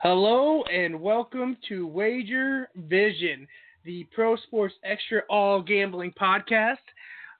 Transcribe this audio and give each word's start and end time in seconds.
Hello 0.00 0.62
and 0.72 1.00
welcome 1.00 1.56
to 1.68 1.84
Wager 1.84 2.68
Vision, 2.76 3.48
the 3.84 4.06
Pro 4.14 4.36
Sports 4.36 4.74
Extra 4.84 5.22
All 5.28 5.60
Gambling 5.60 6.12
podcast. 6.12 6.76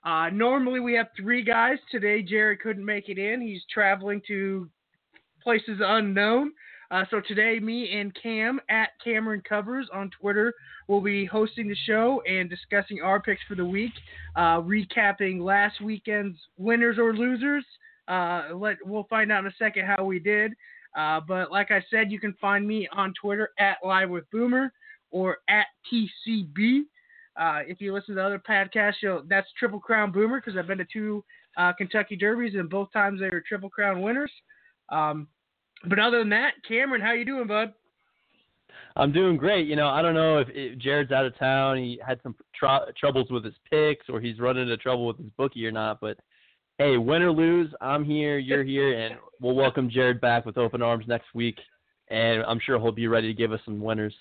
Uh, 0.03 0.29
normally 0.31 0.81
we 0.81 0.93
have 0.95 1.07
three 1.15 1.41
guys. 1.41 1.77
Today 1.89 2.21
Jared 2.21 2.59
couldn't 2.59 2.83
make 2.83 3.07
it 3.07 3.17
in. 3.17 3.39
He's 3.39 3.61
traveling 3.73 4.21
to 4.27 4.67
places 5.41 5.79
unknown. 5.81 6.51
Uh, 6.91 7.05
so 7.09 7.21
today, 7.25 7.59
me 7.61 7.97
and 7.97 8.13
Cam 8.21 8.59
at 8.69 8.89
Cameron 9.01 9.41
Covers 9.47 9.87
on 9.93 10.11
Twitter 10.19 10.53
will 10.89 10.99
be 10.99 11.23
hosting 11.23 11.69
the 11.69 11.77
show 11.85 12.21
and 12.27 12.49
discussing 12.49 12.99
our 13.01 13.21
picks 13.21 13.41
for 13.47 13.55
the 13.55 13.63
week, 13.63 13.93
uh, 14.35 14.59
recapping 14.59 15.39
last 15.39 15.79
weekend's 15.79 16.37
winners 16.57 16.97
or 16.97 17.13
losers. 17.13 17.63
Uh, 18.09 18.49
let 18.53 18.75
we'll 18.83 19.07
find 19.09 19.31
out 19.31 19.45
in 19.45 19.47
a 19.47 19.55
second 19.57 19.85
how 19.85 20.03
we 20.03 20.19
did. 20.19 20.51
Uh, 20.99 21.21
but 21.25 21.49
like 21.49 21.71
I 21.71 21.81
said, 21.89 22.11
you 22.11 22.19
can 22.19 22.33
find 22.41 22.67
me 22.67 22.85
on 22.91 23.13
Twitter 23.19 23.51
at 23.57 23.77
Live 23.85 24.09
with 24.09 24.29
Boomer 24.31 24.73
or 25.11 25.37
at 25.47 25.67
TCB. 25.89 26.81
Uh, 27.39 27.59
if 27.65 27.79
you 27.79 27.93
listen 27.93 28.15
to 28.15 28.21
other 28.21 28.39
podcasts, 28.39 28.95
you'll, 29.01 29.23
that's 29.29 29.47
Triple 29.57 29.79
Crown 29.79 30.11
Boomer 30.11 30.41
because 30.41 30.57
I've 30.57 30.67
been 30.67 30.79
to 30.79 30.87
two 30.91 31.23
uh, 31.55 31.71
Kentucky 31.71 32.17
Derbies 32.17 32.55
and 32.55 32.69
both 32.69 32.91
times 32.91 33.21
they 33.21 33.29
were 33.29 33.41
Triple 33.47 33.69
Crown 33.69 34.01
winners. 34.01 34.31
Um, 34.89 35.29
but 35.85 35.99
other 35.99 36.19
than 36.19 36.29
that, 36.29 36.51
Cameron, 36.67 36.99
how 37.01 37.13
you 37.13 37.23
doing, 37.23 37.47
bud? 37.47 37.73
I'm 38.97 39.13
doing 39.13 39.37
great. 39.37 39.67
You 39.67 39.77
know, 39.77 39.87
I 39.87 40.01
don't 40.01 40.15
know 40.15 40.39
if, 40.39 40.49
if 40.51 40.77
Jared's 40.79 41.13
out 41.13 41.25
of 41.25 41.37
town, 41.39 41.77
he 41.77 41.97
had 42.05 42.19
some 42.23 42.35
tr- 42.53 42.91
troubles 42.99 43.27
with 43.29 43.45
his 43.45 43.55
picks, 43.71 44.09
or 44.09 44.19
he's 44.19 44.39
running 44.39 44.63
into 44.63 44.75
trouble 44.75 45.07
with 45.07 45.17
his 45.17 45.31
bookie 45.37 45.65
or 45.65 45.71
not. 45.71 46.01
But 46.01 46.17
hey, 46.79 46.95
win 46.95 47.21
or 47.21 47.31
lose, 47.31 47.71
I'm 47.81 48.05
here, 48.05 48.39
you're 48.39 48.63
here, 48.63 48.97
and 48.97 49.15
we'll 49.41 49.53
welcome 49.53 49.89
Jared 49.89 50.21
back 50.21 50.45
with 50.45 50.57
open 50.57 50.81
arms 50.81 51.05
next 51.07 51.27
week. 51.35 51.59
And 52.09 52.41
I'm 52.43 52.59
sure 52.65 52.79
he'll 52.79 52.93
be 52.93 53.07
ready 53.07 53.27
to 53.27 53.33
give 53.33 53.51
us 53.51 53.59
some 53.65 53.81
winners. 53.81 54.15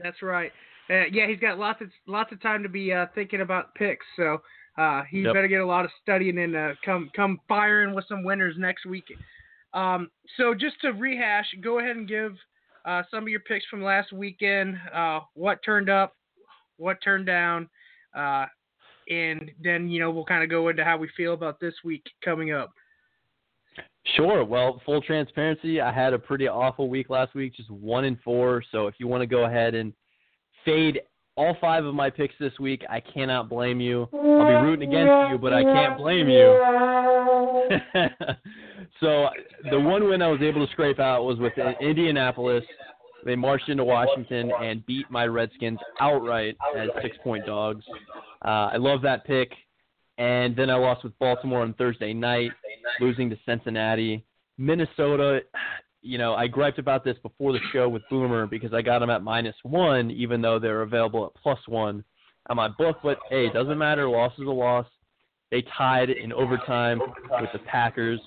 That's 0.00 0.22
right. 0.22 0.52
Uh, 0.90 1.06
yeah, 1.10 1.26
he's 1.26 1.40
got 1.40 1.58
lots 1.58 1.80
of 1.80 1.88
lots 2.06 2.32
of 2.32 2.40
time 2.40 2.62
to 2.62 2.68
be 2.68 2.92
uh, 2.92 3.06
thinking 3.14 3.40
about 3.40 3.74
picks, 3.74 4.06
so 4.16 4.38
uh, 4.78 5.02
he 5.10 5.22
yep. 5.22 5.34
better 5.34 5.48
get 5.48 5.60
a 5.60 5.66
lot 5.66 5.84
of 5.84 5.90
studying 6.00 6.38
and 6.38 6.54
uh, 6.54 6.70
come 6.84 7.10
come 7.16 7.40
firing 7.48 7.94
with 7.94 8.04
some 8.08 8.22
winners 8.22 8.54
next 8.58 8.86
week. 8.86 9.04
Um, 9.74 10.10
so 10.36 10.54
just 10.54 10.80
to 10.82 10.92
rehash, 10.92 11.46
go 11.62 11.78
ahead 11.78 11.96
and 11.96 12.08
give 12.08 12.36
uh, 12.84 13.02
some 13.10 13.24
of 13.24 13.28
your 13.28 13.40
picks 13.40 13.66
from 13.66 13.82
last 13.82 14.12
weekend. 14.12 14.76
Uh, 14.94 15.20
what 15.34 15.58
turned 15.64 15.90
up, 15.90 16.14
what 16.76 16.98
turned 17.02 17.26
down, 17.26 17.68
uh, 18.16 18.46
and 19.08 19.50
then 19.62 19.88
you 19.88 20.00
know 20.00 20.10
we'll 20.10 20.24
kind 20.24 20.42
of 20.42 20.50
go 20.50 20.68
into 20.68 20.84
how 20.84 20.96
we 20.96 21.08
feel 21.16 21.34
about 21.34 21.60
this 21.60 21.74
week 21.84 22.04
coming 22.24 22.52
up. 22.52 22.70
Sure. 24.16 24.44
Well, 24.44 24.80
full 24.84 25.00
transparency, 25.02 25.80
I 25.80 25.92
had 25.92 26.12
a 26.12 26.18
pretty 26.18 26.48
awful 26.48 26.88
week 26.88 27.10
last 27.10 27.34
week, 27.34 27.54
just 27.54 27.70
one 27.70 28.04
in 28.04 28.18
four. 28.24 28.62
So 28.72 28.86
if 28.86 28.94
you 28.98 29.06
want 29.06 29.22
to 29.22 29.26
go 29.26 29.44
ahead 29.44 29.74
and 29.74 29.92
fade 30.64 31.00
all 31.36 31.56
five 31.60 31.84
of 31.84 31.94
my 31.94 32.10
picks 32.10 32.34
this 32.40 32.58
week, 32.58 32.82
I 32.90 33.00
cannot 33.00 33.48
blame 33.48 33.80
you. 33.80 34.08
I'll 34.12 34.46
be 34.46 34.68
rooting 34.68 34.88
against 34.88 35.30
you, 35.30 35.38
but 35.38 35.52
I 35.52 35.62
can't 35.62 35.96
blame 35.96 36.28
you. 36.28 36.46
so 39.00 39.28
the 39.70 39.78
one 39.78 40.08
win 40.08 40.20
I 40.20 40.28
was 40.28 40.40
able 40.42 40.66
to 40.66 40.72
scrape 40.72 40.98
out 40.98 41.22
was 41.22 41.38
with 41.38 41.52
Indianapolis. 41.80 42.64
They 43.24 43.36
marched 43.36 43.68
into 43.68 43.84
Washington 43.84 44.52
and 44.62 44.84
beat 44.86 45.10
my 45.10 45.26
Redskins 45.26 45.78
outright 46.00 46.56
as 46.76 46.88
six 47.02 47.16
point 47.22 47.46
dogs. 47.46 47.84
Uh, 48.44 48.70
I 48.72 48.76
love 48.76 49.02
that 49.02 49.24
pick. 49.24 49.52
And 50.18 50.56
then 50.56 50.68
I 50.68 50.74
lost 50.74 51.04
with 51.04 51.16
Baltimore 51.20 51.62
on 51.62 51.74
Thursday 51.74 52.12
night, 52.12 52.50
losing 53.00 53.30
to 53.30 53.36
Cincinnati. 53.46 54.24
Minnesota, 54.56 55.40
you 56.02 56.18
know, 56.18 56.34
I 56.34 56.48
griped 56.48 56.80
about 56.80 57.04
this 57.04 57.16
before 57.22 57.52
the 57.52 57.60
show 57.72 57.88
with 57.88 58.02
Boomer 58.10 58.46
because 58.46 58.74
I 58.74 58.82
got 58.82 58.98
them 58.98 59.10
at 59.10 59.22
minus 59.22 59.54
one, 59.62 60.10
even 60.10 60.40
though 60.40 60.58
they're 60.58 60.82
available 60.82 61.26
at 61.26 61.40
plus 61.40 61.60
one 61.66 62.02
on 62.48 62.56
my 62.56 62.68
book. 62.68 62.98
But 63.02 63.18
hey, 63.30 63.46
it 63.46 63.52
doesn't 63.52 63.78
matter. 63.78 64.08
Loss 64.08 64.32
is 64.38 64.46
a 64.46 64.50
loss. 64.50 64.86
They 65.50 65.64
tied 65.76 66.10
in 66.10 66.32
overtime 66.32 67.00
with 67.40 67.50
the 67.52 67.58
Packers. 67.60 68.20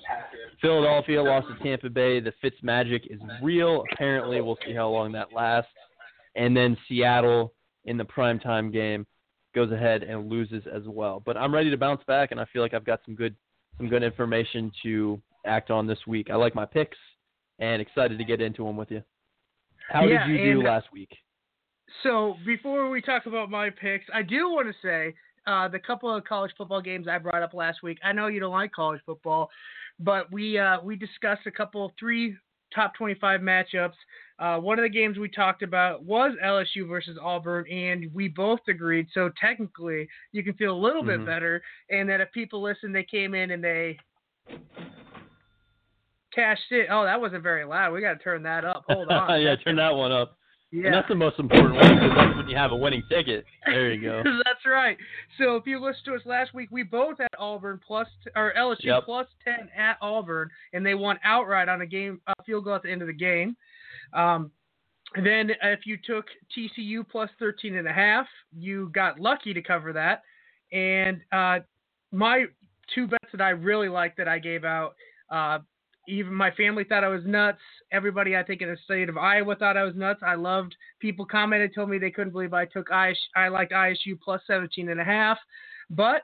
Philadelphia 0.60 1.22
lost 1.22 1.46
to 1.48 1.64
Tampa 1.64 1.88
Bay. 1.88 2.20
The 2.20 2.32
Fitz 2.40 2.56
magic 2.62 3.06
is 3.10 3.20
real. 3.42 3.84
Apparently, 3.92 4.40
we'll 4.40 4.58
see 4.66 4.74
how 4.74 4.88
long 4.88 5.12
that 5.12 5.32
lasts. 5.32 5.70
And 6.34 6.56
then 6.56 6.76
Seattle 6.88 7.52
in 7.84 7.96
the 7.96 8.04
primetime 8.04 8.72
game 8.72 9.06
goes 9.54 9.70
ahead 9.70 10.02
and 10.02 10.28
loses 10.30 10.64
as 10.72 10.82
well. 10.86 11.22
But 11.24 11.36
I'm 11.36 11.54
ready 11.54 11.70
to 11.70 11.76
bounce 11.76 12.02
back, 12.06 12.30
and 12.30 12.40
I 12.40 12.46
feel 12.52 12.62
like 12.62 12.74
I've 12.74 12.84
got 12.84 13.00
some 13.04 13.14
good 13.14 13.34
some 13.78 13.88
good 13.88 14.02
information 14.02 14.70
to 14.82 15.20
act 15.46 15.70
on 15.70 15.86
this 15.86 15.98
week. 16.06 16.28
I 16.30 16.34
like 16.36 16.54
my 16.54 16.66
picks, 16.66 16.98
and 17.58 17.80
excited 17.80 18.18
to 18.18 18.24
get 18.24 18.40
into 18.40 18.64
them 18.64 18.76
with 18.76 18.90
you. 18.90 19.02
How 19.90 20.04
yeah, 20.04 20.26
did 20.26 20.38
you 20.38 20.54
do 20.54 20.62
last 20.62 20.86
week? 20.92 21.10
So 22.02 22.36
before 22.46 22.88
we 22.90 23.00
talk 23.00 23.26
about 23.26 23.50
my 23.50 23.70
picks, 23.70 24.06
I 24.12 24.22
do 24.22 24.50
want 24.50 24.68
to 24.68 24.74
say 24.82 25.14
uh, 25.46 25.68
the 25.68 25.78
couple 25.78 26.14
of 26.14 26.24
college 26.24 26.52
football 26.56 26.80
games 26.80 27.08
I 27.08 27.18
brought 27.18 27.42
up 27.42 27.54
last 27.54 27.82
week. 27.82 27.98
I 28.04 28.12
know 28.12 28.28
you 28.28 28.40
don't 28.40 28.52
like 28.52 28.72
college 28.72 29.00
football, 29.04 29.50
but 29.98 30.30
we 30.32 30.58
uh, 30.58 30.80
we 30.82 30.96
discussed 30.96 31.46
a 31.46 31.50
couple 31.50 31.92
three 31.98 32.36
top 32.74 32.94
25 32.94 33.40
matchups. 33.40 33.92
Uh, 34.38 34.58
one 34.58 34.78
of 34.78 34.82
the 34.82 34.88
games 34.88 35.18
we 35.18 35.28
talked 35.28 35.62
about 35.62 36.04
was 36.04 36.32
LSU 36.44 36.88
versus 36.88 37.18
Auburn, 37.20 37.70
and 37.70 38.12
we 38.14 38.28
both 38.28 38.60
agreed. 38.68 39.06
So 39.12 39.30
technically, 39.40 40.08
you 40.32 40.42
can 40.42 40.54
feel 40.54 40.74
a 40.74 40.78
little 40.78 41.02
mm-hmm. 41.02 41.24
bit 41.24 41.26
better, 41.26 41.62
and 41.90 42.08
that 42.08 42.20
if 42.20 42.32
people 42.32 42.62
listen, 42.62 42.92
they 42.92 43.04
came 43.04 43.34
in 43.34 43.50
and 43.50 43.62
they 43.62 43.98
cashed 46.34 46.70
it. 46.70 46.88
Oh, 46.90 47.04
that 47.04 47.20
wasn't 47.20 47.42
very 47.42 47.64
loud. 47.64 47.92
We 47.92 48.00
got 48.00 48.14
to 48.14 48.24
turn 48.24 48.42
that 48.44 48.64
up. 48.64 48.84
Hold 48.88 49.08
on. 49.08 49.40
yeah, 49.42 49.54
turn 49.56 49.76
that 49.76 49.94
one 49.94 50.12
up. 50.12 50.36
Yeah. 50.72 50.86
And 50.86 50.94
that's 50.94 51.08
the 51.08 51.14
most 51.14 51.38
important 51.38 51.74
one 51.74 51.94
because 51.94 52.10
that's 52.16 52.36
when 52.36 52.48
you 52.48 52.56
have 52.56 52.72
a 52.72 52.76
winning 52.76 53.02
ticket. 53.10 53.44
There 53.66 53.92
you 53.92 54.00
go. 54.00 54.22
that's 54.44 54.64
right. 54.66 54.96
So 55.36 55.56
if 55.56 55.66
you 55.66 55.78
listened 55.78 56.06
to 56.06 56.14
us 56.14 56.22
last 56.24 56.54
week, 56.54 56.70
we 56.72 56.82
both 56.82 57.18
had 57.18 57.28
Auburn 57.38 57.78
plus 57.86 58.08
or 58.34 58.54
LSU 58.58 58.84
yep. 58.84 59.04
plus 59.04 59.26
ten 59.44 59.68
at 59.76 59.98
Auburn, 60.00 60.48
and 60.72 60.84
they 60.84 60.94
won 60.94 61.18
outright 61.24 61.68
on 61.68 61.82
a 61.82 61.86
game 61.86 62.22
a 62.26 62.42
field 62.44 62.64
goal 62.64 62.74
at 62.74 62.82
the 62.82 62.90
end 62.90 63.02
of 63.02 63.06
the 63.06 63.12
game. 63.12 63.54
Um, 64.14 64.50
then 65.14 65.50
if 65.62 65.80
you 65.84 65.98
took 66.02 66.24
TCU 66.56 67.06
plus 67.06 67.28
13 67.38 67.76
and 67.76 67.86
a 67.86 67.92
half, 67.92 68.26
you 68.56 68.90
got 68.94 69.20
lucky 69.20 69.52
to 69.52 69.62
cover 69.62 69.92
that. 69.92 70.22
And 70.72 71.20
uh, 71.32 71.60
my 72.12 72.46
two 72.94 73.06
bets 73.06 73.28
that 73.32 73.42
I 73.42 73.50
really 73.50 73.88
like 73.88 74.16
that 74.16 74.26
I 74.26 74.38
gave 74.38 74.64
out 74.64 74.94
uh, 75.30 75.58
even 76.08 76.34
my 76.34 76.50
family 76.52 76.84
thought 76.84 77.04
I 77.04 77.08
was 77.08 77.24
nuts. 77.24 77.60
Everybody, 77.92 78.36
I 78.36 78.42
think, 78.42 78.62
in 78.62 78.68
the 78.68 78.76
state 78.84 79.08
of 79.08 79.16
Iowa 79.16 79.54
thought 79.56 79.76
I 79.76 79.84
was 79.84 79.94
nuts. 79.94 80.20
I 80.26 80.34
loved 80.34 80.74
people 81.00 81.24
commented, 81.24 81.74
told 81.74 81.90
me 81.90 81.98
they 81.98 82.10
couldn't 82.10 82.32
believe 82.32 82.52
I 82.52 82.64
took 82.64 82.88
ISU, 82.88 83.14
I 83.36 83.48
liked 83.48 83.72
ISU 83.72 84.18
plus 84.22 84.40
17 84.46 84.88
and 84.88 85.00
a 85.00 85.04
half, 85.04 85.38
but 85.90 86.22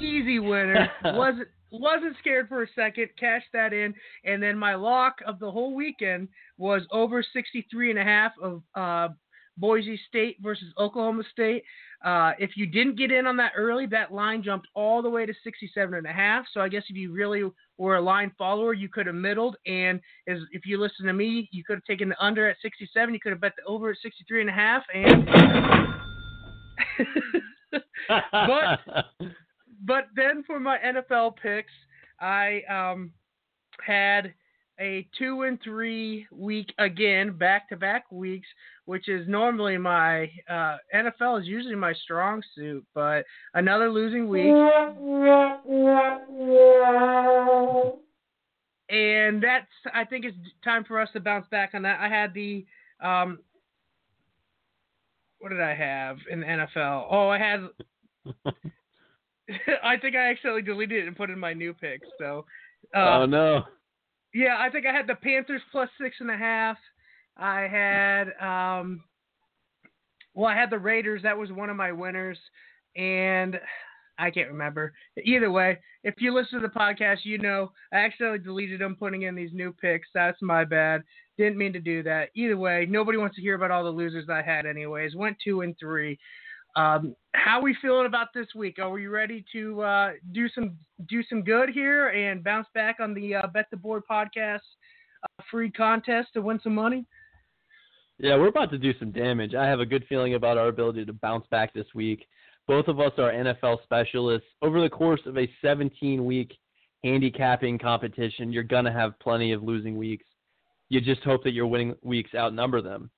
easy 0.00 0.38
winner. 0.38 0.88
wasn't 1.04 1.48
wasn't 1.72 2.16
scared 2.18 2.48
for 2.48 2.62
a 2.62 2.68
second. 2.74 3.08
Cashed 3.18 3.52
that 3.52 3.72
in, 3.72 3.94
and 4.24 4.42
then 4.42 4.58
my 4.58 4.74
lock 4.74 5.16
of 5.26 5.38
the 5.38 5.50
whole 5.50 5.74
weekend 5.74 6.28
was 6.58 6.82
over 6.90 7.22
63 7.22 7.90
and 7.90 7.98
a 7.98 8.04
half 8.04 8.32
of 8.42 8.62
uh, 8.74 9.08
Boise 9.56 10.00
State 10.08 10.36
versus 10.40 10.72
Oklahoma 10.78 11.22
State. 11.32 11.64
Uh, 12.04 12.32
if 12.38 12.56
you 12.56 12.66
didn't 12.66 12.96
get 12.96 13.12
in 13.12 13.26
on 13.26 13.36
that 13.36 13.52
early, 13.56 13.86
that 13.86 14.12
line 14.12 14.42
jumped 14.42 14.66
all 14.74 15.02
the 15.02 15.10
way 15.10 15.26
to 15.26 15.34
67 15.44 15.94
and 15.94 16.06
a 16.06 16.12
half. 16.12 16.46
So 16.52 16.60
I 16.60 16.68
guess 16.68 16.82
if 16.88 16.96
you 16.96 17.12
really 17.12 17.42
were 17.76 17.96
a 17.96 18.00
line 18.00 18.32
follower, 18.38 18.72
you 18.72 18.88
could 18.88 19.06
have 19.06 19.14
middled. 19.14 19.56
And 19.66 20.00
as, 20.26 20.38
if 20.52 20.64
you 20.64 20.80
listen 20.80 21.06
to 21.06 21.12
me, 21.12 21.48
you 21.52 21.62
could 21.62 21.76
have 21.76 21.84
taken 21.84 22.08
the 22.08 22.24
under 22.24 22.48
at 22.48 22.56
67. 22.62 23.12
You 23.12 23.20
could 23.20 23.32
have 23.32 23.40
bet 23.40 23.52
the 23.56 23.64
over 23.70 23.90
at 23.90 23.98
63 24.02 24.40
and 24.40 24.50
a 24.50 24.52
half. 24.52 24.82
And 24.94 25.28
but 28.32 28.80
but 29.84 30.04
then 30.14 30.42
for 30.46 30.58
my 30.58 30.78
NFL 30.78 31.36
picks, 31.36 31.72
I 32.20 32.62
um, 32.70 33.12
had 33.84 34.34
a 34.80 35.06
two 35.18 35.42
and 35.42 35.58
three 35.62 36.26
week 36.32 36.72
again, 36.78 37.36
back 37.36 37.68
to 37.68 37.76
back 37.76 38.10
weeks, 38.10 38.48
which 38.86 39.08
is 39.08 39.28
normally 39.28 39.76
my 39.76 40.30
uh, 40.48 40.76
NFL 40.94 41.40
is 41.40 41.46
usually 41.46 41.74
my 41.74 41.92
strong 42.04 42.42
suit, 42.54 42.84
but 42.94 43.24
another 43.54 43.90
losing 43.90 44.28
week. 44.28 44.52
And 48.88 49.42
that's 49.42 49.66
I 49.94 50.04
think 50.04 50.24
it's 50.24 50.36
time 50.64 50.84
for 50.84 50.98
us 50.98 51.08
to 51.12 51.20
bounce 51.20 51.46
back 51.50 51.72
on 51.74 51.82
that. 51.82 52.00
I 52.00 52.08
had 52.08 52.34
the 52.34 52.64
um, 53.02 53.38
what 55.38 55.50
did 55.50 55.60
I 55.60 55.74
have 55.74 56.18
in 56.30 56.40
the 56.40 56.46
NFL? 56.46 57.06
Oh, 57.10 57.28
I 57.28 57.38
had. 57.38 57.68
I 59.82 59.96
think 59.96 60.14
I 60.14 60.30
accidentally 60.30 60.62
deleted 60.62 61.04
it 61.04 61.06
and 61.08 61.16
put 61.16 61.30
in 61.30 61.38
my 61.38 61.52
new 61.52 61.74
pick. 61.74 62.02
So. 62.18 62.44
Uh, 62.94 63.20
oh 63.20 63.26
no. 63.26 63.64
Yeah, 64.32 64.56
I 64.58 64.70
think 64.70 64.86
I 64.86 64.92
had 64.92 65.06
the 65.06 65.16
Panthers 65.16 65.62
plus 65.72 65.88
six 66.00 66.16
and 66.20 66.30
a 66.30 66.36
half. 66.36 66.76
I 67.36 67.62
had 67.62 68.28
um, 68.40 69.02
well, 70.34 70.48
I 70.48 70.56
had 70.56 70.70
the 70.70 70.78
Raiders. 70.78 71.22
That 71.22 71.36
was 71.36 71.50
one 71.50 71.70
of 71.70 71.76
my 71.76 71.92
winners, 71.92 72.38
and 72.96 73.58
I 74.18 74.30
can't 74.30 74.50
remember. 74.50 74.92
Either 75.24 75.50
way, 75.50 75.78
if 76.04 76.14
you 76.18 76.34
listen 76.34 76.60
to 76.60 76.66
the 76.66 76.72
podcast, 76.72 77.18
you 77.24 77.38
know 77.38 77.72
I 77.92 77.98
accidentally 77.98 78.38
deleted 78.38 78.80
them 78.80 78.96
putting 78.96 79.22
in 79.22 79.34
these 79.34 79.50
new 79.52 79.72
picks. 79.72 80.08
That's 80.14 80.40
my 80.42 80.64
bad. 80.64 81.02
Didn't 81.38 81.58
mean 81.58 81.72
to 81.72 81.80
do 81.80 82.02
that. 82.04 82.28
Either 82.34 82.56
way, 82.56 82.86
nobody 82.88 83.18
wants 83.18 83.36
to 83.36 83.42
hear 83.42 83.54
about 83.54 83.70
all 83.70 83.84
the 83.84 83.90
losers 83.90 84.28
I 84.28 84.42
had 84.42 84.66
anyways. 84.66 85.16
Went 85.16 85.38
two 85.42 85.62
and 85.62 85.74
three. 85.78 86.18
Um, 86.76 87.16
how 87.34 87.60
we 87.60 87.76
feeling 87.80 88.06
about 88.06 88.28
this 88.34 88.48
week? 88.54 88.78
Are 88.78 88.90
we 88.90 89.06
ready 89.06 89.44
to 89.52 89.80
uh, 89.82 90.10
do 90.32 90.48
some 90.48 90.76
do 91.08 91.22
some 91.28 91.42
good 91.42 91.70
here 91.70 92.08
and 92.08 92.44
bounce 92.44 92.68
back 92.74 92.96
on 93.00 93.14
the 93.14 93.36
uh, 93.36 93.46
Bet 93.48 93.66
the 93.70 93.76
Board 93.76 94.02
podcast 94.10 94.60
uh, 95.24 95.42
free 95.50 95.70
contest 95.70 96.28
to 96.34 96.42
win 96.42 96.60
some 96.62 96.74
money? 96.74 97.06
Yeah, 98.18 98.36
we're 98.36 98.48
about 98.48 98.70
to 98.72 98.78
do 98.78 98.92
some 98.98 99.12
damage. 99.12 99.54
I 99.54 99.66
have 99.66 99.80
a 99.80 99.86
good 99.86 100.04
feeling 100.08 100.34
about 100.34 100.58
our 100.58 100.68
ability 100.68 101.06
to 101.06 101.12
bounce 101.12 101.46
back 101.50 101.72
this 101.72 101.86
week. 101.94 102.26
Both 102.68 102.86
of 102.88 103.00
us 103.00 103.12
are 103.18 103.32
NFL 103.32 103.82
specialists. 103.82 104.46
Over 104.62 104.80
the 104.82 104.90
course 104.90 105.22
of 105.26 105.38
a 105.38 105.50
17 105.62 106.24
week 106.24 106.52
handicapping 107.02 107.78
competition, 107.78 108.52
you're 108.52 108.62
going 108.62 108.84
to 108.84 108.92
have 108.92 109.18
plenty 109.20 109.52
of 109.52 109.62
losing 109.62 109.96
weeks. 109.96 110.26
You 110.90 111.00
just 111.00 111.22
hope 111.22 111.42
that 111.44 111.52
your 111.52 111.66
winning 111.66 111.94
weeks 112.02 112.30
outnumber 112.34 112.82
them. 112.82 113.10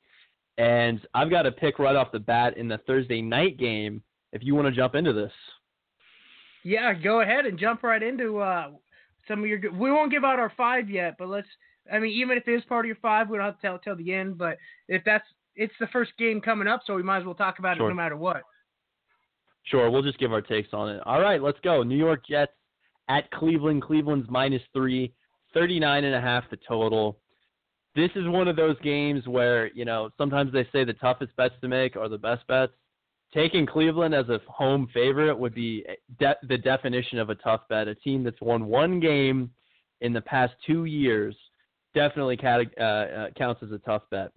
And 0.58 1.00
I've 1.14 1.30
got 1.30 1.46
a 1.46 1.52
pick 1.52 1.78
right 1.78 1.96
off 1.96 2.12
the 2.12 2.18
bat 2.18 2.56
in 2.56 2.68
the 2.68 2.78
Thursday 2.86 3.22
night 3.22 3.58
game 3.58 4.02
if 4.32 4.42
you 4.42 4.54
want 4.54 4.66
to 4.68 4.72
jump 4.72 4.94
into 4.94 5.12
this. 5.12 5.32
Yeah, 6.64 6.92
go 6.94 7.20
ahead 7.20 7.46
and 7.46 7.58
jump 7.58 7.82
right 7.82 8.02
into 8.02 8.38
uh, 8.38 8.70
some 9.26 9.40
of 9.40 9.46
your. 9.46 9.58
We 9.72 9.90
won't 9.90 10.12
give 10.12 10.24
out 10.24 10.38
our 10.38 10.52
five 10.56 10.88
yet, 10.88 11.16
but 11.18 11.28
let's. 11.28 11.48
I 11.92 11.98
mean, 11.98 12.12
even 12.12 12.36
if 12.36 12.46
it 12.46 12.52
is 12.52 12.64
part 12.64 12.84
of 12.84 12.88
your 12.88 12.96
five, 12.96 13.28
we 13.28 13.36
don't 13.36 13.46
have 13.46 13.56
to 13.56 13.62
tell 13.62 13.78
till 13.78 13.96
the 13.96 14.14
end. 14.14 14.38
But 14.38 14.56
if 14.86 15.02
that's, 15.04 15.24
it's 15.56 15.74
the 15.80 15.88
first 15.88 16.12
game 16.16 16.40
coming 16.40 16.68
up, 16.68 16.82
so 16.86 16.94
we 16.94 17.02
might 17.02 17.18
as 17.18 17.24
well 17.24 17.34
talk 17.34 17.58
about 17.58 17.76
sure. 17.76 17.86
it 17.86 17.90
no 17.90 17.96
matter 17.96 18.16
what. 18.16 18.42
Sure, 19.64 19.90
we'll 19.90 20.02
just 20.02 20.18
give 20.18 20.32
our 20.32 20.42
takes 20.42 20.68
on 20.72 20.88
it. 20.90 21.02
All 21.06 21.20
right, 21.20 21.42
let's 21.42 21.58
go. 21.64 21.82
New 21.82 21.96
York 21.96 22.24
Jets 22.26 22.52
at 23.08 23.30
Cleveland. 23.32 23.82
Cleveland's 23.82 24.28
minus 24.30 24.62
three, 24.72 25.12
39 25.54 26.04
and 26.04 26.14
a 26.14 26.20
half 26.20 26.44
the 26.50 26.58
total 26.68 27.18
this 27.94 28.10
is 28.16 28.26
one 28.28 28.48
of 28.48 28.56
those 28.56 28.78
games 28.80 29.26
where 29.26 29.72
you 29.72 29.84
know 29.84 30.10
sometimes 30.18 30.52
they 30.52 30.66
say 30.72 30.84
the 30.84 30.94
toughest 30.94 31.34
bets 31.36 31.54
to 31.60 31.68
make 31.68 31.96
are 31.96 32.08
the 32.08 32.18
best 32.18 32.46
bets. 32.46 32.72
Taking 33.34 33.64
Cleveland 33.66 34.14
as 34.14 34.28
a 34.28 34.40
home 34.46 34.88
favorite 34.92 35.38
would 35.38 35.54
be 35.54 35.84
de- 36.18 36.36
the 36.48 36.58
definition 36.58 37.18
of 37.18 37.30
a 37.30 37.34
tough 37.36 37.62
bet. 37.68 37.88
A 37.88 37.94
team 37.94 38.22
that's 38.22 38.40
won 38.42 38.66
one 38.66 39.00
game 39.00 39.50
in 40.02 40.12
the 40.12 40.20
past 40.20 40.52
two 40.66 40.84
years 40.84 41.34
definitely 41.94 42.36
cat- 42.36 42.72
uh, 42.78 42.82
uh, 42.82 43.30
counts 43.36 43.62
as 43.62 43.72
a 43.72 43.78
tough 43.78 44.02
bet. 44.10 44.30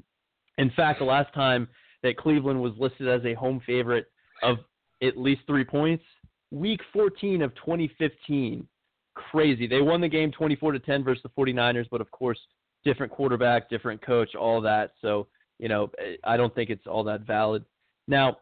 In 0.58 0.72
fact, 0.72 1.00
the 1.00 1.06
last 1.06 1.34
time 1.34 1.68
that 2.04 2.18
Cleveland 2.18 2.62
was 2.62 2.74
listed 2.78 3.08
as 3.08 3.24
a 3.26 3.34
home 3.34 3.62
favorite 3.66 4.08
of 4.44 4.58
at 5.02 5.18
least 5.18 5.42
three 5.48 5.66
points, 5.66 6.04
week 6.52 6.82
14 6.94 7.42
of 7.42 7.54
2015. 7.56 8.68
Crazy. 9.16 9.68
They 9.68 9.82
won 9.82 10.02
the 10.02 10.08
game 10.08 10.32
24 10.32 10.74
to 10.74 10.80
10 10.80 11.04
versus 11.04 11.24
the 11.24 11.30
49ers, 11.30 11.88
but 11.90 12.02
of 12.02 12.12
course, 12.12 12.40
different 12.86 13.12
quarterback, 13.12 13.70
different 13.70 14.02
coach, 14.02 14.36
all 14.36 14.62
that. 14.62 14.94
So, 15.02 15.28
you 15.60 15.68
know, 15.68 15.90
I 16.24 16.38
don't 16.38 16.54
think 16.56 16.70
it's 16.70 16.88
all 16.88 17.04
that 17.06 17.22
valid. 17.22 17.66
Now, 18.08 18.38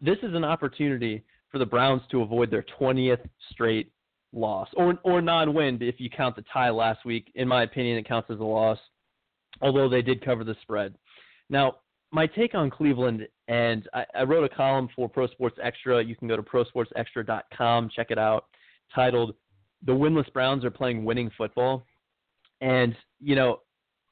this 0.00 0.16
is 0.22 0.34
an 0.34 0.44
opportunity 0.44 1.22
for 1.50 1.58
the 1.58 1.66
Browns 1.66 2.02
to 2.10 2.22
avoid 2.22 2.50
their 2.50 2.64
20th 2.80 3.24
straight 3.50 3.92
loss 4.32 4.68
or 4.76 4.98
or 5.04 5.22
non-win 5.22 5.78
if 5.80 5.94
you 5.98 6.10
count 6.10 6.36
the 6.36 6.44
tie 6.52 6.70
last 6.70 7.04
week. 7.04 7.30
In 7.34 7.48
my 7.48 7.62
opinion, 7.62 7.98
it 7.98 8.06
counts 8.06 8.30
as 8.30 8.38
a 8.40 8.44
loss, 8.44 8.78
although 9.60 9.88
they 9.88 10.02
did 10.02 10.24
cover 10.24 10.44
the 10.44 10.56
spread. 10.62 10.94
Now, 11.48 11.76
my 12.10 12.26
take 12.26 12.54
on 12.54 12.70
Cleveland, 12.70 13.26
and 13.48 13.88
I, 13.94 14.04
I 14.14 14.22
wrote 14.24 14.44
a 14.44 14.54
column 14.54 14.88
for 14.94 15.08
Pro 15.08 15.26
Sports 15.28 15.58
Extra. 15.62 16.02
You 16.02 16.16
can 16.16 16.28
go 16.28 16.36
to 16.36 16.42
prosportsextra.com, 16.42 17.90
check 17.94 18.10
it 18.10 18.18
out, 18.18 18.44
titled 18.94 19.34
"The 19.84 19.92
Winless 19.92 20.30
Browns 20.32 20.64
Are 20.64 20.70
Playing 20.70 21.04
Winning 21.04 21.30
Football." 21.36 21.84
And 22.60 22.94
you 23.20 23.34
know, 23.34 23.60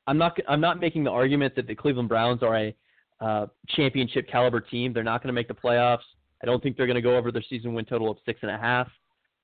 I'm 0.06 0.18
not 0.18 0.38
I'm 0.48 0.60
not 0.60 0.80
making 0.80 1.04
the 1.04 1.10
argument 1.10 1.54
that 1.56 1.66
the 1.66 1.74
Cleveland 1.74 2.08
Browns 2.08 2.42
are 2.42 2.56
a 2.56 2.76
uh, 3.20 3.46
championship 3.70 4.28
caliber 4.28 4.60
team. 4.60 4.92
They're 4.92 5.02
not 5.02 5.22
going 5.22 5.28
to 5.28 5.34
make 5.34 5.48
the 5.48 5.54
playoffs. 5.54 5.98
I 6.42 6.46
don't 6.46 6.62
think 6.62 6.76
they're 6.76 6.86
going 6.86 6.96
to 6.96 7.02
go 7.02 7.16
over 7.16 7.32
their 7.32 7.44
season 7.48 7.74
win 7.74 7.84
total 7.84 8.10
of 8.10 8.18
six 8.26 8.40
and 8.42 8.50
a 8.50 8.58
half, 8.58 8.88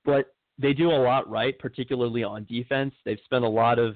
but 0.05 0.33
they 0.59 0.73
do 0.73 0.91
a 0.91 1.01
lot 1.01 1.29
right, 1.29 1.57
particularly 1.57 2.23
on 2.23 2.45
defense. 2.45 2.93
They've 3.03 3.19
spent 3.25 3.43
a 3.43 3.49
lot 3.49 3.79
of 3.79 3.95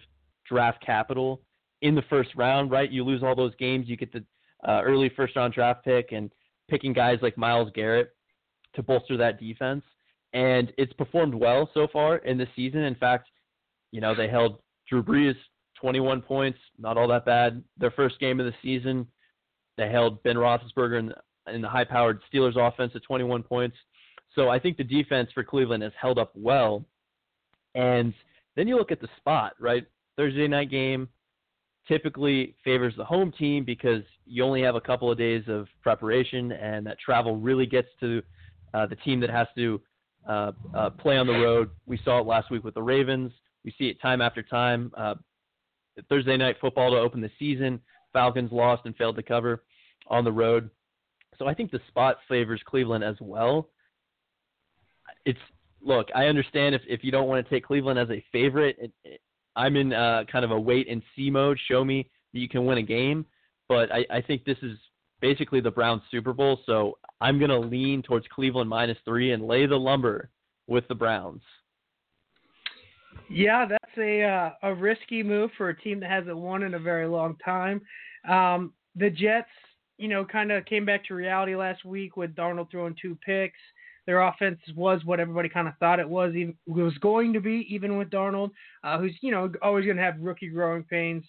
draft 0.49 0.83
capital 0.83 1.41
in 1.83 1.93
the 1.93 2.01
first 2.09 2.29
round. 2.35 2.71
Right, 2.71 2.91
you 2.91 3.03
lose 3.03 3.23
all 3.23 3.35
those 3.35 3.55
games, 3.55 3.87
you 3.87 3.97
get 3.97 4.11
the 4.11 4.23
uh, 4.67 4.81
early 4.83 5.09
first 5.15 5.35
round 5.35 5.53
draft 5.53 5.85
pick, 5.85 6.11
and 6.11 6.31
picking 6.67 6.91
guys 6.91 7.19
like 7.21 7.37
Myles 7.37 7.71
Garrett 7.73 8.13
to 8.75 8.83
bolster 8.83 9.15
that 9.17 9.39
defense. 9.39 9.83
And 10.33 10.73
it's 10.77 10.93
performed 10.93 11.33
well 11.33 11.69
so 11.73 11.87
far 11.93 12.17
in 12.17 12.37
the 12.37 12.47
season. 12.55 12.81
In 12.81 12.95
fact, 12.95 13.29
you 13.91 14.01
know 14.01 14.15
they 14.15 14.27
held 14.27 14.59
Drew 14.89 15.03
Brees, 15.03 15.35
21 15.79 16.21
points, 16.21 16.59
not 16.77 16.97
all 16.97 17.07
that 17.07 17.25
bad. 17.25 17.63
Their 17.77 17.91
first 17.91 18.19
game 18.19 18.39
of 18.39 18.45
the 18.45 18.53
season, 18.61 19.07
they 19.77 19.89
held 19.89 20.21
Ben 20.23 20.35
Roethlisberger 20.35 20.99
in 20.99 21.05
the, 21.07 21.53
in 21.53 21.61
the 21.61 21.69
high-powered 21.69 22.21
Steelers 22.31 22.57
offense 22.57 22.91
at 22.95 23.03
21 23.03 23.43
points. 23.43 23.77
So 24.35 24.49
I 24.49 24.59
think 24.59 24.77
the 24.77 24.83
defense 24.83 25.29
for 25.33 25.43
Cleveland 25.43 25.83
has 25.83 25.93
held 25.99 26.19
up 26.19 26.31
well. 26.35 26.85
And 27.75 28.13
then 28.55 28.67
you 28.67 28.75
look 28.75 28.91
at 28.91 29.01
the 29.01 29.07
spot, 29.17 29.53
right? 29.59 29.85
Thursday 30.15 30.47
night 30.47 30.69
game 30.69 31.07
typically 31.87 32.55
favors 32.63 32.93
the 32.97 33.05
home 33.05 33.31
team 33.31 33.63
because 33.63 34.03
you 34.25 34.43
only 34.43 34.61
have 34.61 34.75
a 34.75 34.81
couple 34.81 35.11
of 35.11 35.17
days 35.17 35.43
of 35.47 35.67
preparation, 35.81 36.51
and 36.51 36.85
that 36.85 36.99
travel 36.99 37.37
really 37.37 37.65
gets 37.65 37.87
to 37.99 38.21
uh, 38.73 38.85
the 38.85 38.95
team 38.97 39.19
that 39.21 39.29
has 39.29 39.47
to 39.55 39.81
uh, 40.27 40.51
uh, 40.75 40.89
play 40.89 41.17
on 41.17 41.27
the 41.27 41.33
road. 41.33 41.69
We 41.85 41.99
saw 42.03 42.19
it 42.19 42.25
last 42.25 42.51
week 42.51 42.63
with 42.63 42.73
the 42.73 42.81
Ravens. 42.81 43.31
We 43.63 43.73
see 43.77 43.85
it 43.87 44.01
time 44.01 44.21
after 44.21 44.43
time. 44.43 44.91
Thursday 46.09 46.37
night 46.37 46.57
football 46.59 46.91
to 46.91 46.97
open 46.97 47.21
the 47.21 47.31
season, 47.39 47.79
Falcons 48.13 48.51
lost 48.51 48.83
and 48.85 48.95
failed 48.95 49.15
to 49.17 49.23
cover 49.23 49.63
on 50.07 50.23
the 50.23 50.31
road. 50.31 50.69
So 51.37 51.47
I 51.47 51.53
think 51.53 51.71
the 51.71 51.79
spot 51.87 52.17
favors 52.27 52.61
Cleveland 52.65 53.03
as 53.03 53.15
well. 53.19 53.69
It's 55.25 55.39
look, 55.81 56.07
I 56.15 56.25
understand 56.25 56.75
if 56.75 56.81
if 56.87 57.03
you 57.03 57.11
don't 57.11 57.27
want 57.27 57.45
to 57.45 57.49
take 57.49 57.65
Cleveland 57.65 57.99
as 57.99 58.09
a 58.09 58.23
favorite, 58.31 58.77
it, 58.79 58.91
it, 59.03 59.21
I'm 59.55 59.75
in 59.75 59.93
uh, 59.93 60.23
kind 60.31 60.45
of 60.45 60.51
a 60.51 60.59
wait 60.59 60.89
and 60.89 61.01
see 61.15 61.29
mode. 61.29 61.59
Show 61.67 61.83
me 61.83 62.09
that 62.33 62.39
you 62.39 62.49
can 62.49 62.65
win 62.65 62.77
a 62.77 62.83
game, 62.83 63.25
but 63.67 63.91
I, 63.91 64.05
I 64.09 64.21
think 64.21 64.45
this 64.45 64.57
is 64.61 64.77
basically 65.21 65.61
the 65.61 65.71
Browns 65.71 66.01
Super 66.11 66.33
Bowl, 66.33 66.59
so 66.65 66.97
I'm 67.21 67.39
going 67.39 67.49
to 67.49 67.59
lean 67.59 68.03
towards 68.03 68.27
Cleveland 68.33 68.69
minus 68.69 68.97
three 69.03 69.31
and 69.31 69.47
lay 69.47 69.65
the 69.65 69.75
lumber 69.75 70.29
with 70.67 70.87
the 70.87 70.95
Browns. 70.95 71.41
Yeah, 73.29 73.65
that's 73.65 73.97
a 73.97 74.23
uh, 74.23 74.49
a 74.63 74.73
risky 74.73 75.23
move 75.23 75.51
for 75.57 75.69
a 75.69 75.79
team 75.79 75.99
that 75.99 76.09
hasn't 76.09 76.37
won 76.37 76.63
in 76.63 76.73
a 76.73 76.79
very 76.79 77.07
long 77.07 77.35
time. 77.43 77.81
Um, 78.27 78.73
the 78.95 79.09
Jets, 79.09 79.49
you 79.97 80.07
know, 80.07 80.25
kind 80.25 80.51
of 80.51 80.65
came 80.65 80.85
back 80.85 81.05
to 81.05 81.15
reality 81.15 81.55
last 81.55 81.85
week 81.85 82.17
with 82.17 82.35
Darnold 82.35 82.71
throwing 82.71 82.95
two 83.01 83.17
picks. 83.25 83.59
Their 84.05 84.21
offense 84.21 84.59
was 84.75 85.03
what 85.03 85.19
everybody 85.19 85.49
kind 85.49 85.67
of 85.67 85.73
thought 85.79 85.99
it 85.99 86.07
was, 86.07 86.33
even 86.33 86.55
was 86.65 86.97
going 86.99 87.33
to 87.33 87.41
be, 87.41 87.67
even 87.69 87.97
with 87.97 88.09
Darnold, 88.09 88.51
uh, 88.83 88.97
who's 88.97 89.15
you 89.21 89.31
know 89.31 89.51
always 89.61 89.85
going 89.85 89.97
to 89.97 90.03
have 90.03 90.19
rookie 90.19 90.49
growing 90.49 90.83
pains. 90.83 91.25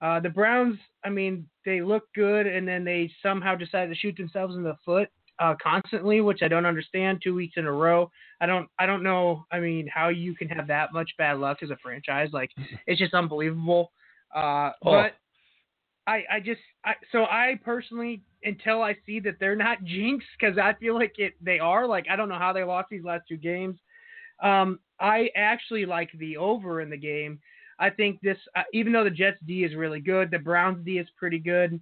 Uh, 0.00 0.18
the 0.18 0.30
Browns, 0.30 0.78
I 1.04 1.10
mean, 1.10 1.46
they 1.64 1.80
look 1.80 2.04
good, 2.14 2.46
and 2.46 2.66
then 2.66 2.84
they 2.84 3.10
somehow 3.22 3.54
decided 3.54 3.94
to 3.94 4.00
shoot 4.00 4.16
themselves 4.16 4.56
in 4.56 4.62
the 4.64 4.76
foot 4.84 5.08
uh, 5.42 5.56
constantly, 5.60 6.20
which 6.20 6.40
I 6.42 6.48
don't 6.48 6.66
understand. 6.66 7.20
Two 7.22 7.34
weeks 7.34 7.54
in 7.56 7.66
a 7.66 7.72
row. 7.72 8.10
I 8.40 8.46
don't. 8.46 8.68
I 8.78 8.86
don't 8.86 9.02
know. 9.02 9.44
I 9.50 9.58
mean, 9.58 9.88
how 9.92 10.08
you 10.08 10.36
can 10.36 10.48
have 10.48 10.68
that 10.68 10.92
much 10.92 11.10
bad 11.18 11.38
luck 11.38 11.58
as 11.62 11.70
a 11.70 11.76
franchise? 11.82 12.28
Like, 12.32 12.50
it's 12.86 13.00
just 13.00 13.12
unbelievable. 13.12 13.90
Uh, 14.34 14.70
oh. 14.84 14.92
But 14.92 15.14
I, 16.06 16.22
I 16.30 16.40
just, 16.40 16.60
I, 16.84 16.94
so 17.10 17.24
I 17.24 17.58
personally, 17.64 18.22
until 18.44 18.82
I 18.82 18.96
see 19.04 19.18
that 19.20 19.34
they're 19.40 19.56
not 19.56 19.82
jinxed, 19.84 20.28
because 20.38 20.58
I 20.58 20.74
feel 20.74 20.94
like 20.94 21.14
it, 21.18 21.34
they 21.40 21.58
are. 21.58 21.86
Like, 21.86 22.06
I 22.08 22.16
don't 22.16 22.28
know 22.28 22.38
how 22.38 22.52
they 22.52 22.64
lost 22.64 22.88
these 22.90 23.04
last 23.04 23.24
two 23.28 23.36
games. 23.36 23.78
Um, 24.42 24.78
I 25.00 25.28
actually 25.36 25.86
like 25.86 26.10
the 26.18 26.36
over 26.36 26.80
in 26.80 26.90
the 26.90 26.96
game. 26.96 27.40
I 27.80 27.90
think 27.90 28.20
this, 28.22 28.38
uh, 28.54 28.62
even 28.72 28.92
though 28.92 29.04
the 29.04 29.10
Jets 29.10 29.38
D 29.44 29.64
is 29.64 29.74
really 29.74 30.00
good, 30.00 30.30
the 30.30 30.38
Browns 30.38 30.84
D 30.84 30.98
is 30.98 31.08
pretty 31.16 31.40
good. 31.40 31.80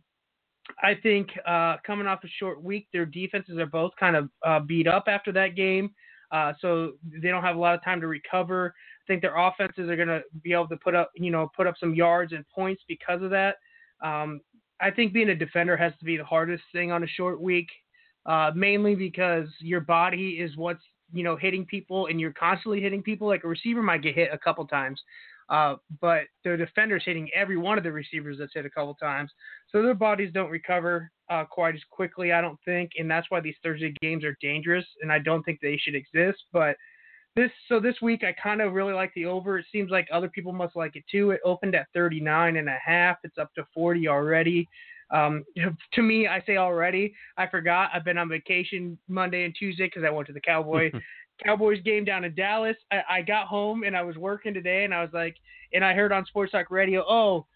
I 0.82 0.94
think 0.94 1.28
uh, 1.46 1.76
coming 1.86 2.06
off 2.06 2.24
a 2.24 2.28
short 2.28 2.62
week, 2.62 2.88
their 2.92 3.06
defenses 3.06 3.58
are 3.58 3.66
both 3.66 3.92
kind 3.98 4.16
of 4.16 4.28
uh, 4.44 4.60
beat 4.60 4.86
up 4.86 5.04
after 5.06 5.32
that 5.32 5.56
game, 5.56 5.90
uh, 6.32 6.52
so 6.60 6.92
they 7.04 7.28
don't 7.28 7.42
have 7.42 7.56
a 7.56 7.58
lot 7.58 7.74
of 7.74 7.84
time 7.84 8.00
to 8.00 8.06
recover. 8.06 8.74
I 8.76 9.04
think 9.06 9.22
their 9.22 9.36
offenses 9.36 9.88
are 9.88 9.96
going 9.96 10.08
to 10.08 10.22
be 10.42 10.52
able 10.52 10.68
to 10.68 10.76
put 10.76 10.94
up, 10.94 11.10
you 11.14 11.30
know, 11.30 11.50
put 11.56 11.66
up 11.66 11.74
some 11.78 11.94
yards 11.94 12.32
and 12.32 12.44
points 12.48 12.82
because 12.88 13.22
of 13.22 13.30
that. 13.30 13.56
Um, 14.02 14.40
I 14.80 14.90
think 14.90 15.12
being 15.12 15.30
a 15.30 15.34
defender 15.34 15.76
has 15.76 15.92
to 15.98 16.04
be 16.04 16.16
the 16.16 16.24
hardest 16.24 16.62
thing 16.72 16.90
on 16.92 17.04
a 17.04 17.08
short 17.08 17.40
week, 17.40 17.68
uh, 18.26 18.52
mainly 18.54 18.94
because 18.94 19.48
your 19.60 19.80
body 19.80 20.38
is 20.40 20.56
what's 20.56 20.82
you 21.12 21.24
know 21.24 21.36
hitting 21.36 21.66
people, 21.66 22.06
and 22.06 22.20
you're 22.20 22.32
constantly 22.32 22.80
hitting 22.80 23.02
people. 23.02 23.28
Like 23.28 23.44
a 23.44 23.48
receiver 23.48 23.82
might 23.82 24.02
get 24.02 24.14
hit 24.14 24.30
a 24.32 24.38
couple 24.38 24.66
times. 24.66 25.00
Uh, 25.50 25.74
but 26.00 26.22
the 26.44 26.56
defender's 26.56 27.02
hitting 27.04 27.28
every 27.34 27.56
one 27.56 27.76
of 27.76 27.82
the 27.82 27.90
receivers 27.90 28.36
that's 28.38 28.54
hit 28.54 28.64
a 28.64 28.70
couple 28.70 28.94
times. 28.94 29.30
So 29.70 29.82
their 29.82 29.94
bodies 29.94 30.30
don't 30.32 30.50
recover 30.50 31.10
uh, 31.28 31.44
quite 31.44 31.74
as 31.74 31.80
quickly, 31.90 32.32
I 32.32 32.40
don't 32.40 32.58
think. 32.64 32.92
And 32.96 33.10
that's 33.10 33.30
why 33.30 33.40
these 33.40 33.56
Thursday 33.62 33.92
games 34.00 34.24
are 34.24 34.36
dangerous. 34.40 34.86
And 35.02 35.10
I 35.10 35.18
don't 35.18 35.42
think 35.42 35.58
they 35.60 35.76
should 35.76 35.96
exist. 35.96 36.38
But 36.52 36.76
this 37.36 37.50
so 37.68 37.80
this 37.80 37.96
week 38.00 38.22
I 38.24 38.34
kind 38.40 38.60
of 38.60 38.72
really 38.74 38.92
like 38.92 39.12
the 39.14 39.26
over. 39.26 39.58
It 39.58 39.66
seems 39.72 39.90
like 39.90 40.08
other 40.12 40.28
people 40.28 40.52
must 40.52 40.76
like 40.76 40.94
it 40.94 41.04
too. 41.10 41.30
It 41.32 41.40
opened 41.44 41.74
at 41.74 41.86
39 41.94 42.56
and 42.56 42.68
a 42.68 42.78
half. 42.84 43.16
It's 43.24 43.38
up 43.38 43.52
to 43.54 43.66
40 43.74 44.06
already. 44.08 44.68
Um, 45.10 45.44
to 45.94 46.02
me, 46.02 46.28
I 46.28 46.42
say 46.46 46.56
already. 46.56 47.14
I 47.36 47.48
forgot. 47.48 47.90
I've 47.92 48.04
been 48.04 48.18
on 48.18 48.28
vacation 48.28 48.98
Monday 49.08 49.44
and 49.44 49.54
Tuesday 49.58 49.86
because 49.86 50.04
I 50.04 50.10
went 50.10 50.28
to 50.28 50.32
the 50.32 50.40
Cowboy 50.40 50.90
Cowboys 51.44 51.80
game 51.84 52.04
down 52.04 52.24
in 52.24 52.34
Dallas. 52.34 52.76
I, 52.90 53.02
I 53.08 53.22
got 53.22 53.46
home 53.46 53.84
and 53.84 53.96
I 53.96 54.02
was 54.02 54.16
working 54.16 54.54
today, 54.54 54.84
and 54.84 54.94
I 54.94 55.02
was 55.02 55.10
like, 55.12 55.36
and 55.72 55.84
I 55.84 55.94
heard 55.94 56.12
on 56.12 56.26
Sports 56.26 56.52
Talk 56.52 56.70
Radio, 56.70 57.04
oh, 57.08 57.46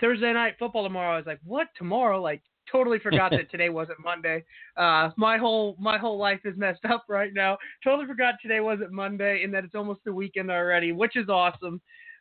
Thursday 0.00 0.32
night 0.32 0.54
football 0.58 0.84
tomorrow. 0.84 1.14
I 1.14 1.16
was 1.16 1.26
like, 1.26 1.40
what 1.44 1.68
tomorrow? 1.76 2.20
Like, 2.20 2.42
totally 2.70 2.98
forgot 2.98 3.30
that 3.30 3.50
today 3.50 3.68
wasn't 3.68 3.98
Monday. 4.02 4.44
Uh, 4.76 5.10
my 5.16 5.38
whole 5.38 5.76
my 5.78 5.98
whole 5.98 6.18
life 6.18 6.40
is 6.44 6.56
messed 6.56 6.84
up 6.84 7.04
right 7.08 7.32
now. 7.34 7.56
Totally 7.82 8.06
forgot 8.06 8.34
today 8.42 8.60
wasn't 8.60 8.92
Monday 8.92 9.42
and 9.42 9.52
that 9.54 9.64
it's 9.64 9.74
almost 9.74 10.00
the 10.04 10.12
weekend 10.12 10.50
already, 10.50 10.92
which 10.92 11.16
is 11.16 11.28
awesome. 11.28 11.80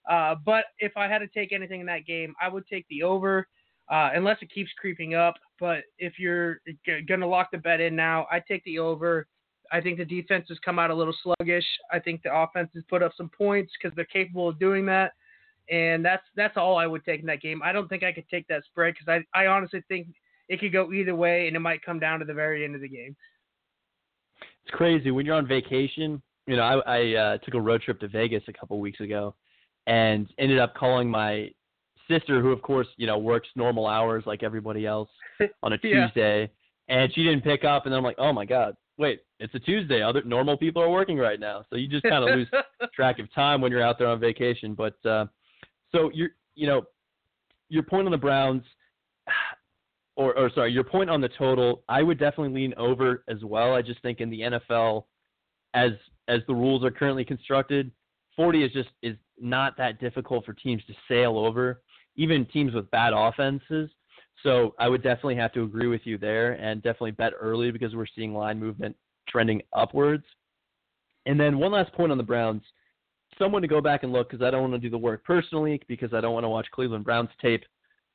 Uh, 0.10 0.36
but 0.46 0.66
if 0.80 0.96
I 0.96 1.08
had 1.08 1.20
to 1.20 1.28
take 1.28 1.52
anything 1.52 1.82
in 1.82 1.86
that 1.88 2.06
game, 2.06 2.34
I 2.42 2.48
would 2.48 2.66
take 2.68 2.86
the 2.90 3.04
over, 3.04 3.46
uh, 3.92 4.12
unless 4.16 4.38
it 4.42 4.50
keeps 4.54 4.72
creeping 4.80 5.16
up. 5.16 5.36
But 5.60 5.84
if 6.00 6.18
you're 6.18 6.62
g- 6.86 7.02
gonna 7.08 7.28
lock 7.28 7.50
the 7.52 7.58
bet 7.58 7.82
in 7.82 7.96
now, 7.96 8.26
I 8.32 8.40
take 8.40 8.64
the 8.64 8.80
over. 8.80 9.28
I 9.72 9.82
think 9.82 9.98
the 9.98 10.06
defense 10.06 10.46
has 10.50 10.60
come 10.60 10.80
out 10.80 10.92
a 10.92 10.96
little 10.96 11.16
sluggish. 11.24 11.66
I 11.92 12.00
think 12.00 12.24
the 12.24 12.34
offense 12.34 12.70
has 12.74 12.84
put 12.90 13.04
up 13.04 13.12
some 13.16 13.30
points 13.30 13.72
because 13.80 13.96
they're 13.96 14.06
capable 14.06 14.50
of 14.50 14.60
doing 14.60 14.86
that. 14.88 15.14
And 15.70 16.04
that's 16.04 16.24
that's 16.36 16.56
all 16.56 16.78
I 16.78 16.88
would 16.88 17.04
take 17.04 17.20
in 17.20 17.26
that 17.28 17.42
game. 17.42 17.62
I 17.64 17.74
don't 17.74 17.90
think 17.90 18.04
I 18.04 18.14
could 18.14 18.28
take 18.30 18.48
that 18.48 18.64
spread 18.66 18.94
because 18.94 19.22
I, 19.36 19.40
I 19.40 19.48
honestly 19.48 19.84
think 19.90 20.08
it 20.48 20.60
could 20.60 20.72
go 20.72 20.94
either 20.94 21.16
way 21.16 21.48
and 21.48 21.56
it 21.56 21.60
might 21.60 21.84
come 21.84 22.00
down 22.00 22.20
to 22.20 22.26
the 22.26 22.34
very 22.34 22.64
end 22.64 22.76
of 22.76 22.82
the 22.82 22.88
game. 22.88 23.16
It's 24.66 24.76
crazy 24.76 25.12
when 25.12 25.26
you're 25.26 25.36
on 25.36 25.48
vacation. 25.48 26.22
You 26.46 26.56
know, 26.56 26.62
I, 26.62 27.00
I 27.00 27.16
uh, 27.16 27.38
took 27.40 27.54
a 27.54 27.62
road 27.62 27.82
trip 27.82 28.00
to 28.00 28.08
Vegas 28.08 28.44
a 28.48 28.54
couple 28.54 28.80
weeks 28.80 29.02
ago, 29.02 29.36
and 29.88 30.32
ended 30.38 30.60
up 30.60 30.76
calling 30.76 31.10
my 31.10 31.50
sister, 32.10 32.42
who 32.42 32.52
of 32.52 32.62
course 32.62 32.88
you 32.98 33.08
know 33.08 33.18
works 33.18 33.50
normal 33.56 33.88
hours 33.88 34.24
like 34.26 34.44
everybody 34.44 34.86
else 34.86 35.10
on 35.64 35.74
a 35.74 35.78
yeah. 35.84 36.08
Tuesday, 36.08 36.50
and 36.88 37.14
she 37.14 37.24
didn't 37.24 37.44
pick 37.44 37.64
up. 37.64 37.86
And 37.86 37.92
then 37.92 37.98
I'm 37.98 38.04
like, 38.04 38.20
oh 38.20 38.32
my 38.32 38.46
god, 38.46 38.76
wait, 38.98 39.22
it's 39.40 39.54
a 39.54 39.60
Tuesday. 39.60 40.02
Other 40.02 40.24
normal 40.24 40.58
people 40.58 40.82
are 40.82 40.90
working 40.90 41.18
right 41.18 41.40
now, 41.40 41.64
so 41.70 41.76
you 41.76 41.88
just 41.88 42.04
kind 42.04 42.28
of 42.28 42.36
lose 42.36 42.48
track 42.94 43.20
of 43.20 43.34
time 43.34 43.62
when 43.62 43.72
you're 43.72 43.82
out 43.82 43.98
there 43.98 44.08
on 44.08 44.20
vacation. 44.20 44.74
But 44.74 45.04
uh, 45.06 45.26
so 45.92 46.10
you're, 46.14 46.30
you 46.56 46.68
know, 46.68 46.84
your 47.70 47.84
point 47.84 48.08
on 48.08 48.12
the 48.12 48.18
Browns, 48.18 48.64
or, 50.16 50.38
or 50.38 50.50
sorry, 50.54 50.72
your 50.72 50.84
point 50.84 51.10
on 51.10 51.22
the 51.22 51.30
total, 51.30 51.84
I 51.88 52.02
would 52.02 52.20
definitely 52.20 52.60
lean 52.60 52.74
over 52.78 53.24
as 53.28 53.44
well. 53.44 53.74
I 53.74 53.82
just 53.82 54.02
think 54.02 54.20
in 54.20 54.30
the 54.30 54.42
NFL, 54.42 55.06
as 55.74 55.92
as 56.28 56.42
the 56.48 56.56
rules 56.56 56.84
are 56.84 56.92
currently 56.92 57.24
constructed, 57.24 57.92
40 58.36 58.64
is 58.64 58.72
just 58.72 58.90
is 59.02 59.16
not 59.40 59.78
that 59.78 60.00
difficult 60.00 60.46
for 60.46 60.54
teams 60.54 60.84
to 60.86 60.94
sail 61.08 61.38
over, 61.38 61.82
even 62.16 62.46
teams 62.46 62.74
with 62.74 62.90
bad 62.92 63.14
offenses. 63.14 63.90
So 64.44 64.76
I 64.78 64.88
would 64.88 65.02
definitely 65.02 65.36
have 65.38 65.52
to 65.54 65.64
agree 65.64 65.88
with 65.88 66.02
you 66.06 66.18
there 66.18 66.54
and 66.54 66.82
definitely 66.82 67.12
bet 67.12 67.34
early 67.40 67.72
because 67.72 67.96
we're 67.96 68.06
seeing 68.16 68.34
line 68.34 68.60
movement 68.60 68.96
trending 69.28 69.62
upwards. 69.74 70.24
And 71.26 71.40
then 71.40 71.58
one 71.58 71.72
last 71.72 71.92
point 71.94 72.12
on 72.12 72.18
the 72.18 72.24
Browns. 72.24 72.62
Someone 73.38 73.62
to 73.62 73.68
go 73.68 73.82
back 73.82 74.04
and 74.04 74.12
look 74.12 74.30
because 74.30 74.44
I 74.44 74.50
don't 74.50 74.62
want 74.62 74.74
to 74.74 74.80
do 74.80 74.90
the 74.90 74.98
work 74.98 75.24
personally 75.24 75.80
because 75.88 76.14
I 76.14 76.22
don't 76.22 76.34
want 76.34 76.44
to 76.44 76.50
watch 76.50 76.68
Cleveland 76.72 77.04
Browns 77.04 77.30
tape 77.42 77.64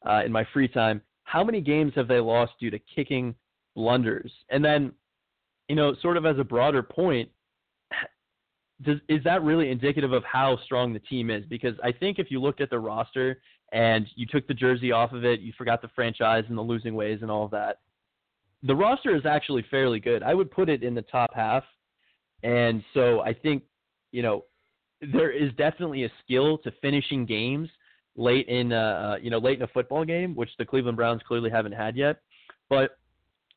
uh, 0.09 0.23
in 0.25 0.33
my 0.33 0.47
free 0.52 0.69
time. 0.69 1.02
How 1.25 1.45
many 1.45 1.61
games 1.61 1.93
have 1.95 2.09
they 2.09 2.19
lost 2.19 2.52
due 2.59 2.71
to 2.71 2.79
kicking 2.79 3.35
blunders? 3.76 4.33
And 4.49 4.64
then, 4.64 4.93
you 5.69 5.76
know, 5.76 5.95
sort 6.02 6.17
of 6.17 6.26
as 6.26 6.38
a 6.38 6.45
broader 6.45 6.83
point, 6.83 7.29
does, 8.83 8.99
is 9.09 9.23
that 9.25 9.43
really 9.43 9.71
indicative 9.71 10.12
of 10.12 10.25
how 10.25 10.59
strong 10.64 10.93
the 10.93 10.99
team 11.00 11.31
is? 11.31 11.45
Because 11.49 11.75
I 11.85 11.93
think 11.93 12.19
if 12.19 12.31
you 12.31 12.41
looked 12.41 12.61
at 12.61 12.71
the 12.71 12.79
roster 12.79 13.41
and 13.73 14.07
you 14.14 14.26
took 14.26 14.47
the 14.47 14.55
jersey 14.55 14.93
off 14.93 15.12
of 15.12 15.25
it, 15.25 15.41
you 15.41 15.52
forgot 15.57 15.81
the 15.83 15.88
franchise 15.95 16.45
and 16.49 16.57
the 16.57 16.62
losing 16.62 16.95
ways 16.95 17.21
and 17.23 17.31
all 17.31 17.45
of 17.45 17.50
that. 17.50 17.79
The 18.62 18.76
roster 18.76 19.17
is 19.17 19.26
actually 19.26 19.64
fairly 19.71 19.99
good. 19.99 20.23
I 20.23 20.35
would 20.35 20.50
put 20.50 20.69
it 20.69 20.83
in 20.83 20.95
the 20.95 21.02
top 21.02 21.31
half. 21.35 21.64
And 22.43 22.85
so 22.93 23.21
I 23.21 23.33
think, 23.33 23.62
you 24.12 24.23
know, 24.23 24.45
there 25.00 25.31
is 25.31 25.50
definitely 25.57 26.05
a 26.05 26.12
skill 26.23 26.59
to 26.59 26.73
finishing 26.83 27.25
games 27.26 27.69
late 28.14 28.47
in 28.47 28.73
uh, 28.73 28.76
uh 28.76 29.17
you 29.23 29.31
know, 29.31 29.38
late 29.38 29.57
in 29.57 29.64
a 29.64 29.69
football 29.69 30.05
game, 30.05 30.37
which 30.37 30.50
the 30.59 30.64
Cleveland 30.64 30.97
Browns 30.97 31.23
clearly 31.26 31.50
haven't 31.50 31.73
had 31.73 31.97
yet. 31.97 32.21
But 32.69 32.99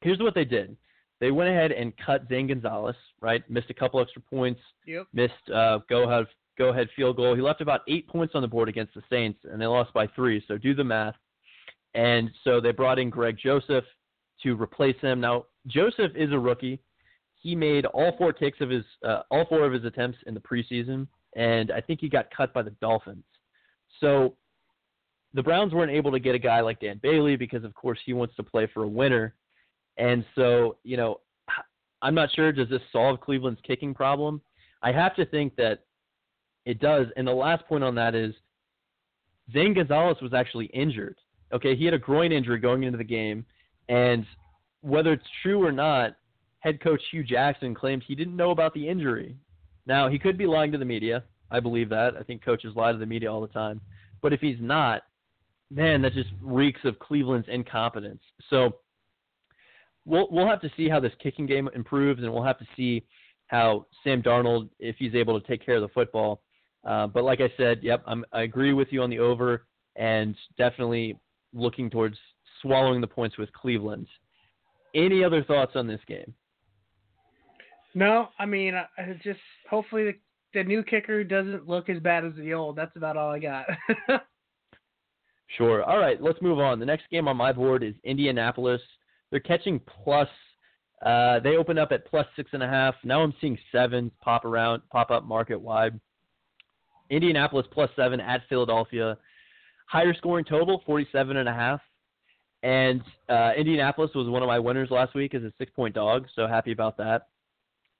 here's 0.01 0.19
what 0.19 0.33
they 0.33 0.45
did. 0.45 0.77
They 1.19 1.31
went 1.31 1.49
ahead 1.49 1.71
and 1.71 1.93
cut 2.03 2.25
Zane 2.29 2.47
Gonzalez, 2.47 2.95
right? 3.21 3.47
Missed 3.49 3.69
a 3.69 3.73
couple 3.73 3.99
extra 3.99 4.21
points. 4.21 4.61
Yep. 4.87 5.07
Missed 5.13 5.49
uh, 5.53 5.79
go 5.89 6.03
ahead 6.09 6.25
go 6.57 6.69
ahead 6.69 6.89
field 6.95 7.17
goal. 7.17 7.35
He 7.35 7.41
left 7.41 7.61
about 7.61 7.81
eight 7.87 8.07
points 8.07 8.35
on 8.35 8.41
the 8.41 8.47
board 8.47 8.69
against 8.69 8.93
the 8.93 9.03
Saints, 9.09 9.39
and 9.43 9.61
they 9.61 9.65
lost 9.65 9.93
by 9.93 10.07
three. 10.07 10.43
So 10.47 10.57
do 10.57 10.73
the 10.73 10.83
math. 10.83 11.15
And 11.93 12.29
so 12.43 12.59
they 12.59 12.71
brought 12.71 12.99
in 12.99 13.09
Greg 13.09 13.37
Joseph 13.41 13.85
to 14.43 14.61
replace 14.61 14.99
him. 15.01 15.21
Now 15.21 15.45
Joseph 15.67 16.11
is 16.15 16.31
a 16.31 16.39
rookie. 16.39 16.81
He 17.41 17.55
made 17.55 17.85
all 17.85 18.15
four 18.17 18.33
kicks 18.33 18.59
of 18.61 18.69
his 18.69 18.83
uh, 19.05 19.21
all 19.31 19.45
four 19.45 19.65
of 19.65 19.73
his 19.73 19.85
attempts 19.85 20.17
in 20.25 20.33
the 20.33 20.39
preseason, 20.39 21.07
and 21.35 21.71
I 21.71 21.81
think 21.81 22.01
he 22.01 22.09
got 22.09 22.27
cut 22.35 22.53
by 22.53 22.63
the 22.63 22.71
Dolphins. 22.81 23.23
So 23.99 24.35
the 25.35 25.43
Browns 25.43 25.73
weren't 25.73 25.91
able 25.91 26.11
to 26.11 26.19
get 26.19 26.33
a 26.33 26.39
guy 26.39 26.61
like 26.61 26.79
Dan 26.79 26.99
Bailey 27.03 27.35
because, 27.35 27.63
of 27.63 27.73
course, 27.75 27.99
he 28.05 28.13
wants 28.13 28.35
to 28.37 28.43
play 28.43 28.67
for 28.73 28.83
a 28.83 28.87
winner. 28.87 29.35
And 29.97 30.25
so, 30.33 30.77
you 30.83 30.95
know, 30.97 31.19
I'm 32.01 32.15
not 32.15 32.31
sure. 32.33 32.51
Does 32.51 32.69
this 32.69 32.81
solve 32.91 33.19
Cleveland's 33.19 33.59
kicking 33.67 33.93
problem? 33.93 34.41
I 34.81 34.91
have 34.91 35.15
to 35.15 35.25
think 35.25 35.55
that 35.57 35.79
it 36.65 36.79
does. 36.79 37.07
And 37.15 37.27
the 37.27 37.33
last 37.33 37.65
point 37.67 37.83
on 37.83 37.95
that 37.95 38.15
is 38.15 38.33
Zane 39.53 39.73
Gonzalez 39.73 40.17
was 40.21 40.33
actually 40.33 40.65
injured. 40.67 41.17
Okay, 41.53 41.75
he 41.75 41.85
had 41.85 41.93
a 41.93 41.99
groin 41.99 42.31
injury 42.31 42.59
going 42.59 42.83
into 42.83 42.97
the 42.97 43.03
game, 43.03 43.45
and 43.87 44.25
whether 44.81 45.13
it's 45.13 45.23
true 45.41 45.63
or 45.63 45.71
not, 45.71 46.15
head 46.59 46.81
coach 46.81 47.01
Hue 47.11 47.23
Jackson 47.23 47.75
claimed 47.75 48.03
he 48.05 48.15
didn't 48.15 48.35
know 48.35 48.51
about 48.51 48.73
the 48.73 48.87
injury. 48.87 49.37
Now 49.85 50.09
he 50.09 50.17
could 50.17 50.37
be 50.37 50.47
lying 50.47 50.71
to 50.71 50.77
the 50.77 50.85
media. 50.85 51.23
I 51.51 51.59
believe 51.59 51.89
that. 51.89 52.15
I 52.19 52.23
think 52.23 52.43
coaches 52.43 52.73
lie 52.75 52.91
to 52.91 52.97
the 52.97 53.05
media 53.05 53.31
all 53.31 53.41
the 53.41 53.47
time. 53.47 53.79
But 54.21 54.33
if 54.33 54.41
he's 54.41 54.57
not, 54.59 55.03
man, 55.69 56.01
that 56.01 56.13
just 56.13 56.29
reeks 56.41 56.81
of 56.83 56.97
Cleveland's 56.97 57.47
incompetence. 57.47 58.21
So 58.49 58.77
we'll 60.05 60.27
we'll 60.31 60.47
have 60.47 60.61
to 60.61 60.71
see 60.75 60.89
how 60.89 60.99
this 60.99 61.13
kicking 61.21 61.45
game 61.45 61.69
improves, 61.75 62.23
and 62.23 62.33
we'll 62.33 62.43
have 62.43 62.59
to 62.59 62.67
see 62.75 63.05
how 63.47 63.85
Sam 64.03 64.23
Darnold, 64.23 64.69
if 64.79 64.95
he's 64.97 65.13
able 65.13 65.39
to 65.39 65.47
take 65.47 65.63
care 65.63 65.75
of 65.75 65.81
the 65.81 65.89
football. 65.89 66.41
Uh, 66.85 67.07
but 67.07 67.23
like 67.23 67.41
I 67.41 67.51
said, 67.57 67.79
yep, 67.81 68.03
I'm, 68.05 68.23
I 68.31 68.43
agree 68.43 68.73
with 68.73 68.89
you 68.91 69.01
on 69.01 69.09
the 69.09 69.19
over, 69.19 69.65
and 69.95 70.35
definitely 70.57 71.19
looking 71.53 71.89
towards 71.89 72.17
swallowing 72.61 73.01
the 73.01 73.07
points 73.07 73.37
with 73.37 73.51
Cleveland. 73.53 74.07
Any 74.93 75.23
other 75.23 75.43
thoughts 75.43 75.71
on 75.75 75.87
this 75.87 76.01
game? 76.07 76.33
No, 77.93 78.29
I 78.39 78.45
mean, 78.45 78.75
I 78.75 78.85
just 79.23 79.39
hopefully 79.69 80.03
the, 80.03 80.13
the 80.53 80.63
new 80.63 80.83
kicker 80.83 81.23
doesn't 81.23 81.67
look 81.67 81.89
as 81.89 81.99
bad 81.99 82.25
as 82.25 82.33
the 82.35 82.53
old. 82.53 82.75
That's 82.75 82.95
about 82.95 83.17
all 83.17 83.31
I 83.31 83.39
got. 83.39 83.65
sure. 85.57 85.83
All 85.83 85.97
right, 85.97 86.21
let's 86.21 86.41
move 86.41 86.59
on. 86.59 86.79
The 86.79 86.85
next 86.85 87.09
game 87.09 87.27
on 87.27 87.37
my 87.37 87.51
board 87.51 87.83
is 87.83 87.95
Indianapolis 88.03 88.81
they're 89.31 89.39
catching 89.39 89.81
plus. 90.03 90.29
Uh, 91.05 91.39
they 91.39 91.57
open 91.57 91.77
up 91.77 91.91
at 91.91 92.05
plus 92.07 92.25
six 92.35 92.49
and 92.53 92.63
a 92.63 92.67
half. 92.67 92.95
Now 93.03 93.21
I'm 93.21 93.33
seeing 93.41 93.57
sevens 93.71 94.11
pop 94.21 94.45
around, 94.45 94.81
pop 94.91 95.11
up 95.11 95.25
market 95.25 95.59
wide. 95.59 95.99
Indianapolis 97.09 97.65
plus 97.71 97.89
seven 97.95 98.19
at 98.19 98.41
Philadelphia. 98.49 99.17
Higher 99.87 100.13
scoring 100.15 100.45
total, 100.45 100.81
47 100.85 101.37
and 101.37 101.47
a 101.47 101.53
half. 101.53 101.81
And 102.63 103.03
uh, 103.29 103.51
Indianapolis 103.55 104.11
was 104.15 104.27
one 104.27 104.41
of 104.41 104.47
my 104.47 104.57
winners 104.57 104.89
last 104.89 105.13
week 105.13 105.35
as 105.35 105.43
a 105.43 105.53
six 105.59 105.71
point 105.75 105.93
dog, 105.93 106.25
so 106.35 106.47
happy 106.47 106.71
about 106.71 106.97
that. 106.97 107.27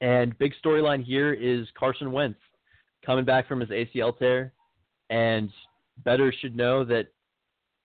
And 0.01 0.37
big 0.39 0.53
storyline 0.63 1.03
here 1.03 1.33
is 1.33 1.67
Carson 1.77 2.11
Wentz 2.11 2.39
coming 3.05 3.25
back 3.25 3.47
from 3.47 3.59
his 3.59 3.69
ACL 3.69 4.17
tear, 4.17 4.53
and 5.09 5.51
better 6.03 6.33
should 6.41 6.55
know 6.55 6.83
that 6.85 7.07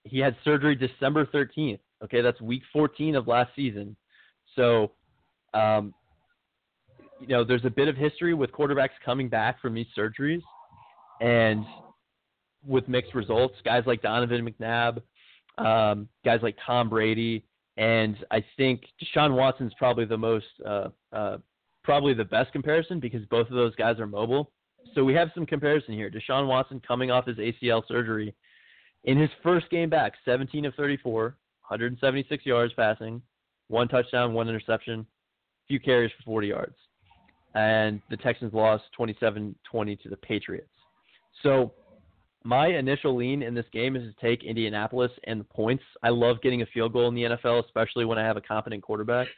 he 0.05 0.19
had 0.19 0.35
surgery 0.43 0.75
December 0.75 1.27
13th. 1.27 1.81
Okay, 2.03 2.23
that's 2.23 2.41
week 2.41 2.63
14 2.73 3.15
of 3.15 3.29
last 3.29 3.51
season. 3.55 3.95
So, 4.57 4.93
um, 5.53 5.93
you 7.21 7.29
know, 7.29 7.45
there's 7.45 7.67
a 7.67 7.71
bit 7.71 7.89
of 7.89 7.97
history 7.97 8.33
with 8.33 8.51
quarterbacks 8.53 8.91
coming 9.05 9.29
back 9.29 9.61
from 9.61 9.75
these 9.75 9.87
surgeries, 9.97 10.43
and 11.21 11.65
with 12.67 12.89
mixed 12.89 13.15
results. 13.15 13.55
Guys 13.65 13.85
like 13.87 14.03
Donovan 14.03 14.47
McNabb, 14.47 15.01
um, 15.59 16.09
guys 16.25 16.41
like 16.43 16.57
Tom 16.65 16.89
Brady, 16.89 17.45
and 17.77 18.17
I 18.31 18.45
think 18.57 18.83
Deshaun 19.03 19.35
Watson's 19.35 19.73
probably 19.79 20.05
the 20.05 20.19
most, 20.19 20.47
uh, 20.67 20.89
uh, 21.13 21.39
probably 21.83 22.15
the 22.15 22.25
best 22.25 22.53
comparison 22.53 23.01
because 23.01 23.25
both 23.27 23.49
of 23.49 23.55
those 23.55 23.75
guys 23.77 23.99
are 23.99 24.07
mobile 24.07 24.53
So 24.95 25.05
we 25.05 25.15
have 25.15 25.31
some 25.35 25.47
comparison 25.47 25.95
here. 25.95 26.11
Deshaun 26.11 26.47
Watson 26.47 26.81
coming 26.87 27.11
off 27.11 27.27
his 27.27 27.37
ACL 27.37 27.87
surgery. 27.87 28.35
In 29.05 29.19
his 29.19 29.31
first 29.43 29.71
game 29.71 29.89
back, 29.89 30.13
17 30.25 30.67
of 30.67 30.75
34, 30.75 31.23
176 31.23 32.45
yards 32.45 32.75
passing, 32.75 33.23
one 33.69 33.89
touchdown, 33.89 34.35
one 34.35 34.49
interception, 34.49 35.07
few 35.69 35.81
carries 35.81 36.11
for 36.19 36.25
40 36.25 36.49
yards. 36.49 36.77
And 37.55 38.01
the 38.11 38.17
Texans 38.17 38.53
lost 38.53 38.85
27 38.95 39.55
20 39.71 39.97
to 39.97 40.09
the 40.09 40.17
Patriots. 40.17 40.69
So 41.43 41.73
my 42.45 42.69
initial 42.69 43.17
lean 43.17 43.43
in 43.43 43.55
this 43.55 43.67
game 43.73 43.97
is 43.97 44.03
to 44.03 44.21
take 44.21 44.45
Indianapolis 44.45 45.11
and 45.25 45.41
the 45.41 45.45
points. 45.45 45.85
I 46.03 46.09
love 46.09 46.41
getting 46.43 46.63
a 46.63 46.67
field 46.67 46.93
goal 46.93 47.09
in 47.09 47.15
the 47.15 47.23
NFL, 47.23 47.65
especially 47.65 48.05
when 48.05 48.19
I 48.19 48.25
have 48.25 48.37
a 48.37 48.41
competent 48.41 48.83
quarterback. 48.83 49.29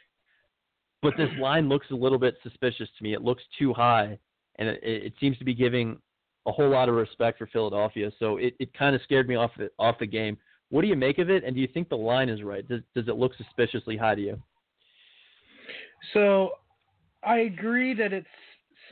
But 1.01 1.13
this 1.17 1.29
line 1.39 1.67
looks 1.67 1.87
a 1.91 1.95
little 1.95 2.17
bit 2.17 2.35
suspicious 2.43 2.87
to 2.97 3.03
me. 3.03 3.13
It 3.13 3.21
looks 3.21 3.43
too 3.59 3.73
high, 3.73 4.17
and 4.57 4.69
it, 4.69 4.79
it 4.81 5.13
seems 5.19 5.37
to 5.37 5.43
be 5.43 5.53
giving 5.53 5.97
a 6.45 6.51
whole 6.51 6.69
lot 6.69 6.87
of 6.87 6.95
respect 6.95 7.37
for 7.37 7.47
Philadelphia. 7.47 8.09
So 8.19 8.37
it, 8.37 8.53
it 8.59 8.73
kind 8.73 8.95
of 8.95 9.01
scared 9.01 9.27
me 9.27 9.35
off 9.35 9.51
the, 9.57 9.69
off 9.79 9.99
the 9.99 10.05
game. 10.05 10.37
What 10.69 10.81
do 10.81 10.87
you 10.87 10.95
make 10.95 11.19
of 11.19 11.29
it, 11.29 11.43
and 11.43 11.53
do 11.53 11.61
you 11.61 11.67
think 11.67 11.89
the 11.89 11.97
line 11.97 12.29
is 12.29 12.41
right? 12.41 12.67
Does, 12.67 12.81
does 12.95 13.07
it 13.09 13.15
look 13.15 13.33
suspiciously 13.35 13.97
high 13.97 14.15
to 14.15 14.21
you? 14.21 14.41
So 16.13 16.51
I 17.21 17.39
agree 17.39 17.93
that 17.95 18.13
it's 18.13 18.27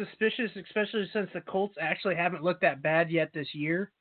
suspicious, 0.05 0.51
especially 0.55 1.09
since 1.13 1.29
the 1.33 1.41
Colts 1.41 1.75
actually 1.79 2.15
haven't 2.15 2.43
looked 2.43 2.61
that 2.61 2.81
bad 2.81 3.11
yet 3.11 3.31
this 3.33 3.47
year. 3.53 3.91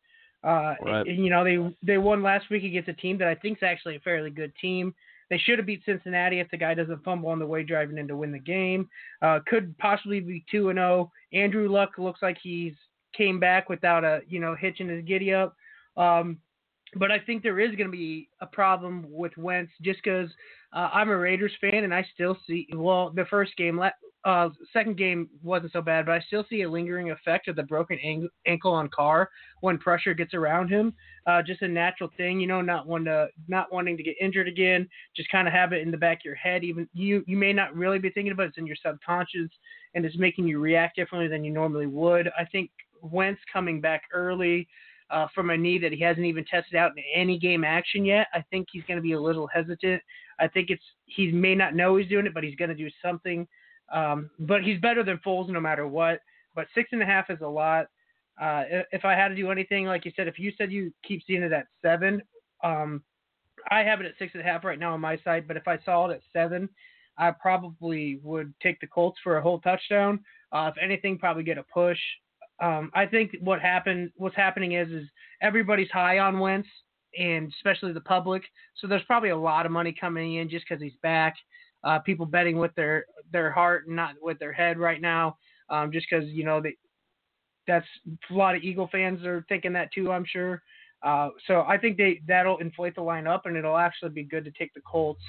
Uh, 0.42 0.74
right. 0.84 1.06
You 1.06 1.28
know, 1.30 1.44
they 1.44 1.76
they 1.82 1.98
won 1.98 2.22
last 2.22 2.48
week 2.50 2.64
against 2.64 2.88
a 2.88 2.94
team 2.94 3.18
that 3.18 3.28
I 3.28 3.34
think 3.34 3.58
is 3.58 3.62
actually 3.62 3.96
a 3.96 4.00
fairly 4.00 4.30
good 4.30 4.52
team. 4.60 4.94
They 5.28 5.38
should 5.38 5.58
have 5.58 5.66
beat 5.66 5.84
Cincinnati 5.84 6.40
if 6.40 6.50
the 6.50 6.56
guy 6.56 6.74
doesn't 6.74 7.04
fumble 7.04 7.28
on 7.28 7.38
the 7.38 7.46
way 7.46 7.62
driving 7.62 7.98
in 7.98 8.08
to 8.08 8.16
win 8.16 8.32
the 8.32 8.38
game. 8.38 8.88
Uh, 9.22 9.38
could 9.46 9.76
possibly 9.78 10.20
be 10.20 10.44
two 10.50 10.70
and 10.70 10.78
zero. 10.78 11.10
Oh. 11.10 11.36
Andrew 11.36 11.68
Luck 11.68 11.90
looks 11.98 12.20
like 12.22 12.38
he's 12.42 12.74
came 13.16 13.38
back 13.38 13.68
without 13.68 14.04
a 14.04 14.20
you 14.28 14.40
know 14.40 14.54
hitch 14.54 14.80
in 14.80 14.88
his 14.88 15.04
giddy 15.04 15.32
up. 15.32 15.54
Um, 15.96 16.38
but 16.96 17.12
I 17.12 17.18
think 17.20 17.42
there 17.42 17.60
is 17.60 17.76
going 17.76 17.86
to 17.86 17.96
be 17.96 18.28
a 18.40 18.46
problem 18.46 19.04
with 19.08 19.36
Wentz 19.36 19.70
just 19.82 20.00
because 20.02 20.28
uh, 20.72 20.90
I'm 20.92 21.10
a 21.10 21.16
Raiders 21.16 21.52
fan 21.60 21.84
and 21.84 21.94
I 21.94 22.04
still 22.14 22.36
see 22.46 22.66
well 22.74 23.10
the 23.10 23.26
first 23.26 23.56
game 23.56 23.76
uh, 24.24 24.50
second 24.72 24.98
game 24.98 25.28
wasn't 25.42 25.72
so 25.72 25.80
bad, 25.80 26.04
but 26.04 26.12
I 26.12 26.20
still 26.20 26.44
see 26.50 26.62
a 26.62 26.70
lingering 26.70 27.10
effect 27.10 27.48
of 27.48 27.56
the 27.56 27.62
broken 27.62 27.98
ang- 28.00 28.28
ankle 28.46 28.72
on 28.72 28.90
Carr 28.94 29.30
when 29.60 29.78
pressure 29.78 30.12
gets 30.12 30.34
around 30.34 30.68
him. 30.68 30.92
Uh, 31.26 31.42
just 31.42 31.62
a 31.62 31.68
natural 31.68 32.10
thing, 32.16 32.38
you 32.38 32.46
know, 32.46 32.60
not 32.60 32.86
to 32.86 33.28
not 33.48 33.72
wanting 33.72 33.96
to 33.96 34.02
get 34.02 34.16
injured 34.20 34.48
again. 34.48 34.86
Just 35.16 35.30
kind 35.30 35.48
of 35.48 35.54
have 35.54 35.72
it 35.72 35.80
in 35.82 35.90
the 35.90 35.96
back 35.96 36.18
of 36.18 36.24
your 36.24 36.34
head. 36.34 36.64
Even 36.64 36.88
you 36.92 37.24
you 37.26 37.36
may 37.36 37.52
not 37.52 37.74
really 37.74 37.98
be 37.98 38.10
thinking 38.10 38.32
about 38.32 38.44
it, 38.44 38.48
it's 38.48 38.58
in 38.58 38.66
your 38.66 38.76
subconscious, 38.84 39.48
and 39.94 40.04
it's 40.04 40.18
making 40.18 40.46
you 40.46 40.60
react 40.60 40.96
differently 40.96 41.28
than 41.28 41.42
you 41.42 41.50
normally 41.50 41.86
would. 41.86 42.28
I 42.38 42.44
think 42.44 42.70
Wentz 43.00 43.40
coming 43.52 43.80
back 43.80 44.02
early. 44.12 44.68
Uh, 45.10 45.26
from 45.34 45.50
a 45.50 45.56
knee 45.56 45.76
that 45.76 45.92
he 45.92 45.98
hasn't 45.98 46.24
even 46.24 46.44
tested 46.44 46.76
out 46.76 46.92
in 46.96 47.02
any 47.12 47.36
game 47.36 47.64
action 47.64 48.04
yet. 48.04 48.28
I 48.32 48.44
think 48.48 48.68
he's 48.70 48.84
going 48.84 48.96
to 48.96 49.02
be 49.02 49.14
a 49.14 49.20
little 49.20 49.48
hesitant. 49.48 50.00
I 50.38 50.46
think 50.46 50.70
it's 50.70 50.84
he 51.06 51.32
may 51.32 51.56
not 51.56 51.74
know 51.74 51.96
he's 51.96 52.08
doing 52.08 52.26
it, 52.26 52.32
but 52.32 52.44
he's 52.44 52.54
going 52.54 52.68
to 52.68 52.76
do 52.76 52.88
something 53.02 53.44
um, 53.92 54.30
but 54.38 54.62
he's 54.62 54.80
better 54.80 55.02
than 55.02 55.18
Foles 55.18 55.48
no 55.48 55.60
matter 55.60 55.86
what. 55.86 56.20
But 56.54 56.66
six 56.74 56.90
and 56.92 57.02
a 57.02 57.06
half 57.06 57.30
is 57.30 57.40
a 57.40 57.46
lot. 57.46 57.86
Uh, 58.40 58.64
if 58.92 59.04
I 59.04 59.14
had 59.14 59.28
to 59.28 59.34
do 59.34 59.50
anything, 59.50 59.86
like 59.86 60.04
you 60.04 60.12
said, 60.16 60.28
if 60.28 60.38
you 60.38 60.52
said 60.56 60.72
you 60.72 60.92
keep 61.06 61.22
seeing 61.26 61.42
it 61.42 61.52
at 61.52 61.66
seven, 61.82 62.22
um, 62.64 63.02
I 63.70 63.80
have 63.80 64.00
it 64.00 64.06
at 64.06 64.14
six 64.18 64.32
and 64.34 64.40
a 64.40 64.44
half 64.44 64.64
right 64.64 64.78
now 64.78 64.94
on 64.94 65.00
my 65.00 65.18
side. 65.18 65.46
But 65.46 65.56
if 65.56 65.68
I 65.68 65.78
saw 65.84 66.08
it 66.08 66.14
at 66.14 66.22
seven, 66.32 66.68
I 67.18 67.32
probably 67.32 68.18
would 68.22 68.54
take 68.62 68.80
the 68.80 68.86
Colts 68.86 69.18
for 69.22 69.36
a 69.36 69.42
whole 69.42 69.60
touchdown. 69.60 70.20
Uh, 70.52 70.70
if 70.74 70.82
anything, 70.82 71.18
probably 71.18 71.42
get 71.42 71.58
a 71.58 71.62
push. 71.62 71.98
Um, 72.62 72.90
I 72.94 73.06
think 73.06 73.36
what 73.40 73.60
happened, 73.60 74.10
what's 74.16 74.36
happening 74.36 74.72
is, 74.72 74.90
is 74.90 75.08
everybody's 75.42 75.90
high 75.90 76.18
on 76.18 76.38
Wentz, 76.40 76.68
and 77.18 77.48
especially 77.48 77.92
the 77.92 78.00
public. 78.00 78.42
So 78.76 78.86
there's 78.86 79.02
probably 79.04 79.30
a 79.30 79.36
lot 79.36 79.66
of 79.66 79.72
money 79.72 79.94
coming 79.98 80.36
in 80.36 80.48
just 80.48 80.66
because 80.68 80.82
he's 80.82 80.96
back 81.02 81.36
uh, 81.84 81.98
people 82.00 82.26
betting 82.26 82.58
with 82.58 82.74
their 82.74 83.06
their 83.32 83.50
heart 83.50 83.86
and 83.86 83.96
not 83.96 84.14
with 84.20 84.38
their 84.38 84.52
head 84.52 84.78
right 84.78 85.00
now, 85.00 85.36
um, 85.68 85.92
just 85.92 86.06
because 86.10 86.28
you 86.28 86.44
know 86.44 86.60
they, 86.60 86.76
that's 87.66 87.86
a 88.30 88.34
lot 88.34 88.54
of 88.54 88.62
Eagle 88.62 88.88
fans 88.90 89.24
are 89.24 89.44
thinking 89.48 89.72
that 89.72 89.92
too. 89.92 90.10
I'm 90.10 90.24
sure. 90.24 90.62
Uh, 91.02 91.30
so 91.46 91.62
I 91.66 91.78
think 91.78 91.96
they 91.96 92.20
that'll 92.26 92.58
inflate 92.58 92.94
the 92.94 93.02
line 93.02 93.26
up, 93.26 93.46
and 93.46 93.56
it'll 93.56 93.78
actually 93.78 94.10
be 94.10 94.24
good 94.24 94.44
to 94.44 94.50
take 94.52 94.74
the 94.74 94.80
Colts 94.80 95.22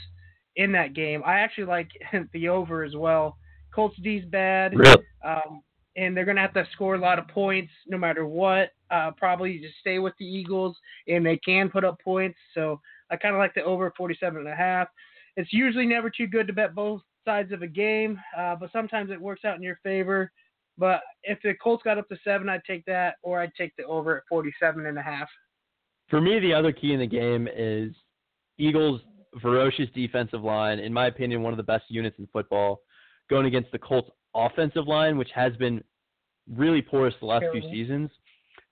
in 0.57 0.71
that 0.73 0.93
game. 0.93 1.21
I 1.25 1.39
actually 1.39 1.65
like 1.65 1.89
the 2.33 2.49
over 2.49 2.83
as 2.83 2.95
well. 2.95 3.37
Colts 3.73 3.95
D's 4.03 4.25
bad, 4.25 4.77
really? 4.77 5.03
um, 5.23 5.61
and 5.95 6.15
they're 6.15 6.25
gonna 6.25 6.41
have 6.41 6.53
to 6.53 6.67
score 6.73 6.95
a 6.95 6.99
lot 6.99 7.19
of 7.19 7.27
points 7.29 7.71
no 7.87 7.97
matter 7.97 8.25
what. 8.25 8.71
Uh, 8.89 9.11
probably 9.11 9.59
just 9.59 9.75
stay 9.79 9.99
with 9.99 10.13
the 10.19 10.25
Eagles, 10.25 10.77
and 11.07 11.25
they 11.25 11.37
can 11.37 11.69
put 11.69 11.85
up 11.85 11.97
points. 12.03 12.37
So 12.53 12.81
I 13.09 13.15
kind 13.15 13.33
of 13.33 13.39
like 13.39 13.53
the 13.53 13.63
over 13.63 13.93
47 13.95 14.39
and 14.39 14.49
a 14.49 14.55
half. 14.55 14.89
It's 15.37 15.51
usually 15.53 15.85
never 15.85 16.09
too 16.09 16.27
good 16.27 16.47
to 16.47 16.53
bet 16.53 16.75
both 16.75 17.01
sides 17.25 17.51
of 17.51 17.61
a 17.61 17.67
game, 17.67 18.19
uh, 18.37 18.55
but 18.55 18.71
sometimes 18.71 19.11
it 19.11 19.21
works 19.21 19.45
out 19.45 19.55
in 19.55 19.63
your 19.63 19.79
favor. 19.83 20.31
But 20.77 21.01
if 21.23 21.39
the 21.43 21.53
Colts 21.61 21.83
got 21.83 21.97
up 21.97 22.07
to 22.09 22.17
seven, 22.23 22.49
I'd 22.49 22.63
take 22.65 22.83
that, 22.85 23.15
or 23.23 23.39
I'd 23.39 23.53
take 23.57 23.73
the 23.77 23.83
over 23.85 24.17
at 24.17 24.23
47 24.29 24.85
and 24.85 24.97
a 24.97 25.01
half. 25.01 25.29
For 26.09 26.19
me, 26.19 26.39
the 26.39 26.53
other 26.53 26.71
key 26.71 26.93
in 26.93 26.99
the 26.99 27.07
game 27.07 27.47
is 27.55 27.93
Eagles' 28.57 29.01
ferocious 29.41 29.87
defensive 29.93 30.41
line. 30.41 30.79
In 30.79 30.91
my 30.91 31.07
opinion, 31.07 31.41
one 31.41 31.53
of 31.53 31.57
the 31.57 31.63
best 31.63 31.85
units 31.89 32.17
in 32.19 32.27
football, 32.33 32.81
going 33.29 33.45
against 33.45 33.71
the 33.71 33.79
Colts' 33.79 34.09
offensive 34.35 34.87
line, 34.87 35.17
which 35.17 35.29
has 35.33 35.55
been 35.57 35.83
really 36.53 36.81
porous 36.81 37.13
the 37.19 37.25
last 37.25 37.41
Terrible. 37.41 37.61
few 37.61 37.71
seasons. 37.71 38.09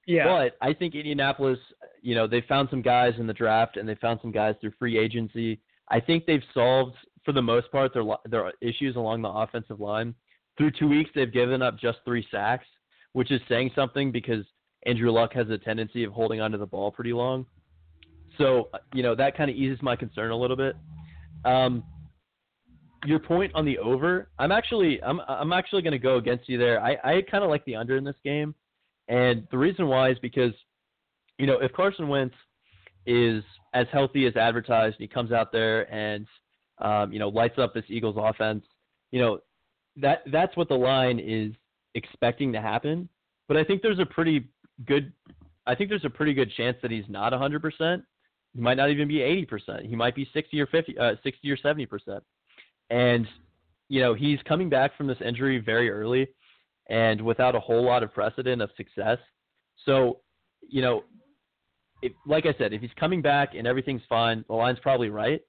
Yeah. 0.08 0.26
But 0.26 0.58
I 0.68 0.74
think 0.74 0.96
Indianapolis, 0.96 1.60
you 2.02 2.16
know, 2.16 2.28
they 2.28 2.42
found 2.42 2.68
some 2.70 2.82
guys 2.82 3.14
in 3.20 3.28
the 3.28 3.34
draft 3.34 3.78
and 3.78 3.88
they 3.88 3.96
found 3.96 4.20
some 4.22 4.32
guys 4.32 4.56
through 4.60 4.72
free 4.80 4.98
agency 4.98 5.62
I 5.92 6.00
think 6.00 6.26
they've 6.26 6.44
solved 6.54 6.96
for 7.26 7.34
the 7.34 7.42
most 7.42 7.72
part 7.72 7.94
their 7.94 8.04
their 8.26 8.52
issues 8.62 8.96
along 8.96 9.22
the 9.22 9.30
offensive 9.30 9.80
line. 9.80 10.16
Through 10.58 10.72
two 10.72 10.88
weeks, 10.88 11.10
they've 11.16 11.32
given 11.32 11.62
up 11.62 11.80
just 11.80 12.00
three 12.06 12.26
sacks, 12.32 12.66
which 13.14 13.32
is 13.32 13.42
saying 13.48 13.72
something 13.76 14.12
because 14.12 14.46
Andrew 14.86 15.12
Luck 15.12 15.34
has 15.34 15.50
a 15.50 15.58
tendency 15.58 16.04
of 16.04 16.12
holding 16.12 16.42
onto 16.42 16.58
the 16.58 16.66
ball 16.66 16.92
pretty 16.92 17.14
long. 17.14 17.46
So 18.38 18.70
you 18.94 19.04
know 19.04 19.16
that 19.16 19.38
kind 19.38 19.50
of 19.50 19.56
eases 19.56 19.82
my 19.82 19.96
concern 19.96 20.32
a 20.32 20.38
little 20.38 20.58
bit. 20.58 20.76
Um, 21.46 21.84
your 23.06 23.20
point 23.20 23.54
on 23.56 23.66
the 23.66 23.78
over, 23.78 24.30
I'm 24.40 24.52
actually 24.52 25.02
I'm 25.04 25.22
I'm 25.28 25.54
actually 25.54 25.82
going 25.82 25.92
to 25.92 26.00
go 26.00 26.18
against 26.18 26.48
you 26.50 26.58
there. 26.58 26.82
I 26.82 26.98
I 27.04 27.22
kind 27.30 27.44
of 27.44 27.50
like 27.50 27.66
the 27.66 27.76
under 27.76 27.98
in 27.98 28.04
this 28.04 28.16
game, 28.24 28.56
and 29.08 29.48
the 29.52 29.58
reason 29.58 29.88
why 29.88 30.12
is 30.12 30.20
because 30.20 30.54
you 31.38 31.48
know 31.48 31.60
if 31.60 31.72
Carson 31.74 32.08
Wentz 32.08 32.36
is 33.06 33.44
as 33.74 33.88
healthy 33.92 34.26
as 34.26 34.36
advertised. 34.36 34.98
He 35.00 35.08
comes 35.08 35.32
out 35.32 35.52
there 35.52 35.92
and 35.94 36.26
um, 36.80 37.12
you 37.12 37.20
know 37.20 37.30
lights 37.30 37.58
up 37.58 37.74
this 37.74 37.86
Eagles 37.88 38.16
offense. 38.18 38.66
You 39.12 39.22
know 39.22 39.40
that 39.98 40.24
that's 40.32 40.56
what 40.56 40.70
the 40.70 40.76
line 40.76 41.20
is 41.20 41.54
expecting 41.96 42.54
to 42.54 42.62
happen. 42.62 43.10
But 43.48 43.58
I 43.58 43.64
think 43.64 43.82
there's 43.82 44.00
a 44.00 44.06
pretty 44.06 44.48
good 44.86 45.12
I 45.68 45.76
think 45.76 45.90
there's 45.90 46.06
a 46.06 46.10
pretty 46.10 46.34
good 46.34 46.52
chance 46.56 46.78
that 46.82 46.90
he's 46.90 47.06
not 47.08 47.32
100%. 47.32 48.02
He 48.56 48.62
might 48.62 48.78
not 48.78 48.90
even 48.90 49.08
be 49.08 49.18
80%. 49.18 49.88
He 49.88 49.96
might 49.96 50.16
be 50.16 50.28
60 50.34 50.60
or 50.60 50.68
50 50.68 50.98
uh, 50.98 51.12
60 51.24 51.52
or 51.52 51.58
70%. 51.58 52.22
And 52.90 53.28
you 53.90 54.02
know, 54.02 54.14
he's 54.14 54.40
coming 54.48 54.70
back 54.70 54.96
from 54.96 55.08
this 55.08 55.18
injury 55.24 55.58
very 55.60 55.90
early 55.90 56.28
and 56.90 57.22
without 57.22 57.56
a 57.56 57.60
whole 57.60 57.84
lot 57.84 58.04
of 58.04 58.14
precedent 58.14 58.62
of 58.62 58.70
success. 58.78 59.18
So, 59.86 60.20
you 60.68 60.82
know, 60.82 61.04
if, 62.02 62.14
like 62.26 62.46
I 62.46 62.54
said, 62.58 62.74
if 62.74 62.82
he's 62.82 62.90
coming 63.00 63.22
back 63.22 63.56
and 63.56 63.68
everything's 63.68 64.02
fine, 64.08 64.44
the 64.48 64.56
line's 64.56 64.80
probably 64.80 65.10
right. 65.10 65.42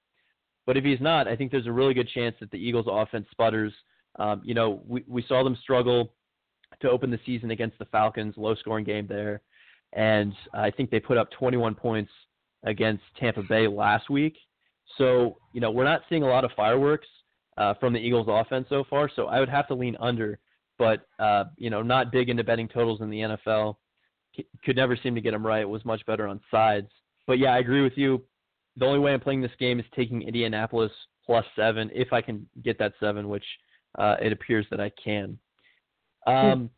But 0.65 0.77
if 0.77 0.83
he's 0.83 1.01
not, 1.01 1.27
I 1.27 1.35
think 1.35 1.51
there's 1.51 1.67
a 1.67 1.71
really 1.71 1.93
good 1.93 2.09
chance 2.09 2.35
that 2.39 2.51
the 2.51 2.57
Eagles' 2.57 2.85
offense 2.89 3.25
sputters. 3.31 3.73
Um, 4.19 4.41
you 4.43 4.53
know, 4.53 4.81
we, 4.87 5.03
we 5.07 5.23
saw 5.27 5.43
them 5.43 5.57
struggle 5.61 6.13
to 6.81 6.89
open 6.89 7.09
the 7.11 7.19
season 7.25 7.51
against 7.51 7.79
the 7.79 7.85
Falcons, 7.85 8.35
low 8.37 8.55
scoring 8.55 8.85
game 8.85 9.07
there. 9.07 9.41
And 9.93 10.33
I 10.53 10.71
think 10.71 10.89
they 10.89 10.99
put 10.99 11.17
up 11.17 11.29
21 11.31 11.75
points 11.75 12.11
against 12.63 13.03
Tampa 13.19 13.43
Bay 13.43 13.67
last 13.67 14.09
week. 14.09 14.37
So, 14.97 15.37
you 15.53 15.61
know, 15.61 15.71
we're 15.71 15.85
not 15.85 16.01
seeing 16.09 16.23
a 16.23 16.27
lot 16.27 16.43
of 16.43 16.51
fireworks 16.55 17.07
uh, 17.57 17.73
from 17.79 17.93
the 17.93 17.99
Eagles' 17.99 18.27
offense 18.29 18.67
so 18.69 18.83
far. 18.89 19.09
So 19.15 19.27
I 19.27 19.39
would 19.39 19.49
have 19.49 19.67
to 19.67 19.73
lean 19.73 19.97
under. 19.99 20.39
But, 20.77 21.07
uh, 21.19 21.45
you 21.57 21.69
know, 21.69 21.81
not 21.81 22.11
big 22.11 22.29
into 22.29 22.43
betting 22.43 22.67
totals 22.67 23.01
in 23.01 23.09
the 23.09 23.19
NFL 23.19 23.75
could 24.63 24.75
never 24.75 24.97
seem 25.01 25.15
to 25.15 25.21
get 25.21 25.33
him 25.33 25.45
right. 25.45 25.67
Was 25.67 25.83
much 25.85 26.05
better 26.05 26.27
on 26.27 26.39
sides. 26.49 26.89
But 27.27 27.39
yeah, 27.39 27.53
I 27.53 27.59
agree 27.59 27.81
with 27.81 27.93
you. 27.95 28.23
The 28.77 28.85
only 28.85 28.99
way 28.99 29.13
I'm 29.13 29.19
playing 29.19 29.41
this 29.41 29.51
game 29.59 29.79
is 29.79 29.85
taking 29.95 30.21
Indianapolis 30.21 30.91
plus 31.25 31.45
seven 31.55 31.89
if 31.93 32.13
I 32.13 32.21
can 32.21 32.47
get 32.63 32.79
that 32.79 32.93
seven, 32.99 33.29
which 33.29 33.45
uh, 33.97 34.15
it 34.21 34.31
appears 34.31 34.65
that 34.71 34.79
I 34.79 34.91
can. 35.03 35.37
Um, 36.27 36.69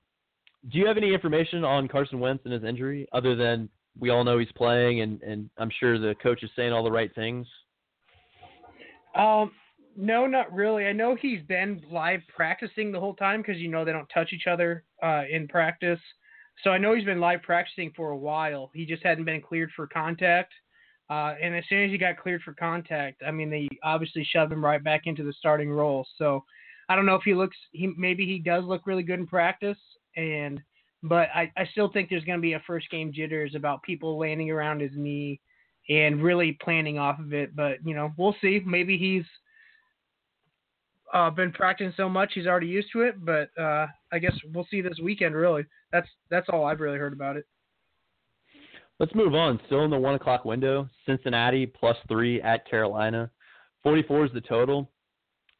do 0.71 0.79
you 0.79 0.87
have 0.87 0.97
any 0.97 1.13
information 1.13 1.63
on 1.63 1.87
Carson 1.87 2.19
Wentz 2.19 2.43
and 2.45 2.53
his 2.53 2.63
injury 2.63 3.07
other 3.11 3.35
than 3.35 3.69
we 3.99 4.09
all 4.09 4.23
know 4.23 4.39
he's 4.39 4.51
playing 4.55 5.01
and, 5.01 5.21
and 5.21 5.49
I'm 5.57 5.69
sure 5.79 5.99
the 5.99 6.15
coach 6.23 6.43
is 6.43 6.49
saying 6.55 6.71
all 6.71 6.83
the 6.83 6.91
right 6.91 7.13
things? 7.13 7.45
Um, 9.15 9.51
no, 9.95 10.25
not 10.25 10.51
really. 10.51 10.85
I 10.85 10.93
know 10.93 11.15
he's 11.19 11.41
been 11.43 11.83
live 11.91 12.21
practicing 12.35 12.91
the 12.91 12.99
whole 12.99 13.15
time 13.15 13.41
because 13.41 13.57
you 13.57 13.69
know 13.69 13.85
they 13.85 13.91
don't 13.91 14.07
touch 14.07 14.33
each 14.33 14.47
other 14.47 14.83
uh, 15.03 15.23
in 15.29 15.47
practice. 15.47 15.99
So 16.63 16.69
I 16.69 16.77
know 16.77 16.93
he's 16.93 17.05
been 17.05 17.19
live 17.19 17.41
practicing 17.41 17.91
for 17.95 18.11
a 18.11 18.17
while. 18.17 18.71
He 18.73 18.85
just 18.85 19.03
hadn't 19.03 19.25
been 19.25 19.41
cleared 19.41 19.71
for 19.75 19.87
contact. 19.87 20.53
Uh, 21.09 21.35
and 21.41 21.53
as 21.55 21.63
soon 21.67 21.85
as 21.85 21.91
he 21.91 21.97
got 21.97 22.17
cleared 22.17 22.41
for 22.43 22.53
contact, 22.53 23.21
I 23.25 23.31
mean, 23.31 23.49
they 23.49 23.67
obviously 23.83 24.23
shoved 24.31 24.51
him 24.51 24.63
right 24.63 24.83
back 24.83 25.01
into 25.05 25.23
the 25.23 25.33
starting 25.33 25.69
role. 25.69 26.07
So 26.17 26.43
I 26.89 26.95
don't 26.95 27.05
know 27.05 27.15
if 27.15 27.23
he 27.23 27.33
looks, 27.33 27.57
he 27.71 27.93
maybe 27.97 28.25
he 28.25 28.39
does 28.39 28.63
look 28.63 28.87
really 28.87 29.03
good 29.03 29.19
in 29.19 29.27
practice, 29.27 29.77
and 30.15 30.61
but 31.01 31.27
I, 31.35 31.51
I 31.57 31.65
still 31.71 31.89
think 31.91 32.09
there's 32.09 32.23
going 32.23 32.39
to 32.39 32.41
be 32.41 32.53
a 32.53 32.63
first 32.65 32.89
game 32.89 33.11
jitters 33.11 33.55
about 33.55 33.83
people 33.83 34.17
landing 34.17 34.49
around 34.49 34.79
his 34.79 34.91
knee 34.95 35.41
and 35.89 36.23
really 36.23 36.57
planning 36.63 36.97
off 36.97 37.19
of 37.19 37.33
it. 37.33 37.55
But 37.55 37.85
you 37.85 37.93
know, 37.93 38.11
we'll 38.17 38.35
see. 38.41 38.61
Maybe 38.65 38.97
he's 38.97 39.25
uh, 41.13 41.29
been 41.29 41.51
practicing 41.51 41.93
so 41.95 42.09
much 42.09 42.31
he's 42.33 42.47
already 42.47 42.67
used 42.67 42.89
to 42.93 43.01
it. 43.01 43.23
But 43.23 43.49
uh, 43.59 43.87
I 44.11 44.19
guess 44.19 44.33
we'll 44.53 44.67
see 44.69 44.81
this 44.81 44.99
weekend. 45.01 45.35
Really, 45.35 45.63
that's 45.91 46.07
that's 46.29 46.47
all 46.49 46.65
I've 46.65 46.79
really 46.79 46.97
heard 46.97 47.13
about 47.13 47.37
it. 47.37 47.45
Let's 48.99 49.15
move 49.15 49.33
on. 49.33 49.59
Still 49.67 49.85
in 49.85 49.91
the 49.91 49.97
one 49.97 50.15
o'clock 50.15 50.45
window. 50.45 50.89
Cincinnati 51.05 51.65
plus 51.65 51.97
three 52.07 52.41
at 52.41 52.69
Carolina. 52.69 53.29
Forty-four 53.83 54.25
is 54.25 54.31
the 54.33 54.41
total. 54.41 54.89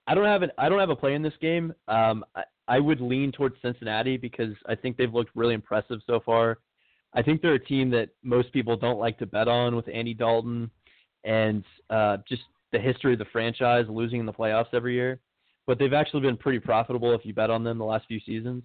I 0.08 0.16
don't 0.16 0.26
have 0.26 0.42
an 0.42 0.52
I 0.58 0.70
don't 0.70 0.80
have 0.80 0.90
a 0.90 0.96
play 0.96 1.14
in 1.14 1.22
this 1.22 1.34
game. 1.42 1.74
Um, 1.88 2.26
I, 2.36 2.44
I 2.68 2.80
would 2.80 3.02
lean 3.02 3.32
towards 3.32 3.56
Cincinnati 3.62 4.18
because 4.18 4.54
I 4.68 4.76
think 4.76 4.98
they've 4.98 5.14
looked 5.14 5.32
really 5.36 5.54
impressive 5.54 6.00
so 6.08 6.20
far. 6.26 6.60
I 7.14 7.22
think 7.22 7.42
they're 7.42 7.54
a 7.54 7.64
team 7.64 7.90
that 7.92 8.10
most 8.24 8.52
people 8.54 8.76
don't 8.76 9.00
like 9.00 9.20
to 9.20 9.26
bet 9.26 9.48
on 9.48 9.76
with 9.76 9.88
Andy 9.94 10.14
Dalton 10.14 10.72
and 11.24 11.64
uh, 11.90 12.18
just 12.28 12.42
the 12.72 12.80
history 12.80 13.14
of 13.14 13.20
the 13.20 13.26
franchise 13.26 13.86
losing 13.88 14.20
in 14.20 14.26
the 14.26 14.34
playoffs 14.34 14.74
every 14.74 14.96
year. 14.96 15.20
But 15.66 15.80
they've 15.80 15.94
actually 15.94 16.22
been 16.22 16.38
pretty 16.38 16.60
profitable 16.60 17.14
if 17.14 17.26
you 17.26 17.34
bet 17.34 17.50
on 17.50 17.64
them 17.64 17.78
the 17.78 17.86
last 17.86 18.06
few 18.08 18.20
seasons. 18.20 18.64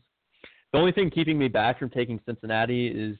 The 0.72 0.78
only 0.78 0.92
thing 0.92 1.10
keeping 1.10 1.38
me 1.38 1.48
back 1.48 1.78
from 1.78 1.90
taking 1.90 2.20
Cincinnati 2.26 2.88
is 2.88 3.16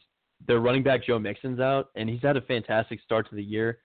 their 0.47 0.61
running 0.61 0.83
back 0.83 1.05
Joe 1.05 1.19
Mixon's 1.19 1.61
out, 1.61 1.89
and 1.95 2.09
he's 2.09 2.23
had 2.23 2.37
a 2.37 2.43
fantastic 2.43 3.01
start 3.03 3.29
to 3.31 3.37
the 3.37 3.43
year. 3.43 3.79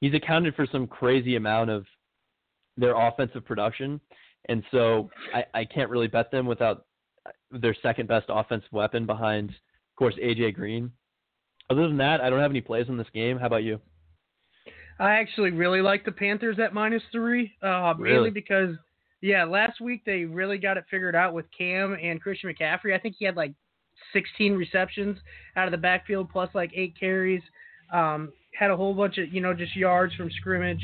He's 0.00 0.14
accounted 0.14 0.54
for 0.54 0.66
some 0.70 0.86
crazy 0.86 1.36
amount 1.36 1.70
of 1.70 1.86
their 2.76 2.94
offensive 2.96 3.44
production, 3.44 4.00
and 4.48 4.62
so 4.70 5.10
I, 5.34 5.44
I 5.54 5.64
can't 5.64 5.90
really 5.90 6.06
bet 6.06 6.30
them 6.30 6.46
without 6.46 6.86
their 7.50 7.74
second 7.82 8.08
best 8.08 8.26
offensive 8.28 8.72
weapon 8.72 9.06
behind, 9.06 9.50
of 9.50 9.96
course, 9.96 10.14
AJ 10.22 10.54
Green. 10.54 10.92
Other 11.70 11.86
than 11.88 11.98
that, 11.98 12.20
I 12.20 12.30
don't 12.30 12.40
have 12.40 12.50
any 12.50 12.60
plays 12.60 12.86
in 12.88 12.96
this 12.96 13.08
game. 13.12 13.38
How 13.38 13.46
about 13.46 13.64
you? 13.64 13.80
I 15.00 15.12
actually 15.12 15.50
really 15.50 15.80
like 15.80 16.04
the 16.04 16.12
Panthers 16.12 16.58
at 16.58 16.74
minus 16.74 17.02
three, 17.12 17.52
uh, 17.62 17.94
really? 17.98 18.14
mainly 18.14 18.30
because 18.30 18.70
yeah, 19.20 19.44
last 19.44 19.80
week 19.80 20.02
they 20.04 20.24
really 20.24 20.58
got 20.58 20.76
it 20.76 20.84
figured 20.90 21.16
out 21.16 21.34
with 21.34 21.46
Cam 21.56 21.96
and 22.00 22.20
Christian 22.20 22.52
McCaffrey. 22.52 22.94
I 22.94 22.98
think 22.98 23.16
he 23.18 23.24
had 23.24 23.36
like 23.36 23.52
16 24.12 24.54
receptions 24.54 25.18
out 25.56 25.66
of 25.66 25.72
the 25.72 25.78
backfield 25.78 26.30
plus 26.30 26.50
like 26.54 26.70
eight 26.74 26.98
carries. 26.98 27.42
Um, 27.92 28.32
had 28.58 28.70
a 28.70 28.76
whole 28.76 28.94
bunch 28.94 29.18
of 29.18 29.32
you 29.32 29.40
know 29.40 29.54
just 29.54 29.74
yards 29.76 30.14
from 30.14 30.30
scrimmage. 30.30 30.82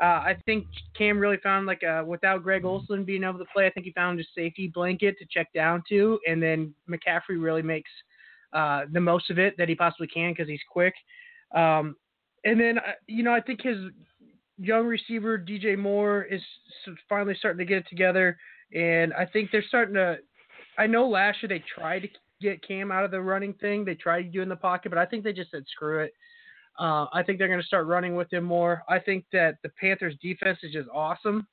Uh, 0.00 0.20
I 0.24 0.36
think 0.44 0.66
Cam 0.96 1.18
really 1.18 1.38
found 1.42 1.66
like 1.66 1.82
a 1.82 2.04
without 2.04 2.42
Greg 2.42 2.64
Olsen 2.64 3.04
being 3.04 3.24
able 3.24 3.38
to 3.38 3.46
play. 3.52 3.66
I 3.66 3.70
think 3.70 3.86
he 3.86 3.92
found 3.92 4.20
a 4.20 4.24
safety 4.34 4.70
blanket 4.72 5.16
to 5.18 5.26
check 5.30 5.52
down 5.54 5.82
to, 5.88 6.18
and 6.26 6.42
then 6.42 6.74
McCaffrey 6.88 7.40
really 7.42 7.62
makes 7.62 7.90
uh, 8.52 8.82
the 8.92 9.00
most 9.00 9.30
of 9.30 9.38
it 9.38 9.54
that 9.58 9.68
he 9.68 9.74
possibly 9.74 10.06
can 10.06 10.32
because 10.32 10.48
he's 10.48 10.60
quick. 10.70 10.94
Um, 11.54 11.96
and 12.44 12.60
then 12.60 12.78
uh, 12.78 12.92
you 13.06 13.22
know 13.22 13.32
I 13.32 13.40
think 13.40 13.62
his 13.62 13.76
young 14.58 14.86
receiver 14.86 15.38
DJ 15.38 15.78
Moore 15.78 16.22
is 16.24 16.42
finally 17.08 17.34
starting 17.38 17.58
to 17.58 17.64
get 17.64 17.78
it 17.78 17.88
together, 17.88 18.38
and 18.74 19.12
I 19.14 19.26
think 19.26 19.50
they're 19.50 19.64
starting 19.68 19.94
to. 19.94 20.18
I 20.78 20.86
know 20.86 21.08
last 21.08 21.42
year 21.42 21.48
they 21.48 21.64
tried 21.74 22.00
to 22.00 22.08
get 22.40 22.66
Cam 22.66 22.92
out 22.92 23.04
of 23.04 23.10
the 23.10 23.20
running 23.20 23.54
thing. 23.54 23.84
They 23.84 23.94
tried 23.94 24.22
to 24.22 24.28
do 24.28 24.42
in 24.42 24.48
the 24.48 24.56
pocket, 24.56 24.90
but 24.90 24.98
I 24.98 25.06
think 25.06 25.24
they 25.24 25.32
just 25.32 25.50
said 25.50 25.64
screw 25.70 26.00
it. 26.00 26.12
Uh, 26.78 27.06
I 27.12 27.22
think 27.22 27.38
they're 27.38 27.48
going 27.48 27.60
to 27.60 27.66
start 27.66 27.86
running 27.86 28.16
with 28.16 28.30
him 28.30 28.44
more. 28.44 28.82
I 28.88 28.98
think 28.98 29.24
that 29.32 29.56
the 29.62 29.70
Panthers' 29.80 30.14
defense 30.20 30.58
is 30.62 30.72
just 30.72 30.88
awesome. 30.92 31.46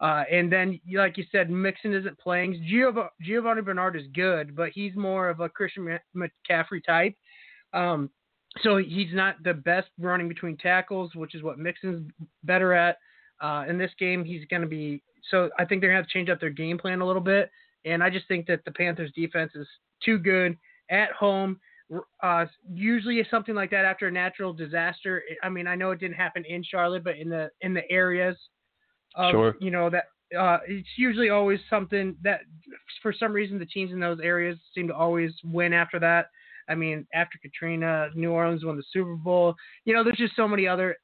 Uh, 0.00 0.24
and 0.30 0.50
then, 0.50 0.80
like 0.94 1.16
you 1.16 1.24
said, 1.30 1.50
Mixon 1.50 1.94
isn't 1.94 2.18
playing. 2.18 2.54
Giov- 2.68 3.10
Giovani 3.24 3.62
Bernard 3.62 3.96
is 3.96 4.06
good, 4.14 4.56
but 4.56 4.70
he's 4.70 4.96
more 4.96 5.28
of 5.28 5.40
a 5.40 5.48
Christian 5.48 5.98
McCaffrey 6.16 6.84
type. 6.84 7.14
Um, 7.72 8.10
so 8.60 8.76
he's 8.76 9.12
not 9.12 9.42
the 9.42 9.54
best 9.54 9.88
running 9.98 10.28
between 10.28 10.56
tackles, 10.56 11.14
which 11.14 11.34
is 11.34 11.42
what 11.42 11.58
Mixon's 11.58 12.10
better 12.44 12.74
at. 12.74 12.98
Uh, 13.40 13.64
in 13.68 13.78
this 13.78 13.90
game, 13.98 14.24
he's 14.24 14.44
going 14.50 14.62
to 14.62 14.68
be. 14.68 15.02
So 15.30 15.50
I 15.58 15.64
think 15.64 15.80
they're 15.80 15.90
going 15.90 15.98
to 15.98 16.02
have 16.02 16.06
to 16.06 16.12
change 16.12 16.28
up 16.28 16.40
their 16.40 16.50
game 16.50 16.78
plan 16.78 17.00
a 17.00 17.06
little 17.06 17.22
bit. 17.22 17.50
And 17.84 18.02
I 18.02 18.10
just 18.10 18.28
think 18.28 18.46
that 18.46 18.64
the 18.64 18.70
Panthers' 18.70 19.10
defense 19.16 19.52
is 19.54 19.66
too 20.04 20.18
good 20.18 20.56
at 20.90 21.10
home. 21.12 21.58
Uh, 22.22 22.46
usually, 22.72 23.24
something 23.30 23.54
like 23.54 23.70
that 23.70 23.84
after 23.84 24.08
a 24.08 24.10
natural 24.10 24.52
disaster. 24.52 25.22
I 25.42 25.48
mean, 25.48 25.66
I 25.66 25.74
know 25.74 25.90
it 25.90 26.00
didn't 26.00 26.16
happen 26.16 26.44
in 26.44 26.62
Charlotte, 26.62 27.04
but 27.04 27.16
in 27.16 27.28
the 27.28 27.50
in 27.60 27.74
the 27.74 27.90
areas, 27.90 28.36
of, 29.14 29.32
sure. 29.32 29.56
you 29.60 29.70
know 29.70 29.90
that 29.90 30.04
uh, 30.38 30.58
it's 30.66 30.88
usually 30.96 31.30
always 31.30 31.60
something 31.68 32.16
that, 32.22 32.40
for 33.02 33.12
some 33.12 33.32
reason, 33.32 33.58
the 33.58 33.66
teams 33.66 33.92
in 33.92 34.00
those 34.00 34.20
areas 34.22 34.58
seem 34.74 34.88
to 34.88 34.94
always 34.94 35.32
win 35.44 35.72
after 35.72 35.98
that. 35.98 36.26
I 36.68 36.74
mean, 36.74 37.06
after 37.14 37.38
Katrina, 37.38 38.08
New 38.14 38.30
Orleans 38.30 38.64
won 38.64 38.76
the 38.76 38.84
Super 38.92 39.16
Bowl. 39.16 39.54
You 39.84 39.94
know, 39.94 40.04
there's 40.04 40.16
just 40.16 40.36
so 40.36 40.48
many 40.48 40.66
other 40.66 40.96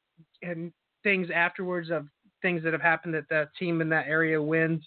and 0.43 0.73
things 1.03 1.29
afterwards 1.35 1.91
of 1.91 2.07
things 2.43 2.63
that 2.63 2.73
have 2.73 2.83
happened 2.83 3.15
that 3.15 3.29
the 3.29 3.49
team 3.59 3.81
in 3.81 3.89
that 3.91 4.07
area 4.07 4.41
wins. 4.41 4.83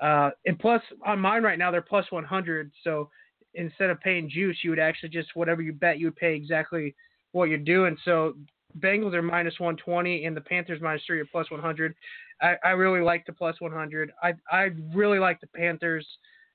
Uh, 0.00 0.30
and 0.46 0.58
plus, 0.58 0.82
on 1.06 1.18
mine 1.20 1.42
right 1.42 1.58
now, 1.58 1.70
they're 1.70 1.82
plus 1.82 2.10
100. 2.10 2.70
So 2.82 3.08
instead 3.54 3.90
of 3.90 4.00
paying 4.00 4.28
juice, 4.28 4.58
you 4.62 4.70
would 4.70 4.78
actually 4.78 5.10
just 5.10 5.30
whatever 5.34 5.62
you 5.62 5.72
bet, 5.72 5.98
you 5.98 6.06
would 6.06 6.16
pay 6.16 6.34
exactly 6.34 6.94
what 7.32 7.48
you're 7.48 7.58
doing. 7.58 7.96
So 8.04 8.34
Bengals 8.78 9.14
are 9.14 9.22
minus 9.22 9.58
120 9.58 10.24
and 10.24 10.36
the 10.36 10.40
Panthers 10.40 10.80
minus 10.80 11.02
three 11.06 11.20
are 11.20 11.26
plus 11.26 11.50
100. 11.50 11.94
I, 12.40 12.56
I 12.64 12.70
really 12.70 13.00
like 13.00 13.24
the 13.26 13.32
plus 13.32 13.60
100. 13.60 14.12
I 14.22 14.34
I 14.50 14.70
really 14.94 15.18
like 15.18 15.40
the 15.40 15.46
Panthers. 15.48 16.06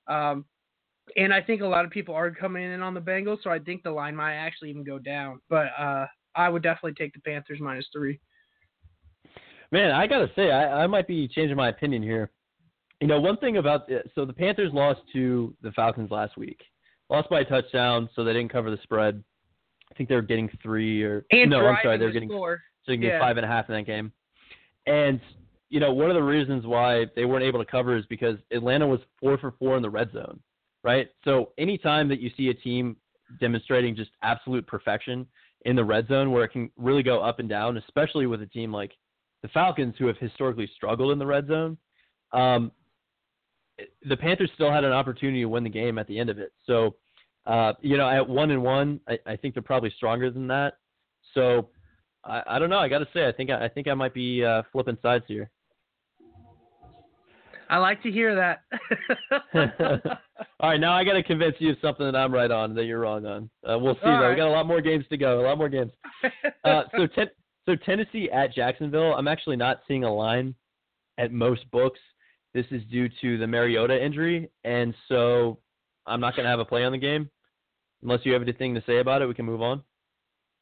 Um, 0.06 0.44
and 1.16 1.32
I 1.32 1.40
think 1.40 1.62
a 1.62 1.66
lot 1.66 1.84
of 1.84 1.90
people 1.90 2.14
are 2.14 2.30
coming 2.30 2.62
in 2.64 2.82
on 2.82 2.94
the 2.94 3.00
Bengals, 3.00 3.38
so 3.42 3.50
I 3.50 3.58
think 3.58 3.82
the 3.82 3.90
line 3.90 4.14
might 4.16 4.34
actually 4.34 4.70
even 4.70 4.84
go 4.84 4.98
down. 4.98 5.40
But 5.48 5.68
uh, 5.78 6.06
I 6.34 6.48
would 6.48 6.62
definitely 6.62 6.94
take 6.94 7.12
the 7.14 7.20
Panthers 7.20 7.60
minus 7.60 7.86
three. 7.92 8.18
Man, 9.70 9.90
I 9.90 10.06
gotta 10.06 10.30
say, 10.34 10.50
I, 10.50 10.84
I 10.84 10.86
might 10.86 11.06
be 11.06 11.28
changing 11.28 11.56
my 11.56 11.68
opinion 11.68 12.02
here. 12.02 12.30
You 13.00 13.06
know, 13.06 13.20
one 13.20 13.36
thing 13.36 13.58
about 13.58 13.90
so 14.14 14.24
the 14.24 14.32
Panthers 14.32 14.72
lost 14.72 15.00
to 15.12 15.54
the 15.62 15.70
Falcons 15.72 16.10
last 16.10 16.36
week, 16.36 16.60
lost 17.10 17.28
by 17.30 17.40
a 17.40 17.44
touchdown, 17.44 18.08
so 18.14 18.24
they 18.24 18.32
didn't 18.32 18.50
cover 18.50 18.70
the 18.70 18.78
spread. 18.82 19.22
I 19.90 19.94
think 19.94 20.08
they 20.08 20.14
were 20.14 20.22
getting 20.22 20.50
three 20.62 21.02
or 21.02 21.24
and 21.30 21.50
no, 21.50 21.66
I'm 21.66 21.78
sorry, 21.82 21.98
they 21.98 22.04
were 22.06 22.12
getting 22.12 22.28
score. 22.28 22.60
so 22.84 22.92
they 22.92 22.96
can 22.96 23.02
Yeah. 23.04 23.10
get 23.10 23.20
five 23.20 23.36
and 23.36 23.44
a 23.44 23.48
half 23.48 23.68
in 23.68 23.74
that 23.74 23.82
game. 23.86 24.12
And 24.86 25.20
you 25.70 25.80
know, 25.80 25.92
one 25.92 26.08
of 26.10 26.14
the 26.14 26.22
reasons 26.22 26.64
why 26.66 27.06
they 27.14 27.26
weren't 27.26 27.44
able 27.44 27.62
to 27.62 27.70
cover 27.70 27.96
is 27.96 28.06
because 28.06 28.38
Atlanta 28.50 28.86
was 28.86 29.00
four 29.20 29.36
for 29.36 29.52
four 29.58 29.76
in 29.76 29.82
the 29.82 29.90
red 29.90 30.10
zone, 30.12 30.40
right? 30.82 31.08
So 31.24 31.52
anytime 31.58 32.08
that 32.08 32.20
you 32.20 32.30
see 32.36 32.48
a 32.48 32.54
team 32.54 32.96
demonstrating 33.40 33.94
just 33.96 34.10
absolute 34.22 34.66
perfection 34.66 35.26
in 35.64 35.76
the 35.76 35.84
red 35.84 36.06
zone, 36.08 36.30
where 36.30 36.44
it 36.44 36.48
can 36.48 36.70
really 36.76 37.02
go 37.02 37.20
up 37.20 37.40
and 37.40 37.48
down, 37.48 37.76
especially 37.76 38.26
with 38.26 38.42
a 38.42 38.46
team 38.46 38.72
like 38.72 38.92
the 39.42 39.48
Falcons, 39.48 39.94
who 39.98 40.06
have 40.06 40.16
historically 40.18 40.70
struggled 40.74 41.12
in 41.12 41.18
the 41.18 41.26
red 41.26 41.46
zone, 41.46 41.76
um, 42.32 42.72
the 44.08 44.16
Panthers 44.16 44.50
still 44.54 44.72
had 44.72 44.84
an 44.84 44.92
opportunity 44.92 45.40
to 45.40 45.48
win 45.48 45.64
the 45.64 45.70
game 45.70 45.98
at 45.98 46.06
the 46.06 46.18
end 46.18 46.30
of 46.30 46.38
it. 46.38 46.52
So, 46.66 46.96
uh, 47.46 47.74
you 47.80 47.96
know, 47.96 48.08
at 48.08 48.28
one 48.28 48.50
and 48.50 48.62
one, 48.62 49.00
I, 49.08 49.18
I 49.26 49.36
think 49.36 49.54
they're 49.54 49.62
probably 49.62 49.92
stronger 49.96 50.30
than 50.30 50.48
that. 50.48 50.74
So, 51.34 51.68
I, 52.24 52.42
I 52.46 52.58
don't 52.58 52.70
know. 52.70 52.78
I 52.78 52.88
got 52.88 52.98
to 52.98 53.08
say, 53.12 53.26
I 53.26 53.32
think 53.32 53.50
I, 53.50 53.66
I 53.66 53.68
think 53.68 53.88
I 53.88 53.94
might 53.94 54.14
be 54.14 54.44
uh, 54.44 54.62
flipping 54.72 54.98
sides 55.02 55.24
here. 55.28 55.50
I 57.70 57.78
like 57.78 58.02
to 58.02 58.10
hear 58.10 58.34
that. 58.34 58.62
All 60.60 60.70
right, 60.70 60.80
now 60.80 60.94
I 60.94 61.04
got 61.04 61.14
to 61.14 61.22
convince 61.22 61.56
you 61.58 61.70
of 61.70 61.76
something 61.82 62.06
that 62.06 62.16
I'm 62.16 62.32
right 62.32 62.50
on 62.50 62.74
that 62.74 62.84
you're 62.84 63.00
wrong 63.00 63.26
on. 63.26 63.50
Uh, 63.68 63.78
we'll 63.78 63.94
see. 63.94 64.00
All 64.04 64.18
though. 64.18 64.22
right. 64.24 64.30
We 64.30 64.36
got 64.36 64.48
a 64.48 64.50
lot 64.50 64.66
more 64.66 64.80
games 64.80 65.04
to 65.10 65.16
go. 65.16 65.40
A 65.40 65.42
lot 65.46 65.58
more 65.58 65.68
games. 65.68 65.92
Uh, 66.64 66.82
so, 66.96 67.06
ten, 67.06 67.26
so 67.64 67.76
Tennessee 67.76 68.28
at 68.30 68.52
Jacksonville. 68.52 69.14
I'm 69.14 69.28
actually 69.28 69.56
not 69.56 69.80
seeing 69.86 70.04
a 70.04 70.12
line 70.12 70.54
at 71.16 71.32
most 71.32 71.70
books. 71.70 72.00
This 72.52 72.66
is 72.70 72.82
due 72.90 73.08
to 73.22 73.38
the 73.38 73.46
Mariota 73.46 74.04
injury, 74.04 74.50
and 74.64 74.94
so 75.08 75.58
I'm 76.06 76.20
not 76.20 76.34
going 76.34 76.44
to 76.44 76.50
have 76.50 76.58
a 76.58 76.64
play 76.64 76.84
on 76.84 76.92
the 76.92 76.98
game 76.98 77.30
unless 78.02 78.20
you 78.24 78.32
have 78.32 78.42
anything 78.42 78.74
to 78.74 78.82
say 78.86 78.98
about 78.98 79.22
it. 79.22 79.26
We 79.26 79.34
can 79.34 79.46
move 79.46 79.62
on. 79.62 79.82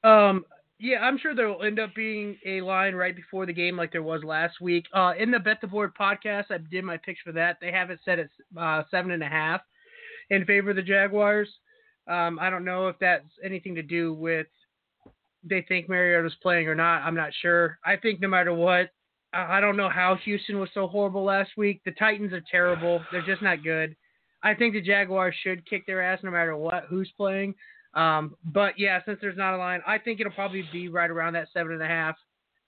Um, 0.05 0.45
yeah, 0.79 0.99
I'm 1.01 1.19
sure 1.19 1.35
there 1.35 1.49
will 1.49 1.62
end 1.62 1.79
up 1.79 1.95
being 1.95 2.37
a 2.45 2.61
line 2.61 2.95
right 2.95 3.17
before 3.17 3.47
the 3.47 3.53
game, 3.53 3.77
like 3.77 3.93
there 3.93 4.03
was 4.03 4.23
last 4.23 4.61
week. 4.61 4.85
Uh, 4.93 5.12
in 5.19 5.31
the 5.31 5.39
Bet 5.39 5.61
the 5.61 5.67
Board 5.67 5.93
podcast, 5.99 6.47
I 6.51 6.59
did 6.71 6.85
my 6.85 6.99
picks 6.99 7.21
for 7.21 7.33
that. 7.33 7.57
They 7.61 7.73
have 7.73 7.91
it 7.91 8.01
set 8.05 8.19
at 8.19 8.29
uh, 8.59 8.83
seven 8.91 9.12
and 9.12 9.23
a 9.23 9.29
half 9.29 9.62
in 10.31 10.45
favor 10.45 10.71
of 10.71 10.77
the 10.77 10.83
Jaguars. 10.83 11.49
Um, 12.09 12.39
I 12.41 12.51
don't 12.51 12.65
know 12.65 12.89
if 12.89 12.97
that's 13.01 13.27
anything 13.43 13.75
to 13.75 13.83
do 13.83 14.12
with 14.12 14.47
they 15.49 15.62
think 15.62 15.89
Mariota's 15.89 16.37
playing 16.43 16.69
or 16.69 16.75
not. 16.75 17.03
I'm 17.03 17.15
not 17.15 17.31
sure. 17.41 17.79
I 17.85 17.97
think 17.97 18.21
no 18.21 18.29
matter 18.29 18.53
what, 18.53 18.91
I 19.33 19.59
I 19.59 19.61
don't 19.61 19.77
know 19.77 19.89
how 19.89 20.17
Houston 20.25 20.59
was 20.61 20.69
so 20.75 20.87
horrible 20.87 21.25
last 21.25 21.53
week. 21.57 21.81
The 21.85 21.93
Titans 21.93 22.33
are 22.33 22.43
terrible. 22.51 23.03
They're 23.11 23.25
just 23.25 23.43
not 23.43 23.62
good. 23.65 23.97
I 24.43 24.55
think 24.55 24.75
the 24.75 24.81
Jaguars 24.83 25.35
should 25.43 25.69
kick 25.69 25.87
their 25.87 26.03
ass 26.03 26.21
no 26.23 26.31
matter 26.31 26.57
what 26.57 26.85
who's 26.89 27.11
playing. 27.17 27.55
Um, 27.97 28.37
but 28.45 28.79
yeah, 28.79 29.01
since 29.07 29.19
there's 29.21 29.39
not 29.39 29.55
a 29.55 29.57
line, 29.57 29.81
I 29.87 29.99
think 29.99 30.21
it'll 30.21 30.33
probably 30.33 30.65
be 30.71 30.89
right 30.89 31.11
around 31.11 31.33
that 31.33 31.49
seven 31.53 31.73
and 31.73 31.83
a 31.83 31.87
half. 31.87 32.15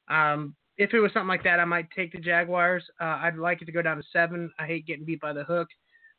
Um, 0.09 0.57
if 0.79 0.95
it 0.95 1.01
was 1.01 1.13
something 1.13 1.29
like 1.29 1.45
that, 1.45 1.61
I 1.61 1.65
might 1.65 1.91
take 1.95 2.13
the 2.13 2.19
Jaguars. 2.19 2.83
Uh, 3.01 3.19
I'd 3.23 3.37
like 3.37 3.61
it 3.61 3.67
to 3.67 3.73
go 3.73 3.83
down 3.83 3.99
to 3.99 4.03
seven. 4.13 4.51
I 4.59 4.67
hate 4.67 4.87
getting 4.87 5.05
beat 5.05 5.21
by 5.21 5.33
the 5.33 5.45
hook, 5.45 5.69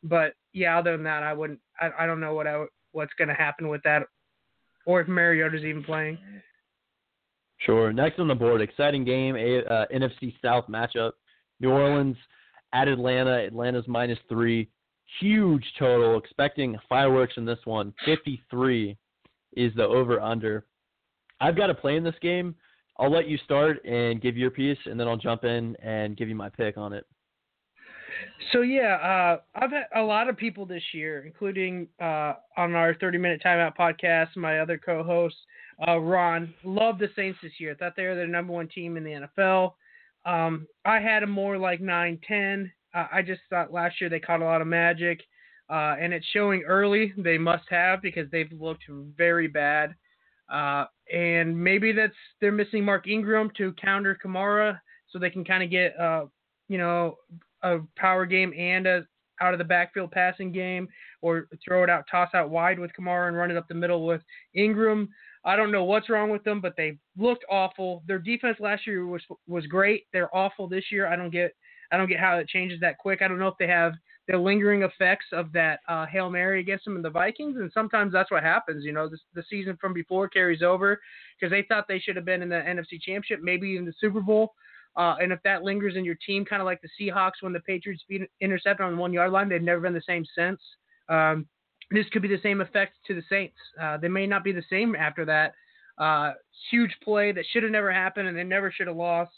but 0.03 0.33
yeah, 0.53 0.77
other 0.77 0.91
than 0.91 1.03
that, 1.03 1.23
I 1.23 1.33
wouldn't. 1.33 1.59
I, 1.81 1.89
I 1.99 2.05
don't 2.05 2.19
know 2.19 2.35
what 2.35 2.45
I, 2.45 2.65
what's 2.91 3.13
going 3.17 3.29
to 3.29 3.33
happen 3.33 3.67
with 3.67 3.81
that, 3.83 4.03
or 4.85 5.01
if 5.01 5.07
Mariota's 5.07 5.63
even 5.63 5.83
playing. 5.83 6.17
Sure. 7.59 7.91
Next 7.91 8.19
on 8.19 8.27
the 8.27 8.35
board, 8.35 8.61
exciting 8.61 9.03
game, 9.03 9.35
uh, 9.35 9.85
NFC 9.93 10.33
South 10.41 10.65
matchup. 10.67 11.11
New 11.59 11.71
Orleans 11.71 12.15
at 12.73 12.87
Atlanta. 12.87 13.45
Atlanta's 13.45 13.85
minus 13.87 14.19
three. 14.29 14.69
Huge 15.19 15.65
total. 15.77 16.17
Expecting 16.17 16.77
fireworks 16.87 17.33
in 17.37 17.45
this 17.45 17.59
one. 17.65 17.93
53 18.05 18.97
is 19.53 19.73
the 19.75 19.83
over 19.83 20.19
under. 20.21 20.65
I've 21.41 21.55
got 21.55 21.67
to 21.67 21.73
play 21.73 21.95
in 21.95 22.03
this 22.03 22.15
game. 22.21 22.55
I'll 22.97 23.11
let 23.11 23.27
you 23.27 23.37
start 23.45 23.83
and 23.85 24.21
give 24.21 24.35
your 24.35 24.51
piece, 24.51 24.77
and 24.85 24.99
then 24.99 25.07
I'll 25.07 25.17
jump 25.17 25.45
in 25.45 25.75
and 25.77 26.17
give 26.17 26.27
you 26.27 26.35
my 26.35 26.49
pick 26.49 26.77
on 26.77 26.91
it. 26.91 27.05
So 28.51 28.61
yeah, 28.61 28.95
uh, 28.95 29.37
I've 29.55 29.71
had 29.71 29.85
a 29.95 30.01
lot 30.01 30.29
of 30.29 30.35
people 30.35 30.65
this 30.65 30.83
year, 30.93 31.23
including 31.25 31.87
uh, 32.01 32.33
on 32.57 32.75
our 32.75 32.93
30 32.95 33.17
minute 33.17 33.41
timeout 33.43 33.77
podcast, 33.77 34.35
my 34.35 34.59
other 34.59 34.77
co-host 34.77 35.35
uh, 35.87 35.97
Ron, 35.97 36.53
loved 36.63 36.99
the 36.99 37.09
Saints 37.15 37.39
this 37.41 37.53
year. 37.59 37.75
Thought 37.75 37.95
they 37.95 38.03
were 38.03 38.15
the 38.15 38.27
number 38.27 38.51
one 38.51 38.67
team 38.67 38.97
in 38.97 39.03
the 39.03 39.27
NFL. 39.37 39.73
Um, 40.25 40.67
I 40.83 40.99
had 40.99 41.23
them 41.23 41.31
more 41.31 41.57
like 41.57 41.79
9-10. 41.79 42.69
Uh, 42.93 43.07
I 43.11 43.21
just 43.21 43.41
thought 43.49 43.71
last 43.73 44.01
year 44.01 44.09
they 44.09 44.19
caught 44.19 44.41
a 44.41 44.45
lot 44.45 44.61
of 44.61 44.67
magic, 44.67 45.21
uh, 45.69 45.95
and 45.99 46.13
it's 46.13 46.25
showing 46.27 46.63
early. 46.63 47.13
They 47.17 47.37
must 47.37 47.65
have 47.69 48.01
because 48.01 48.29
they've 48.31 48.51
looked 48.51 48.83
very 48.89 49.47
bad. 49.47 49.95
Uh, 50.51 50.85
and 51.13 51.57
maybe 51.61 51.91
that's 51.91 52.15
they're 52.41 52.51
missing 52.51 52.83
Mark 52.83 53.07
Ingram 53.07 53.51
to 53.57 53.73
counter 53.73 54.17
Kamara, 54.23 54.79
so 55.09 55.19
they 55.19 55.29
can 55.29 55.45
kind 55.45 55.63
of 55.63 55.69
get 55.69 55.99
uh, 55.99 56.25
you 56.67 56.77
know 56.77 57.17
a 57.61 57.79
power 57.95 58.25
game 58.25 58.53
and 58.57 58.87
a 58.87 59.05
out 59.41 59.53
of 59.53 59.57
the 59.57 59.63
backfield 59.65 60.11
passing 60.11 60.51
game, 60.51 60.87
or 61.21 61.47
throw 61.63 61.83
it 61.83 61.89
out, 61.89 62.03
toss 62.11 62.29
out 62.33 62.49
wide 62.49 62.77
with 62.77 62.91
Kamara 62.99 63.27
and 63.27 63.37
run 63.37 63.51
it 63.51 63.57
up 63.57 63.67
the 63.67 63.73
middle 63.73 64.05
with 64.05 64.21
Ingram. 64.53 65.07
I 65.45 65.55
don't 65.55 65.71
know 65.71 65.85
what's 65.85 66.09
wrong 66.09 66.29
with 66.29 66.43
them, 66.43 66.59
but 66.59 66.73
they 66.75 66.97
looked 67.17 67.45
awful. 67.49 68.03
Their 68.07 68.19
defense 68.19 68.57
last 68.59 68.85
year 68.85 69.05
was 69.05 69.21
was 69.47 69.65
great. 69.67 70.05
They're 70.11 70.35
awful 70.35 70.67
this 70.67 70.85
year. 70.91 71.07
I 71.07 71.15
don't 71.15 71.29
get 71.29 71.53
I 71.91 71.97
don't 71.97 72.09
get 72.09 72.19
how 72.19 72.37
it 72.37 72.47
changes 72.47 72.79
that 72.81 72.97
quick. 72.97 73.21
I 73.21 73.27
don't 73.27 73.39
know 73.39 73.47
if 73.47 73.57
they 73.57 73.67
have 73.67 73.93
the 74.27 74.37
lingering 74.37 74.83
effects 74.83 75.25
of 75.31 75.51
that 75.53 75.79
uh, 75.87 76.05
hail 76.05 76.29
mary 76.29 76.59
against 76.59 76.85
them 76.85 76.95
in 76.95 77.01
the 77.01 77.09
Vikings, 77.09 77.57
and 77.57 77.71
sometimes 77.73 78.13
that's 78.13 78.29
what 78.29 78.43
happens. 78.43 78.85
You 78.85 78.91
know, 78.91 79.09
this, 79.09 79.21
the 79.33 79.43
season 79.49 79.77
from 79.81 79.93
before 79.93 80.27
carries 80.27 80.61
over 80.61 80.99
because 81.39 81.51
they 81.51 81.63
thought 81.63 81.87
they 81.87 81.99
should 81.99 82.15
have 82.15 82.25
been 82.25 82.41
in 82.41 82.49
the 82.49 82.55
NFC 82.55 83.01
Championship, 83.01 83.39
maybe 83.41 83.69
even 83.69 83.85
the 83.85 83.93
Super 83.99 84.21
Bowl. 84.21 84.53
Uh, 84.95 85.15
and 85.21 85.31
if 85.31 85.39
that 85.43 85.63
lingers 85.63 85.95
in 85.95 86.05
your 86.05 86.17
team, 86.25 86.45
kind 86.45 86.61
of 86.61 86.65
like 86.65 86.81
the 86.81 86.89
Seahawks 86.99 87.41
when 87.41 87.53
the 87.53 87.59
Patriots 87.61 88.03
beat 88.07 88.21
intercept 88.41 88.81
on 88.81 88.91
the 88.91 88.97
one 88.97 89.13
yard 89.13 89.31
line, 89.31 89.49
they've 89.49 89.61
never 89.61 89.81
been 89.81 89.93
the 89.93 90.01
same 90.05 90.25
since. 90.35 90.59
Um, 91.07 91.47
this 91.91 92.05
could 92.11 92.21
be 92.21 92.27
the 92.27 92.41
same 92.43 92.61
effect 92.61 92.97
to 93.07 93.15
the 93.15 93.23
Saints. 93.29 93.57
Uh, 93.81 93.97
they 93.97 94.09
may 94.09 94.27
not 94.27 94.43
be 94.43 94.51
the 94.51 94.63
same 94.69 94.95
after 94.95 95.25
that 95.25 95.53
uh, 95.99 96.31
huge 96.71 96.95
play 97.03 97.31
that 97.31 97.45
should 97.51 97.63
have 97.63 97.71
never 97.71 97.91
happened 97.91 98.27
and 98.27 98.37
they 98.37 98.43
never 98.43 98.71
should 98.71 98.87
have 98.87 98.95
lost. 98.95 99.31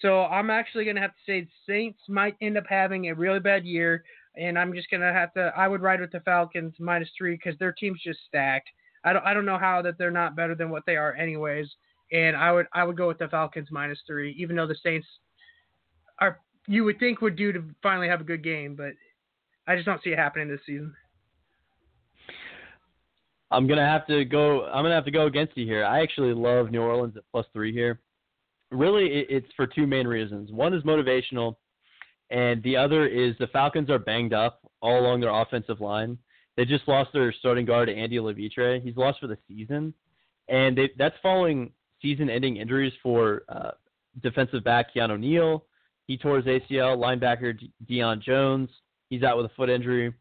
So 0.00 0.24
I'm 0.24 0.50
actually 0.50 0.84
going 0.84 0.96
to 0.96 1.02
have 1.02 1.12
to 1.12 1.22
say 1.26 1.48
Saints 1.66 2.00
might 2.08 2.36
end 2.40 2.58
up 2.58 2.64
having 2.68 3.08
a 3.08 3.14
really 3.14 3.40
bad 3.40 3.64
year, 3.64 4.04
and 4.36 4.58
I'm 4.58 4.74
just 4.74 4.90
going 4.90 5.00
to 5.00 5.12
have 5.12 5.32
to. 5.34 5.52
I 5.56 5.68
would 5.68 5.80
ride 5.80 6.00
with 6.00 6.12
the 6.12 6.20
Falcons 6.20 6.74
minus 6.78 7.08
three 7.16 7.36
because 7.36 7.58
their 7.58 7.72
team's 7.72 8.02
just 8.02 8.20
stacked. 8.26 8.68
I 9.04 9.12
don't 9.12 9.24
I 9.24 9.32
don't 9.32 9.46
know 9.46 9.58
how 9.58 9.82
that 9.82 9.98
they're 9.98 10.10
not 10.10 10.36
better 10.36 10.54
than 10.54 10.70
what 10.70 10.84
they 10.86 10.96
are 10.96 11.14
anyways, 11.14 11.68
and 12.12 12.36
I 12.36 12.52
would 12.52 12.66
I 12.74 12.84
would 12.84 12.96
go 12.96 13.08
with 13.08 13.18
the 13.18 13.28
Falcons 13.28 13.68
minus 13.70 14.00
three, 14.06 14.34
even 14.38 14.56
though 14.56 14.66
the 14.66 14.76
Saints 14.82 15.06
are 16.20 16.40
you 16.66 16.84
would 16.84 16.98
think 16.98 17.20
would 17.20 17.36
do 17.36 17.52
to 17.52 17.62
finally 17.82 18.08
have 18.08 18.20
a 18.20 18.24
good 18.24 18.42
game, 18.42 18.74
but 18.74 18.92
I 19.66 19.76
just 19.76 19.86
don't 19.86 20.02
see 20.02 20.10
it 20.10 20.18
happening 20.18 20.48
this 20.48 20.60
season. 20.66 20.94
I'm 23.50 23.68
gonna 23.68 23.86
have 23.86 24.06
to 24.08 24.24
go. 24.24 24.66
I'm 24.66 24.82
gonna 24.82 24.94
have 24.94 25.04
to 25.04 25.10
go 25.10 25.26
against 25.26 25.56
you 25.56 25.66
here. 25.66 25.84
I 25.84 26.02
actually 26.02 26.34
love 26.34 26.70
New 26.70 26.82
Orleans 26.82 27.16
at 27.16 27.22
plus 27.30 27.46
three 27.52 27.72
here. 27.72 28.00
Really, 28.70 29.06
it's 29.28 29.46
for 29.56 29.66
two 29.66 29.86
main 29.86 30.06
reasons. 30.06 30.50
One 30.50 30.74
is 30.74 30.82
motivational, 30.82 31.56
and 32.30 32.62
the 32.62 32.76
other 32.76 33.06
is 33.06 33.34
the 33.38 33.46
Falcons 33.48 33.90
are 33.90 33.98
banged 33.98 34.32
up 34.32 34.60
all 34.82 34.98
along 35.00 35.20
their 35.20 35.30
offensive 35.30 35.80
line. 35.80 36.18
They 36.56 36.64
just 36.64 36.88
lost 36.88 37.10
their 37.12 37.32
starting 37.32 37.66
guard 37.66 37.88
Andy 37.88 38.18
Levitre. 38.18 38.80
He's 38.80 38.96
lost 38.96 39.20
for 39.20 39.26
the 39.26 39.38
season, 39.46 39.94
and 40.48 40.76
they, 40.76 40.90
that's 40.98 41.14
following 41.22 41.72
season-ending 42.02 42.56
injuries 42.56 42.92
for 43.02 43.42
uh, 43.48 43.70
defensive 44.22 44.64
back 44.64 44.94
Keanu 44.94 45.18
Neal. 45.18 45.64
He 46.06 46.16
tore 46.16 46.36
his 46.36 46.46
ACL. 46.46 46.96
Linebacker 46.96 47.58
Deion 47.88 48.22
Jones. 48.22 48.68
He's 49.10 49.22
out 49.22 49.36
with 49.36 49.46
a 49.46 49.54
foot 49.56 49.70
injury 49.70 50.12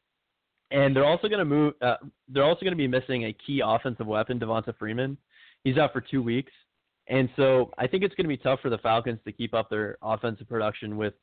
and 0.72 0.96
they're 0.96 1.06
also 1.06 1.28
going 1.28 1.40
to 1.40 1.46
move. 1.46 1.74
Uh, 1.82 1.96
they're 2.30 2.44
also 2.44 2.62
going 2.62 2.74
to 2.74 2.78
be 2.78 2.88
missing 2.88 3.26
a 3.26 3.34
key 3.46 3.62
offensive 3.64 4.08
weapon, 4.08 4.40
Devonta 4.40 4.76
Freeman. 4.78 5.18
He's 5.64 5.78
out 5.78 5.94
for 5.94 6.02
two 6.02 6.22
weeks, 6.22 6.52
and 7.08 7.30
so 7.36 7.72
I 7.78 7.88
think 7.88 8.04
it's 8.04 8.16
going 8.16 8.26
to 8.26 8.30
be 8.30 8.38
tough 8.38 8.60
for 8.62 8.70
the 8.70 8.78
Falcons 8.80 9.20
to 9.26 9.32
keep 9.32 9.54
up 9.54 9.70
their 9.70 9.98
offensive 10.02 10.50
production 10.50 10.98
with 10.98 11.14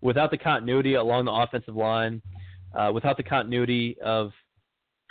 without 0.00 0.30
the 0.30 0.38
continuity 0.38 0.94
along 0.94 1.24
the 1.24 1.32
offensive 1.32 1.76
line, 1.76 2.22
uh, 2.76 2.90
without 2.92 3.16
the 3.16 3.22
continuity 3.22 3.96
of 4.02 4.32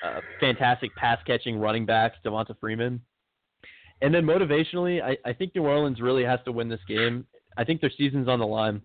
uh, 0.04 0.22
fantastic 0.40 0.94
pass 0.96 1.20
catching 1.26 1.58
running 1.60 1.86
backs, 1.86 2.18
Devonta 2.26 2.58
Freeman. 2.60 3.02
And 4.02 4.14
then 4.14 4.26
motivationally, 4.26 5.02
I, 5.02 5.18
I 5.28 5.34
think 5.34 5.56
New 5.56 5.64
Orleans 5.64 6.02
really 6.02 6.24
has 6.24 6.40
to 6.46 6.52
win 6.52 6.70
this 6.70 6.80
game. 6.88 7.26
I 7.58 7.64
think 7.64 7.82
their 7.82 7.92
season's 7.98 8.28
on 8.28 8.40
the 8.40 8.46
line. 8.46 8.82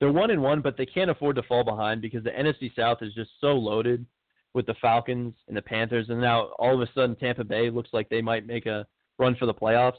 They're 0.00 0.10
one 0.10 0.32
and 0.32 0.42
one, 0.42 0.60
but 0.60 0.76
they 0.76 0.86
can't 0.86 1.10
afford 1.10 1.36
to 1.36 1.44
fall 1.44 1.62
behind 1.62 2.02
because 2.02 2.24
the 2.24 2.30
NFC 2.30 2.74
South 2.74 2.98
is 3.02 3.14
just 3.14 3.30
so 3.40 3.52
loaded 3.52 4.04
with 4.52 4.66
the 4.66 4.74
Falcons 4.82 5.34
and 5.46 5.56
the 5.56 5.62
Panthers, 5.62 6.08
and 6.08 6.20
now 6.20 6.48
all 6.58 6.74
of 6.74 6.80
a 6.86 6.92
sudden 6.92 7.16
Tampa 7.16 7.44
Bay 7.44 7.70
looks 7.70 7.90
like 7.92 8.08
they 8.08 8.20
might 8.20 8.46
make 8.46 8.66
a 8.66 8.86
run 9.18 9.36
for 9.36 9.46
the 9.46 9.54
playoffs. 9.54 9.92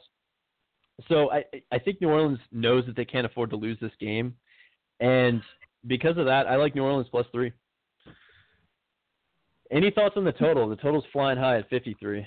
So 1.10 1.32
I 1.32 1.44
I 1.72 1.80
think 1.80 2.02
New 2.02 2.10
Orleans 2.10 2.40
knows 2.52 2.86
that 2.86 2.96
they 2.96 3.06
can't 3.06 3.26
afford 3.26 3.50
to 3.50 3.56
lose 3.56 3.78
this 3.82 3.92
game, 4.00 4.36
and 5.00 5.42
because 5.88 6.18
of 6.18 6.26
that, 6.26 6.48
I 6.48 6.56
like 6.56 6.76
New 6.76 6.84
Orleans 6.84 7.08
plus 7.10 7.26
three. 7.32 7.52
Any 9.72 9.90
thoughts 9.90 10.16
on 10.18 10.24
the 10.24 10.32
total? 10.32 10.70
The 10.70 10.76
total's 10.76 11.06
flying 11.12 11.38
high 11.38 11.58
at 11.58 11.70
53. 11.70 12.26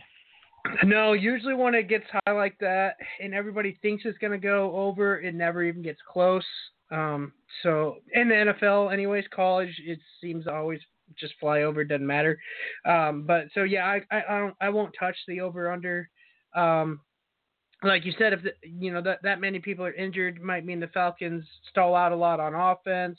No, 0.85 1.13
usually 1.13 1.55
when 1.55 1.77
it 1.77 1.89
gets 1.89 2.05
high 2.11 2.33
like 2.33 2.57
that 2.59 2.97
and 3.21 3.33
everybody 3.33 3.79
thinks 3.83 4.05
it's 4.05 4.19
going 4.19 4.33
to 4.33 4.39
go 4.39 4.75
over, 4.77 5.21
it 5.21 5.33
never 5.33 5.63
even 5.63 5.81
gets 5.81 6.01
close. 6.13 6.45
Um, 6.91 7.33
so 7.63 7.99
in 8.13 8.29
the 8.29 8.35
NFL, 8.35 8.93
anyways, 8.93 9.25
college, 9.33 9.71
it 9.85 10.01
seems 10.21 10.49
always 10.49 10.81
just 11.19 11.35
fly 11.39 11.63
over. 11.63 11.85
Doesn't 11.85 12.07
matter. 12.07 12.39
Um, 12.85 13.25
but 13.27 13.45
so 13.55 13.63
yeah, 13.63 13.85
I, 13.85 14.01
I, 14.11 14.23
I 14.29 14.39
don't 14.41 14.55
I 14.61 14.69
won't 14.69 14.95
touch 14.99 15.17
the 15.29 15.41
over 15.41 15.71
under. 15.71 16.09
Um, 16.55 17.01
like 17.83 18.05
you 18.05 18.13
said, 18.19 18.33
if 18.33 18.43
the, 18.43 18.53
you 18.63 18.93
know 18.93 19.03
that 19.03 19.23
that 19.23 19.41
many 19.41 19.59
people 19.59 19.85
are 19.85 19.93
injured, 19.93 20.41
might 20.41 20.65
mean 20.65 20.81
the 20.81 20.89
Falcons 20.89 21.45
stall 21.71 21.95
out 21.95 22.13
a 22.13 22.17
lot 22.17 22.41
on 22.41 22.55
offense. 22.55 23.19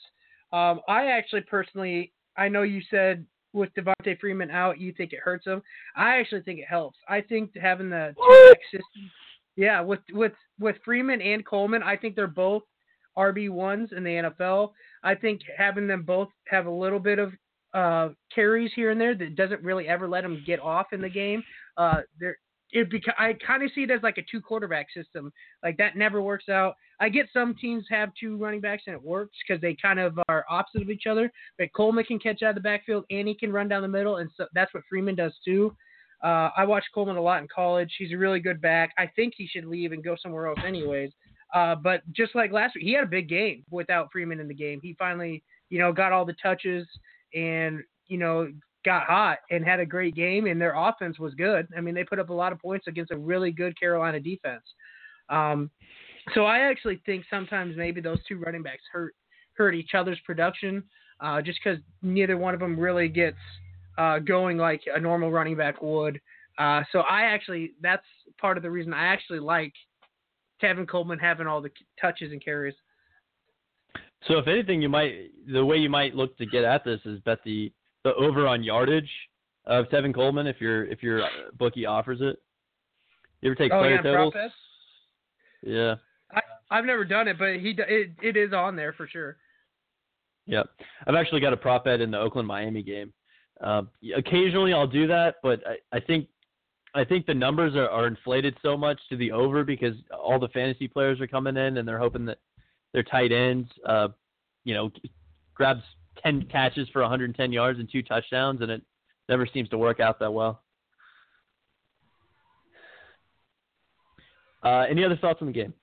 Um, 0.51 0.81
I 0.87 1.07
actually 1.07 1.41
personally, 1.41 2.13
I 2.37 2.47
know 2.47 2.63
you 2.63 2.81
said 2.89 3.25
with 3.53 3.69
Devonta 3.75 4.19
Freeman 4.19 4.51
out, 4.51 4.79
you 4.79 4.93
think 4.93 5.13
it 5.13 5.19
hurts 5.19 5.45
them. 5.45 5.61
I 5.95 6.17
actually 6.17 6.41
think 6.41 6.59
it 6.59 6.67
helps. 6.67 6.97
I 7.07 7.21
think 7.21 7.51
having 7.55 7.89
the 7.89 8.15
two 8.15 8.53
system, 8.71 9.11
yeah, 9.55 9.81
with 9.81 9.99
with 10.11 10.33
with 10.59 10.77
Freeman 10.83 11.21
and 11.21 11.45
Coleman, 11.45 11.83
I 11.83 11.95
think 11.97 12.15
they're 12.15 12.27
both 12.27 12.63
RB 13.17 13.49
ones 13.49 13.89
in 13.95 14.03
the 14.03 14.31
NFL. 14.39 14.71
I 15.03 15.15
think 15.15 15.41
having 15.57 15.87
them 15.87 16.03
both 16.03 16.29
have 16.47 16.65
a 16.65 16.71
little 16.71 16.99
bit 16.99 17.19
of 17.19 17.33
uh, 17.73 18.09
carries 18.33 18.71
here 18.75 18.91
and 18.91 18.99
there 18.99 19.15
that 19.15 19.35
doesn't 19.35 19.61
really 19.61 19.87
ever 19.87 20.07
let 20.07 20.21
them 20.21 20.43
get 20.45 20.59
off 20.59 20.93
in 20.93 21.01
the 21.01 21.09
game. 21.09 21.43
Uh, 21.75 22.01
there, 22.19 22.37
it 22.71 22.89
beca- 22.89 23.17
I 23.17 23.33
kind 23.45 23.63
of 23.63 23.71
see 23.73 23.83
it 23.83 23.91
as 23.91 24.03
like 24.03 24.17
a 24.17 24.25
two 24.29 24.41
quarterback 24.41 24.87
system. 24.95 25.31
Like 25.63 25.77
that 25.77 25.95
never 25.95 26.21
works 26.21 26.49
out. 26.49 26.75
I 26.99 27.09
get 27.09 27.27
some 27.31 27.55
teams 27.55 27.85
have 27.89 28.09
two 28.19 28.37
running 28.37 28.61
backs 28.61 28.83
and 28.87 28.95
it 28.95 29.01
works 29.01 29.37
because 29.45 29.61
they 29.61 29.75
kind 29.81 29.99
of 29.99 30.19
are 30.27 30.45
opposite 30.49 30.81
of 30.81 30.89
each 30.89 31.07
other. 31.09 31.31
But 31.57 31.73
Coleman 31.73 32.05
can 32.05 32.19
catch 32.19 32.43
out 32.43 32.49
of 32.49 32.55
the 32.55 32.61
backfield 32.61 33.05
and 33.09 33.27
he 33.27 33.35
can 33.35 33.51
run 33.51 33.67
down 33.67 33.81
the 33.81 33.87
middle, 33.87 34.17
and 34.17 34.29
so 34.35 34.47
that's 34.53 34.73
what 34.73 34.83
Freeman 34.89 35.15
does 35.15 35.33
too. 35.45 35.75
Uh, 36.23 36.49
I 36.57 36.65
watched 36.65 36.87
Coleman 36.93 37.17
a 37.17 37.21
lot 37.21 37.41
in 37.41 37.47
college. 37.53 37.93
He's 37.97 38.11
a 38.11 38.17
really 38.17 38.39
good 38.39 38.59
back. 38.59 38.91
I 38.97 39.09
think 39.15 39.33
he 39.37 39.47
should 39.47 39.65
leave 39.65 39.91
and 39.91 40.03
go 40.03 40.15
somewhere 40.21 40.47
else, 40.47 40.59
anyways. 40.65 41.11
Uh, 41.53 41.75
but 41.75 42.01
just 42.11 42.35
like 42.35 42.51
last 42.51 42.75
week, 42.75 42.83
he 42.83 42.93
had 42.93 43.03
a 43.03 43.07
big 43.07 43.29
game 43.29 43.63
without 43.69 44.09
Freeman 44.11 44.39
in 44.39 44.47
the 44.47 44.53
game. 44.53 44.79
He 44.81 44.95
finally, 44.97 45.43
you 45.69 45.79
know, 45.79 45.93
got 45.93 46.11
all 46.11 46.25
the 46.25 46.35
touches 46.41 46.87
and 47.33 47.81
you 48.07 48.17
know 48.17 48.49
got 48.91 49.03
hot 49.15 49.37
and 49.51 49.61
had 49.71 49.79
a 49.79 49.85
great 49.95 50.15
game, 50.15 50.43
and 50.49 50.57
their 50.63 50.75
offense 50.87 51.17
was 51.25 51.33
good. 51.45 51.63
I 51.77 51.79
mean, 51.83 51.95
they 51.97 52.05
put 52.11 52.19
up 52.23 52.29
a 52.29 52.39
lot 52.43 52.51
of 52.53 52.59
points 52.67 52.85
against 52.87 53.11
a 53.11 53.17
really 53.31 53.51
good 53.61 53.73
Carolina 53.81 54.19
defense. 54.31 54.65
Um, 55.39 55.59
so 56.33 56.39
I 56.53 56.57
actually 56.69 56.97
think 57.05 57.21
sometimes 57.35 57.71
maybe 57.83 58.01
those 58.01 58.21
two 58.27 58.37
running 58.45 58.63
backs 58.67 58.85
hurt 58.95 59.13
hurt 59.59 59.73
each 59.81 59.93
other's 59.99 60.21
production. 60.29 60.73
uh, 61.19 61.41
just 61.41 61.59
because 61.63 61.79
neither 62.01 62.37
one 62.37 62.53
of 62.53 62.59
them 62.59 62.79
really 62.79 63.07
gets 63.07 63.37
uh, 63.97 64.19
going 64.19 64.57
like 64.57 64.81
a 64.93 64.99
normal 64.99 65.31
running 65.31 65.55
back 65.55 65.81
would. 65.81 66.19
Uh, 66.57 66.81
so 66.91 66.99
I 66.99 67.23
actually, 67.23 67.71
that's 67.81 68.05
part 68.39 68.57
of 68.57 68.63
the 68.63 68.71
reason 68.71 68.93
I 68.93 69.07
actually 69.07 69.39
like 69.39 69.73
Tevin 70.61 70.87
Coleman 70.87 71.19
having 71.19 71.47
all 71.47 71.61
the 71.61 71.71
touches 71.99 72.31
and 72.31 72.43
carries. 72.43 72.75
So 74.27 74.37
if 74.37 74.47
anything, 74.47 74.81
you 74.81 74.89
might 74.89 75.29
the 75.51 75.63
way 75.63 75.77
you 75.77 75.89
might 75.89 76.15
look 76.15 76.35
to 76.37 76.45
get 76.45 76.63
at 76.63 76.83
this 76.83 76.99
is 77.05 77.19
bet 77.21 77.39
the 77.45 77.71
the 78.07 78.15
over 78.15 78.47
on 78.47 78.63
yardage 78.63 79.09
of 79.65 79.85
Tevin 79.87 80.13
Coleman 80.13 80.47
if 80.47 80.61
your 80.61 80.85
if 80.85 81.03
your 81.03 81.27
bookie 81.57 81.85
offers 81.85 82.19
it. 82.21 82.37
You 83.41 83.51
ever 83.51 83.55
take 83.55 83.71
oh, 83.71 83.79
player 83.79 83.95
yeah, 83.95 84.01
Yeah. 85.61 85.95
I, 86.31 86.41
I've 86.71 86.85
never 86.85 87.05
done 87.05 87.27
it, 87.27 87.37
but 87.37 87.55
he 87.57 87.75
it, 87.77 88.11
it 88.21 88.37
is 88.37 88.53
on 88.53 88.75
there 88.75 88.93
for 88.93 89.07
sure. 89.07 89.37
Yep. 90.45 90.67
I've 91.05 91.15
actually 91.15 91.41
got 91.41 91.53
a 91.53 91.57
prop 91.57 91.85
bet 91.85 91.99
in 91.99 92.09
the 92.11 92.17
Oakland 92.17 92.47
Miami 92.47 92.81
game. 92.81 93.13
Uh, 93.61 93.83
occasionally 94.15 94.73
I'll 94.73 94.87
do 94.87 95.07
that, 95.07 95.35
but 95.43 95.61
I, 95.67 95.97
I 95.97 95.99
think 95.99 96.27
I 96.93 97.03
think 97.03 97.25
the 97.25 97.33
numbers 97.33 97.75
are, 97.75 97.89
are 97.89 98.07
inflated 98.07 98.55
so 98.61 98.77
much 98.77 98.99
to 99.09 99.17
the 99.17 99.31
over 99.31 99.63
because 99.63 99.95
all 100.17 100.39
the 100.39 100.47
fantasy 100.49 100.87
players 100.87 101.19
are 101.19 101.27
coming 101.27 101.57
in 101.57 101.77
and 101.77 101.87
they're 101.87 101.99
hoping 101.99 102.25
that 102.25 102.37
their 102.93 103.03
tight 103.03 103.31
ends, 103.31 103.69
uh, 103.85 104.07
you 104.63 104.73
know, 104.73 104.91
grabs 105.53 105.83
10 106.23 106.47
catches 106.51 106.87
for 106.89 107.01
110 107.01 107.51
yards 107.51 107.79
and 107.79 107.89
two 107.91 108.01
touchdowns, 108.01 108.61
and 108.61 108.71
it 108.71 108.81
never 109.29 109.47
seems 109.51 109.69
to 109.69 109.77
work 109.77 109.99
out 109.99 110.19
that 110.19 110.31
well. 110.31 110.61
Uh, 114.63 114.85
any 114.89 115.03
other 115.03 115.17
thoughts 115.17 115.39
on 115.41 115.47
the 115.47 115.53
game? 115.53 115.73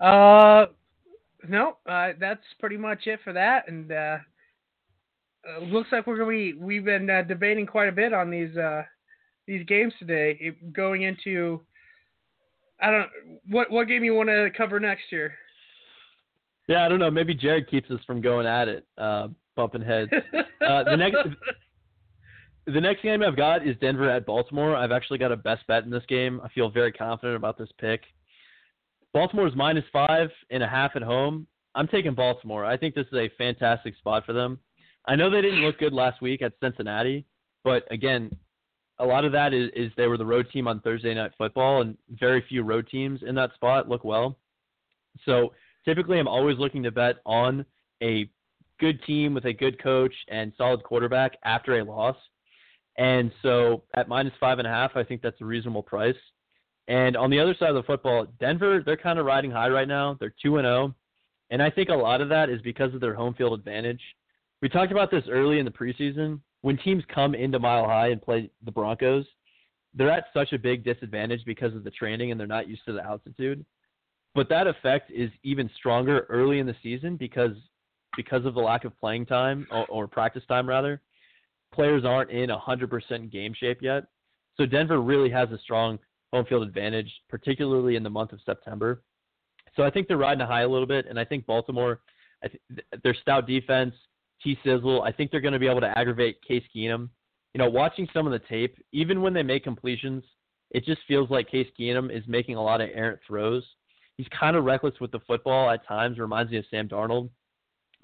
Uh, 0.00 0.66
no, 1.48 1.76
uh, 1.88 2.10
that's 2.18 2.42
pretty 2.58 2.76
much 2.76 3.06
it 3.06 3.20
for 3.22 3.32
that. 3.32 3.68
And 3.68 3.90
uh, 3.92 4.18
looks 5.60 5.90
like 5.92 6.06
we're 6.06 6.18
gonna 6.18 6.30
be 6.30 6.54
we've 6.54 6.84
been 6.84 7.08
uh, 7.08 7.22
debating 7.22 7.66
quite 7.66 7.88
a 7.88 7.92
bit 7.92 8.12
on 8.12 8.30
these 8.30 8.56
uh, 8.56 8.82
these 9.46 9.64
games 9.66 9.92
today. 9.98 10.36
It, 10.40 10.72
going 10.72 11.02
into 11.02 11.60
I 12.80 12.90
don't 12.90 13.10
what 13.48 13.70
what 13.70 13.88
game 13.88 14.04
you 14.04 14.14
want 14.14 14.28
to 14.28 14.50
cover 14.56 14.80
next 14.80 15.04
year. 15.10 15.34
Yeah, 16.68 16.84
I 16.84 16.88
don't 16.88 16.98
know. 16.98 17.10
Maybe 17.10 17.34
Jared 17.34 17.68
keeps 17.70 17.90
us 17.90 18.00
from 18.06 18.20
going 18.20 18.46
at 18.46 18.68
it, 18.68 18.86
uh, 18.96 19.28
bumping 19.56 19.82
heads. 19.82 20.10
Uh, 20.66 20.84
the 20.84 20.96
next 20.96 21.16
the 22.66 22.80
next 22.80 23.02
game 23.02 23.22
I've 23.22 23.36
got 23.36 23.66
is 23.66 23.76
Denver 23.80 24.08
at 24.08 24.24
Baltimore. 24.24 24.76
I've 24.76 24.92
actually 24.92 25.18
got 25.18 25.32
a 25.32 25.36
best 25.36 25.66
bet 25.66 25.82
in 25.82 25.90
this 25.90 26.04
game. 26.08 26.40
I 26.44 26.48
feel 26.50 26.70
very 26.70 26.92
confident 26.92 27.36
about 27.36 27.58
this 27.58 27.68
pick. 27.80 28.02
Baltimore's 29.12 29.56
minus 29.56 29.84
five 29.92 30.30
and 30.50 30.62
a 30.62 30.68
half 30.68 30.92
at 30.94 31.02
home. 31.02 31.46
I'm 31.74 31.88
taking 31.88 32.14
Baltimore. 32.14 32.64
I 32.64 32.76
think 32.76 32.94
this 32.94 33.06
is 33.10 33.18
a 33.18 33.30
fantastic 33.36 33.96
spot 33.96 34.24
for 34.24 34.32
them. 34.32 34.58
I 35.06 35.16
know 35.16 35.30
they 35.30 35.42
didn't 35.42 35.62
look 35.62 35.78
good 35.78 35.92
last 35.92 36.22
week 36.22 36.42
at 36.42 36.52
Cincinnati, 36.62 37.26
but 37.64 37.82
again, 37.90 38.30
a 38.98 39.04
lot 39.04 39.24
of 39.24 39.32
that 39.32 39.52
is, 39.52 39.70
is 39.74 39.90
they 39.96 40.06
were 40.06 40.16
the 40.16 40.24
road 40.24 40.46
team 40.52 40.68
on 40.68 40.80
Thursday 40.80 41.12
night 41.12 41.32
football, 41.36 41.82
and 41.82 41.96
very 42.08 42.44
few 42.48 42.62
road 42.62 42.86
teams 42.88 43.20
in 43.26 43.34
that 43.34 43.52
spot 43.54 43.88
look 43.88 44.04
well. 44.04 44.38
So 45.24 45.52
typically, 45.84 46.18
I'm 46.18 46.28
always 46.28 46.58
looking 46.58 46.82
to 46.84 46.90
bet 46.90 47.16
on 47.24 47.64
a 48.02 48.28
good 48.80 49.02
team 49.04 49.34
with 49.34 49.44
a 49.44 49.52
good 49.52 49.82
coach 49.82 50.14
and 50.28 50.52
solid 50.56 50.82
quarterback 50.82 51.38
after 51.44 51.78
a 51.78 51.84
loss. 51.84 52.16
And 52.98 53.30
so 53.42 53.84
at 53.94 54.08
minus 54.08 54.34
five 54.38 54.58
and 54.58 54.66
a 54.66 54.70
half, 54.70 54.96
I 54.96 55.04
think 55.04 55.22
that's 55.22 55.40
a 55.40 55.44
reasonable 55.44 55.82
price. 55.82 56.16
And 56.88 57.16
on 57.16 57.30
the 57.30 57.38
other 57.38 57.54
side 57.58 57.70
of 57.70 57.76
the 57.76 57.82
football, 57.84 58.26
Denver, 58.40 58.82
they're 58.84 58.96
kind 58.96 59.18
of 59.18 59.26
riding 59.26 59.50
high 59.50 59.68
right 59.68 59.88
now. 59.88 60.16
They're 60.18 60.34
2 60.42 60.58
and 60.58 60.66
0. 60.66 60.94
And 61.50 61.62
I 61.62 61.70
think 61.70 61.90
a 61.90 61.94
lot 61.94 62.20
of 62.20 62.28
that 62.30 62.50
is 62.50 62.60
because 62.62 62.92
of 62.94 63.00
their 63.00 63.14
home 63.14 63.34
field 63.34 63.58
advantage. 63.58 64.00
We 64.60 64.68
talked 64.68 64.92
about 64.92 65.10
this 65.10 65.24
early 65.30 65.58
in 65.58 65.64
the 65.64 65.70
preseason. 65.70 66.40
When 66.62 66.78
teams 66.78 67.04
come 67.12 67.34
into 67.34 67.58
Mile 67.58 67.86
High 67.86 68.08
and 68.08 68.22
play 68.22 68.50
the 68.64 68.72
Broncos, 68.72 69.26
they're 69.94 70.10
at 70.10 70.26
such 70.32 70.52
a 70.52 70.58
big 70.58 70.84
disadvantage 70.84 71.44
because 71.44 71.74
of 71.74 71.84
the 71.84 71.90
training 71.90 72.30
and 72.30 72.40
they're 72.40 72.46
not 72.46 72.68
used 72.68 72.84
to 72.86 72.92
the 72.92 73.04
altitude. 73.04 73.64
But 74.34 74.48
that 74.48 74.66
effect 74.66 75.10
is 75.10 75.30
even 75.42 75.70
stronger 75.76 76.26
early 76.28 76.58
in 76.58 76.66
the 76.66 76.76
season 76.82 77.16
because 77.16 77.52
because 78.16 78.44
of 78.44 78.54
the 78.54 78.60
lack 78.60 78.84
of 78.84 78.98
playing 78.98 79.26
time 79.26 79.66
or, 79.70 79.86
or 79.86 80.06
practice 80.06 80.42
time 80.48 80.68
rather. 80.68 81.00
Players 81.72 82.04
aren't 82.04 82.30
in 82.30 82.50
100% 82.50 83.32
game 83.32 83.54
shape 83.58 83.80
yet. 83.80 84.04
So 84.56 84.66
Denver 84.66 85.00
really 85.00 85.30
has 85.30 85.50
a 85.50 85.58
strong 85.58 85.98
home 86.32 86.44
field 86.46 86.62
advantage, 86.62 87.10
particularly 87.28 87.96
in 87.96 88.02
the 88.02 88.10
month 88.10 88.32
of 88.32 88.40
September. 88.44 89.02
So 89.76 89.82
I 89.82 89.90
think 89.90 90.08
they're 90.08 90.18
riding 90.18 90.42
a 90.42 90.46
high 90.46 90.62
a 90.62 90.68
little 90.68 90.86
bit, 90.86 91.06
and 91.08 91.18
I 91.18 91.24
think 91.24 91.46
Baltimore, 91.46 92.00
I 92.44 92.48
th- 92.48 92.84
their 93.02 93.14
stout 93.14 93.46
defense, 93.46 93.94
T 94.42 94.58
Sizzle, 94.64 95.02
I 95.02 95.12
think 95.12 95.30
they're 95.30 95.40
going 95.40 95.54
to 95.54 95.58
be 95.58 95.68
able 95.68 95.80
to 95.80 95.98
aggravate 95.98 96.42
Case 96.46 96.64
Keenum. 96.74 97.08
You 97.54 97.58
know, 97.58 97.70
watching 97.70 98.06
some 98.12 98.26
of 98.26 98.32
the 98.32 98.46
tape, 98.50 98.76
even 98.92 99.22
when 99.22 99.32
they 99.32 99.42
make 99.42 99.64
completions, 99.64 100.24
it 100.70 100.84
just 100.84 101.00
feels 101.08 101.30
like 101.30 101.50
Case 101.50 101.68
Keenum 101.78 102.14
is 102.14 102.24
making 102.26 102.56
a 102.56 102.62
lot 102.62 102.80
of 102.80 102.90
errant 102.92 103.20
throws. 103.26 103.64
He's 104.22 104.28
kind 104.38 104.54
of 104.54 104.62
reckless 104.62 104.94
with 105.00 105.10
the 105.10 105.18
football 105.26 105.68
at 105.68 105.84
times, 105.84 106.20
reminds 106.20 106.52
me 106.52 106.58
of 106.58 106.64
Sam 106.70 106.88
Darnold, 106.88 107.28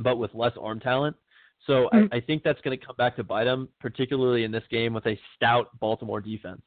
but 0.01 0.17
with 0.17 0.35
less 0.35 0.51
arm 0.61 0.81
talent. 0.81 1.15
So 1.65 1.89
mm-hmm. 1.95 2.13
I, 2.13 2.17
I 2.17 2.21
think 2.21 2.43
that's 2.43 2.61
going 2.63 2.77
to 2.77 2.85
come 2.85 2.97
back 2.97 3.15
to 3.17 3.23
bite 3.23 3.47
him, 3.47 3.69
particularly 3.79 4.43
in 4.43 4.51
this 4.51 4.65
game 4.69 4.95
with 4.95 5.07
a 5.07 5.17
stout 5.37 5.69
Baltimore 5.79 6.21
defense. 6.21 6.61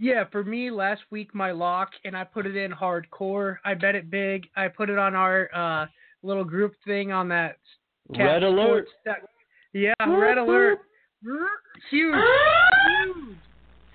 Yeah, 0.00 0.24
for 0.32 0.42
me 0.42 0.72
last 0.72 1.02
week 1.12 1.32
my 1.32 1.52
lock 1.52 1.90
and 2.04 2.16
I 2.16 2.24
put 2.24 2.44
it 2.44 2.56
in 2.56 2.72
hardcore. 2.72 3.58
I 3.64 3.74
bet 3.74 3.94
it 3.94 4.10
big. 4.10 4.48
I 4.56 4.66
put 4.66 4.90
it 4.90 4.98
on 4.98 5.14
our 5.14 5.48
uh, 5.54 5.86
little 6.24 6.42
group 6.42 6.74
thing 6.84 7.12
on 7.12 7.28
that 7.28 7.58
red 8.18 8.42
alert. 8.42 8.88
Yeah, 9.72 9.92
red 10.00 10.38
alert. 10.38 10.80
Huge, 11.22 11.40
huge. 11.92 12.16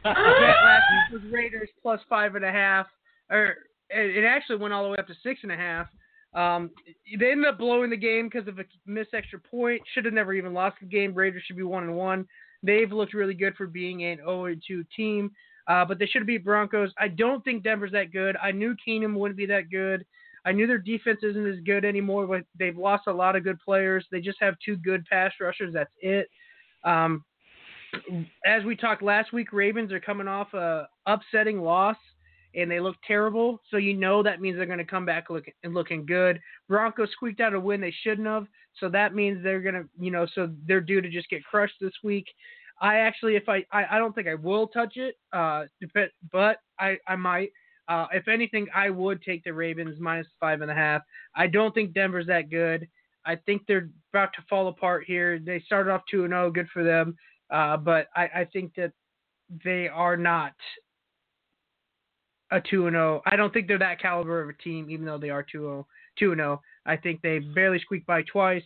last 0.05 0.83
week 1.11 1.21
was 1.21 1.29
Raiders 1.29 1.67
plus 1.81 1.99
five 2.07 2.35
and 2.35 2.45
a 2.45 2.51
half, 2.53 2.87
or 3.29 3.55
it 3.89 4.23
actually 4.23 4.57
went 4.57 4.73
all 4.73 4.83
the 4.83 4.89
way 4.89 4.97
up 4.97 5.07
to 5.07 5.15
six 5.23 5.39
and 5.43 5.51
a 5.51 5.57
half. 5.57 5.87
Um, 6.33 6.71
they 7.19 7.31
ended 7.31 7.47
up 7.47 7.57
blowing 7.57 7.89
the 7.89 7.97
game 7.97 8.29
because 8.29 8.47
of 8.47 8.59
a 8.59 8.65
missed 8.85 9.13
extra 9.13 9.39
point. 9.39 9.81
Should 9.93 10.05
have 10.05 10.13
never 10.13 10.33
even 10.33 10.53
lost 10.53 10.77
the 10.79 10.87
game. 10.87 11.13
Raiders 11.13 11.43
should 11.45 11.57
be 11.57 11.63
one 11.63 11.83
and 11.83 11.95
one. 11.95 12.27
They've 12.63 12.91
looked 12.91 13.13
really 13.13 13.33
good 13.33 13.55
for 13.55 13.67
being 13.67 14.03
an 14.03 14.17
0 14.17 14.55
2 14.67 14.83
team. 14.95 15.31
Uh, 15.67 15.83
but 15.83 15.99
they 15.99 16.05
should 16.05 16.25
beat 16.25 16.45
Broncos. 16.45 16.91
I 16.97 17.09
don't 17.09 17.43
think 17.43 17.63
Denver's 17.63 17.91
that 17.91 18.13
good. 18.13 18.37
I 18.41 18.51
knew 18.51 18.75
Keenum 18.87 19.15
wouldn't 19.15 19.37
be 19.37 19.45
that 19.47 19.69
good. 19.69 20.05
I 20.45 20.53
knew 20.53 20.65
their 20.65 20.77
defense 20.77 21.19
isn't 21.23 21.45
as 21.45 21.59
good 21.65 21.83
anymore, 21.83 22.25
but 22.25 22.43
they've 22.57 22.77
lost 22.77 23.07
a 23.07 23.13
lot 23.13 23.35
of 23.35 23.43
good 23.43 23.59
players. 23.59 24.05
They 24.09 24.21
just 24.21 24.37
have 24.39 24.55
two 24.63 24.77
good 24.77 25.05
pass 25.05 25.33
rushers. 25.41 25.73
That's 25.73 25.91
it. 25.99 26.29
Um, 26.85 27.25
as 28.45 28.63
we 28.63 28.75
talked 28.75 29.01
last 29.01 29.33
week, 29.33 29.51
Ravens 29.51 29.91
are 29.91 29.99
coming 29.99 30.27
off 30.27 30.53
a 30.53 30.87
upsetting 31.05 31.59
loss, 31.59 31.97
and 32.57 32.69
they 32.69 32.79
look 32.79 32.95
terrible. 33.07 33.61
So 33.69 33.77
you 33.77 33.93
know 33.93 34.21
that 34.23 34.41
means 34.41 34.57
they're 34.57 34.65
going 34.65 34.79
to 34.79 34.83
come 34.83 35.05
back 35.05 35.29
looking 35.29 35.53
looking 35.63 36.05
good. 36.05 36.41
Broncos 36.67 37.11
squeaked 37.11 37.39
out 37.39 37.53
a 37.53 37.59
win 37.59 37.79
they 37.79 37.93
shouldn't 38.03 38.27
have, 38.27 38.47
so 38.79 38.89
that 38.89 39.15
means 39.15 39.43
they're 39.43 39.61
going 39.61 39.75
to, 39.75 39.85
you 39.99 40.11
know, 40.11 40.27
so 40.33 40.49
they're 40.67 40.81
due 40.81 41.01
to 41.01 41.09
just 41.09 41.29
get 41.29 41.43
crushed 41.45 41.75
this 41.79 41.93
week. 42.03 42.25
I 42.81 42.97
actually, 42.97 43.35
if 43.35 43.47
I, 43.47 43.65
I, 43.71 43.85
I 43.91 43.97
don't 43.97 44.13
think 44.13 44.27
I 44.27 44.35
will 44.35 44.67
touch 44.67 44.97
it, 44.97 45.15
uh, 45.33 45.65
but 46.31 46.57
I, 46.79 46.97
I 47.07 47.15
might. 47.15 47.49
Uh, 47.87 48.05
if 48.13 48.27
anything, 48.27 48.67
I 48.75 48.89
would 48.89 49.21
take 49.21 49.43
the 49.43 49.53
Ravens 49.53 49.99
minus 49.99 50.27
five 50.39 50.61
and 50.61 50.69
a 50.69 50.75
half. 50.75 51.01
I 51.35 51.47
don't 51.47 51.73
think 51.73 51.93
Denver's 51.93 52.27
that 52.27 52.49
good. 52.49 52.87
I 53.25 53.35
think 53.35 53.63
they're 53.67 53.89
about 54.13 54.29
to 54.33 54.43
fall 54.49 54.67
apart 54.67 55.05
here. 55.07 55.39
They 55.39 55.59
started 55.65 55.91
off 55.91 56.01
two 56.09 56.23
and 56.23 56.31
zero, 56.31 56.47
oh, 56.47 56.51
good 56.51 56.67
for 56.73 56.83
them. 56.83 57.15
Uh, 57.49 57.77
but 57.77 58.07
I, 58.15 58.29
I 58.35 58.47
think 58.51 58.73
that 58.75 58.91
they 59.63 59.87
are 59.87 60.17
not 60.17 60.53
a 62.51 62.61
two 62.61 62.87
and 62.87 62.93
zero. 62.93 63.21
Oh. 63.25 63.29
I 63.29 63.35
don't 63.35 63.53
think 63.53 63.67
they're 63.67 63.79
that 63.79 64.01
caliber 64.01 64.41
of 64.41 64.49
a 64.49 64.63
team, 64.63 64.89
even 64.89 65.05
though 65.05 65.17
they 65.17 65.29
are 65.29 65.43
two 65.43 65.59
zero, 65.59 65.79
oh, 65.79 65.87
two 66.17 66.31
and 66.31 66.39
zero. 66.39 66.61
I 66.85 66.95
think 66.97 67.21
they 67.21 67.39
barely 67.39 67.79
squeaked 67.79 68.07
by 68.07 68.23
twice. 68.23 68.63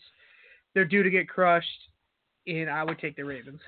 They're 0.73 0.85
due 0.85 1.03
to 1.03 1.09
get 1.09 1.27
crushed, 1.27 1.67
and 2.47 2.69
I 2.69 2.83
would 2.83 2.99
take 2.99 3.15
the 3.15 3.25
Ravens. 3.25 3.59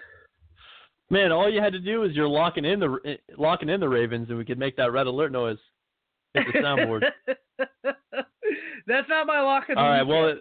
Man, 1.10 1.32
all 1.32 1.52
you 1.52 1.62
had 1.62 1.74
to 1.74 1.80
do 1.80 2.04
is 2.04 2.14
you're 2.14 2.28
locking 2.28 2.66
in 2.66 2.80
the 2.80 3.18
locking 3.38 3.70
in 3.70 3.80
the 3.80 3.90
Ravens, 3.90 4.30
and 4.30 4.38
we 4.38 4.46
could 4.46 4.60
make 4.60 4.76
that 4.78 4.92
red 4.92 5.08
alert 5.08 5.32
noise. 5.32 5.58
Hit 6.34 6.46
the 6.52 6.60
soundboard. 6.60 7.04
That's 8.88 9.10
not 9.10 9.28
my 9.28 9.42
lock. 9.42 9.66
All 9.70 9.76
right. 9.76 10.04
Well, 10.04 10.30
it, 10.30 10.38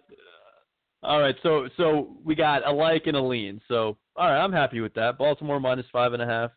uh, 1.03 1.07
all 1.07 1.21
right. 1.21 1.35
So 1.43 1.69
so 1.77 2.17
we 2.25 2.35
got 2.35 2.67
a 2.67 2.73
like 2.73 3.07
and 3.07 3.17
a 3.17 3.23
lean. 3.23 3.61
So 3.69 3.97
all 4.17 4.31
right, 4.31 4.43
I'm 4.43 4.53
happy 4.53 4.81
with 4.81 4.95
that. 4.95 5.19
Baltimore 5.19 5.61
minus 5.61 5.87
five 5.93 6.13
and 6.13 6.23
a 6.23 6.27
half, 6.27 6.51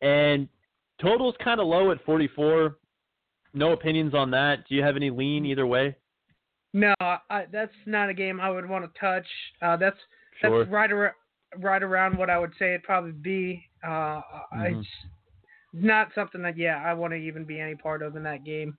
and 0.00 0.48
total's 1.04 1.34
kind 1.42 1.60
of 1.60 1.66
low 1.66 1.90
at 1.90 2.04
44. 2.04 2.78
No 3.52 3.72
opinions 3.72 4.14
on 4.14 4.30
that. 4.32 4.64
Do 4.68 4.74
you 4.74 4.82
have 4.82 4.96
any 4.96 5.10
lean 5.10 5.46
either 5.46 5.66
way? 5.66 5.96
No, 6.72 6.94
I, 7.00 7.44
that's 7.52 7.72
not 7.86 8.08
a 8.08 8.14
game 8.14 8.40
I 8.40 8.50
would 8.50 8.68
want 8.68 8.84
to 8.84 9.00
touch. 9.00 9.26
Uh, 9.62 9.76
that's 9.76 9.96
sure. 10.40 10.64
that's 10.64 10.70
right 10.70 10.90
around 10.90 11.14
right 11.58 11.84
around 11.84 12.18
what 12.18 12.28
I 12.28 12.36
would 12.36 12.50
say 12.58 12.70
it'd 12.70 12.82
probably 12.82 13.12
be. 13.12 13.64
Uh, 13.86 14.20
mm-hmm. 14.52 14.80
It's 14.80 14.88
not 15.72 16.08
something 16.16 16.42
that 16.42 16.58
yeah 16.58 16.82
I 16.84 16.94
want 16.94 17.12
to 17.12 17.16
even 17.16 17.44
be 17.44 17.60
any 17.60 17.76
part 17.76 18.02
of 18.02 18.16
in 18.16 18.24
that 18.24 18.44
game. 18.44 18.76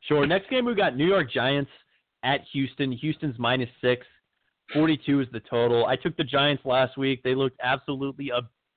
Sure. 0.00 0.26
Next 0.26 0.48
game 0.48 0.64
we 0.64 0.74
got 0.74 0.96
New 0.96 1.06
York 1.06 1.30
Giants 1.30 1.70
at 2.22 2.40
Houston. 2.52 2.92
Houston's 2.92 3.38
minus 3.38 3.68
six. 3.82 4.06
42 4.72 5.20
is 5.20 5.28
the 5.32 5.40
total. 5.40 5.86
I 5.86 5.96
took 5.96 6.16
the 6.16 6.24
Giants 6.24 6.64
last 6.64 6.96
week. 6.96 7.22
They 7.22 7.34
looked 7.34 7.58
absolutely 7.62 8.30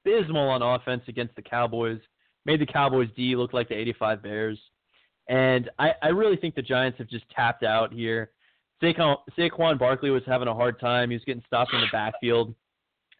abysmal 0.09 0.49
on 0.49 0.61
offense 0.61 1.03
against 1.07 1.35
the 1.35 1.41
Cowboys. 1.41 1.99
Made 2.45 2.61
the 2.61 2.65
Cowboys 2.65 3.09
D 3.15 3.35
look 3.35 3.53
like 3.53 3.69
the 3.69 3.75
85 3.75 4.23
Bears. 4.23 4.59
And 5.27 5.69
I, 5.77 5.93
I 6.01 6.07
really 6.07 6.37
think 6.37 6.55
the 6.55 6.61
Giants 6.61 6.97
have 6.97 7.07
just 7.07 7.29
tapped 7.29 7.63
out 7.63 7.93
here. 7.93 8.31
Saquon, 8.81 9.17
Saquon 9.37 9.77
Barkley 9.77 10.09
was 10.09 10.23
having 10.25 10.47
a 10.47 10.53
hard 10.53 10.79
time. 10.79 11.09
He 11.09 11.15
was 11.15 11.23
getting 11.25 11.43
stopped 11.45 11.73
in 11.73 11.81
the 11.81 11.87
backfield 11.91 12.55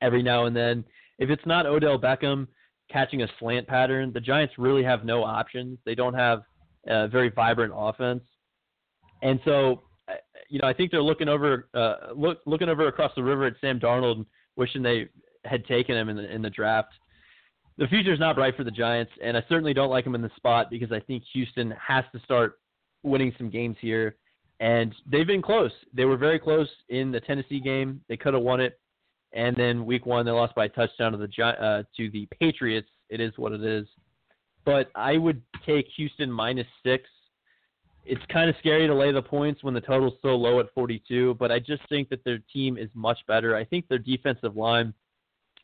every 0.02 0.24
now 0.24 0.46
and 0.46 0.56
then. 0.56 0.84
If 1.20 1.30
it's 1.30 1.46
not 1.46 1.66
Odell 1.66 2.00
Beckham 2.00 2.48
catching 2.90 3.22
a 3.22 3.28
slant 3.40 3.68
pattern, 3.68 4.12
the 4.14 4.22
Giants 4.22 4.56
really 4.58 4.84
have 4.84 5.06
no 5.06 5.24
options. 5.24 5.78
They 5.86 5.96
don't 5.96 6.14
have 6.14 6.42
a 6.88 7.08
very 7.08 7.30
vibrant 7.30 7.74
offense. 7.76 8.24
And 9.22 9.40
so 9.44 9.84
you 10.50 10.60
know, 10.60 10.68
I 10.68 10.74
think 10.74 10.92
they're 10.92 11.04
looking 11.04 11.30
over 11.30 11.70
uh, 11.74 12.14
look 12.16 12.40
looking 12.46 12.70
over 12.70 12.88
across 12.88 13.12
the 13.16 13.24
river 13.24 13.46
at 13.46 13.54
Sam 13.62 13.80
Darnold, 13.80 14.26
wishing 14.56 14.82
they 14.82 15.10
had 15.46 15.66
taken 15.66 15.96
him 15.96 16.10
in 16.10 16.18
the 16.18 16.34
in 16.34 16.42
the 16.42 16.50
draft. 16.50 16.94
The 17.78 17.88
future's 17.88 18.20
not 18.20 18.36
bright 18.36 18.58
for 18.58 18.64
the 18.66 18.72
Giants, 18.72 19.12
and 19.24 19.38
I 19.38 19.44
certainly 19.48 19.74
don't 19.74 19.90
like 19.90 20.06
him 20.06 20.16
in 20.16 20.22
the 20.22 20.32
spot 20.36 20.70
because 20.70 20.92
I 20.92 21.00
think 21.00 21.24
Houston 21.34 21.72
has 21.72 22.04
to 22.14 22.20
start 22.26 22.60
winning 23.04 23.34
some 23.38 23.50
games 23.50 23.78
here. 23.80 24.18
And 24.60 24.94
they've 25.10 25.26
been 25.26 25.42
close. 25.42 25.72
They 25.94 26.04
were 26.04 26.18
very 26.18 26.38
close 26.38 26.68
in 26.90 27.12
the 27.12 27.22
Tennessee 27.22 27.62
game. 27.62 28.02
They 28.10 28.18
could 28.18 28.34
have 28.34 28.44
won 28.44 28.60
it, 28.60 28.78
and 29.32 29.56
then 29.56 29.86
Week 29.86 30.06
One 30.06 30.26
they 30.26 30.32
lost 30.32 30.56
by 30.56 30.66
a 30.66 30.70
touchdown 30.70 31.14
to 31.14 31.18
the 31.18 31.44
uh, 31.44 31.84
to 31.96 32.10
the 32.10 32.28
Patriots. 32.38 32.90
It 33.10 33.22
is 33.22 33.32
what 33.38 33.54
it 33.54 33.64
is. 33.64 33.88
But 34.66 34.92
I 34.96 35.18
would 35.18 35.42
take 35.66 35.88
Houston 35.96 36.30
minus 36.30 36.68
six 36.84 37.06
it's 38.10 38.22
kind 38.32 38.50
of 38.50 38.56
scary 38.58 38.88
to 38.88 38.96
lay 38.96 39.12
the 39.12 39.22
points 39.22 39.64
when 39.64 39.76
the 39.76 39.82
total's 39.82 40.16
so 40.24 40.30
low 40.30 40.60
at 40.60 40.74
42, 40.74 41.36
but 41.36 41.52
I 41.52 41.60
just 41.60 41.88
think 41.90 42.10
that 42.10 42.24
their 42.24 42.40
team 42.52 42.76
is 42.76 42.90
much 42.96 43.20
better. 43.28 43.56
I 43.56 43.64
think 43.64 43.88
their 43.88 44.00
defensive 44.00 44.58
line 44.58 44.96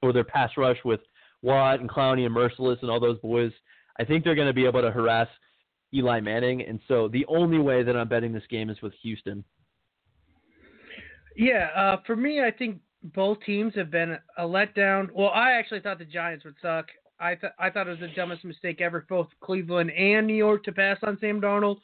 or 0.06 0.14
their 0.14 0.24
pass 0.24 0.51
rush 0.58 0.78
with 0.86 1.01
Watt 1.41 1.80
and 1.80 1.89
Clowney 1.89 2.26
and 2.26 2.36
Mercilus 2.36 2.82
and 2.82 2.89
all 2.89 2.99
those 2.99 3.20
boys, 3.20 3.51
I 3.99 4.06
think 4.06 4.24
they're 4.24 4.36
going 4.36 4.47
to 4.47 4.53
be 4.53 4.66
able 4.66 4.82
to 4.82 4.91
harass 4.91 5.28
Eli 5.93 6.20
Manning. 6.20 6.62
And 6.62 6.80
so 6.88 7.08
the 7.08 7.26
only 7.28 7.60
way 7.60 7.84
that 7.84 7.95
I'm 7.95 8.08
betting 8.08 8.34
this 8.34 8.43
game 8.49 8.70
is 8.70 8.82
with 8.82 8.93
Houston. 9.01 9.43
Yeah, 11.36 11.70
uh, 11.76 11.97
for 12.06 12.16
me, 12.16 12.41
I 12.41 12.51
think 12.51 12.80
both 13.14 13.38
teams 13.45 13.74
have 13.76 13.91
been 13.91 14.18
a 14.38 14.43
letdown. 14.43 15.10
Well, 15.14 15.30
I 15.30 15.53
actually 15.53 15.82
thought 15.82 15.99
the 15.99 16.06
Giants 16.06 16.45
would 16.45 16.56
suck. 16.62 16.86
I 17.20 17.36
th- 17.36 17.53
I 17.60 17.70
thought 17.70 17.88
it 17.88 17.91
was 17.91 17.99
the 17.99 18.16
dumbest 18.16 18.43
mistake 18.43 18.82
ever, 18.82 19.06
both 19.08 19.28
Cleveland 19.41 19.91
and 19.91 20.28
New 20.28 20.36
York, 20.36 20.64
to 20.66 20.72
pass 20.72 20.97
on 21.03 21.18
Sam 21.20 21.39
Darnold 21.39 21.78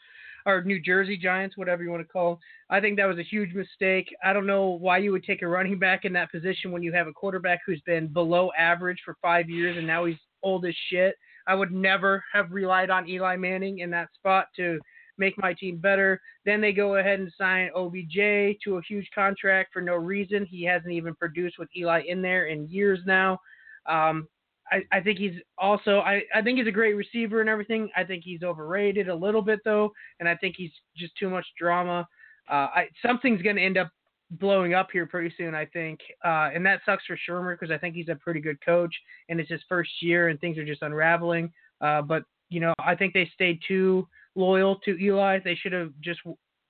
or 0.45 0.63
New 0.63 0.79
Jersey 0.79 1.17
Giants, 1.17 1.57
whatever 1.57 1.83
you 1.83 1.91
want 1.91 2.05
to 2.05 2.11
call. 2.11 2.39
I 2.69 2.79
think 2.79 2.97
that 2.97 3.07
was 3.07 3.17
a 3.17 3.23
huge 3.23 3.53
mistake. 3.53 4.13
I 4.23 4.33
don't 4.33 4.47
know 4.47 4.69
why 4.69 4.97
you 4.97 5.11
would 5.11 5.23
take 5.23 5.41
a 5.41 5.47
running 5.47 5.79
back 5.79 6.05
in 6.05 6.13
that 6.13 6.31
position 6.31 6.71
when 6.71 6.83
you 6.83 6.93
have 6.93 7.07
a 7.07 7.13
quarterback 7.13 7.59
who's 7.65 7.81
been 7.85 8.07
below 8.07 8.51
average 8.57 8.99
for 9.03 9.15
five 9.21 9.49
years 9.49 9.77
and 9.77 9.87
now 9.87 10.05
he's 10.05 10.17
old 10.43 10.65
as 10.65 10.75
shit. 10.89 11.15
I 11.47 11.55
would 11.55 11.71
never 11.71 12.23
have 12.33 12.51
relied 12.51 12.89
on 12.89 13.09
Eli 13.09 13.35
Manning 13.35 13.79
in 13.79 13.89
that 13.91 14.09
spot 14.13 14.47
to 14.57 14.79
make 15.17 15.37
my 15.37 15.53
team 15.53 15.77
better. 15.77 16.19
Then 16.45 16.61
they 16.61 16.71
go 16.71 16.95
ahead 16.95 17.19
and 17.19 17.31
sign 17.37 17.69
OBJ 17.75 18.57
to 18.63 18.77
a 18.77 18.81
huge 18.87 19.07
contract 19.13 19.71
for 19.73 19.81
no 19.81 19.95
reason. 19.95 20.45
He 20.45 20.63
hasn't 20.63 20.91
even 20.91 21.15
produced 21.15 21.57
with 21.59 21.69
Eli 21.75 22.01
in 22.07 22.21
there 22.21 22.47
in 22.47 22.69
years 22.69 22.99
now. 23.05 23.39
Um, 23.87 24.27
I, 24.71 24.83
I 24.91 25.01
think 25.01 25.19
he's 25.19 25.35
also 25.57 25.99
I, 25.99 26.21
I 26.33 26.41
think 26.41 26.57
he's 26.57 26.67
a 26.67 26.71
great 26.71 26.93
receiver 26.93 27.41
and 27.41 27.49
everything. 27.49 27.89
I 27.95 28.03
think 28.03 28.23
he's 28.23 28.43
overrated 28.43 29.09
a 29.09 29.15
little 29.15 29.41
bit 29.41 29.59
though, 29.65 29.91
and 30.19 30.29
I 30.29 30.35
think 30.35 30.55
he's 30.57 30.71
just 30.95 31.15
too 31.17 31.29
much 31.29 31.45
drama. 31.59 32.07
Uh, 32.49 32.67
I, 32.75 32.87
something's 33.05 33.41
going 33.41 33.55
to 33.57 33.61
end 33.61 33.77
up 33.77 33.89
blowing 34.31 34.73
up 34.73 34.87
here 34.91 35.05
pretty 35.05 35.33
soon, 35.37 35.53
I 35.53 35.65
think, 35.65 35.99
uh, 36.23 36.49
and 36.53 36.65
that 36.65 36.81
sucks 36.85 37.03
for 37.05 37.17
Shurmur 37.17 37.59
because 37.59 37.71
I 37.73 37.77
think 37.77 37.95
he's 37.95 38.09
a 38.09 38.15
pretty 38.15 38.39
good 38.39 38.57
coach, 38.65 38.93
and 39.29 39.39
it's 39.39 39.49
his 39.49 39.61
first 39.67 39.91
year 40.01 40.29
and 40.29 40.39
things 40.39 40.57
are 40.57 40.65
just 40.65 40.81
unraveling. 40.81 41.51
Uh, 41.81 42.01
but 42.01 42.23
you 42.49 42.59
know, 42.59 42.73
I 42.79 42.95
think 42.95 43.13
they 43.13 43.29
stayed 43.33 43.59
too 43.67 44.07
loyal 44.35 44.77
to 44.85 44.97
Eli. 44.97 45.39
They 45.43 45.55
should 45.55 45.73
have 45.73 45.91
just 46.01 46.19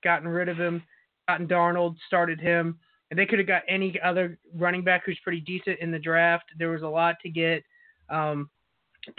gotten 0.03 0.27
rid 0.27 0.49
of 0.49 0.57
him, 0.57 0.83
gotten 1.27 1.47
Darnold, 1.47 1.95
started 2.07 2.39
him, 2.39 2.79
and 3.09 3.19
they 3.19 3.25
could 3.25 3.39
have 3.39 3.47
got 3.47 3.63
any 3.67 3.99
other 4.03 4.39
running 4.55 4.83
back 4.83 5.03
who's 5.05 5.19
pretty 5.23 5.41
decent 5.41 5.79
in 5.79 5.91
the 5.91 5.99
draft. 5.99 6.45
There 6.57 6.69
was 6.69 6.81
a 6.81 6.87
lot 6.87 7.15
to 7.23 7.29
get. 7.29 7.63
Um, 8.11 8.49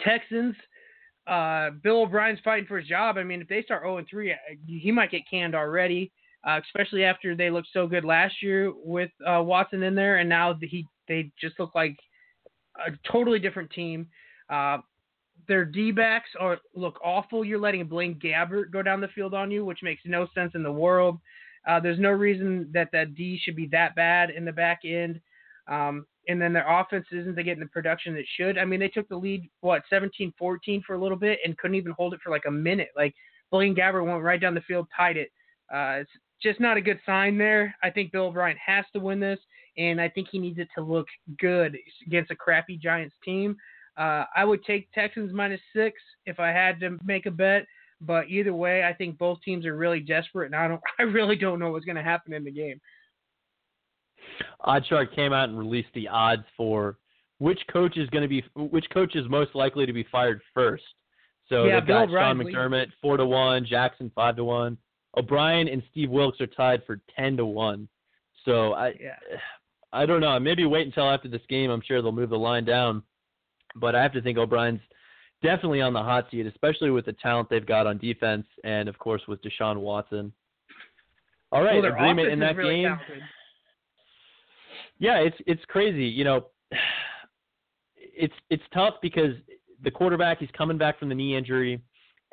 Texans, 0.04 0.54
uh, 1.26 1.70
Bill 1.82 2.02
O'Brien's 2.02 2.40
fighting 2.44 2.66
for 2.66 2.78
his 2.78 2.88
job. 2.88 3.16
I 3.16 3.24
mean, 3.24 3.40
if 3.40 3.48
they 3.48 3.62
start 3.62 3.82
0 3.82 4.04
3, 4.08 4.32
uh, 4.32 4.36
he 4.66 4.92
might 4.92 5.10
get 5.10 5.22
canned 5.28 5.54
already, 5.54 6.12
uh, 6.46 6.60
especially 6.64 7.04
after 7.04 7.34
they 7.34 7.50
looked 7.50 7.68
so 7.72 7.86
good 7.86 8.04
last 8.04 8.42
year 8.42 8.72
with 8.74 9.10
uh, 9.26 9.42
Watson 9.42 9.82
in 9.82 9.94
there, 9.94 10.18
and 10.18 10.28
now 10.28 10.54
he 10.60 10.86
they 11.08 11.30
just 11.40 11.58
look 11.58 11.74
like 11.74 11.96
a 12.86 12.92
totally 13.10 13.38
different 13.38 13.70
team. 13.70 14.06
Uh, 14.48 14.78
their 15.48 15.64
D 15.64 15.90
backs 15.90 16.30
are 16.38 16.58
look 16.74 16.98
awful. 17.04 17.44
You're 17.44 17.58
letting 17.58 17.86
Blaine 17.86 18.18
Gabbert 18.22 18.70
go 18.70 18.82
down 18.82 19.00
the 19.00 19.08
field 19.08 19.34
on 19.34 19.50
you, 19.50 19.64
which 19.64 19.82
makes 19.82 20.02
no 20.04 20.26
sense 20.34 20.52
in 20.54 20.62
the 20.62 20.72
world. 20.72 21.18
Uh, 21.66 21.80
there's 21.80 21.98
no 21.98 22.10
reason 22.10 22.68
that 22.72 22.88
that 22.92 23.14
D 23.14 23.40
should 23.42 23.56
be 23.56 23.68
that 23.68 23.94
bad 23.94 24.30
in 24.30 24.44
the 24.44 24.52
back 24.52 24.80
end. 24.84 25.20
Um, 25.68 26.06
and 26.28 26.40
then 26.40 26.52
their 26.52 26.68
offense 26.68 27.06
isn't 27.10 27.34
they 27.34 27.42
getting 27.42 27.62
the 27.62 27.68
production 27.68 28.16
it 28.16 28.26
should. 28.36 28.58
I 28.58 28.64
mean, 28.64 28.80
they 28.80 28.88
took 28.88 29.08
the 29.08 29.16
lead 29.16 29.48
what 29.60 29.82
17-14 29.92 30.82
for 30.84 30.94
a 30.94 31.02
little 31.02 31.16
bit 31.16 31.38
and 31.44 31.56
couldn't 31.58 31.76
even 31.76 31.92
hold 31.92 32.14
it 32.14 32.20
for 32.22 32.30
like 32.30 32.44
a 32.46 32.50
minute. 32.50 32.90
Like 32.96 33.14
Blaine 33.50 33.74
Gabbert 33.74 34.06
went 34.06 34.22
right 34.22 34.40
down 34.40 34.54
the 34.54 34.60
field, 34.62 34.86
tied 34.96 35.16
it. 35.16 35.30
Uh, 35.72 36.00
it's 36.00 36.10
just 36.42 36.60
not 36.60 36.76
a 36.76 36.82
good 36.82 37.00
sign 37.06 37.38
there. 37.38 37.74
I 37.82 37.90
think 37.90 38.12
Bill 38.12 38.26
O'Brien 38.26 38.56
has 38.64 38.84
to 38.92 39.00
win 39.00 39.20
this, 39.20 39.38
and 39.78 40.00
I 40.00 40.08
think 40.08 40.28
he 40.30 40.38
needs 40.38 40.58
it 40.58 40.68
to 40.76 40.82
look 40.82 41.06
good 41.38 41.76
against 42.06 42.30
a 42.30 42.36
crappy 42.36 42.76
Giants 42.76 43.14
team. 43.24 43.56
Uh, 43.96 44.24
I 44.36 44.44
would 44.44 44.64
take 44.64 44.90
Texans 44.92 45.32
minus 45.32 45.60
six 45.74 46.00
if 46.26 46.40
I 46.40 46.48
had 46.48 46.80
to 46.80 46.98
make 47.04 47.26
a 47.26 47.30
bet. 47.30 47.66
But 48.04 48.28
either 48.28 48.52
way, 48.52 48.82
I 48.82 48.92
think 48.92 49.16
both 49.16 49.40
teams 49.42 49.64
are 49.64 49.76
really 49.76 50.00
desperate, 50.00 50.46
and 50.46 50.56
I 50.56 50.66
don't, 50.66 50.80
I 50.98 51.04
really 51.04 51.36
don't 51.36 51.58
know 51.58 51.70
what's 51.70 51.84
going 51.84 51.96
to 51.96 52.02
happen 52.02 52.32
in 52.32 52.44
the 52.44 52.50
game. 52.50 52.80
OddsShark 54.66 55.14
came 55.14 55.32
out 55.32 55.48
and 55.48 55.58
released 55.58 55.88
the 55.94 56.08
odds 56.08 56.44
for 56.56 56.98
which 57.38 57.60
coach 57.72 57.96
is 57.96 58.08
going 58.10 58.22
to 58.22 58.28
be 58.28 58.44
which 58.54 58.86
coach 58.92 59.16
is 59.16 59.28
most 59.28 59.54
likely 59.54 59.84
to 59.86 59.92
be 59.92 60.06
fired 60.10 60.40
first. 60.54 60.84
So 61.48 61.64
yeah, 61.64 61.80
they've 61.80 61.88
Bill 61.88 62.06
got 62.06 62.10
Sean 62.10 62.38
McDermott 62.38 62.86
four 63.00 63.16
to 63.16 63.26
one, 63.26 63.66
Jackson 63.66 64.10
five 64.14 64.36
to 64.36 64.44
one, 64.44 64.78
O'Brien 65.16 65.68
and 65.68 65.82
Steve 65.90 66.10
Wilks 66.10 66.40
are 66.40 66.46
tied 66.46 66.82
for 66.86 67.00
ten 67.16 67.36
to 67.36 67.44
one. 67.44 67.88
So 68.44 68.74
I 68.74 68.94
yeah. 69.00 69.16
I 69.92 70.06
don't 70.06 70.20
know. 70.20 70.38
Maybe 70.40 70.64
wait 70.64 70.86
until 70.86 71.10
after 71.10 71.28
this 71.28 71.42
game. 71.48 71.70
I'm 71.70 71.82
sure 71.86 72.00
they'll 72.00 72.12
move 72.12 72.30
the 72.30 72.38
line 72.38 72.64
down. 72.64 73.02
But 73.74 73.94
I 73.94 74.02
have 74.02 74.12
to 74.12 74.22
think 74.22 74.38
O'Brien's 74.38 74.80
definitely 75.42 75.80
on 75.80 75.92
the 75.92 76.02
hot 76.02 76.28
seat, 76.30 76.46
especially 76.46 76.90
with 76.90 77.06
the 77.06 77.12
talent 77.14 77.48
they've 77.50 77.66
got 77.66 77.86
on 77.86 77.98
defense 77.98 78.46
and 78.64 78.88
of 78.88 78.98
course 78.98 79.22
with 79.28 79.40
Deshaun 79.42 79.78
Watson. 79.80 80.32
All 81.50 81.62
right, 81.62 81.82
well, 81.82 81.92
agreement 81.92 82.28
in 82.28 82.38
that 82.38 82.56
really 82.56 82.82
game. 82.82 82.84
Talented 82.84 83.22
yeah, 85.02 85.18
it's 85.18 85.36
it's 85.48 85.64
crazy. 85.66 86.04
You 86.04 86.22
know, 86.22 86.46
it's 87.96 88.34
it's 88.50 88.62
tough 88.72 88.94
because 89.02 89.34
the 89.82 89.90
quarterback 89.90 90.38
he's 90.38 90.48
coming 90.56 90.78
back 90.78 90.98
from 90.98 91.08
the 91.08 91.14
knee 91.14 91.36
injury, 91.36 91.82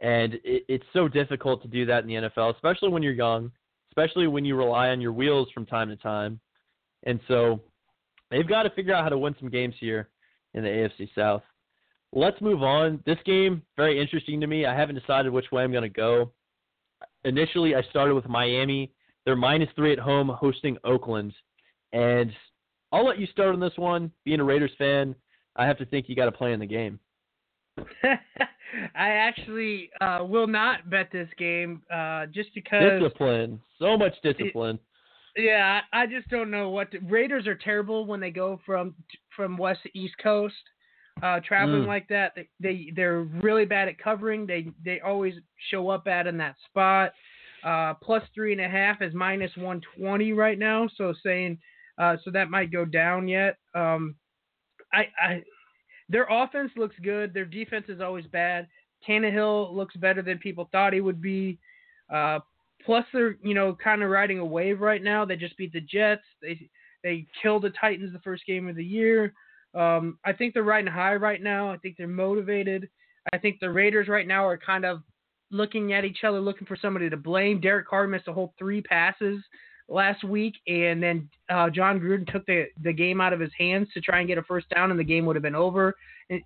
and 0.02 0.36
it, 0.36 0.64
it's 0.70 0.86
so 0.94 1.08
difficult 1.08 1.64
to 1.64 1.68
do 1.68 1.88
that 1.88 2.04
in 2.04 2.08
the 2.08 2.30
NFL, 2.30 2.54
especially 2.54 2.90
when 2.90 3.02
you're 3.02 3.14
young, 3.14 3.52
especially 3.92 4.28
when 4.28 4.46
you 4.46 4.56
rely 4.56 4.90
on 4.90 5.02
your 5.02 5.12
wheels 5.12 5.50
from 5.52 5.66
time 5.66 5.90
to 5.90 5.96
time, 5.96 6.40
and 7.08 7.20
so 7.28 7.60
they've 8.30 8.48
got 8.48 8.64
to 8.64 8.70
figure 8.70 8.94
out 8.94 9.04
how 9.04 9.10
to 9.10 9.18
win 9.18 9.36
some 9.40 9.50
games 9.50 9.74
here 9.80 10.10
in 10.54 10.62
the 10.62 10.70
AFC 10.70 11.10
South. 11.16 11.42
Let's 12.14 12.40
move 12.40 12.62
on. 12.62 13.02
This 13.04 13.18
game 13.26 13.64
very 13.78 14.00
interesting 14.00 14.40
to 14.42 14.48
me. 14.48 14.68
I 14.68 14.76
haven't 14.76 14.96
decided 14.96 15.32
which 15.32 15.52
way 15.52 15.64
I'm 15.64 15.72
going 15.72 15.84
to 15.84 15.90
go. 15.90 16.32
Initially, 17.24 17.74
I 17.74 17.82
started 17.90 18.14
with 18.14 18.28
Miami. 18.30 18.94
They're 19.26 19.36
minus 19.36 19.70
three 19.76 19.92
at 19.92 20.00
home, 20.00 20.30
hosting 20.30 20.78
Oakland, 20.84 21.34
and 21.94 22.32
I'll 22.92 23.06
let 23.06 23.20
you 23.20 23.28
start 23.28 23.54
on 23.54 23.60
this 23.60 23.78
one. 23.78 24.12
Being 24.26 24.40
a 24.40 24.44
Raiders 24.44 24.72
fan, 24.78 25.16
I 25.56 25.66
have 25.66 25.78
to 25.78 25.86
think 25.86 26.10
you 26.10 26.16
got 26.16 26.26
to 26.26 26.32
play 26.32 26.54
in 26.54 26.60
the 26.60 26.66
game. 26.66 27.00
I 28.96 29.10
actually 29.10 29.90
uh, 30.02 30.20
will 30.28 30.48
not 30.48 30.90
bet 30.90 31.10
this 31.12 31.30
game 31.38 31.82
uh, 31.94 32.26
just 32.28 32.54
because 32.54 33.00
discipline. 33.00 33.60
So 33.80 33.98
much 33.98 34.14
discipline. 34.24 34.80
It, 35.36 35.44
yeah, 35.46 35.82
I 35.94 36.06
just 36.06 36.28
don't 36.30 36.52
know 36.52 36.70
what 36.70 36.92
to, 36.92 37.00
Raiders 37.00 37.48
are 37.48 37.56
terrible 37.56 38.06
when 38.06 38.20
they 38.20 38.32
go 38.32 38.60
from 38.66 38.96
from 39.36 39.58
west 39.58 39.82
to 39.84 39.98
east 39.98 40.16
coast, 40.22 40.56
uh, 41.24 41.40
traveling 41.46 41.84
mm. 41.84 41.88
like 41.88 42.08
that. 42.10 42.34
They, 42.36 42.50
they 42.60 42.92
they're 42.96 43.22
really 43.22 43.66
bad 43.66 43.88
at 43.88 43.98
covering. 43.98 44.46
They 44.46 44.68
they 44.84 45.00
always 45.00 45.36
show 45.72 45.90
up 45.90 46.08
at 46.08 46.28
in 46.28 46.38
that 46.38 46.56
spot. 46.66 47.12
Uh, 47.64 47.94
plus 47.96 48.24
three 48.34 48.54
and 48.54 48.62
a 48.62 48.70
half 48.70 49.02
is 49.02 49.14
minus 49.14 49.52
one 49.58 49.82
twenty 49.98 50.34
right 50.34 50.60
now. 50.60 50.90
So 50.96 51.14
saying 51.24 51.60
uh, 52.00 52.16
so 52.24 52.32
that 52.32 52.50
might 52.50 52.72
go 52.72 52.86
down 52.86 53.28
yet. 53.28 53.58
Um, 53.76 54.16
I, 54.94 55.08
I, 55.22 55.44
their 56.08 56.26
offense 56.30 56.72
looks 56.76 56.96
good. 57.04 57.34
Their 57.34 57.46
defense 57.46 57.86
is 57.90 58.02
always 58.02 58.26
bad. 58.28 58.68
Tannehill 59.08 59.74
looks 59.74 59.96
better 59.98 60.22
than 60.22 60.40
people 60.40 60.70
thought 60.72 60.94
he 60.94 61.02
would 61.02 61.22
be. 61.22 61.60
Uh, 62.12 62.40
plus, 62.86 63.06
they're 63.14 63.38
you 63.44 63.54
know 63.54 63.76
kind 63.82 64.02
of 64.02 64.10
riding 64.10 64.40
a 64.40 64.46
wave 64.46 64.82
right 64.82 65.04
now. 65.04 65.26
They 65.26 65.36
just 65.36 65.58
beat 65.58 65.74
the 65.74 65.82
Jets. 65.82 66.24
They 66.42 66.70
they 67.04 67.28
killed 67.42 67.64
the 67.64 67.70
Titans 67.70 68.14
the 68.14 68.20
first 68.20 68.46
game 68.46 68.68
of 68.68 68.76
the 68.76 68.84
year. 68.84 69.34
Um, 69.76 70.18
I 70.26 70.34
think 70.34 70.54
they're 70.54 70.64
riding 70.64 70.92
high 70.92 71.16
right 71.16 71.42
now. 71.42 71.72
I 71.72 71.78
think 71.78 71.96
they're 71.98 72.08
motivated. 72.08 72.90
I 73.32 73.38
think 73.38 73.60
the 73.60 73.70
Raiders 73.70 74.08
right 74.08 74.28
now 74.28 74.46
are 74.46 74.58
kind 74.58 74.86
of 74.86 75.04
looking 75.52 75.94
at 75.94 76.06
each 76.06 76.24
other, 76.24 76.40
looking 76.40 76.68
for 76.68 76.78
somebody 76.82 77.10
to 77.10 77.18
blame. 77.18 77.62
Derek 77.62 77.88
Carr 77.88 78.08
missed 78.08 78.28
a 78.28 78.34
whole 78.34 78.54
three 78.58 78.82
passes 78.82 79.44
last 79.90 80.24
week, 80.24 80.56
and 80.68 81.02
then 81.02 81.30
uh, 81.50 81.70
Jon 81.70 82.00
Gruden 82.00 82.32
took 82.32 82.46
the, 82.46 82.66
the 82.84 82.94
game 82.94 83.20
out 83.20 83.34
of 83.34 83.40
his 83.40 83.52
hands 83.58 83.88
to 83.94 84.02
try 84.02 84.20
and 84.20 84.28
get 84.28 84.38
a 84.38 84.44
first 84.44 84.70
down, 84.70 84.92
and 84.92 85.00
the 85.00 85.04
game 85.04 85.26
would 85.26 85.36
have 85.36 85.44
been 85.44 85.56
over. 85.56 85.96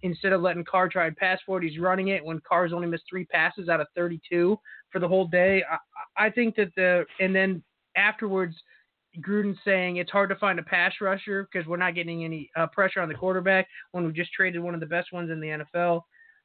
instead 0.01 0.33
of 0.33 0.41
letting 0.41 0.63
Carr 0.63 0.89
try 0.89 1.07
and 1.07 1.15
pass 1.15 1.39
for 1.45 1.57
it, 1.57 1.69
he's 1.69 1.79
running 1.79 2.09
it 2.09 2.23
when 2.23 2.41
Carr's 2.47 2.73
only 2.73 2.87
missed 2.87 3.03
three 3.09 3.25
passes 3.25 3.69
out 3.69 3.81
of 3.81 3.87
32 3.95 4.57
for 4.91 4.99
the 4.99 5.07
whole 5.07 5.27
day. 5.27 5.63
I, 5.69 6.27
I 6.27 6.29
think 6.29 6.55
that 6.55 6.71
the 6.75 7.05
and 7.19 7.35
then 7.35 7.63
afterwards, 7.95 8.55
Gruden 9.19 9.55
saying 9.63 9.97
it's 9.97 10.11
hard 10.11 10.29
to 10.29 10.35
find 10.37 10.57
a 10.57 10.63
pass 10.63 10.93
rusher 11.01 11.47
because 11.51 11.67
we're 11.67 11.77
not 11.77 11.95
getting 11.95 12.23
any 12.23 12.49
uh, 12.55 12.67
pressure 12.67 13.01
on 13.01 13.09
the 13.09 13.15
quarterback 13.15 13.67
when 13.91 14.05
we 14.05 14.13
just 14.13 14.31
traded 14.31 14.61
one 14.61 14.73
of 14.73 14.79
the 14.79 14.85
best 14.85 15.11
ones 15.11 15.29
in 15.29 15.39
the 15.39 15.65
NFL. 15.75 16.01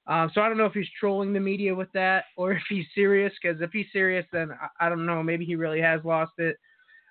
Um, 0.07 0.31
so 0.35 0.41
I 0.41 0.49
don't 0.49 0.57
know 0.57 0.65
if 0.65 0.73
he's 0.73 0.89
trolling 0.99 1.35
the 1.35 1.41
media 1.41 1.75
with 1.75 1.93
that 1.93 2.25
or 2.37 2.53
if 2.53 2.63
he's 2.69 2.87
serious. 2.95 3.33
Because 3.41 3.61
if 3.61 3.71
he's 3.73 3.87
serious, 3.93 4.27
then 4.33 4.51
I, 4.51 4.87
I, 4.87 4.89
don't 4.89 5.05
know. 5.05 5.23
Maybe 5.23 5.45
he 5.45 5.55
really 5.55 5.81
has 5.81 6.01
lost 6.03 6.33
it. 6.39 6.57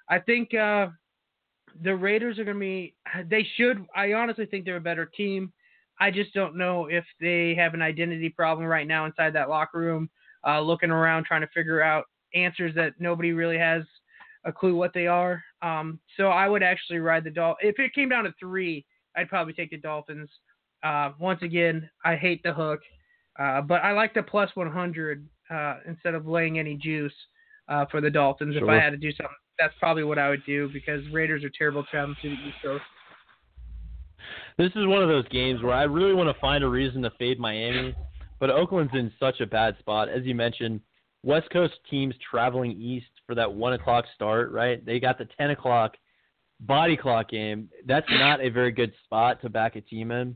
I 0.10 0.20
think 0.20 0.54
uh, 0.54 0.88
the 1.84 1.96
Raiders 1.96 2.40
are 2.40 2.44
going 2.44 2.58
to 2.58 2.60
be. 2.60 2.96
They 3.30 3.46
should. 3.56 3.86
I 3.96 4.14
honestly 4.14 4.46
think 4.46 4.66
they're 4.66 4.78
a 4.78 4.82
better 4.82 5.06
team. 5.06 5.52
I 6.00 6.12
just 6.12 6.34
don't 6.34 6.56
know 6.56 6.86
if 6.86 7.04
they 7.20 7.56
have 7.56 7.74
an 7.74 7.82
identity 7.82 8.30
problem 8.30 8.68
right 8.68 8.88
now 8.88 9.06
inside 9.06 9.34
that 9.34 9.50
locker 9.50 9.80
room, 9.80 10.10
uh, 10.46 10.62
looking 10.62 10.92
around 10.92 11.26
trying 11.26 11.42
to 11.42 11.50
figure 11.54 11.82
out 11.82 12.06
answers 12.36 12.76
that 12.76 12.94
nobody 13.00 13.32
really 13.32 13.58
has 13.58 13.84
a 14.46 14.52
clue 14.52 14.76
what 14.76 14.94
they 14.94 15.08
are. 15.08 15.44
Um, 15.62 16.00
so 16.16 16.28
I 16.28 16.48
would 16.48 16.64
actually 16.64 17.00
ride 17.00 17.24
the 17.24 17.32
Dolphins. 17.32 17.70
If 17.70 17.80
it 17.80 17.94
came 17.94 18.10
down 18.10 18.26
to 18.26 18.34
three, 18.40 18.86
I'd 19.16 19.30
probably 19.30 19.54
take 19.54 19.72
the 19.72 19.78
Dolphins. 19.78 20.30
Uh, 20.84 21.12
once 21.20 21.42
again, 21.42 21.90
I 22.06 22.16
hate 22.16 22.44
the 22.44 22.54
hook, 22.54 22.82
uh, 23.40 23.62
but 23.62 23.84
I 23.84 23.92
like 23.92 24.14
the 24.14 24.24
plus 24.24 24.50
100 24.54 25.28
uh, 25.50 25.76
instead 25.88 26.14
of 26.14 26.28
laying 26.28 26.60
any 26.60 26.76
juice 26.76 27.14
uh, 27.68 27.86
for 27.90 28.00
the 28.00 28.10
Dolphins. 28.10 28.54
Sure. 28.54 28.64
If 28.64 28.70
I 28.70 28.84
had 28.84 28.92
to 28.92 28.98
do 28.98 29.12
something, 29.12 29.36
that's 29.60 29.74
probably 29.80 30.04
what 30.04 30.18
I 30.18 30.30
would 30.30 30.46
do 30.46 30.70
because 30.72 31.02
Raiders 31.12 31.44
are 31.44 31.52
terrible 31.58 31.84
traveling 31.90 32.18
to 32.22 32.30
the 32.30 32.36
East 32.36 32.58
Coast. 32.64 32.84
This 34.58 34.72
is 34.76 34.88
one 34.88 35.04
of 35.04 35.10
those 35.10 35.28
games 35.30 35.62
where 35.62 35.74
I 35.74 35.84
really 35.84 36.14
want 36.14 36.34
to 36.34 36.42
find 36.42 36.64
a 36.64 36.68
reason 36.68 37.04
to 37.04 37.12
fade 37.20 37.40
Miami, 37.40 37.96
but 38.40 38.50
Oakland's 38.50 38.94
in 38.94 39.12
such 39.20 39.40
a 39.40 39.46
bad 39.46 39.78
spot. 39.80 40.10
As 40.10 40.24
you 40.24 40.34
mentioned, 40.34 40.82
West 41.24 41.50
Coast 41.52 41.74
teams 41.90 42.16
traveling 42.30 42.72
east 42.72 43.08
for 43.26 43.36
that 43.36 43.52
one 43.52 43.74
o'clock 43.74 44.06
start, 44.16 44.52
right? 44.52 44.84
They 44.84 45.00
got 45.00 45.18
the 45.18 45.28
ten 45.38 45.52
o'clock 45.52 45.96
body 46.60 46.98
clock 46.98 47.30
game. 47.30 47.70
That's 47.86 48.08
not 48.10 48.42
a 48.42 48.50
very 48.50 48.72
good 48.72 48.94
spot 49.06 49.42
to 49.42 49.50
back 49.50 49.76
a 49.76 49.82
team 49.82 50.12
in, 50.12 50.36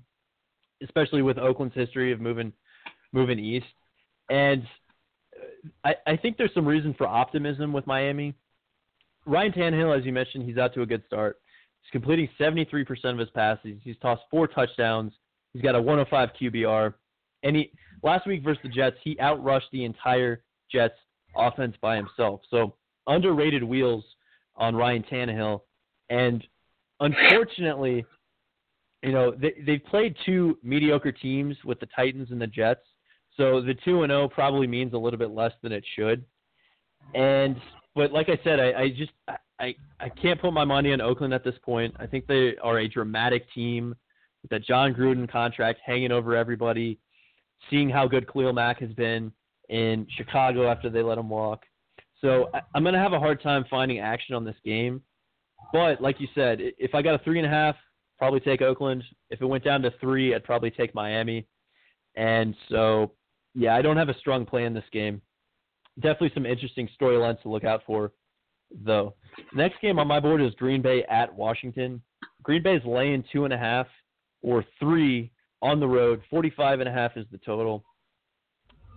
especially 0.84 1.22
with 1.22 1.38
Oakland's 1.38 1.76
history 1.76 2.12
of 2.12 2.20
moving 2.22 2.54
moving 3.14 3.40
east. 3.40 3.66
And 4.30 4.64
I, 5.84 5.96
I 6.08 6.16
think 6.16 6.38
there's 6.38 6.54
some 6.54 6.68
reason 6.68 6.94
for 6.98 7.08
optimism 7.08 7.74
with 7.74 7.88
Miami. 7.88 8.36
Ryan 9.26 9.52
Tannehill, 9.52 9.98
as 9.98 10.06
you 10.06 10.14
mentioned, 10.14 10.44
he's 10.44 10.58
out 10.58 10.74
to 10.74 10.82
a 10.82 10.86
good 10.86 11.04
start. 11.06 11.38
He's 11.82 11.92
completing 11.92 12.30
73% 12.40 12.86
of 13.06 13.18
his 13.18 13.30
passes. 13.32 13.80
He's 13.84 13.98
tossed 14.02 14.24
four 14.30 14.48
touchdowns. 14.48 15.14
He's 15.54 15.62
got 15.62 15.76
a 15.76 15.82
105 15.82 16.30
QBR. 16.40 16.94
And 17.44 17.56
he 17.56 17.72
last 18.04 18.28
week 18.28 18.44
versus 18.44 18.62
the 18.64 18.70
Jets, 18.70 18.98
he 19.04 19.16
outrushed 19.16 19.70
the 19.72 19.86
entire 19.86 20.44
Jets 20.72 20.96
offense 21.36 21.76
by 21.82 21.96
himself. 21.96 22.42
So 22.50 22.76
underrated 23.08 23.64
wheels 23.64 24.04
on 24.56 24.76
Ryan 24.76 25.04
Tannehill. 25.04 25.62
And 26.10 26.44
unfortunately, 27.00 28.06
you 29.04 29.12
know, 29.12 29.32
they 29.32 29.54
they've 29.66 29.84
played 29.86 30.16
two 30.26 30.58
mediocre 30.64 31.12
teams 31.12 31.58
with 31.66 31.80
the 31.80 31.88
Titans 31.96 32.30
and 32.32 32.42
the 32.42 32.48
Jets. 32.48 32.82
So 33.38 33.62
the 33.62 33.74
two 33.86 34.04
and 34.04 34.12
zero 34.12 34.24
oh 34.24 34.30
probably 34.30 34.68
means 34.68 34.94
a 34.94 34.98
little 34.98 35.18
bit 35.18 35.32
less 35.32 35.54
than 35.64 35.72
it 35.72 35.84
should. 35.96 36.24
And 37.16 37.56
but 37.96 38.12
like 38.12 38.30
I 38.30 38.40
said, 38.44 38.60
I, 38.60 38.82
I 38.82 38.90
just 38.90 39.12
I 39.60 39.76
I 40.00 40.10
can't 40.10 40.40
put 40.40 40.54
my 40.54 40.66
money 40.66 40.94
on 40.94 41.02
Oakland 41.02 41.34
at 41.34 41.44
this 41.44 41.56
point. 41.64 41.96
I 42.00 42.08
think 42.08 42.28
they 42.28 42.56
are 42.64 42.80
a 42.80 42.88
dramatic 42.88 43.46
team 43.54 43.96
with 44.42 44.52
that 44.52 44.66
Jon 44.66 44.94
Gruden 44.94 45.30
contract 45.30 45.80
hanging 45.86 46.12
over 46.12 46.36
everybody. 46.36 47.00
Seeing 47.70 47.90
how 47.90 48.08
good 48.08 48.32
Khalil 48.32 48.54
Mack 48.54 48.80
has 48.80 48.92
been 48.94 49.32
in 49.70 50.08
Chicago 50.18 50.70
after 50.70 50.90
they 50.90 51.04
let 51.04 51.18
him 51.18 51.30
walk. 51.30 51.64
So 52.20 52.50
I, 52.54 52.62
I'm 52.74 52.84
going 52.84 52.94
to 52.94 53.00
have 53.00 53.14
a 53.14 53.20
hard 53.20 53.42
time 53.42 53.66
finding 53.70 54.00
action 54.00 54.36
on 54.36 54.44
this 54.44 54.56
game. 54.66 55.02
But 55.72 56.02
like 56.02 56.20
you 56.20 56.28
said, 56.34 56.58
if 56.60 56.96
I 56.96 57.02
got 57.02 57.20
a 57.20 57.24
three 57.24 57.38
and 57.38 57.46
a 57.46 57.50
half, 57.50 57.76
probably 58.18 58.40
take 58.40 58.62
Oakland. 58.62 59.04
If 59.30 59.42
it 59.42 59.46
went 59.46 59.64
down 59.64 59.82
to 59.84 59.92
three, 60.00 60.34
I'd 60.34 60.44
probably 60.44 60.72
take 60.72 60.96
Miami. 60.96 61.48
And 62.16 62.56
so, 62.70 63.12
yeah, 63.54 63.76
I 63.76 63.82
don't 63.82 63.98
have 63.98 64.10
a 64.10 64.18
strong 64.18 64.46
play 64.46 64.66
in 64.66 64.74
this 64.74 64.84
game 64.92 65.22
definitely 66.02 66.32
some 66.34 66.46
interesting 66.46 66.90
storylines 67.00 67.42
to 67.44 67.50
look 67.50 67.64
out 67.64 67.82
for, 67.86 68.12
though. 68.84 69.16
Next 69.54 69.82
game 69.82 70.00
on 70.00 70.08
my 70.08 70.20
board 70.20 70.42
is 70.42 70.54
Green 70.56 70.82
Bay 70.82 71.04
at 71.10 71.34
Washington. 71.34 72.02
Green 72.44 72.64
Bay 72.64 72.76
is 72.76 72.86
laying 72.86 73.24
two 73.32 73.46
and 73.46 73.54
a 73.54 73.58
half 73.58 73.88
or 74.42 74.66
three 74.80 75.32
on 75.62 75.80
the 75.80 75.88
road. 75.88 76.22
Forty-five 76.30 76.80
and 76.80 76.90
a 76.90 76.92
half 76.92 77.16
is 77.16 77.26
the 77.32 77.38
total. 77.40 77.84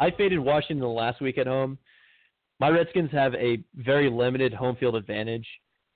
I 0.01 0.11
faded 0.11 0.39
Washington 0.39 0.87
last 0.89 1.21
week 1.21 1.39
at 1.39 1.47
home. 1.47 1.79
My 2.61 2.69
Redskins 2.69 3.11
have 3.13 3.35
a 3.35 3.63
very 3.75 4.11
limited 4.11 4.55
home 4.55 4.77
field 4.77 4.97
advantage, 4.97 5.47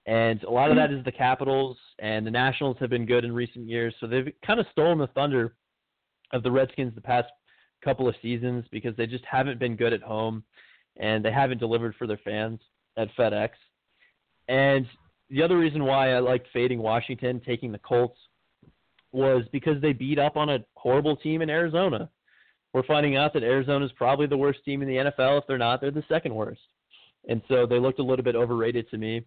and 0.07 0.43
a 0.45 0.51
lot 0.51 0.71
of 0.71 0.77
that 0.77 0.93
is 0.93 1.05
the 1.05 1.13
Capitals 1.13 1.77
and 1.99 2.27
the 2.27 2.31
Nationals 2.31 2.77
have 2.81 2.91
been 2.91 3.07
good 3.07 3.25
in 3.25 3.33
recent 3.33 3.67
years, 3.67 3.95
so 4.01 4.07
they've 4.07 4.33
kind 4.45 4.61
of 4.61 4.67
stolen 4.73 4.99
the 4.99 5.07
thunder 5.09 5.55
of 6.33 6.43
the 6.43 6.51
Redskins 6.51 6.95
the 6.95 7.01
past 7.01 7.29
couple 7.83 8.09
of 8.09 8.15
seasons 8.21 8.65
because 8.71 8.95
they 8.97 9.07
just 9.07 9.25
haven't 9.25 9.59
been 9.59 9.77
good 9.77 9.93
at 9.93 10.03
home 10.03 10.43
and 10.99 11.25
they 11.25 11.33
haven't 11.33 11.59
delivered 11.59 11.95
for 11.97 12.07
their 12.07 12.21
fans 12.25 12.61
at 12.97 13.09
FedEx. 13.17 13.51
And 14.49 14.87
the 15.31 15.43
other 15.43 15.59
reason 15.59 15.85
why 15.85 16.13
I 16.13 16.19
liked 16.19 16.49
fading 16.53 16.81
Washington, 16.81 17.41
taking 17.45 17.73
the 17.73 17.79
Colts, 17.79 18.19
was 19.13 19.45
because 19.53 19.81
they 19.81 19.93
beat 19.93 20.19
up 20.19 20.37
on 20.37 20.51
a 20.51 20.59
horrible 20.75 21.17
team 21.17 21.43
in 21.43 21.51
Arizona. 21.51 22.11
We're 22.73 22.85
finding 22.85 23.17
out 23.17 23.33
that 23.35 23.43
Arizona 23.43 23.85
is 23.85 23.93
probably 23.93 24.27
the 24.27 24.37
worst 24.37 24.65
team 24.65 24.83
in 24.83 24.89
the 24.89 24.97
NFL. 24.97 25.39
If 25.39 25.45
they're 25.47 25.59
not, 25.59 25.81
they're 25.81 25.91
the 25.91 26.05
second 26.09 26.35
worst. 26.35 26.61
And 27.29 27.43
so 27.49 27.67
they 27.67 27.79
looked 27.79 27.99
a 27.99 28.05
little 28.05 28.25
bit 28.25 28.37
overrated 28.37 28.91
to 28.91 28.99
me. 28.99 29.25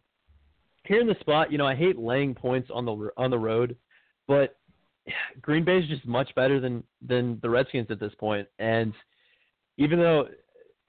Here 0.86 1.00
in 1.00 1.08
the 1.08 1.16
spot, 1.20 1.52
you 1.52 1.58
know, 1.58 1.68
I 1.68 1.76
hate 1.76 1.98
laying 1.98 2.34
points 2.34 2.70
on 2.74 2.86
the 2.86 3.12
on 3.18 3.30
the 3.30 3.38
road, 3.38 3.76
but 4.28 4.58
Green 5.42 5.64
Bay 5.64 5.78
is 5.78 5.88
just 5.88 6.06
much 6.06 6.34
better 6.36 6.60
than 6.60 6.84
than 7.08 7.40
the 7.42 7.50
Redskins 7.50 7.88
at 7.92 8.00
this 8.00 8.14
point. 8.20 8.48
And 8.58 8.94
even 9.78 10.00
though 10.00 10.28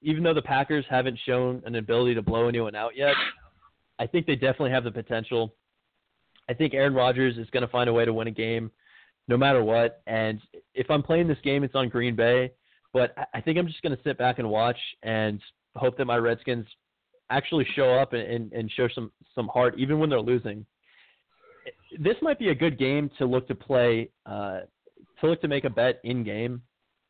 even 0.02 0.22
though 0.22 0.34
the 0.34 0.42
Packers 0.42 0.84
haven't 0.90 1.18
shown 1.24 1.62
an 1.64 1.76
ability 1.76 2.14
to 2.14 2.22
blow 2.22 2.48
anyone 2.48 2.74
out 2.74 2.96
yet, 2.96 3.14
I 3.98 4.06
think 4.06 4.26
they 4.26 4.34
definitely 4.34 4.70
have 4.70 4.84
the 4.84 4.90
potential. 4.90 5.54
I 6.48 6.54
think 6.54 6.74
Aaron 6.74 6.94
Rodgers 6.94 7.38
is 7.38 7.48
going 7.50 7.62
to 7.62 7.68
find 7.68 7.88
a 7.88 7.92
way 7.92 8.04
to 8.04 8.12
win 8.12 8.26
a 8.26 8.32
game 8.32 8.70
no 9.28 9.36
matter 9.36 9.62
what. 9.62 10.02
And 10.06 10.40
if 10.74 10.90
I'm 10.90 11.02
playing 11.02 11.28
this 11.28 11.38
game, 11.44 11.62
it's 11.62 11.74
on 11.74 11.88
Green 11.88 12.16
Bay. 12.16 12.52
But 12.92 13.14
I 13.32 13.40
think 13.40 13.58
I'm 13.58 13.66
just 13.66 13.80
going 13.80 13.96
to 13.96 14.02
sit 14.02 14.18
back 14.18 14.38
and 14.38 14.50
watch 14.50 14.76
and 15.02 15.40
hope 15.76 15.96
that 15.98 16.04
my 16.04 16.16
Redskins 16.16 16.66
actually 17.30 17.66
show 17.74 17.94
up 17.94 18.12
and, 18.12 18.22
and, 18.22 18.52
and 18.52 18.70
show 18.70 18.88
some, 18.94 19.10
some 19.34 19.48
heart, 19.48 19.74
even 19.78 19.98
when 19.98 20.10
they're 20.10 20.20
losing. 20.20 20.66
This 21.98 22.16
might 22.20 22.38
be 22.38 22.48
a 22.48 22.54
good 22.54 22.78
game 22.78 23.10
to 23.18 23.24
look 23.24 23.48
to 23.48 23.54
play, 23.54 24.10
uh, 24.26 24.60
to 25.20 25.26
look 25.26 25.40
to 25.40 25.48
make 25.48 25.64
a 25.64 25.70
bet 25.70 26.00
in 26.04 26.24
game. 26.24 26.60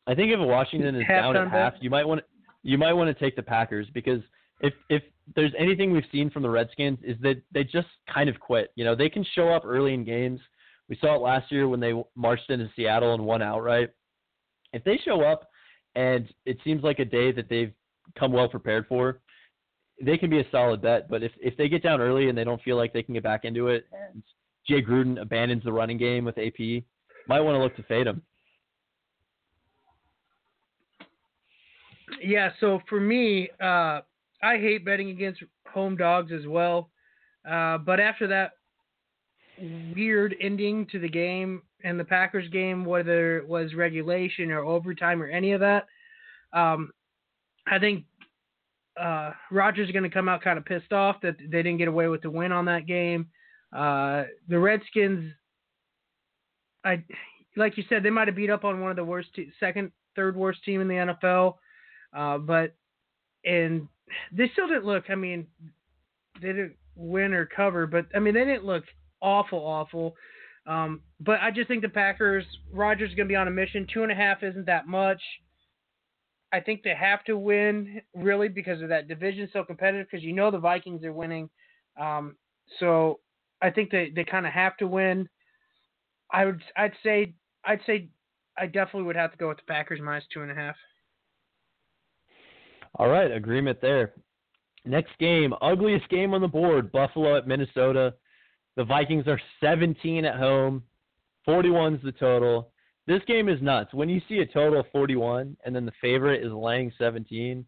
I 0.05 0.15
think 0.15 0.31
if 0.31 0.39
Washington 0.39 0.95
is 0.95 1.03
half 1.07 1.33
down 1.33 1.35
at 1.35 1.49
half, 1.49 1.73
you 1.81 1.89
might 1.89 2.07
want 2.07 2.21
to 2.21 2.25
you 2.63 2.77
might 2.77 2.93
want 2.93 3.15
to 3.15 3.23
take 3.23 3.35
the 3.35 3.43
Packers 3.43 3.87
because 3.93 4.21
if 4.61 4.73
if 4.89 5.03
there's 5.35 5.53
anything 5.57 5.91
we've 5.91 6.03
seen 6.11 6.29
from 6.29 6.43
the 6.43 6.49
Redskins 6.49 6.99
is 7.03 7.17
that 7.21 7.41
they 7.53 7.63
just 7.63 7.87
kind 8.13 8.29
of 8.29 8.39
quit. 8.39 8.71
You 8.75 8.83
know, 8.83 8.95
they 8.95 9.09
can 9.09 9.25
show 9.35 9.49
up 9.49 9.63
early 9.65 9.93
in 9.93 10.03
games. 10.03 10.39
We 10.89 10.97
saw 10.99 11.15
it 11.15 11.21
last 11.21 11.51
year 11.51 11.67
when 11.67 11.79
they 11.79 11.93
marched 12.15 12.49
into 12.49 12.69
Seattle 12.75 13.13
and 13.13 13.25
won 13.25 13.41
outright. 13.41 13.89
If 14.73 14.83
they 14.83 14.99
show 15.05 15.21
up 15.21 15.49
and 15.95 16.27
it 16.45 16.57
seems 16.63 16.83
like 16.83 16.99
a 16.99 17.05
day 17.05 17.31
that 17.31 17.49
they've 17.49 17.73
come 18.17 18.33
well 18.33 18.49
prepared 18.49 18.85
for, 18.87 19.19
they 20.01 20.17
can 20.17 20.29
be 20.29 20.39
a 20.39 20.49
solid 20.51 20.81
bet. 20.81 21.09
But 21.09 21.23
if 21.23 21.31
if 21.41 21.55
they 21.57 21.69
get 21.69 21.83
down 21.83 22.01
early 22.01 22.29
and 22.29 22.37
they 22.37 22.43
don't 22.43 22.61
feel 22.61 22.77
like 22.77 22.93
they 22.93 23.03
can 23.03 23.13
get 23.13 23.23
back 23.23 23.45
into 23.45 23.67
it, 23.67 23.85
and 23.91 24.23
Jay 24.67 24.81
Gruden 24.81 25.21
abandons 25.21 25.63
the 25.63 25.73
running 25.73 25.97
game 25.97 26.25
with 26.25 26.37
AP, 26.37 26.83
might 27.27 27.41
want 27.41 27.55
to 27.55 27.59
look 27.59 27.75
to 27.75 27.83
fade 27.83 28.07
them. 28.07 28.21
Yeah, 32.23 32.51
so 32.59 32.81
for 32.89 32.99
me, 32.99 33.49
uh, 33.61 34.01
I 34.41 34.57
hate 34.57 34.85
betting 34.85 35.09
against 35.09 35.43
home 35.71 35.95
dogs 35.95 36.31
as 36.31 36.47
well. 36.47 36.89
Uh, 37.49 37.77
but 37.77 37.99
after 37.99 38.27
that 38.27 38.51
weird 39.95 40.35
ending 40.41 40.87
to 40.91 40.99
the 40.99 41.09
game 41.09 41.61
and 41.83 41.99
the 41.99 42.05
Packers 42.05 42.49
game, 42.49 42.85
whether 42.85 43.37
it 43.37 43.47
was 43.47 43.73
regulation 43.73 44.51
or 44.51 44.63
overtime 44.63 45.21
or 45.21 45.27
any 45.27 45.51
of 45.51 45.59
that, 45.59 45.85
um, 46.53 46.91
I 47.67 47.79
think 47.79 48.05
uh, 48.99 49.31
Rodgers 49.51 49.87
is 49.87 49.91
going 49.93 50.03
to 50.03 50.09
come 50.09 50.29
out 50.29 50.41
kind 50.41 50.57
of 50.57 50.65
pissed 50.65 50.93
off 50.93 51.17
that 51.21 51.37
they 51.39 51.63
didn't 51.63 51.77
get 51.77 51.87
away 51.87 52.07
with 52.07 52.21
the 52.21 52.29
win 52.29 52.51
on 52.51 52.65
that 52.65 52.85
game. 52.85 53.27
Uh, 53.75 54.23
the 54.47 54.59
Redskins, 54.59 55.33
I 56.85 57.03
like 57.55 57.77
you 57.77 57.83
said, 57.89 58.03
they 58.03 58.09
might 58.09 58.27
have 58.27 58.35
beat 58.35 58.49
up 58.49 58.63
on 58.63 58.81
one 58.81 58.91
of 58.91 58.97
the 58.97 59.03
worst, 59.03 59.29
te- 59.35 59.51
second, 59.59 59.91
third 60.15 60.35
worst 60.35 60.63
team 60.63 60.81
in 60.81 60.87
the 60.87 61.15
NFL, 61.23 61.55
uh, 62.15 62.37
but 62.37 62.75
and 63.45 63.87
they 64.31 64.49
still 64.53 64.67
didn't 64.67 64.85
look. 64.85 65.05
I 65.09 65.15
mean, 65.15 65.47
they 66.41 66.47
didn't 66.47 66.75
win 66.95 67.33
or 67.33 67.45
cover, 67.45 67.87
but 67.87 68.05
I 68.15 68.19
mean 68.19 68.33
they 68.33 68.45
didn't 68.45 68.65
look 68.65 68.83
awful, 69.21 69.59
awful. 69.59 70.15
Um, 70.65 71.01
but 71.19 71.39
I 71.41 71.51
just 71.51 71.67
think 71.67 71.81
the 71.81 71.89
Packers, 71.89 72.45
Rodgers 72.71 73.09
is 73.09 73.15
going 73.15 73.27
to 73.27 73.31
be 73.31 73.35
on 73.35 73.47
a 73.47 73.51
mission. 73.51 73.85
Two 73.93 74.03
and 74.03 74.11
a 74.11 74.15
half 74.15 74.43
isn't 74.43 74.65
that 74.65 74.87
much. 74.87 75.21
I 76.53 76.59
think 76.59 76.83
they 76.83 76.93
have 76.93 77.23
to 77.25 77.37
win 77.37 78.01
really 78.13 78.47
because 78.47 78.81
of 78.81 78.89
that 78.89 79.07
division 79.07 79.49
so 79.51 79.63
competitive 79.63 80.07
because 80.09 80.23
you 80.23 80.33
know 80.33 80.51
the 80.51 80.59
Vikings 80.59 81.03
are 81.03 81.11
winning. 81.11 81.49
Um, 81.99 82.35
so 82.79 83.19
I 83.61 83.71
think 83.71 83.89
they, 83.89 84.11
they 84.15 84.23
kind 84.23 84.45
of 84.45 84.53
have 84.53 84.77
to 84.77 84.87
win. 84.87 85.27
I 86.31 86.45
would 86.45 86.61
I'd 86.77 86.93
say 87.03 87.33
I'd 87.65 87.81
say 87.85 88.09
I 88.57 88.67
definitely 88.67 89.03
would 89.03 89.15
have 89.15 89.31
to 89.31 89.37
go 89.37 89.49
with 89.49 89.57
the 89.57 89.63
Packers 89.67 89.99
minus 90.01 90.25
two 90.31 90.41
and 90.41 90.51
a 90.51 90.55
half. 90.55 90.75
All 92.95 93.09
right, 93.09 93.31
agreement 93.31 93.79
there. 93.81 94.13
Next 94.85 95.17
game, 95.19 95.53
ugliest 95.61 96.07
game 96.09 96.33
on 96.33 96.41
the 96.41 96.47
board, 96.47 96.91
Buffalo 96.91 97.37
at 97.37 97.47
Minnesota. 97.47 98.13
The 98.75 98.83
Vikings 98.83 99.27
are 99.27 99.39
17 99.61 100.25
at 100.25 100.37
home, 100.37 100.83
41's 101.47 102.03
the 102.03 102.11
total. 102.11 102.71
This 103.07 103.21
game 103.27 103.49
is 103.49 103.61
nuts. 103.61 103.93
When 103.93 104.09
you 104.09 104.21
see 104.27 104.39
a 104.39 104.45
total 104.45 104.79
of 104.79 104.85
41 104.91 105.57
and 105.65 105.75
then 105.75 105.85
the 105.85 105.91
favorite 106.01 106.45
is 106.45 106.51
laying 106.51 106.91
17, 106.97 107.65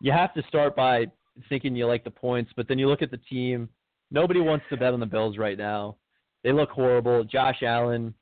you 0.00 0.12
have 0.12 0.34
to 0.34 0.42
start 0.48 0.76
by 0.76 1.06
thinking 1.48 1.74
you 1.74 1.86
like 1.86 2.04
the 2.04 2.10
points, 2.10 2.52
but 2.56 2.68
then 2.68 2.78
you 2.78 2.88
look 2.88 3.02
at 3.02 3.10
the 3.10 3.20
team. 3.30 3.68
Nobody 4.10 4.40
wants 4.40 4.64
to 4.70 4.76
bet 4.76 4.92
on 4.92 5.00
the 5.00 5.06
Bills 5.06 5.38
right 5.38 5.58
now. 5.58 5.96
They 6.44 6.52
look 6.52 6.70
horrible. 6.70 7.24
Josh 7.24 7.62
Allen, 7.62 8.14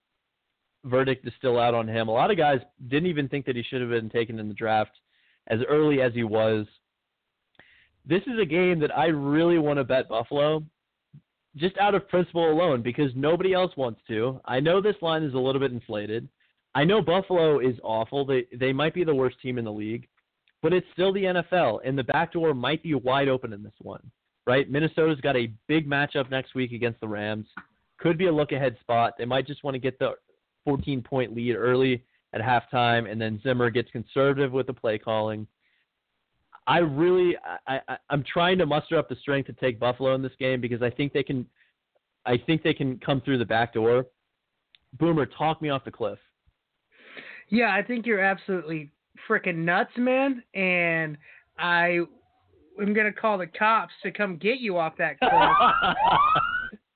verdict 0.84 1.26
is 1.26 1.32
still 1.36 1.58
out 1.58 1.74
on 1.74 1.88
him. 1.88 2.08
A 2.08 2.12
lot 2.12 2.30
of 2.30 2.36
guys 2.36 2.60
didn't 2.88 3.08
even 3.08 3.28
think 3.28 3.46
that 3.46 3.56
he 3.56 3.62
should 3.62 3.80
have 3.80 3.90
been 3.90 4.10
taken 4.10 4.38
in 4.38 4.48
the 4.48 4.54
draft 4.54 4.92
as 5.48 5.60
early 5.68 6.00
as 6.00 6.12
he 6.14 6.24
was. 6.24 6.66
This 8.06 8.22
is 8.22 8.38
a 8.40 8.46
game 8.46 8.80
that 8.80 8.96
I 8.96 9.06
really 9.06 9.58
want 9.58 9.78
to 9.78 9.84
bet 9.84 10.08
Buffalo 10.08 10.64
just 11.56 11.76
out 11.78 11.94
of 11.94 12.08
principle 12.08 12.50
alone 12.50 12.82
because 12.82 13.10
nobody 13.14 13.52
else 13.52 13.72
wants 13.76 14.00
to. 14.08 14.40
I 14.44 14.60
know 14.60 14.80
this 14.80 14.96
line 15.02 15.22
is 15.22 15.34
a 15.34 15.38
little 15.38 15.60
bit 15.60 15.72
inflated. 15.72 16.28
I 16.74 16.84
know 16.84 17.02
Buffalo 17.02 17.58
is 17.58 17.76
awful. 17.82 18.24
They 18.24 18.46
they 18.56 18.72
might 18.72 18.94
be 18.94 19.04
the 19.04 19.14
worst 19.14 19.40
team 19.40 19.58
in 19.58 19.64
the 19.64 19.72
league, 19.72 20.06
but 20.62 20.72
it's 20.72 20.86
still 20.92 21.12
the 21.12 21.24
NFL 21.24 21.80
and 21.84 21.98
the 21.98 22.04
back 22.04 22.32
door 22.32 22.54
might 22.54 22.82
be 22.82 22.94
wide 22.94 23.28
open 23.28 23.52
in 23.52 23.62
this 23.62 23.72
one. 23.80 24.02
Right? 24.46 24.70
Minnesota's 24.70 25.20
got 25.20 25.36
a 25.36 25.52
big 25.68 25.88
matchup 25.88 26.30
next 26.30 26.54
week 26.54 26.72
against 26.72 27.00
the 27.00 27.08
Rams. 27.08 27.46
Could 27.98 28.18
be 28.18 28.26
a 28.26 28.32
look 28.32 28.52
ahead 28.52 28.76
spot. 28.80 29.14
They 29.18 29.24
might 29.24 29.46
just 29.46 29.62
want 29.62 29.74
to 29.74 29.78
get 29.78 29.98
the 29.98 30.12
14 30.64 31.02
point 31.02 31.34
lead 31.34 31.54
early 31.54 32.04
at 32.32 32.40
halftime 32.40 33.10
and 33.10 33.20
then 33.20 33.40
Zimmer 33.42 33.70
gets 33.70 33.90
conservative 33.90 34.52
with 34.52 34.66
the 34.66 34.72
play 34.72 34.98
calling. 34.98 35.46
I 36.66 36.78
really 36.78 37.36
I, 37.66 37.80
I 37.88 37.96
I'm 38.10 38.22
trying 38.22 38.58
to 38.58 38.66
muster 38.66 38.98
up 38.98 39.08
the 39.08 39.16
strength 39.16 39.46
to 39.46 39.52
take 39.54 39.80
Buffalo 39.80 40.14
in 40.14 40.22
this 40.22 40.32
game 40.38 40.60
because 40.60 40.82
I 40.82 40.90
think 40.90 41.12
they 41.12 41.22
can 41.22 41.46
I 42.26 42.36
think 42.36 42.62
they 42.62 42.74
can 42.74 42.98
come 42.98 43.20
through 43.20 43.38
the 43.38 43.44
back 43.44 43.74
door. 43.74 44.06
Boomer, 44.98 45.26
talk 45.26 45.62
me 45.62 45.70
off 45.70 45.84
the 45.84 45.90
cliff. 45.90 46.18
Yeah, 47.48 47.74
I 47.74 47.82
think 47.82 48.06
you're 48.06 48.20
absolutely 48.20 48.90
freaking 49.28 49.56
nuts, 49.56 49.90
man, 49.96 50.42
and 50.54 51.16
I 51.58 52.00
am 52.80 52.94
gonna 52.94 53.12
call 53.12 53.38
the 53.38 53.46
cops 53.46 53.92
to 54.02 54.10
come 54.12 54.36
get 54.36 54.58
you 54.58 54.78
off 54.78 54.94
that 54.98 55.18
cliff. 55.18 55.32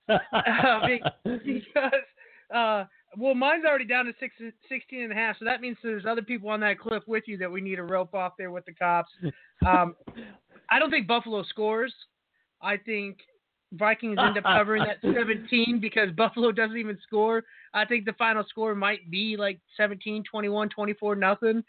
uh, 0.09 0.87
because 1.45 1.93
uh, 2.55 2.85
well, 3.17 3.35
mine's 3.35 3.65
already 3.65 3.85
down 3.85 4.07
to 4.07 4.13
six, 4.21 4.35
16 4.69 5.03
and 5.03 5.13
a 5.13 5.15
half, 5.15 5.37
so 5.39 5.45
that 5.45 5.61
means 5.61 5.77
there's 5.83 6.07
other 6.07 6.23
people 6.23 6.51
on 6.51 6.61
that 6.61 6.79
cliff 6.79 7.03
with 7.07 7.25
you 7.27 7.37
that 7.39 7.51
we 7.51 7.61
need 7.61 7.77
to 7.77 7.83
rope 7.83 8.15
off 8.15 8.35
there 8.39 8.51
with 8.51 8.65
the 8.65 8.73
cops. 8.73 9.11
Um, 9.65 9.95
I 10.69 10.79
don't 10.79 10.91
think 10.91 11.07
Buffalo 11.07 11.43
scores. 11.45 11.95
I 12.61 12.77
think 12.77 13.19
Vikings 13.73 14.19
end 14.21 14.37
up 14.37 14.45
covering 14.45 14.85
that 14.85 14.99
17 15.15 15.79
because 15.81 16.11
Buffalo 16.17 16.53
doesn't 16.53 16.77
even 16.77 16.99
score. 17.03 17.45
I 17.73 17.85
think 17.85 18.05
the 18.05 18.13
final 18.15 18.45
score 18.49 18.75
might 18.75 19.11
be 19.11 19.37
like 19.39 19.61
17, 19.77 20.25
21, 20.31 20.69
24, 20.69 21.17
nothing. 21.17 21.65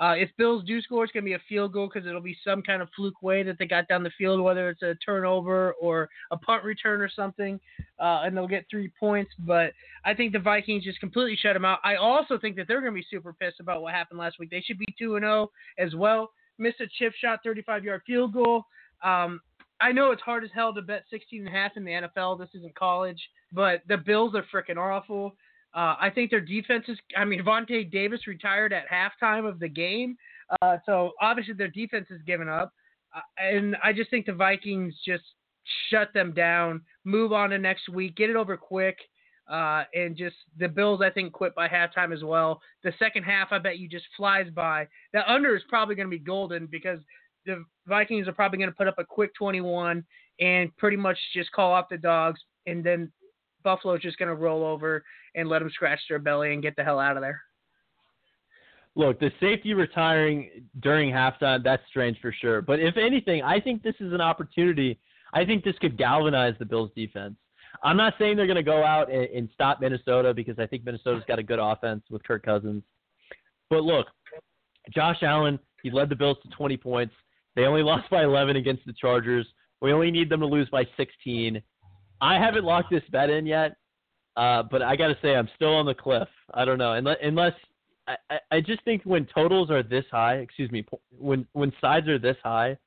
Uh, 0.00 0.14
if 0.16 0.30
Bills 0.38 0.64
do 0.64 0.80
score, 0.80 1.04
it's 1.04 1.12
going 1.12 1.22
to 1.24 1.28
be 1.28 1.34
a 1.34 1.42
field 1.46 1.74
goal 1.74 1.90
because 1.92 2.08
it'll 2.08 2.22
be 2.22 2.36
some 2.42 2.62
kind 2.62 2.80
of 2.80 2.88
fluke 2.96 3.22
way 3.22 3.42
that 3.42 3.58
they 3.58 3.66
got 3.66 3.86
down 3.86 4.02
the 4.02 4.10
field, 4.16 4.40
whether 4.40 4.70
it's 4.70 4.80
a 4.82 4.94
turnover 5.04 5.72
or 5.72 6.08
a 6.30 6.38
punt 6.38 6.64
return 6.64 7.02
or 7.02 7.10
something, 7.10 7.60
uh, 7.98 8.22
and 8.24 8.34
they'll 8.34 8.48
get 8.48 8.64
three 8.70 8.90
points. 8.98 9.30
But 9.40 9.72
I 10.06 10.14
think 10.14 10.32
the 10.32 10.38
Vikings 10.38 10.84
just 10.84 11.00
completely 11.00 11.36
shut 11.36 11.52
them 11.52 11.66
out. 11.66 11.80
I 11.84 11.96
also 11.96 12.38
think 12.38 12.56
that 12.56 12.66
they're 12.66 12.80
going 12.80 12.94
to 12.94 12.98
be 12.98 13.06
super 13.10 13.34
pissed 13.34 13.60
about 13.60 13.82
what 13.82 13.92
happened 13.92 14.18
last 14.18 14.38
week. 14.38 14.50
They 14.50 14.62
should 14.62 14.78
be 14.78 14.94
2 14.98 15.16
and 15.16 15.24
0 15.24 15.50
as 15.78 15.94
well. 15.94 16.30
Missed 16.56 16.80
a 16.80 16.86
chip 16.98 17.12
shot, 17.20 17.40
35 17.44 17.84
yard 17.84 18.00
field 18.06 18.32
goal. 18.32 18.64
Um, 19.04 19.40
I 19.82 19.92
know 19.92 20.12
it's 20.12 20.22
hard 20.22 20.44
as 20.44 20.50
hell 20.54 20.74
to 20.74 20.82
bet 20.82 21.04
16 21.10 21.46
and 21.46 21.48
a 21.48 21.52
half 21.52 21.72
in 21.76 21.84
the 21.84 21.90
NFL. 21.90 22.38
This 22.38 22.50
isn't 22.54 22.74
college, 22.74 23.20
but 23.52 23.82
the 23.88 23.96
Bills 23.96 24.34
are 24.34 24.44
freaking 24.52 24.76
awful. 24.76 25.34
Uh, 25.74 25.94
I 26.00 26.10
think 26.12 26.30
their 26.30 26.40
defense 26.40 26.84
is. 26.88 26.98
I 27.16 27.24
mean, 27.24 27.42
Vontae 27.44 27.90
Davis 27.90 28.26
retired 28.26 28.72
at 28.72 28.84
halftime 28.88 29.48
of 29.48 29.60
the 29.60 29.68
game, 29.68 30.16
uh, 30.60 30.78
so 30.84 31.12
obviously 31.20 31.54
their 31.54 31.68
defense 31.68 32.06
is 32.10 32.20
given 32.26 32.48
up. 32.48 32.72
Uh, 33.14 33.20
and 33.38 33.76
I 33.82 33.92
just 33.92 34.10
think 34.10 34.26
the 34.26 34.32
Vikings 34.32 34.94
just 35.04 35.24
shut 35.88 36.12
them 36.12 36.32
down, 36.32 36.80
move 37.04 37.32
on 37.32 37.50
to 37.50 37.58
next 37.58 37.88
week, 37.88 38.16
get 38.16 38.30
it 38.30 38.36
over 38.36 38.56
quick, 38.56 38.98
uh, 39.48 39.84
and 39.94 40.16
just 40.16 40.36
the 40.58 40.68
Bills 40.68 41.00
I 41.02 41.10
think 41.10 41.32
quit 41.32 41.54
by 41.54 41.68
halftime 41.68 42.12
as 42.12 42.24
well. 42.24 42.60
The 42.82 42.92
second 42.98 43.24
half 43.24 43.48
I 43.52 43.58
bet 43.58 43.78
you 43.78 43.88
just 43.88 44.06
flies 44.16 44.46
by. 44.54 44.88
The 45.12 45.30
under 45.30 45.56
is 45.56 45.62
probably 45.68 45.94
going 45.94 46.08
to 46.08 46.16
be 46.16 46.22
golden 46.22 46.66
because 46.66 46.98
the 47.46 47.64
Vikings 47.86 48.28
are 48.28 48.32
probably 48.32 48.58
going 48.58 48.70
to 48.70 48.76
put 48.76 48.88
up 48.88 48.98
a 48.98 49.04
quick 49.04 49.34
21 49.34 50.04
and 50.40 50.76
pretty 50.76 50.96
much 50.96 51.18
just 51.34 51.52
call 51.52 51.72
off 51.72 51.88
the 51.90 51.98
dogs, 51.98 52.40
and 52.66 52.82
then 52.82 53.10
Buffalo's 53.62 54.00
just 54.00 54.18
going 54.18 54.28
to 54.28 54.34
roll 54.34 54.64
over 54.64 55.04
and 55.34 55.48
let 55.48 55.60
them 55.60 55.70
scratch 55.70 56.00
their 56.08 56.18
belly 56.18 56.52
and 56.52 56.62
get 56.62 56.76
the 56.76 56.84
hell 56.84 56.98
out 56.98 57.16
of 57.16 57.22
there. 57.22 57.40
Look, 58.96 59.20
the 59.20 59.30
safety 59.40 59.72
retiring 59.72 60.50
during 60.80 61.12
halftime, 61.12 61.62
that's 61.62 61.82
strange 61.88 62.18
for 62.20 62.32
sure. 62.32 62.60
But 62.60 62.80
if 62.80 62.96
anything, 62.96 63.42
I 63.42 63.60
think 63.60 63.82
this 63.82 63.94
is 64.00 64.12
an 64.12 64.20
opportunity. 64.20 64.98
I 65.32 65.44
think 65.44 65.62
this 65.62 65.76
could 65.80 65.96
galvanize 65.96 66.54
the 66.58 66.64
Bills 66.64 66.90
defense. 66.96 67.36
I'm 67.84 67.96
not 67.96 68.14
saying 68.18 68.36
they're 68.36 68.46
going 68.46 68.56
to 68.56 68.62
go 68.62 68.84
out 68.84 69.10
and, 69.10 69.24
and 69.30 69.48
stop 69.54 69.80
Minnesota 69.80 70.34
because 70.34 70.58
I 70.58 70.66
think 70.66 70.84
Minnesota's 70.84 71.22
got 71.28 71.38
a 71.38 71.42
good 71.42 71.60
offense 71.60 72.02
with 72.10 72.24
Kirk 72.24 72.44
Cousins. 72.44 72.82
But 73.70 73.84
look, 73.84 74.06
Josh 74.92 75.22
Allen, 75.22 75.58
he 75.82 75.90
led 75.90 76.08
the 76.08 76.16
Bills 76.16 76.38
to 76.42 76.48
20 76.50 76.76
points. 76.76 77.14
They 77.54 77.62
only 77.62 77.82
lost 77.84 78.10
by 78.10 78.24
11 78.24 78.56
against 78.56 78.84
the 78.86 78.92
Chargers. 78.92 79.46
We 79.80 79.92
only 79.92 80.10
need 80.10 80.28
them 80.28 80.40
to 80.40 80.46
lose 80.46 80.68
by 80.68 80.84
16. 80.96 81.62
I 82.20 82.34
haven't 82.34 82.64
locked 82.64 82.90
this 82.90 83.02
bet 83.10 83.30
in 83.30 83.46
yet, 83.46 83.76
uh, 84.40 84.62
but 84.62 84.80
I 84.80 84.96
got 84.96 85.08
to 85.08 85.18
say 85.20 85.36
I'm 85.36 85.50
still 85.54 85.74
on 85.74 85.84
the 85.84 85.94
cliff. 85.94 86.28
I 86.54 86.64
don't 86.64 86.78
know 86.78 86.94
unless, 86.94 87.18
unless 87.22 87.52
I, 88.08 88.38
I 88.50 88.60
just 88.60 88.82
think 88.84 89.02
when 89.04 89.26
totals 89.26 89.70
are 89.70 89.82
this 89.82 90.06
high, 90.10 90.36
excuse 90.36 90.70
me, 90.70 90.84
when 91.10 91.46
when 91.52 91.72
sides 91.78 92.08
are 92.08 92.18
this 92.18 92.38
high, 92.42 92.78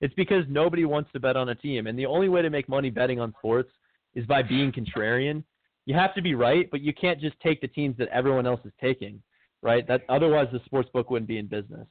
it's 0.00 0.14
because 0.14 0.44
nobody 0.48 0.86
wants 0.86 1.12
to 1.12 1.20
bet 1.20 1.36
on 1.36 1.50
a 1.50 1.54
team, 1.54 1.86
and 1.86 1.98
the 1.98 2.06
only 2.06 2.30
way 2.30 2.40
to 2.40 2.48
make 2.48 2.66
money 2.66 2.88
betting 2.88 3.20
on 3.20 3.34
sports 3.38 3.70
is 4.14 4.24
by 4.26 4.42
being 4.42 4.72
contrarian. 4.72 5.44
You 5.84 5.94
have 5.94 6.14
to 6.14 6.22
be 6.22 6.34
right, 6.34 6.66
but 6.70 6.80
you 6.80 6.94
can't 6.94 7.20
just 7.20 7.38
take 7.40 7.60
the 7.60 7.68
teams 7.68 7.96
that 7.98 8.08
everyone 8.08 8.46
else 8.46 8.60
is 8.64 8.72
taking, 8.80 9.20
right? 9.60 9.86
That 9.86 10.02
otherwise 10.08 10.48
the 10.50 10.60
sports 10.64 10.88
book 10.94 11.10
wouldn't 11.10 11.28
be 11.28 11.36
in 11.36 11.46
business. 11.46 11.88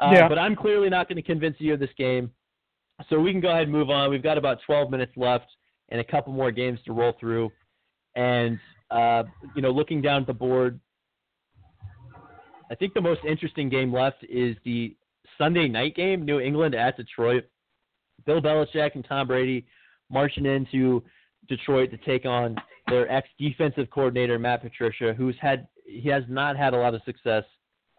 Uh, 0.00 0.10
yeah. 0.12 0.28
But 0.28 0.38
I'm 0.38 0.54
clearly 0.54 0.90
not 0.90 1.08
going 1.08 1.16
to 1.16 1.22
convince 1.22 1.56
you 1.60 1.72
of 1.72 1.80
this 1.80 1.90
game, 1.96 2.30
so 3.08 3.18
we 3.18 3.32
can 3.32 3.40
go 3.40 3.48
ahead 3.48 3.62
and 3.62 3.72
move 3.72 3.88
on. 3.88 4.10
We've 4.10 4.22
got 4.22 4.36
about 4.36 4.58
12 4.66 4.90
minutes 4.90 5.12
left 5.16 5.46
and 5.88 6.00
a 6.00 6.04
couple 6.04 6.32
more 6.34 6.50
games 6.50 6.78
to 6.84 6.92
roll 6.92 7.14
through. 7.18 7.50
And 8.16 8.58
uh, 8.90 9.24
you 9.54 9.62
know, 9.62 9.70
looking 9.70 10.00
down 10.00 10.22
at 10.22 10.26
the 10.26 10.34
board, 10.34 10.78
I 12.70 12.74
think 12.74 12.94
the 12.94 13.00
most 13.00 13.20
interesting 13.26 13.68
game 13.68 13.92
left 13.92 14.24
is 14.28 14.56
the 14.64 14.96
Sunday 15.38 15.68
night 15.68 15.96
game, 15.96 16.24
New 16.24 16.40
England 16.40 16.74
at 16.74 16.96
Detroit. 16.96 17.44
Bill 18.26 18.40
Belichick 18.40 18.94
and 18.94 19.04
Tom 19.06 19.26
Brady 19.26 19.66
marching 20.10 20.46
into 20.46 21.02
Detroit 21.48 21.90
to 21.90 21.96
take 21.98 22.24
on 22.24 22.56
their 22.88 23.10
ex 23.10 23.28
defensive 23.38 23.90
coordinator 23.90 24.38
Matt 24.38 24.62
Patricia, 24.62 25.12
who's 25.14 25.36
had 25.40 25.66
he 25.86 26.08
has 26.08 26.22
not 26.28 26.56
had 26.56 26.72
a 26.72 26.76
lot 26.76 26.94
of 26.94 27.02
success 27.04 27.44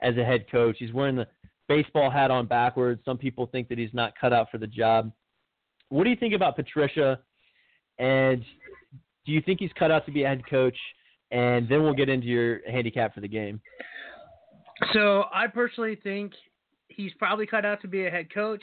as 0.02 0.18
a 0.18 0.24
head 0.24 0.46
coach. 0.52 0.78
He's 0.80 0.94
wearing 0.94 1.16
the 1.16 1.28
baseball 1.68 2.10
hat 2.10 2.32
on 2.32 2.48
backwards. 2.48 3.02
Some 3.06 3.18
people 3.18 3.48
think 3.48 3.70
that 3.70 3.78
he's 3.78 3.94
not 3.94 4.14
cut 4.20 4.34
out 4.34 4.50
for 4.52 4.58
the 4.58 4.68
job. 4.68 5.12
What 5.90 6.04
do 6.04 6.10
you 6.10 6.16
think 6.16 6.34
about 6.34 6.56
Patricia 6.56 7.20
and 7.98 8.44
do 9.26 9.32
you 9.32 9.42
think 9.42 9.60
he's 9.60 9.72
cut 9.78 9.92
out 9.92 10.06
to 10.06 10.12
be 10.12 10.24
a 10.24 10.28
head 10.28 10.44
coach? 10.50 10.78
And 11.32 11.68
then 11.68 11.84
we'll 11.84 11.94
get 11.94 12.10
into 12.10 12.28
your 12.28 12.60
handicap 12.70 13.14
for 13.14 13.22
the 13.22 13.28
game. 13.28 13.60
So 14.94 15.26
I 15.34 15.48
personally 15.48 15.98
think 16.04 16.34
he's 16.88 17.12
probably 17.18 17.46
cut 17.46 17.66
out 17.66 17.82
to 17.82 17.88
be 17.88 18.06
a 18.06 18.12
head 18.12 18.34
coach. 18.34 18.62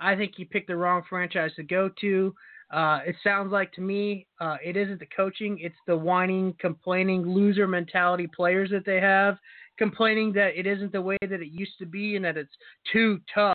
I 0.00 0.14
think 0.16 0.32
he 0.36 0.44
picked 0.44 0.68
the 0.68 0.76
wrong 0.76 1.02
franchise 1.08 1.50
to 1.56 1.62
go 1.62 1.90
to. 2.00 2.34
Uh, 2.70 3.00
it 3.06 3.16
sounds 3.24 3.50
like 3.50 3.72
to 3.72 3.80
me, 3.80 4.26
uh, 4.40 4.56
it 4.64 4.76
isn't 4.76 5.00
the 5.00 5.06
coaching, 5.06 5.58
it's 5.60 5.74
the 5.86 5.96
whining, 5.96 6.54
complaining, 6.60 7.26
loser 7.26 7.66
mentality 7.66 8.28
players 8.34 8.70
that 8.70 8.84
they 8.84 9.00
have, 9.00 9.38
complaining 9.78 10.32
that 10.34 10.58
it 10.58 10.66
isn't 10.66 10.92
the 10.92 11.00
way 11.00 11.16
that 11.22 11.40
it 11.40 11.48
used 11.48 11.78
to 11.78 11.86
be 11.86 12.16
and 12.16 12.24
that 12.24 12.36
it's 12.36 12.52
too 12.92 13.20
tough. 13.34 13.54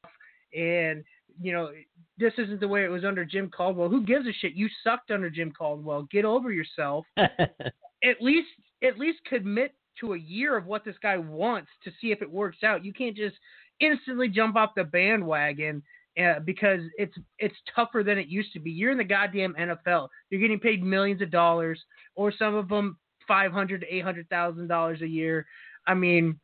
And, 0.55 1.03
you 1.41 1.51
know, 1.51 1.69
this 2.17 2.33
isn't 2.37 2.59
the 2.59 2.67
way 2.67 2.83
it 2.83 2.89
was 2.89 3.03
under 3.03 3.25
Jim 3.25 3.49
Caldwell. 3.49 3.89
Who 3.89 4.05
gives 4.05 4.27
a 4.27 4.33
shit? 4.33 4.53
You 4.53 4.69
sucked 4.83 5.11
under 5.11 5.29
Jim 5.29 5.51
Caldwell. 5.51 6.07
Get 6.11 6.25
over 6.25 6.51
yourself. 6.51 7.05
at 7.17 8.21
least, 8.21 8.49
at 8.83 8.99
least 8.99 9.19
commit 9.25 9.73
to 9.99 10.13
a 10.13 10.17
year 10.17 10.57
of 10.57 10.65
what 10.65 10.85
this 10.85 10.95
guy 11.01 11.17
wants 11.17 11.69
to 11.83 11.91
see 11.99 12.11
if 12.11 12.21
it 12.21 12.31
works 12.31 12.63
out. 12.63 12.85
You 12.85 12.93
can't 12.93 13.15
just 13.15 13.35
instantly 13.79 14.27
jump 14.27 14.55
off 14.55 14.71
the 14.75 14.83
bandwagon 14.83 15.83
uh, 16.21 16.39
because 16.45 16.81
it's 16.97 17.15
it's 17.39 17.55
tougher 17.75 18.03
than 18.03 18.17
it 18.17 18.27
used 18.27 18.53
to 18.53 18.59
be. 18.59 18.71
You're 18.71 18.91
in 18.91 18.97
the 18.97 19.03
goddamn 19.03 19.55
NFL. 19.59 20.09
You're 20.29 20.41
getting 20.41 20.59
paid 20.59 20.83
millions 20.83 21.21
of 21.21 21.31
dollars, 21.31 21.79
or 22.15 22.31
some 22.31 22.55
of 22.55 22.69
them 22.69 22.97
five 23.27 23.51
hundred 23.51 23.81
to 23.81 23.93
eight 23.93 24.03
hundred 24.03 24.29
thousand 24.29 24.67
dollars 24.67 25.01
a 25.01 25.07
year. 25.07 25.45
I 25.87 25.93
mean, 25.93 26.39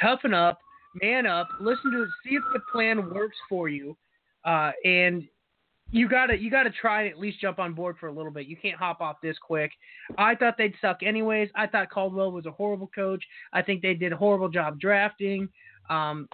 toughen 0.00 0.34
up, 0.34 0.58
man 1.02 1.26
up, 1.26 1.48
listen 1.60 1.90
to 1.92 2.02
it, 2.02 2.08
see 2.24 2.36
if 2.36 2.42
the 2.52 2.60
plan 2.72 3.12
works 3.12 3.36
for 3.48 3.68
you, 3.68 3.96
uh, 4.44 4.72
and 4.84 5.24
you 5.90 6.08
gotta 6.08 6.36
you 6.36 6.50
gotta 6.50 6.70
try 6.70 7.02
and 7.02 7.12
at 7.12 7.18
least 7.18 7.40
jump 7.40 7.58
on 7.58 7.74
board 7.74 7.96
for 8.00 8.08
a 8.08 8.12
little 8.12 8.32
bit. 8.32 8.46
You 8.46 8.56
can't 8.56 8.78
hop 8.78 9.00
off 9.00 9.16
this 9.22 9.36
quick. 9.38 9.70
I 10.16 10.34
thought 10.34 10.56
they'd 10.56 10.74
suck 10.80 11.02
anyways. 11.02 11.50
I 11.54 11.66
thought 11.66 11.90
Caldwell 11.90 12.32
was 12.32 12.46
a 12.46 12.50
horrible 12.50 12.90
coach. 12.94 13.22
I 13.52 13.62
think 13.62 13.82
they 13.82 13.94
did 13.94 14.12
a 14.12 14.16
horrible 14.16 14.48
job 14.48 14.80
drafting. 14.80 15.48
Um, 15.90 16.28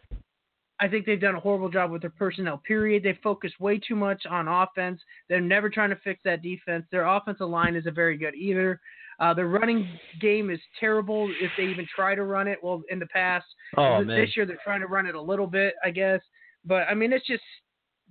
I 0.81 0.87
think 0.87 1.07
they've 1.07 1.21
done 1.21 1.35
a 1.35 1.41
horrible 1.41 1.69
job 1.69 1.91
with 1.91 2.03
their 2.03 2.11
personnel, 2.11 2.59
period. 2.59 3.03
They 3.03 3.19
focus 3.23 3.53
way 3.59 3.79
too 3.79 3.97
much 3.97 4.27
on 4.27 4.47
offense. 4.47 5.01
They're 5.29 5.41
never 5.41 5.69
trying 5.69 5.91
to 5.91 5.99
fix 6.05 6.21
that 6.25 6.41
defense. 6.41 6.87
Their 6.93 7.05
offensive 7.05 7.49
line 7.49 7.75
isn't 7.75 7.95
very 7.95 8.17
good 8.17 8.37
either. 8.37 8.81
Uh, 9.19 9.35
their 9.35 9.49
running 9.49 9.89
game 10.21 10.51
is 10.51 10.61
terrible 10.79 11.29
if 11.41 11.51
they 11.57 11.65
even 11.65 11.85
try 11.93 12.15
to 12.15 12.23
run 12.23 12.47
it. 12.47 12.59
Well, 12.63 12.83
in 12.91 13.01
the 13.01 13.07
past, 13.07 13.47
oh, 13.77 14.05
this 14.05 14.37
year 14.37 14.47
they're 14.47 14.61
trying 14.63 14.81
to 14.81 14.87
run 14.87 15.07
it 15.07 15.17
a 15.17 15.21
little 15.21 15.49
bit, 15.49 15.75
I 15.85 15.91
guess. 15.91 16.21
But, 16.65 16.87
I 16.89 16.95
mean, 16.95 17.13
it's 17.13 17.27
just 17.27 17.43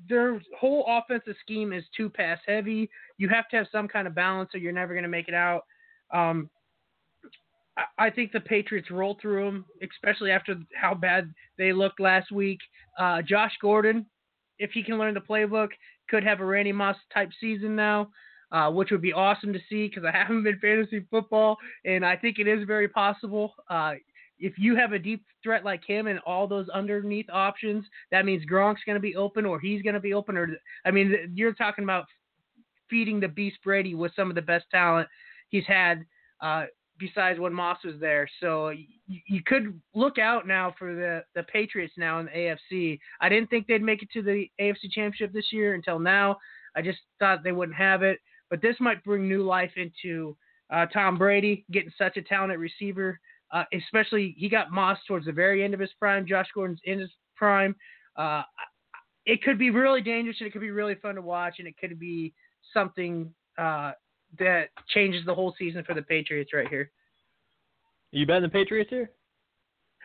their 0.08 0.42
whole 0.60 0.86
offensive 0.88 1.36
scheme 1.42 1.74
is 1.74 1.84
too 1.96 2.10
pass 2.10 2.40
heavy. 2.46 2.90
You 3.18 3.30
have 3.30 3.48
to 3.50 3.58
have 3.58 3.68
some 3.72 3.88
kind 3.88 4.08
of 4.08 4.16
balance 4.16 4.50
or 4.54 4.60
you're 4.60 4.72
never 4.72 4.94
going 4.94 5.04
to 5.04 5.10
make 5.10 5.28
it 5.28 5.34
out. 5.34 5.64
Um, 6.14 6.50
I 7.98 8.10
think 8.10 8.32
the 8.32 8.40
Patriots 8.40 8.90
roll 8.90 9.18
through 9.22 9.46
them, 9.46 9.66
especially 9.84 10.32
after 10.32 10.56
how 10.76 10.96
bad 10.96 11.34
they 11.58 11.74
looked 11.74 12.00
last 12.00 12.32
week. 12.32 12.60
Uh, 12.98 13.22
Josh 13.22 13.52
Gordon, 13.62 14.06
if 14.58 14.72
he 14.72 14.84
can 14.84 14.98
learn 14.98 15.14
the 15.14 15.20
playbook, 15.20 15.70
could 16.10 16.24
have 16.24 16.40
a 16.40 16.46
Randy 16.46 16.72
Moss 16.72 16.96
type 17.14 17.30
season 17.40 17.76
now, 17.76 18.10
uh, 18.52 18.72
which 18.72 18.90
would 18.92 19.02
be 19.02 19.14
awesome 19.14 19.54
to 19.54 19.60
see 19.70 19.88
because 19.88 20.06
I 20.06 20.12
haven't 20.18 20.44
been 20.44 20.60
fantasy 20.60 21.06
football, 21.12 21.58
and 21.86 22.06
I 22.06 22.16
think 22.16 22.40
it 22.40 22.48
is 22.48 22.66
very 22.66 22.88
possible. 22.88 23.54
Uh, 23.70 23.94
if 24.40 24.58
you 24.58 24.76
have 24.76 24.94
a 24.94 25.00
deep 25.00 25.24
threat 25.44 25.66
like 25.66 25.84
him 25.86 26.08
and 26.08 26.20
all 26.20 26.48
those 26.48 26.70
underneath 26.70 27.30
options, 27.32 27.86
that 28.12 28.26
means 28.26 28.46
Gronk's 28.46 28.84
going 28.86 28.96
to 28.96 29.02
be 29.02 29.16
open 29.16 29.46
or 29.46 29.60
he's 29.60 29.82
going 29.82 29.96
to 29.96 30.00
be 30.00 30.14
open. 30.14 30.38
Or 30.38 30.48
I 30.86 30.92
mean, 30.92 31.32
you're 31.36 31.54
talking 31.54 31.84
about 31.84 32.06
feeding 32.90 33.20
the 33.20 33.28
beast 33.28 33.58
Brady 33.64 33.96
with 33.96 34.14
some 34.16 34.30
of 34.30 34.36
the 34.36 34.42
best 34.42 34.66
talent 34.72 35.08
he's 35.50 35.66
had. 35.66 36.06
Uh, 36.42 36.66
besides 37.00 37.40
when 37.40 37.54
Moss 37.54 37.78
was 37.84 38.00
there. 38.00 38.28
So 38.40 38.70
you, 38.70 39.20
you 39.28 39.42
could 39.46 39.80
look 39.94 40.18
out 40.18 40.48
now 40.48 40.74
for 40.78 40.96
the, 40.96 41.24
the 41.36 41.44
Patriots 41.44 41.94
now 41.98 42.20
in 42.20 42.26
the 42.26 42.32
AFC. 42.32 43.00
I 43.22 43.30
didn't 43.30 43.50
think 43.50 43.68
they'd 43.68 43.82
make 43.82 44.02
it 44.02 44.10
to 44.14 44.22
the 44.22 44.48
AFC 44.60 44.92
Championship 44.92 45.34
this 45.34 45.52
year 45.52 45.74
until 45.74 46.00
now. 46.00 46.38
I 46.76 46.82
just 46.82 47.00
thought 47.20 47.44
they 47.44 47.52
wouldn't 47.52 47.78
have 47.78 48.04
it. 48.04 48.20
But 48.50 48.62
this 48.62 48.76
might 48.80 49.04
bring 49.04 49.28
new 49.28 49.44
life 49.44 49.72
into 49.76 50.38
uh, 50.70 50.86
Tom 50.88 51.18
Brady 51.18 51.66
getting 51.72 51.92
such 51.98 52.18
a 52.18 52.22
talented 52.22 52.60
receiver. 52.60 53.20
Uh, 53.52 53.64
especially 53.74 54.36
he 54.38 54.50
got 54.50 54.72
Moss 54.72 54.98
towards 55.08 55.26
the 55.26 55.32
very 55.32 55.64
end 55.64 55.74
of 55.74 55.80
his 55.80 55.90
prime. 56.00 56.26
Josh 56.28 56.48
Gordon's 56.54 56.82
in 56.84 57.00
his 57.00 57.10
prime. 57.36 57.76
Uh, 58.16 58.44
it 59.26 59.42
could 59.44 59.58
be 59.58 59.70
really 59.70 60.02
dangerous 60.02 60.38
and 60.40 60.48
it 60.48 60.52
could 60.52 60.62
be 60.62 60.72
really 60.72 60.96
fun 60.96 61.16
to 61.16 61.22
watch 61.22 61.56
and 61.60 61.68
it 61.68 61.78
could 61.78 61.98
be 62.00 62.34
something 62.74 63.34
uh, 63.58 63.92
that 64.40 64.70
changes 64.90 65.26
the 65.26 65.34
whole 65.34 65.54
season 65.58 65.84
for 65.84 65.94
the 65.94 66.02
Patriots 66.02 66.52
right 66.54 66.68
here. 66.68 66.92
You 68.12 68.26
betting 68.26 68.44
the 68.44 68.50
Patriots 68.50 68.90
here? 68.90 69.12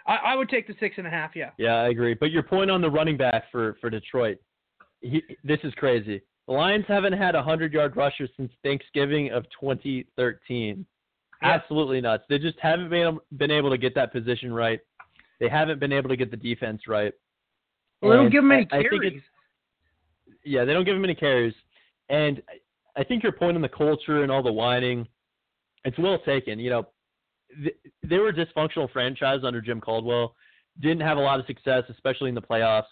I, 0.07 0.17
I, 0.17 0.35
would 0.35 0.49
take 0.49 0.67
the 0.67 0.75
six 0.81 0.97
and 0.99 1.07
a 1.07 1.11
half. 1.11 1.37
Yeah. 1.37 1.51
Yeah, 1.59 1.75
I 1.75 1.89
agree. 1.89 2.15
But 2.15 2.33
your 2.33 2.43
point 2.43 2.71
on 2.71 2.81
the 2.81 2.91
running 2.91 3.17
back 3.17 3.45
for 3.53 3.77
for 3.81 3.89
Detroit, 3.89 4.39
he, 5.01 5.23
this 5.45 5.61
is 5.63 5.73
crazy. 5.75 6.21
The 6.49 6.55
Lions 6.55 6.85
haven't 6.89 7.13
had 7.13 7.37
a 7.37 7.43
hundred 7.43 7.73
yard 7.73 7.97
rusher 7.97 8.29
since 8.37 8.51
Thanksgiving 8.65 9.31
of 9.31 9.45
2013. 9.61 10.85
Yeah. 11.43 11.51
Absolutely 11.51 12.01
nuts. 12.01 12.25
They 12.29 12.39
just 12.39 12.59
haven't 12.61 12.89
been 12.91 13.19
been 13.37 13.51
able 13.51 13.71
to 13.71 13.79
get 13.79 13.95
that 13.97 14.13
position 14.13 14.53
right. 14.53 14.81
They 15.41 15.49
haven't 15.49 15.81
been 15.81 15.93
able 15.93 16.09
to 16.09 16.17
get 16.17 16.31
the 16.31 16.37
defense 16.37 16.83
right. 16.87 17.13
Well, 18.01 18.13
they 18.13 18.17
don't 18.17 18.31
give 18.31 18.43
them 18.43 18.53
any 18.53 18.69
I, 18.71 18.83
carries. 18.83 19.23
Yeah, 20.45 20.65
they 20.65 20.73
don't 20.73 20.85
give 20.85 20.95
them 20.95 21.05
any 21.05 21.15
carries. 21.15 21.55
And 22.09 22.43
I 22.97 23.03
think 23.03 23.23
your 23.23 23.33
point 23.33 23.57
on 23.57 23.63
the 23.63 23.69
culture 23.69 24.23
and 24.23 24.31
all 24.31 24.43
the 24.43 24.53
whining, 24.53 25.07
it's 25.85 25.99
well 25.99 26.19
taken. 26.21 26.59
You 26.59 26.71
know, 26.71 26.89
they 28.03 28.19
were 28.19 28.29
a 28.29 28.33
dysfunctional 28.33 28.91
franchise 28.93 29.41
under 29.45 29.61
Jim 29.61 29.81
Caldwell. 29.81 30.35
Didn't 30.81 31.01
have 31.01 31.19
a 31.19 31.21
lot 31.21 31.41
of 31.41 31.47
success, 31.47 31.85
especially 31.91 32.29
in 32.29 32.35
the 32.35 32.43
playoffs. 32.43 32.85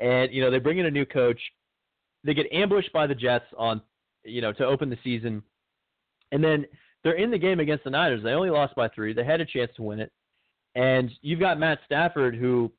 And 0.00 0.32
you 0.32 0.40
know, 0.40 0.50
they 0.50 0.58
bring 0.58 0.78
in 0.78 0.86
a 0.86 0.90
new 0.90 1.04
coach. 1.04 1.40
They 2.24 2.34
get 2.34 2.50
ambushed 2.52 2.92
by 2.92 3.06
the 3.06 3.14
Jets 3.14 3.44
on, 3.58 3.82
you 4.24 4.40
know, 4.40 4.52
to 4.54 4.64
open 4.64 4.88
the 4.88 4.98
season, 5.04 5.42
and 6.32 6.42
then 6.42 6.64
they're 7.04 7.14
in 7.14 7.30
the 7.30 7.38
game 7.38 7.60
against 7.60 7.84
the 7.84 7.90
Niners. 7.90 8.22
They 8.24 8.30
only 8.30 8.50
lost 8.50 8.74
by 8.74 8.88
three. 8.88 9.12
They 9.12 9.24
had 9.24 9.40
a 9.40 9.46
chance 9.46 9.70
to 9.76 9.82
win 9.82 10.00
it. 10.00 10.10
And 10.74 11.10
you've 11.22 11.38
got 11.38 11.60
Matt 11.60 11.78
Stafford, 11.86 12.34
who, 12.34 12.72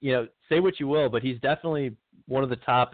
you 0.00 0.12
know, 0.12 0.28
say 0.48 0.60
what 0.60 0.78
you 0.78 0.86
will, 0.86 1.08
but 1.08 1.22
he's 1.22 1.40
definitely 1.40 1.96
one 2.26 2.44
of 2.44 2.50
the 2.50 2.56
top 2.56 2.92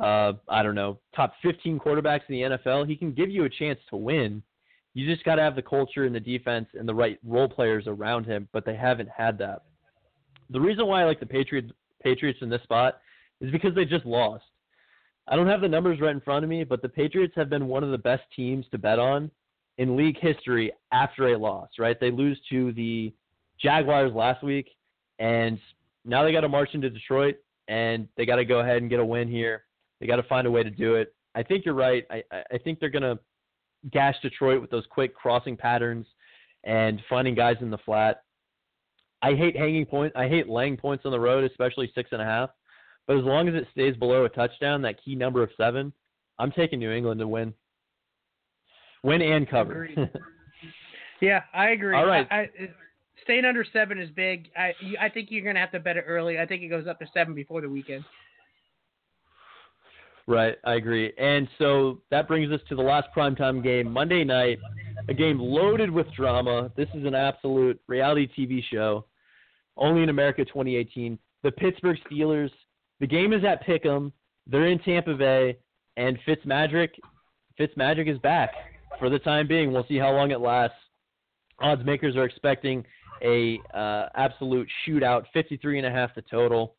uh, 0.00 0.32
I 0.48 0.62
don't 0.62 0.74
know, 0.74 0.98
top 1.14 1.34
15 1.42 1.78
quarterbacks 1.78 2.22
in 2.28 2.34
the 2.34 2.56
NFL, 2.56 2.86
he 2.88 2.96
can 2.96 3.12
give 3.12 3.30
you 3.30 3.44
a 3.44 3.50
chance 3.50 3.78
to 3.90 3.96
win. 3.96 4.42
You 4.94 5.10
just 5.10 5.24
got 5.24 5.36
to 5.36 5.42
have 5.42 5.56
the 5.56 5.62
culture 5.62 6.04
and 6.04 6.14
the 6.14 6.20
defense 6.20 6.68
and 6.74 6.88
the 6.88 6.94
right 6.94 7.18
role 7.24 7.48
players 7.48 7.84
around 7.86 8.24
him, 8.24 8.48
but 8.52 8.64
they 8.64 8.76
haven't 8.76 9.08
had 9.14 9.38
that. 9.38 9.62
The 10.50 10.60
reason 10.60 10.86
why 10.86 11.02
I 11.02 11.04
like 11.04 11.20
the 11.20 11.26
Patriots 11.26 11.72
Patriots 12.02 12.40
in 12.42 12.50
this 12.50 12.62
spot 12.62 13.00
is 13.40 13.50
because 13.52 13.74
they 13.74 13.84
just 13.84 14.04
lost. 14.04 14.44
I 15.28 15.36
don't 15.36 15.46
have 15.46 15.60
the 15.60 15.68
numbers 15.68 16.00
right 16.00 16.10
in 16.10 16.20
front 16.20 16.42
of 16.42 16.50
me, 16.50 16.64
but 16.64 16.82
the 16.82 16.88
Patriots 16.88 17.34
have 17.36 17.48
been 17.48 17.68
one 17.68 17.84
of 17.84 17.92
the 17.92 17.98
best 17.98 18.22
teams 18.34 18.66
to 18.72 18.78
bet 18.78 18.98
on 18.98 19.30
in 19.78 19.96
league 19.96 20.18
history 20.20 20.72
after 20.92 21.28
a 21.28 21.38
loss, 21.38 21.68
right? 21.78 21.98
They 21.98 22.10
lose 22.10 22.38
to 22.50 22.72
the 22.72 23.12
Jaguars 23.60 24.12
last 24.14 24.42
week 24.42 24.68
and 25.18 25.58
now 26.04 26.24
they 26.24 26.32
got 26.32 26.40
to 26.40 26.48
march 26.48 26.70
into 26.72 26.90
Detroit 26.90 27.36
and 27.68 28.08
they 28.16 28.26
got 28.26 28.36
to 28.36 28.44
go 28.44 28.60
ahead 28.60 28.78
and 28.78 28.90
get 28.90 29.00
a 29.00 29.04
win 29.04 29.28
here 29.28 29.64
they 30.02 30.08
got 30.08 30.16
to 30.16 30.24
find 30.24 30.48
a 30.48 30.50
way 30.50 30.64
to 30.64 30.70
do 30.70 30.96
it. 30.96 31.14
I 31.36 31.44
think 31.44 31.64
you're 31.64 31.76
right. 31.76 32.04
I, 32.10 32.24
I 32.32 32.58
think 32.58 32.80
they're 32.80 32.90
going 32.90 33.02
to 33.02 33.20
gash 33.92 34.16
Detroit 34.20 34.60
with 34.60 34.68
those 34.68 34.82
quick 34.90 35.14
crossing 35.14 35.56
patterns 35.56 36.06
and 36.64 37.00
finding 37.08 37.36
guys 37.36 37.54
in 37.60 37.70
the 37.70 37.78
flat. 37.78 38.24
I 39.22 39.34
hate 39.34 39.56
hanging 39.56 39.86
point. 39.86 40.12
I 40.16 40.26
hate 40.26 40.48
laying 40.48 40.76
points 40.76 41.06
on 41.06 41.12
the 41.12 41.20
road, 41.20 41.48
especially 41.48 41.92
six 41.94 42.10
and 42.10 42.20
a 42.20 42.24
half. 42.24 42.50
But 43.06 43.16
as 43.16 43.24
long 43.24 43.46
as 43.46 43.54
it 43.54 43.68
stays 43.70 43.96
below 43.96 44.24
a 44.24 44.28
touchdown, 44.28 44.82
that 44.82 45.00
key 45.04 45.14
number 45.14 45.40
of 45.40 45.50
seven, 45.56 45.92
I'm 46.40 46.50
taking 46.50 46.80
New 46.80 46.90
England 46.90 47.20
to 47.20 47.28
win. 47.28 47.54
Win 49.02 49.22
and 49.22 49.48
cover. 49.48 49.88
yeah, 51.20 51.42
I 51.52 51.70
agree. 51.70 51.96
All 51.96 52.06
right. 52.06 52.26
I, 52.30 52.36
I, 52.36 52.48
staying 53.22 53.44
under 53.44 53.64
seven 53.72 53.98
is 53.98 54.10
big. 54.10 54.48
I 54.56 54.72
I 55.00 55.08
think 55.08 55.28
you're 55.30 55.42
going 55.42 55.56
to 55.56 55.60
have 55.60 55.72
to 55.72 55.80
bet 55.80 55.96
it 55.96 56.04
early. 56.06 56.38
I 56.38 56.46
think 56.46 56.62
it 56.62 56.68
goes 56.68 56.86
up 56.86 56.98
to 57.00 57.06
seven 57.12 57.34
before 57.34 57.60
the 57.60 57.68
weekend. 57.68 58.04
Right, 60.28 60.54
I 60.64 60.74
agree. 60.74 61.12
And 61.18 61.48
so 61.58 62.00
that 62.12 62.28
brings 62.28 62.52
us 62.52 62.60
to 62.68 62.76
the 62.76 62.82
last 62.82 63.08
primetime 63.16 63.60
game, 63.60 63.90
Monday 63.90 64.22
night, 64.22 64.60
a 65.08 65.14
game 65.14 65.40
loaded 65.40 65.90
with 65.90 66.06
drama. 66.14 66.70
This 66.76 66.88
is 66.94 67.04
an 67.04 67.16
absolute 67.16 67.80
reality 67.88 68.28
TV 68.38 68.62
show, 68.72 69.04
only 69.76 70.04
in 70.04 70.10
America 70.10 70.44
2018. 70.44 71.18
The 71.42 71.50
Pittsburgh 71.50 71.98
Steelers. 72.08 72.50
The 73.00 73.06
game 73.08 73.32
is 73.32 73.42
at 73.44 73.66
Pick'em. 73.66 74.12
They're 74.46 74.68
in 74.68 74.78
Tampa 74.78 75.14
Bay, 75.14 75.58
and 75.96 76.16
Fitzmagic, 76.24 76.90
Fitzmagic 77.58 78.08
is 78.08 78.18
back 78.18 78.52
for 78.98 79.10
the 79.10 79.18
time 79.18 79.46
being. 79.46 79.72
We'll 79.72 79.86
see 79.86 79.98
how 79.98 80.12
long 80.12 80.30
it 80.30 80.40
lasts. 80.40 80.76
Odds 81.60 81.84
makers 81.84 82.16
are 82.16 82.24
expecting 82.24 82.84
a 83.22 83.60
uh, 83.72 84.08
absolute 84.14 84.68
shootout, 84.86 85.24
53 85.32 85.78
and 85.78 85.86
a 85.86 85.90
half 85.90 86.14
the 86.14 86.22
total. 86.22 86.74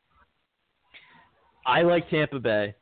I 1.66 1.82
like 1.82 2.10
Tampa 2.10 2.38
Bay. 2.38 2.74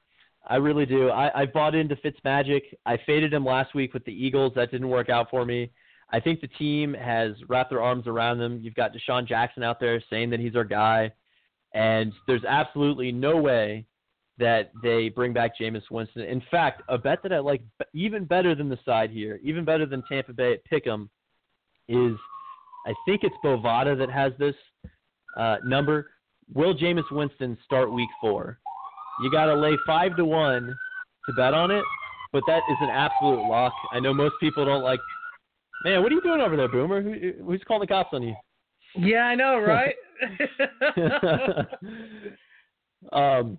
I 0.46 0.56
really 0.56 0.86
do. 0.86 1.10
I, 1.10 1.42
I 1.42 1.46
bought 1.46 1.74
into 1.74 1.94
Fitzmagic. 1.96 2.62
I 2.84 2.98
faded 3.06 3.32
him 3.32 3.44
last 3.44 3.74
week 3.74 3.94
with 3.94 4.04
the 4.04 4.12
Eagles. 4.12 4.52
That 4.56 4.72
didn't 4.72 4.88
work 4.88 5.08
out 5.08 5.30
for 5.30 5.44
me. 5.44 5.70
I 6.10 6.18
think 6.20 6.40
the 6.40 6.48
team 6.48 6.92
has 6.94 7.32
wrapped 7.48 7.70
their 7.70 7.80
arms 7.80 8.06
around 8.06 8.38
them. 8.38 8.58
You've 8.60 8.74
got 8.74 8.92
DeSean 8.92 9.26
Jackson 9.26 9.62
out 9.62 9.78
there 9.78 10.02
saying 10.10 10.30
that 10.30 10.40
he's 10.40 10.56
our 10.56 10.64
guy. 10.64 11.12
And 11.72 12.12
there's 12.26 12.44
absolutely 12.44 13.12
no 13.12 13.36
way 13.36 13.86
that 14.38 14.72
they 14.82 15.08
bring 15.08 15.32
back 15.32 15.52
Jameis 15.60 15.82
Winston. 15.90 16.22
In 16.22 16.42
fact, 16.50 16.82
a 16.88 16.98
bet 16.98 17.22
that 17.22 17.32
I 17.32 17.38
like 17.38 17.62
even 17.92 18.24
better 18.24 18.54
than 18.54 18.68
the 18.68 18.78
side 18.84 19.10
here, 19.10 19.40
even 19.42 19.64
better 19.64 19.86
than 19.86 20.02
Tampa 20.08 20.32
Bay 20.32 20.54
at 20.54 20.60
Pick'em, 20.70 21.08
is 21.88 22.16
I 22.86 22.94
think 23.06 23.22
it's 23.22 23.34
Bovada 23.44 23.96
that 23.98 24.10
has 24.10 24.32
this 24.38 24.54
uh, 25.36 25.56
number. 25.64 26.10
Will 26.54 26.74
Jameis 26.74 27.10
Winston 27.10 27.56
start 27.64 27.92
Week 27.92 28.08
Four? 28.20 28.58
You 29.22 29.30
got 29.30 29.46
to 29.46 29.54
lay 29.54 29.76
five 29.86 30.16
to 30.16 30.24
one 30.24 30.74
to 31.26 31.32
bet 31.34 31.54
on 31.54 31.70
it, 31.70 31.84
but 32.32 32.42
that 32.46 32.62
is 32.70 32.76
an 32.80 32.88
absolute 32.88 33.46
lock. 33.46 33.72
I 33.92 34.00
know 34.00 34.14
most 34.14 34.34
people 34.40 34.64
don't 34.64 34.82
like. 34.82 35.00
Man, 35.84 36.02
what 36.02 36.10
are 36.10 36.14
you 36.14 36.22
doing 36.22 36.40
over 36.40 36.56
there, 36.56 36.68
Boomer? 36.68 37.02
Who, 37.02 37.44
who's 37.44 37.62
calling 37.66 37.82
the 37.82 37.86
cops 37.86 38.10
on 38.12 38.22
you? 38.22 38.34
Yeah, 38.96 39.24
I 39.24 39.34
know, 39.34 39.58
right? 39.58 39.94
um, 43.12 43.58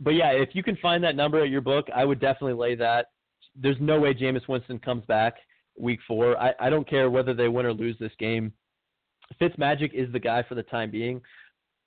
but 0.00 0.10
yeah, 0.10 0.30
if 0.30 0.50
you 0.54 0.62
can 0.62 0.76
find 0.76 1.04
that 1.04 1.14
number 1.14 1.42
at 1.42 1.50
your 1.50 1.60
book, 1.60 1.86
I 1.94 2.04
would 2.04 2.20
definitely 2.20 2.54
lay 2.54 2.74
that. 2.76 3.06
There's 3.54 3.76
no 3.80 4.00
way 4.00 4.14
Jameis 4.14 4.48
Winston 4.48 4.78
comes 4.78 5.04
back 5.06 5.34
week 5.78 6.00
four. 6.06 6.40
I, 6.40 6.52
I 6.58 6.70
don't 6.70 6.88
care 6.88 7.10
whether 7.10 7.34
they 7.34 7.48
win 7.48 7.66
or 7.66 7.72
lose 7.72 7.96
this 7.98 8.12
game. 8.18 8.52
Fitzmagic 9.40 9.92
is 9.92 10.12
the 10.12 10.18
guy 10.18 10.42
for 10.48 10.54
the 10.54 10.62
time 10.62 10.90
being, 10.90 11.20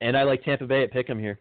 and 0.01 0.15
I 0.15 0.23
like 0.23 0.43
Tampa 0.43 0.65
Bay 0.65 0.83
at 0.83 0.93
pick'em 0.93 1.19
here. 1.19 1.39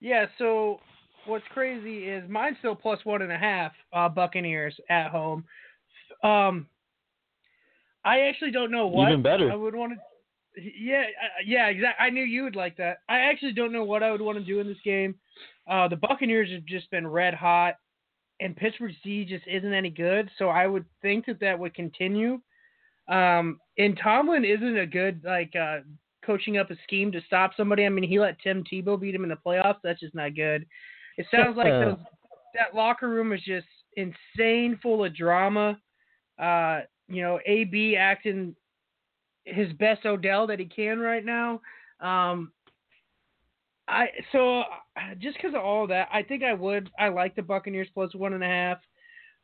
Yeah, 0.00 0.26
so 0.38 0.80
what's 1.26 1.44
crazy 1.52 2.08
is 2.08 2.28
mine's 2.28 2.56
still 2.58 2.74
plus 2.74 2.98
one 3.04 3.22
and 3.22 3.32
a 3.32 3.38
half 3.38 3.72
uh, 3.92 4.08
Buccaneers 4.08 4.74
at 4.90 5.10
home. 5.10 5.44
Um, 6.22 6.66
I 8.04 8.20
actually 8.20 8.50
don't 8.50 8.70
know 8.70 8.86
what 8.86 9.08
Even 9.08 9.22
better. 9.22 9.50
I 9.50 9.56
would 9.56 9.74
want 9.74 9.92
to. 9.92 9.98
Yeah, 10.78 11.04
yeah, 11.44 11.68
exactly. 11.68 12.04
I 12.04 12.10
knew 12.10 12.24
you 12.24 12.44
would 12.44 12.56
like 12.56 12.76
that. 12.76 12.98
I 13.08 13.20
actually 13.20 13.52
don't 13.52 13.72
know 13.72 13.84
what 13.84 14.02
I 14.02 14.10
would 14.10 14.20
want 14.20 14.38
to 14.38 14.44
do 14.44 14.60
in 14.60 14.66
this 14.66 14.80
game. 14.84 15.14
Uh, 15.68 15.88
the 15.88 15.96
Buccaneers 15.96 16.50
have 16.50 16.64
just 16.64 16.90
been 16.90 17.06
red 17.06 17.34
hot, 17.34 17.74
and 18.40 18.56
Pittsburgh 18.56 18.94
C 19.02 19.24
just 19.24 19.46
isn't 19.46 19.72
any 19.72 19.90
good. 19.90 20.30
So 20.38 20.48
I 20.48 20.66
would 20.66 20.84
think 21.02 21.26
that 21.26 21.40
that 21.40 21.58
would 21.58 21.74
continue. 21.74 22.40
Um, 23.08 23.58
and 23.78 23.98
Tomlin 24.02 24.44
isn't 24.44 24.78
a 24.78 24.86
good 24.86 25.22
like 25.24 25.54
uh, 25.56 25.78
coaching 26.24 26.58
up 26.58 26.70
a 26.70 26.76
scheme 26.84 27.10
to 27.12 27.20
stop 27.26 27.52
somebody. 27.56 27.84
I 27.84 27.88
mean, 27.88 28.08
he 28.08 28.18
let 28.18 28.38
Tim 28.40 28.64
Tebow 28.64 29.00
beat 29.00 29.14
him 29.14 29.24
in 29.24 29.30
the 29.30 29.36
playoffs. 29.36 29.78
That's 29.82 30.00
just 30.00 30.14
not 30.14 30.34
good. 30.34 30.66
It 31.16 31.26
sounds 31.30 31.56
like 31.56 31.72
those, 31.72 31.96
that 32.54 32.74
locker 32.74 33.08
room 33.08 33.32
is 33.32 33.40
just 33.42 33.66
insane, 33.96 34.78
full 34.82 35.04
of 35.04 35.16
drama. 35.16 35.78
Uh, 36.38 36.82
you 37.08 37.22
know, 37.22 37.40
AB 37.46 37.96
acting 37.96 38.54
his 39.48 39.72
best 39.74 40.04
Odell 40.06 40.46
that 40.46 40.58
he 40.58 40.66
can 40.66 40.98
right 40.98 41.24
now. 41.24 41.60
Um, 42.00 42.52
I 43.88 44.08
so 44.32 44.64
just 45.18 45.36
because 45.36 45.54
of 45.54 45.62
all 45.62 45.86
that, 45.86 46.08
I 46.12 46.22
think 46.22 46.42
I 46.42 46.52
would. 46.52 46.90
I 46.98 47.08
like 47.08 47.34
the 47.34 47.42
Buccaneers 47.42 47.88
plus 47.94 48.14
one 48.14 48.34
and 48.34 48.44
a 48.44 48.46
half. 48.46 48.78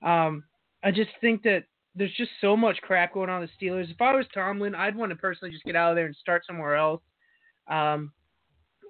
Um, 0.02 0.44
I 0.82 0.90
just 0.90 1.10
think 1.20 1.42
that 1.44 1.64
there's 1.94 2.14
just 2.16 2.30
so 2.40 2.56
much 2.56 2.78
crap 2.82 3.14
going 3.14 3.30
on 3.30 3.40
the 3.40 3.66
Steelers. 3.66 3.90
If 3.90 4.00
I 4.00 4.14
was 4.14 4.26
Tomlin, 4.34 4.74
I'd 4.74 4.96
want 4.96 5.10
to 5.10 5.16
personally 5.16 5.52
just 5.52 5.64
get 5.64 5.76
out 5.76 5.90
of 5.90 5.96
there 5.96 6.06
and 6.06 6.16
start 6.16 6.44
somewhere 6.46 6.76
else. 6.76 7.00
Um, 7.68 8.12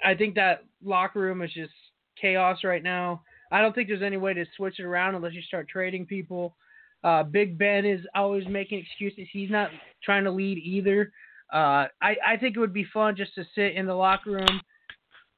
I 0.05 0.15
think 0.15 0.35
that 0.35 0.65
locker 0.83 1.21
room 1.21 1.43
is 1.43 1.53
just 1.53 1.73
chaos 2.21 2.65
right 2.65 2.83
now. 2.83 3.23
I 3.53 3.61
don't 3.61 3.75
think 3.75 3.89
there's 3.89 4.03
any 4.03 4.17
way 4.17 4.35
to 4.35 4.45
switch 4.57 4.81
it 4.81 4.85
around 4.85 5.15
unless 5.15 5.35
you 5.35 5.43
start 5.43 5.69
trading 5.69 6.07
people. 6.07 6.57
Uh, 7.05 7.23
Big 7.23 7.59
Ben 7.59 7.85
is 7.85 8.01
always 8.15 8.49
making 8.49 8.79
excuses. 8.79 9.29
He's 9.31 9.51
not 9.51 9.71
trying 10.03 10.25
to 10.25 10.31
lead 10.31 10.59
either. 10.59 11.13
Uh, 11.53 11.87
I, 12.03 12.17
I 12.27 12.37
think 12.41 12.57
it 12.57 12.61
would 12.61 12.73
be 12.73 12.87
fun 12.93 13.15
just 13.15 13.35
to 13.35 13.45
sit 13.55 13.77
in 13.77 13.87
the 13.87 13.95
locker 13.95 14.31
room, 14.31 14.61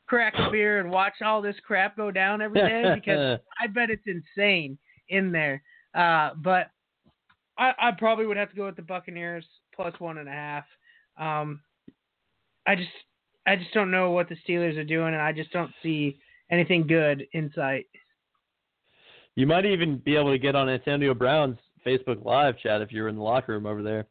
crack 0.07 0.35
a 0.39 0.49
beer, 0.51 0.79
and 0.79 0.91
watch 0.91 1.14
all 1.25 1.43
this 1.43 1.57
crap 1.67 1.97
go 1.97 2.12
down 2.12 2.41
every 2.41 2.61
day 2.61 2.93
because 2.95 3.41
I 3.61 3.67
bet 3.67 3.91
it's 3.91 4.07
insane 4.07 4.79
in 5.09 5.33
there. 5.33 5.61
Uh, 5.93 6.31
but 6.37 6.71
I, 7.59 7.73
I 7.79 7.91
probably 7.99 8.27
would 8.27 8.37
have 8.37 8.51
to 8.51 8.57
go 8.57 8.67
with 8.67 8.77
the 8.77 8.83
Buccaneers 8.83 9.45
plus 9.75 9.99
one 9.99 10.19
and 10.19 10.29
a 10.29 10.33
half. 10.33 10.64
Um, 11.19 11.61
I 12.67 12.77
just 12.77 12.91
I 13.47 13.57
just 13.57 13.73
don't 13.73 13.91
know 13.91 14.11
what 14.11 14.29
the 14.29 14.37
Steelers 14.47 14.77
are 14.77 14.85
doing, 14.85 15.14
and 15.14 15.23
I 15.23 15.33
just 15.33 15.53
don't 15.53 15.73
see 15.83 16.19
anything 16.51 16.87
good 16.87 17.27
in 17.33 17.51
sight. 17.55 17.87
You 19.37 19.47
might 19.47 19.66
even 19.66 19.99
be 19.99 20.16
able 20.16 20.32
to 20.32 20.39
get 20.39 20.57
on 20.57 20.68
Antonio 20.68 21.14
Brown's 21.14 21.59
Facebook 21.87 22.24
Live 22.24 22.59
chat 22.59 22.80
if 22.80 22.91
you're 22.91 23.09
in 23.09 23.16
the 23.16 23.22
locker 23.22 23.53
room 23.53 23.66
over 23.66 23.82
there. 23.82 24.07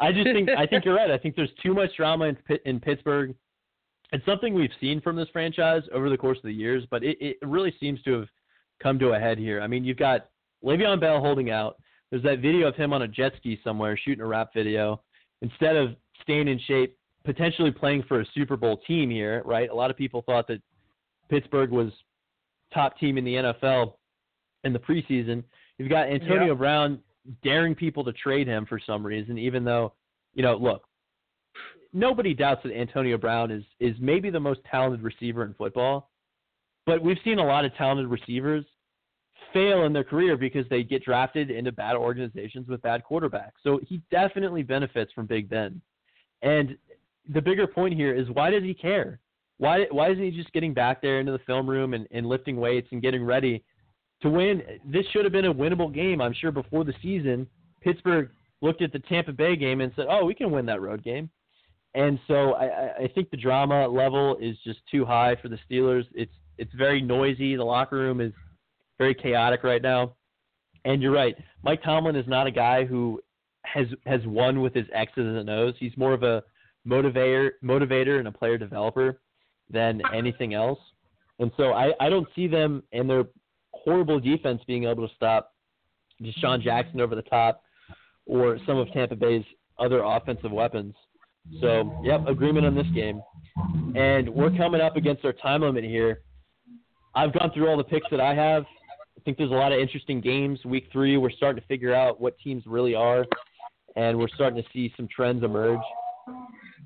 I 0.00 0.12
just 0.12 0.26
think 0.26 0.48
I 0.48 0.64
think 0.64 0.84
you're 0.84 0.94
right. 0.94 1.10
I 1.10 1.18
think 1.18 1.34
there's 1.34 1.50
too 1.60 1.74
much 1.74 1.90
drama 1.96 2.26
in, 2.26 2.38
in 2.64 2.80
Pittsburgh. 2.80 3.34
It's 4.12 4.24
something 4.24 4.54
we've 4.54 4.70
seen 4.80 5.00
from 5.00 5.16
this 5.16 5.28
franchise 5.32 5.82
over 5.92 6.08
the 6.08 6.16
course 6.16 6.38
of 6.38 6.44
the 6.44 6.52
years, 6.52 6.84
but 6.90 7.02
it, 7.02 7.18
it 7.20 7.36
really 7.42 7.74
seems 7.78 8.00
to 8.02 8.12
have 8.12 8.28
come 8.80 8.98
to 9.00 9.10
a 9.10 9.18
head 9.18 9.38
here. 9.38 9.60
I 9.60 9.66
mean, 9.66 9.84
you've 9.84 9.98
got 9.98 10.28
Le'Veon 10.64 11.00
Bell 11.00 11.20
holding 11.20 11.50
out. 11.50 11.76
There's 12.10 12.22
that 12.22 12.38
video 12.38 12.68
of 12.68 12.76
him 12.76 12.92
on 12.92 13.02
a 13.02 13.08
jet 13.08 13.32
ski 13.36 13.60
somewhere 13.62 13.98
shooting 13.98 14.22
a 14.22 14.26
rap 14.26 14.50
video. 14.54 15.02
Instead 15.42 15.76
of 15.76 15.96
staying 16.22 16.48
in 16.48 16.58
shape, 16.60 16.96
potentially 17.24 17.70
playing 17.70 18.04
for 18.04 18.20
a 18.20 18.26
Super 18.34 18.56
Bowl 18.56 18.80
team 18.86 19.10
here, 19.10 19.42
right? 19.44 19.68
A 19.68 19.74
lot 19.74 19.90
of 19.90 19.96
people 19.96 20.22
thought 20.22 20.46
that 20.48 20.62
Pittsburgh 21.28 21.70
was 21.70 21.92
top 22.72 22.98
team 22.98 23.18
in 23.18 23.24
the 23.24 23.34
NFL 23.34 23.94
in 24.64 24.72
the 24.72 24.78
preseason. 24.78 25.42
You've 25.78 25.90
got 25.90 26.08
Antonio 26.08 26.48
yep. 26.48 26.58
Brown 26.58 27.00
daring 27.42 27.74
people 27.74 28.04
to 28.04 28.12
trade 28.12 28.46
him 28.46 28.66
for 28.66 28.80
some 28.84 29.04
reason, 29.04 29.38
even 29.38 29.64
though, 29.64 29.92
you 30.34 30.42
know, 30.42 30.56
look, 30.56 30.82
nobody 31.92 32.34
doubts 32.34 32.62
that 32.64 32.72
Antonio 32.72 33.18
Brown 33.18 33.50
is 33.50 33.64
is 33.80 33.94
maybe 34.00 34.30
the 34.30 34.40
most 34.40 34.60
talented 34.70 35.02
receiver 35.02 35.44
in 35.44 35.54
football, 35.54 36.10
but 36.86 37.02
we've 37.02 37.18
seen 37.24 37.38
a 37.38 37.44
lot 37.44 37.64
of 37.64 37.74
talented 37.76 38.08
receivers 38.08 38.64
fail 39.52 39.84
in 39.84 39.92
their 39.92 40.04
career 40.04 40.36
because 40.36 40.66
they 40.68 40.82
get 40.82 41.04
drafted 41.04 41.50
into 41.50 41.72
bad 41.72 41.96
organizations 41.96 42.68
with 42.68 42.82
bad 42.82 43.02
quarterbacks. 43.08 43.52
So 43.62 43.80
he 43.86 44.02
definitely 44.10 44.62
benefits 44.62 45.12
from 45.12 45.26
Big 45.26 45.48
Ben. 45.48 45.80
And 46.42 46.76
the 47.32 47.40
bigger 47.40 47.66
point 47.66 47.94
here 47.94 48.14
is 48.14 48.28
why 48.30 48.50
does 48.50 48.62
he 48.62 48.74
care? 48.74 49.20
Why 49.58 49.86
why 49.90 50.10
isn't 50.10 50.22
he 50.22 50.30
just 50.30 50.52
getting 50.52 50.74
back 50.74 51.02
there 51.02 51.20
into 51.20 51.32
the 51.32 51.40
film 51.40 51.68
room 51.68 51.94
and, 51.94 52.06
and 52.10 52.26
lifting 52.26 52.56
weights 52.56 52.88
and 52.90 53.02
getting 53.02 53.24
ready 53.24 53.64
to 54.22 54.30
win? 54.30 54.62
This 54.84 55.06
should 55.12 55.24
have 55.24 55.32
been 55.32 55.46
a 55.46 55.54
winnable 55.54 55.92
game, 55.92 56.20
I'm 56.20 56.34
sure, 56.34 56.52
before 56.52 56.84
the 56.84 56.94
season. 57.02 57.46
Pittsburgh 57.80 58.30
looked 58.60 58.82
at 58.82 58.92
the 58.92 58.98
Tampa 59.00 59.32
Bay 59.32 59.56
game 59.56 59.80
and 59.80 59.92
said, 59.96 60.06
"Oh, 60.08 60.24
we 60.24 60.34
can 60.34 60.50
win 60.50 60.66
that 60.66 60.80
road 60.80 61.02
game." 61.02 61.30
And 61.94 62.18
so 62.26 62.52
I, 62.52 63.04
I 63.04 63.10
think 63.14 63.30
the 63.30 63.36
drama 63.36 63.88
level 63.88 64.36
is 64.40 64.56
just 64.64 64.80
too 64.90 65.04
high 65.04 65.36
for 65.40 65.48
the 65.48 65.58
Steelers. 65.68 66.04
It's 66.14 66.32
it's 66.58 66.72
very 66.74 67.00
noisy. 67.00 67.56
The 67.56 67.64
locker 67.64 67.96
room 67.96 68.20
is 68.20 68.32
very 68.98 69.14
chaotic 69.14 69.62
right 69.64 69.82
now. 69.82 70.14
And 70.84 71.02
you're 71.02 71.12
right, 71.12 71.36
Mike 71.62 71.82
Tomlin 71.82 72.16
is 72.16 72.26
not 72.26 72.46
a 72.46 72.50
guy 72.50 72.84
who 72.84 73.20
has 73.64 73.86
has 74.06 74.20
won 74.26 74.60
with 74.60 74.74
his 74.74 74.86
X's 74.92 75.36
and 75.36 75.50
O's. 75.50 75.74
He's 75.78 75.96
more 75.96 76.12
of 76.12 76.22
a 76.22 76.42
motivator, 76.86 77.50
motivator, 77.62 78.18
and 78.18 78.28
a 78.28 78.32
player 78.32 78.58
developer 78.58 79.20
than 79.70 80.00
anything 80.14 80.54
else. 80.54 80.78
And 81.38 81.50
so 81.56 81.72
I, 81.72 81.92
I 82.00 82.08
don't 82.08 82.26
see 82.34 82.48
them 82.48 82.82
and 82.92 83.08
their 83.08 83.24
horrible 83.84 84.20
defense 84.20 84.60
being 84.66 84.84
able 84.84 85.06
to 85.06 85.14
stop 85.14 85.52
DeSean 86.22 86.62
Jackson 86.62 87.00
over 87.00 87.14
the 87.14 87.22
top 87.22 87.62
or 88.26 88.58
some 88.66 88.76
of 88.78 88.92
Tampa 88.92 89.16
Bay's 89.16 89.44
other 89.78 90.02
offensive 90.02 90.50
weapons. 90.50 90.94
So, 91.60 92.00
yep, 92.04 92.26
agreement 92.28 92.66
on 92.66 92.74
this 92.74 92.86
game. 92.94 93.22
And 93.94 94.28
we're 94.28 94.54
coming 94.56 94.80
up 94.80 94.96
against 94.96 95.24
our 95.24 95.32
time 95.32 95.62
limit 95.62 95.84
here. 95.84 96.20
I've 97.14 97.32
gone 97.32 97.50
through 97.52 97.68
all 97.68 97.76
the 97.76 97.84
picks 97.84 98.06
that 98.10 98.20
I 98.20 98.34
have. 98.34 98.64
I 99.16 99.20
think 99.24 99.38
there's 99.38 99.50
a 99.50 99.54
lot 99.54 99.72
of 99.72 99.78
interesting 99.80 100.20
games. 100.20 100.64
Week 100.64 100.88
three, 100.92 101.16
we're 101.16 101.30
starting 101.30 101.60
to 101.60 101.66
figure 101.66 101.94
out 101.94 102.20
what 102.20 102.38
teams 102.38 102.64
really 102.66 102.94
are, 102.94 103.24
and 103.96 104.18
we're 104.18 104.28
starting 104.28 104.62
to 104.62 104.68
see 104.72 104.92
some 104.96 105.08
trends 105.08 105.42
emerge. 105.42 105.80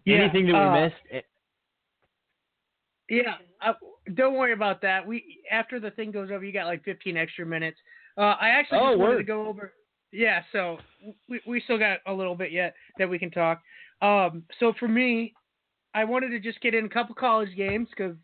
Yeah, 0.05 0.19
Anything 0.19 0.47
that 0.47 0.53
we 0.53 0.59
uh, 0.59 0.85
missed? 0.85 1.25
Yeah, 3.09 3.35
uh, 3.61 3.73
don't 4.15 4.35
worry 4.35 4.53
about 4.53 4.83
that. 4.83 5.07
We 5.07 5.43
after 5.51 5.79
the 5.81 5.91
thing 5.91 6.11
goes 6.11 6.31
over, 6.31 6.45
you 6.45 6.53
got 6.53 6.67
like 6.67 6.85
15 6.85 7.17
extra 7.17 7.47
minutes. 7.47 7.79
Uh, 8.17 8.35
I 8.41 8.49
actually 8.49 8.79
oh, 8.81 8.91
just 8.91 9.01
wanted 9.01 9.17
to 9.19 9.25
go 9.25 9.47
over. 9.47 9.73
Yeah, 10.13 10.43
so 10.53 10.79
we 11.29 11.41
we 11.47 11.61
still 11.63 11.79
got 11.79 11.99
a 12.07 12.13
little 12.13 12.35
bit 12.35 12.53
yet 12.53 12.75
that 12.99 13.09
we 13.09 13.19
can 13.19 13.31
talk. 13.31 13.63
Um, 14.03 14.43
so 14.61 14.73
for 14.79 14.89
me, 14.89 15.33
I 15.95 16.05
wanted 16.05 16.31
to 16.31 16.41
just 16.41 16.61
get 16.61 16.75
in 16.75 16.85
a 16.85 16.89
couple 16.89 17.15
college 17.15 17.57
games 17.57 17.89
because 17.91 18.17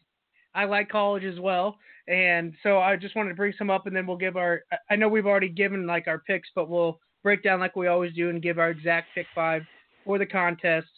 I 0.54 0.64
like 0.64 0.90
college 0.90 1.24
as 1.24 1.38
well, 1.40 1.78
and 2.08 2.54
so 2.62 2.78
I 2.78 2.96
just 2.96 3.16
wanted 3.16 3.30
to 3.30 3.34
bring 3.36 3.54
some 3.56 3.70
up, 3.70 3.86
and 3.86 3.96
then 3.96 4.06
we'll 4.06 4.16
give 4.16 4.36
our. 4.36 4.62
I 4.90 4.96
know 4.96 5.08
we've 5.08 5.26
already 5.26 5.48
given 5.48 5.86
like 5.86 6.08
our 6.08 6.18
picks, 6.18 6.48
but 6.54 6.68
we'll 6.68 6.98
break 7.22 7.42
down 7.42 7.60
like 7.60 7.76
we 7.76 7.86
always 7.86 8.12
do 8.14 8.30
and 8.30 8.42
give 8.42 8.58
our 8.58 8.70
exact 8.70 9.08
pick 9.14 9.26
five 9.34 9.62
for 10.04 10.18
the 10.18 10.26
contest. 10.26 10.88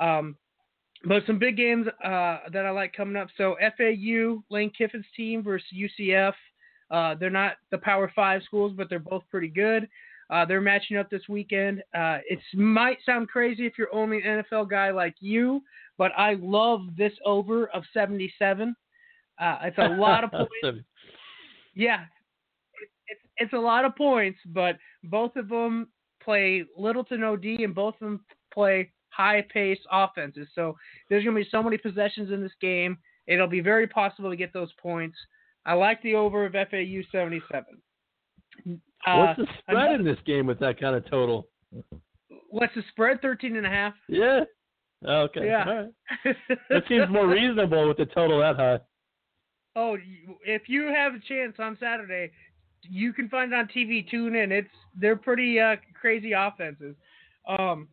Um, 0.00 0.36
but 1.06 1.22
some 1.26 1.38
big 1.38 1.56
games 1.56 1.86
uh, 2.04 2.38
that 2.52 2.64
I 2.66 2.70
like 2.70 2.92
coming 2.92 3.16
up. 3.16 3.28
So 3.36 3.56
FAU, 3.76 4.42
Lane 4.50 4.72
Kiffin's 4.76 5.06
team 5.16 5.42
versus 5.42 5.66
UCF. 5.74 6.34
Uh, 6.90 7.14
they're 7.14 7.30
not 7.30 7.54
the 7.70 7.78
Power 7.78 8.10
Five 8.14 8.42
schools, 8.44 8.72
but 8.76 8.88
they're 8.88 8.98
both 8.98 9.22
pretty 9.30 9.48
good. 9.48 9.88
Uh, 10.30 10.44
they're 10.44 10.60
matching 10.60 10.96
up 10.96 11.10
this 11.10 11.22
weekend. 11.28 11.80
Uh, 11.96 12.18
it 12.28 12.38
might 12.54 12.98
sound 13.04 13.28
crazy 13.28 13.66
if 13.66 13.74
you're 13.76 13.94
only 13.94 14.22
an 14.22 14.42
NFL 14.42 14.70
guy 14.70 14.90
like 14.90 15.14
you, 15.20 15.62
but 15.98 16.12
I 16.16 16.36
love 16.40 16.80
this 16.96 17.12
over 17.24 17.66
of 17.68 17.84
77. 17.92 18.74
Uh, 19.38 19.58
it's 19.62 19.78
a 19.78 19.88
lot 19.88 20.24
of 20.24 20.30
points. 20.62 20.84
yeah, 21.74 22.04
it's 23.08 23.20
it's 23.36 23.52
a 23.52 23.58
lot 23.58 23.84
of 23.84 23.96
points, 23.96 24.38
but 24.46 24.76
both 25.04 25.36
of 25.36 25.48
them 25.48 25.88
play 26.22 26.64
little 26.76 27.04
to 27.04 27.18
no 27.18 27.36
D, 27.36 27.64
and 27.64 27.74
both 27.74 27.94
of 27.94 28.00
them 28.00 28.24
play 28.52 28.90
high 29.14 29.44
paced 29.52 29.82
offenses. 29.90 30.48
So 30.54 30.76
there's 31.08 31.24
going 31.24 31.36
to 31.36 31.42
be 31.42 31.48
so 31.50 31.62
many 31.62 31.78
possessions 31.78 32.32
in 32.32 32.42
this 32.42 32.52
game. 32.60 32.98
It'll 33.26 33.48
be 33.48 33.60
very 33.60 33.86
possible 33.86 34.30
to 34.30 34.36
get 34.36 34.52
those 34.52 34.72
points. 34.80 35.16
I 35.66 35.74
like 35.74 36.02
the 36.02 36.14
over 36.14 36.44
of 36.44 36.52
FAU 36.52 37.00
77. 37.10 37.64
Uh, 39.06 39.16
What's 39.16 39.38
the 39.38 39.46
spread 39.58 39.76
another, 39.76 39.94
in 39.94 40.04
this 40.04 40.18
game 40.26 40.46
with 40.46 40.58
that 40.60 40.78
kind 40.78 40.94
of 40.94 41.08
total? 41.08 41.48
What's 42.50 42.74
the 42.74 42.82
spread? 42.90 43.22
13 43.22 43.56
and 43.56 43.66
a 43.66 43.70
half. 43.70 43.94
Yeah. 44.08 44.40
Okay. 45.06 45.46
Yeah. 45.46 45.64
All 45.66 45.74
right. 45.74 46.36
that 46.70 46.82
seems 46.88 47.08
more 47.10 47.28
reasonable 47.28 47.88
with 47.88 47.96
the 47.96 48.06
total 48.06 48.40
that 48.40 48.56
high. 48.56 48.78
Oh, 49.76 49.96
if 50.46 50.68
you 50.68 50.92
have 50.94 51.14
a 51.14 51.18
chance 51.18 51.56
on 51.58 51.76
Saturday, 51.80 52.30
you 52.82 53.12
can 53.12 53.28
find 53.28 53.52
it 53.52 53.56
on 53.56 53.68
TV. 53.74 54.08
Tune 54.08 54.36
in. 54.36 54.52
It's 54.52 54.68
they're 54.98 55.16
pretty 55.16 55.58
uh, 55.58 55.76
crazy 56.00 56.32
offenses. 56.32 56.94
Um, 57.48 57.88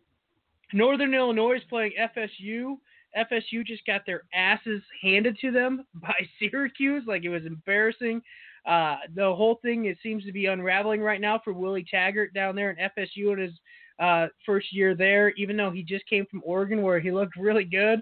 Northern 0.73 1.13
Illinois 1.13 1.57
is 1.57 1.63
playing 1.69 1.93
FSU. 1.99 2.77
FSU 3.17 3.65
just 3.65 3.85
got 3.85 4.01
their 4.05 4.23
asses 4.33 4.81
handed 5.01 5.37
to 5.39 5.51
them 5.51 5.85
by 5.95 6.15
Syracuse. 6.39 7.03
Like 7.07 7.23
it 7.23 7.29
was 7.29 7.45
embarrassing. 7.45 8.21
Uh, 8.65 8.97
the 9.15 9.23
whole 9.35 9.59
thing 9.63 9.85
it 9.85 9.97
seems 10.03 10.23
to 10.25 10.31
be 10.31 10.45
unraveling 10.45 11.01
right 11.01 11.19
now 11.21 11.41
for 11.43 11.51
Willie 11.51 11.85
Taggart 11.89 12.33
down 12.33 12.55
there 12.55 12.71
in 12.71 12.89
FSU 12.97 13.33
in 13.33 13.39
his 13.39 13.53
uh, 13.99 14.27
first 14.45 14.67
year 14.71 14.95
there. 14.95 15.31
Even 15.31 15.57
though 15.57 15.71
he 15.71 15.83
just 15.83 16.07
came 16.07 16.25
from 16.29 16.41
Oregon 16.45 16.81
where 16.81 16.99
he 16.99 17.11
looked 17.11 17.35
really 17.37 17.63
good, 17.63 18.01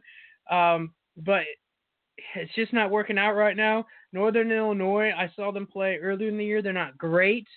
um, 0.52 0.94
but 1.18 1.44
it's 2.36 2.54
just 2.56 2.74
not 2.74 2.92
working 2.92 3.18
out 3.18 3.34
right 3.34 3.56
now. 3.56 3.86
Northern 4.12 4.52
Illinois, 4.52 5.12
I 5.16 5.32
saw 5.36 5.52
them 5.52 5.68
play 5.68 5.98
earlier 5.98 6.28
in 6.28 6.38
the 6.38 6.46
year. 6.46 6.62
They're 6.62 6.74
not 6.74 6.98
great. 6.98 7.48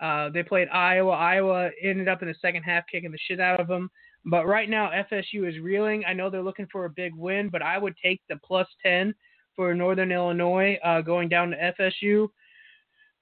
Uh, 0.00 0.28
they 0.30 0.42
played 0.42 0.68
Iowa. 0.68 1.12
Iowa 1.12 1.70
ended 1.82 2.08
up 2.08 2.22
in 2.22 2.28
the 2.28 2.34
second 2.40 2.62
half 2.62 2.84
kicking 2.90 3.10
the 3.10 3.18
shit 3.26 3.40
out 3.40 3.60
of 3.60 3.68
them. 3.68 3.90
But 4.26 4.46
right 4.46 4.70
now, 4.70 4.90
FSU 4.90 5.48
is 5.48 5.58
reeling. 5.60 6.04
I 6.06 6.14
know 6.14 6.30
they're 6.30 6.42
looking 6.42 6.68
for 6.72 6.86
a 6.86 6.90
big 6.90 7.14
win, 7.14 7.50
but 7.50 7.62
I 7.62 7.76
would 7.76 7.94
take 8.02 8.22
the 8.28 8.36
plus 8.44 8.66
10 8.82 9.14
for 9.54 9.74
Northern 9.74 10.12
Illinois 10.12 10.78
uh, 10.82 11.02
going 11.02 11.28
down 11.28 11.50
to 11.50 11.74
FSU. 11.78 12.28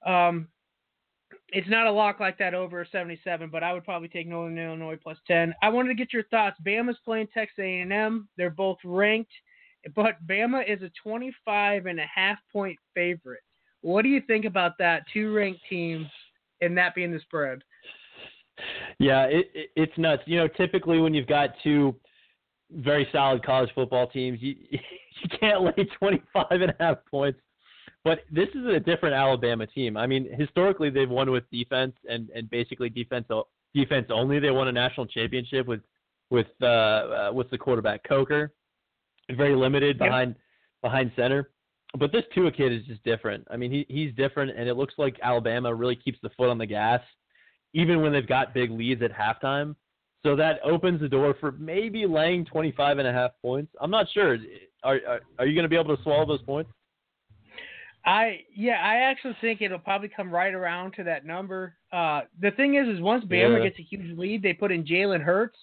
Um, 0.06 0.48
it's 1.48 1.68
not 1.68 1.86
a 1.86 1.92
lock 1.92 2.20
like 2.20 2.38
that 2.38 2.54
over 2.54 2.86
77, 2.90 3.50
but 3.50 3.62
I 3.62 3.72
would 3.72 3.84
probably 3.84 4.08
take 4.08 4.26
Northern 4.26 4.58
Illinois 4.58 4.98
plus 5.02 5.18
10. 5.26 5.54
I 5.62 5.68
wanted 5.68 5.88
to 5.88 5.94
get 5.94 6.12
your 6.12 6.24
thoughts. 6.24 6.56
Bama's 6.66 6.98
playing 7.04 7.28
Texas 7.34 7.58
A&M. 7.58 8.28
They're 8.36 8.50
both 8.50 8.78
ranked, 8.84 9.32
but 9.94 10.24
Bama 10.26 10.62
is 10.66 10.82
a 10.82 10.90
25 11.02 11.86
and 11.86 12.00
a 12.00 12.06
half 12.06 12.38
point 12.52 12.78
favorite. 12.94 13.42
What 13.82 14.02
do 14.02 14.08
you 14.08 14.22
think 14.26 14.44
about 14.44 14.78
that? 14.78 15.02
Two 15.12 15.34
ranked 15.34 15.60
teams 15.68 16.06
and 16.60 16.76
that 16.78 16.94
being 16.94 17.12
the 17.12 17.20
spread. 17.20 17.62
Yeah, 18.98 19.24
it, 19.24 19.50
it, 19.54 19.70
it's 19.76 19.92
nuts. 19.96 20.22
You 20.26 20.38
know, 20.38 20.48
typically 20.48 21.00
when 21.00 21.14
you've 21.14 21.26
got 21.26 21.50
two 21.62 21.94
very 22.70 23.06
solid 23.12 23.44
college 23.44 23.70
football 23.74 24.06
teams, 24.08 24.38
you 24.40 24.56
you 24.70 25.38
can't 25.40 25.62
lay 25.62 25.84
25 25.98 26.46
and 26.50 26.70
a 26.70 26.76
half 26.80 26.98
points. 27.10 27.40
But 28.04 28.20
this 28.30 28.48
is 28.54 28.66
a 28.66 28.80
different 28.80 29.14
Alabama 29.14 29.66
team. 29.66 29.96
I 29.96 30.06
mean, 30.06 30.28
historically 30.36 30.90
they've 30.90 31.08
won 31.08 31.30
with 31.30 31.44
defense 31.50 31.94
and 32.08 32.30
and 32.30 32.50
basically 32.50 32.88
defense 32.88 33.26
defense 33.74 34.06
only. 34.10 34.38
They 34.40 34.50
won 34.50 34.68
a 34.68 34.72
national 34.72 35.06
championship 35.06 35.66
with 35.66 35.80
with 36.30 36.48
uh, 36.60 36.66
uh 36.66 37.30
with 37.32 37.50
the 37.50 37.58
quarterback 37.58 38.02
Coker, 38.08 38.52
very 39.30 39.54
limited 39.54 39.98
behind 39.98 40.30
yep. 40.30 40.38
behind 40.82 41.12
center. 41.16 41.50
But 41.98 42.10
this 42.10 42.24
Tua 42.34 42.50
kid 42.50 42.72
is 42.72 42.84
just 42.86 43.04
different. 43.04 43.46
I 43.50 43.56
mean, 43.56 43.70
he 43.70 43.86
he's 43.88 44.14
different, 44.14 44.56
and 44.56 44.68
it 44.68 44.74
looks 44.74 44.94
like 44.98 45.16
Alabama 45.22 45.72
really 45.72 45.96
keeps 45.96 46.18
the 46.22 46.30
foot 46.30 46.48
on 46.48 46.58
the 46.58 46.66
gas 46.66 47.02
even 47.74 48.02
when 48.02 48.12
they've 48.12 48.26
got 48.26 48.54
big 48.54 48.70
leads 48.70 49.02
at 49.02 49.12
halftime. 49.12 49.74
So 50.24 50.36
that 50.36 50.60
opens 50.62 51.00
the 51.00 51.08
door 51.08 51.34
for 51.40 51.52
maybe 51.52 52.06
laying 52.06 52.44
25 52.44 52.98
and 52.98 53.08
a 53.08 53.12
half 53.12 53.32
points. 53.42 53.72
I'm 53.80 53.90
not 53.90 54.06
sure. 54.12 54.38
Are 54.84 55.00
are, 55.06 55.20
are 55.38 55.46
you 55.46 55.54
going 55.54 55.64
to 55.64 55.68
be 55.68 55.76
able 55.76 55.96
to 55.96 56.02
swallow 56.02 56.26
those 56.26 56.42
points? 56.42 56.70
I 58.04 58.40
yeah, 58.54 58.80
I 58.82 58.96
actually 58.96 59.36
think 59.40 59.62
it'll 59.62 59.78
probably 59.78 60.08
come 60.08 60.30
right 60.30 60.54
around 60.54 60.92
to 60.94 61.04
that 61.04 61.24
number. 61.24 61.76
Uh, 61.92 62.22
the 62.40 62.50
thing 62.52 62.74
is, 62.74 62.88
is 62.88 63.00
once 63.00 63.24
Bama 63.24 63.58
yeah. 63.58 63.68
gets 63.68 63.78
a 63.78 63.82
huge 63.82 64.16
lead, 64.16 64.42
they 64.42 64.52
put 64.52 64.72
in 64.72 64.84
Jalen 64.84 65.22
Hurts, 65.22 65.58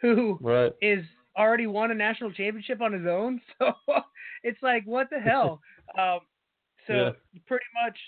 who 0.00 0.38
right. 0.40 0.72
is 0.80 1.04
already 1.36 1.66
won 1.66 1.90
a 1.90 1.94
national 1.94 2.32
championship 2.32 2.80
on 2.80 2.92
his 2.92 3.06
own. 3.06 3.40
So 3.58 3.72
it's 4.42 4.62
like, 4.62 4.84
what 4.84 5.08
the 5.10 5.18
hell? 5.18 5.60
um, 5.98 6.20
so 6.86 6.92
yeah. 6.92 7.10
pretty 7.46 7.64
much, 7.82 7.98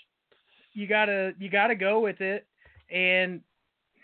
you 0.73 0.87
gotta 0.87 1.33
you 1.39 1.49
gotta 1.49 1.75
go 1.75 1.99
with 1.99 2.21
it 2.21 2.47
and 2.91 3.41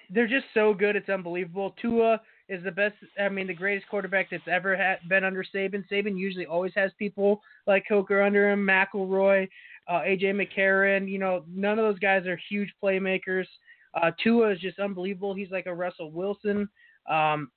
they're 0.09 0.27
just 0.27 0.45
so 0.53 0.73
good. 0.73 0.95
It's 0.95 1.09
unbelievable. 1.09 1.75
Tua 1.81 2.21
is 2.49 2.63
the 2.63 2.71
best. 2.71 2.95
I 3.19 3.29
mean, 3.29 3.47
the 3.47 3.53
greatest 3.53 3.87
quarterback 3.89 4.29
that's 4.29 4.47
ever 4.47 4.75
had, 4.75 4.99
been 5.09 5.23
under 5.23 5.43
Saban. 5.43 5.83
Saban 5.91 6.17
usually 6.17 6.45
always 6.45 6.73
has 6.75 6.91
people 6.99 7.41
like 7.67 7.85
Coker 7.87 8.21
under 8.21 8.51
him, 8.51 8.65
McElroy, 8.65 9.47
uh, 9.87 10.01
AJ 10.01 10.33
McCarron. 10.35 11.09
You 11.09 11.19
know, 11.19 11.43
none 11.47 11.79
of 11.79 11.85
those 11.85 11.99
guys 11.99 12.25
are 12.27 12.39
huge 12.49 12.73
playmakers. 12.83 13.45
Uh, 13.93 14.11
Tua 14.21 14.51
is 14.51 14.59
just 14.59 14.79
unbelievable. 14.79 15.33
He's 15.33 15.51
like 15.51 15.65
a 15.67 15.73
Russell 15.73 16.11
Wilson. 16.11 16.69
Um, 17.09 17.51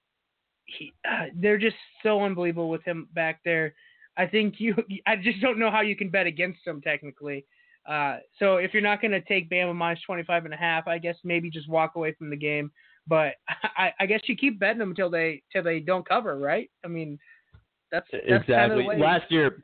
he, 0.64 0.93
uh, 1.11 1.26
they're 1.35 1.59
just 1.59 1.76
so 2.03 2.22
unbelievable 2.22 2.68
with 2.68 2.85
him 2.85 3.09
back 3.14 3.41
there. 3.45 3.74
I 4.16 4.26
think 4.26 4.55
you. 4.59 4.74
I 5.07 5.16
just 5.16 5.41
don't 5.41 5.59
know 5.59 5.70
how 5.70 5.81
you 5.81 5.97
can 5.97 6.11
bet 6.11 6.26
against 6.26 6.64
them 6.64 6.81
technically. 6.81 7.45
Uh, 7.89 8.18
so 8.39 8.57
if 8.57 8.74
you're 8.74 8.82
not 8.82 9.01
going 9.01 9.12
to 9.12 9.20
take 9.22 9.49
Bama 9.51 9.74
minus 9.74 10.03
25 10.03 10.45
and 10.45 10.55
a 10.55 10.59
half, 10.59 10.86
I 10.86 10.99
guess 10.99 11.16
maybe 11.24 11.51
just 11.51 11.68
walk 11.68 11.93
away 11.97 12.12
from 12.12 12.28
the 12.28 12.36
game. 12.36 12.70
But 13.07 13.34
I, 13.49 13.93
I 13.99 14.07
guess 14.07 14.20
you 14.26 14.36
keep 14.36 14.61
betting 14.61 14.78
them 14.78 14.91
until 14.91 15.11
they 15.11 15.43
till 15.53 15.62
they 15.62 15.80
don't 15.80 16.07
cover, 16.07 16.39
right? 16.39 16.70
I 16.84 16.89
mean, 16.89 17.18
that's, 17.91 18.07
that's 18.12 18.24
exactly 18.24 18.84
kind 18.84 18.93
of 18.93 18.99
last 19.01 19.30
year. 19.30 19.62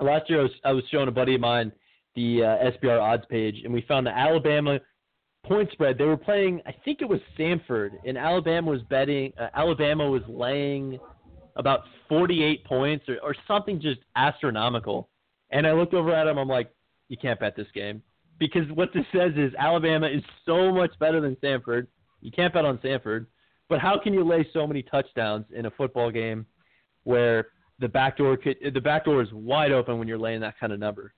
Last 0.00 0.28
year 0.28 0.40
I 0.40 0.42
was, 0.42 0.52
I 0.64 0.72
was 0.72 0.84
showing 0.90 1.06
a 1.06 1.12
buddy 1.12 1.36
of 1.36 1.40
mine 1.40 1.70
the 2.16 2.42
uh, 2.42 2.70
SBR 2.70 3.00
odds 3.00 3.24
page, 3.28 3.62
and 3.64 3.72
we 3.72 3.82
found 3.82 4.06
the 4.06 4.16
Alabama 4.16 4.78
point 5.44 5.70
spread. 5.72 5.98
They 5.98 6.04
were 6.04 6.16
playing, 6.16 6.60
I 6.66 6.74
think 6.84 7.02
it 7.02 7.08
was 7.08 7.20
Stanford, 7.34 7.92
and 8.04 8.16
Alabama 8.16 8.70
was 8.70 8.82
betting. 8.82 9.32
Uh, 9.38 9.48
Alabama 9.54 10.08
was 10.08 10.22
laying 10.28 10.98
about 11.56 11.82
48 12.08 12.64
points 12.64 13.08
or, 13.08 13.18
or 13.22 13.34
something 13.46 13.80
just 13.80 14.00
astronomical. 14.16 15.08
And 15.50 15.66
I 15.66 15.72
looked 15.72 15.94
over 15.94 16.12
at 16.12 16.26
him. 16.26 16.38
I'm 16.38 16.48
like, 16.48 16.70
you 17.08 17.16
can't 17.16 17.38
bet 17.38 17.56
this 17.56 17.66
game 17.74 18.02
because 18.38 18.70
what 18.74 18.90
this 18.92 19.04
says 19.12 19.32
is 19.36 19.52
Alabama 19.58 20.08
is 20.08 20.22
so 20.46 20.72
much 20.72 20.90
better 20.98 21.20
than 21.20 21.36
Stanford. 21.38 21.86
You 22.20 22.30
can't 22.30 22.52
bet 22.52 22.64
on 22.64 22.78
Stanford, 22.80 23.26
but 23.68 23.80
how 23.80 23.98
can 23.98 24.12
you 24.12 24.24
lay 24.24 24.46
so 24.52 24.66
many 24.66 24.82
touchdowns 24.82 25.46
in 25.54 25.66
a 25.66 25.70
football 25.70 26.10
game 26.10 26.46
where 27.04 27.48
the 27.78 27.88
back 27.88 28.16
door 28.16 28.36
could, 28.36 28.56
the 28.72 28.80
back 28.80 29.04
door 29.04 29.22
is 29.22 29.32
wide 29.32 29.72
open 29.72 29.98
when 29.98 30.08
you're 30.08 30.18
laying 30.18 30.40
that 30.40 30.58
kind 30.58 30.72
of 30.72 30.78
number? 30.78 31.12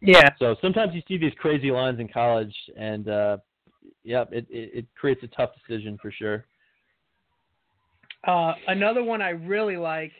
Yeah. 0.00 0.28
So 0.38 0.56
sometimes 0.60 0.94
you 0.94 1.02
see 1.08 1.18
these 1.18 1.32
crazy 1.38 1.70
lines 1.70 1.98
in 2.00 2.08
college, 2.08 2.54
and 2.76 3.08
uh, 3.08 3.38
yeah, 4.04 4.24
it, 4.30 4.46
it, 4.50 4.70
it 4.74 4.86
creates 4.94 5.22
a 5.22 5.28
tough 5.28 5.50
decision 5.54 5.98
for 6.00 6.12
sure. 6.12 6.44
Uh, 8.26 8.52
another 8.66 9.02
one 9.02 9.22
I 9.22 9.30
really 9.30 9.76
like 9.76 10.12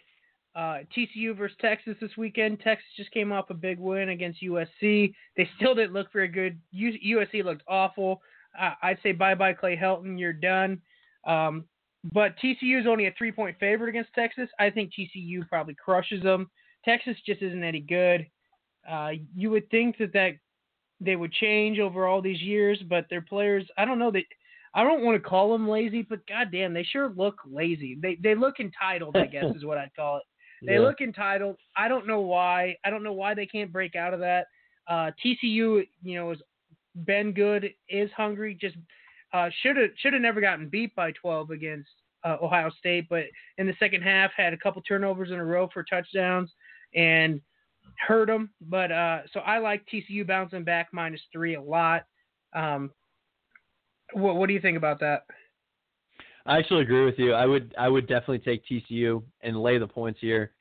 uh, 0.57 0.79
TCU 0.97 1.37
versus 1.37 1.57
Texas 1.61 1.97
this 2.01 2.17
weekend. 2.17 2.61
Texas 2.61 2.89
just 2.97 3.11
came 3.13 3.33
off 3.33 3.51
a 3.51 3.55
big 3.55 3.79
win 3.79 4.09
against 4.09 4.43
USC. 4.43 5.13
They 5.37 5.49
still 5.57 5.75
didn't 5.75 5.93
look 5.93 6.13
very 6.13 6.29
good. 6.29 6.59
USC 6.75 7.45
looked 7.45 7.63
awful. 7.69 8.21
Uh, 8.59 8.73
I'd 8.83 8.99
say 9.03 9.13
bye 9.13 9.35
bye 9.35 9.53
Clay 9.53 9.77
Helton. 9.77 10.19
You're 10.19 10.33
done. 10.33 10.81
Um, 11.27 11.65
but 12.13 12.35
TCU 12.43 12.81
is 12.81 12.87
only 12.87 13.07
a 13.07 13.15
three 13.17 13.33
point 13.33 13.57
favorite 13.59 13.91
against 13.91 14.15
Texas. 14.15 14.49
I 14.59 14.71
think 14.71 14.93
TCU 14.93 15.49
probably 15.49 15.75
crushes 15.75 16.23
them. 16.23 16.51
Texas 16.85 17.17
just 17.27 17.43
isn't 17.43 17.65
any 17.65 17.81
good. 17.81 18.27
Uh, 18.89 19.11
you 19.37 19.51
would 19.51 19.69
think 19.71 19.99
that 19.99 20.13
that 20.13 20.39
they 21.01 21.17
would 21.17 21.33
change 21.33 21.79
over 21.79 22.07
all 22.07 22.21
these 22.21 22.41
years, 22.41 22.81
but 22.89 23.07
their 23.09 23.21
players, 23.21 23.65
I 23.77 23.85
don't 23.85 23.99
know 23.99 24.11
that. 24.13 24.25
I 24.75 24.85
don't 24.85 25.03
want 25.03 25.21
to 25.21 25.29
call 25.29 25.51
them 25.51 25.69
lazy, 25.69 26.03
but 26.03 26.27
goddamn, 26.27 26.75
they 26.75 26.85
sure 26.85 27.13
look 27.17 27.37
lazy. 27.51 27.97
They 28.01 28.19
they 28.23 28.35
look 28.35 28.61
entitled, 28.61 29.17
I 29.17 29.27
guess 29.27 29.45
is 29.57 29.65
what 29.65 29.79
I'd 29.79 29.95
call 29.95 30.19
it. 30.19 30.23
They 30.63 30.75
yeah. 30.75 30.81
look 30.81 31.01
entitled. 31.01 31.57
I 31.77 31.89
don't 31.89 32.07
know 32.07 32.21
why. 32.21 32.77
I 32.85 32.91
don't 32.91 33.03
know 33.03 33.13
why 33.13 33.35
they 33.35 33.47
can't 33.47 33.73
break 33.73 33.97
out 33.97 34.15
of 34.15 34.21
that. 34.21 34.47
Uh, 34.89 35.11
TCU, 35.25 35.87
you 36.03 36.15
know, 36.15 36.31
has 36.31 36.39
been 37.05 37.33
good, 37.33 37.71
is 37.89 38.11
hungry. 38.17 38.57
Just 38.61 38.77
should 39.63 39.77
have 39.77 39.91
should 39.99 40.15
have 40.15 40.23
never 40.23 40.41
gotten 40.41 40.69
beat 40.69 40.95
by 40.95 41.13
12 41.13 41.51
against 41.51 41.91
uh, 42.25 42.37
Ohio 42.43 42.71
State, 42.79 43.07
but 43.09 43.25
in 43.59 43.67
the 43.67 43.75
second 43.79 44.03
half 44.03 44.31
had 44.37 44.53
a 44.53 44.59
couple 44.59 44.83
turnovers 44.83 45.31
in 45.31 45.37
a 45.37 45.45
row 45.45 45.69
for 45.73 45.85
touchdowns 45.85 46.51
and 46.95 47.41
hurt 48.07 48.27
them. 48.27 48.51
But 48.61 48.91
uh, 48.91 49.21
so 49.33 49.41
I 49.41 49.59
like 49.59 49.87
TCU 49.93 50.27
bouncing 50.27 50.65
back 50.65 50.89
minus 50.93 51.21
three 51.33 51.55
a 51.55 51.63
lot. 51.63 52.05
Um, 52.55 52.91
what, 54.13 54.37
what 54.37 54.47
do 54.47 54.55
you 54.55 54.61
think 54.61 54.77
about 54.77 55.01
that? 55.01 55.25
I 56.49 56.57
actually 56.59 56.81
agree 56.83 57.05
with 57.05 57.19
you. 57.19 57.35
I 57.35 57.45
would 57.45 57.75
I 57.79 57.89
would 57.89 58.09
definitely 58.09 58.39
take 58.39 58.63
TCU 58.67 59.23
and 59.43 59.61
lay 59.63 59.77
the 59.77 59.87
points 59.87 60.19
here. 60.21 60.53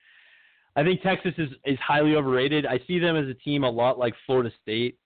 I 0.75 0.83
think 0.83 1.01
Texas 1.01 1.33
is 1.37 1.49
is 1.65 1.79
highly 1.79 2.15
overrated. 2.15 2.65
I 2.65 2.79
see 2.85 2.99
them 2.99 3.15
as 3.15 3.27
a 3.29 3.33
team 3.33 3.63
a 3.63 3.69
lot 3.69 3.97
like 3.97 4.13
Florida 4.25 4.51
State 4.61 4.99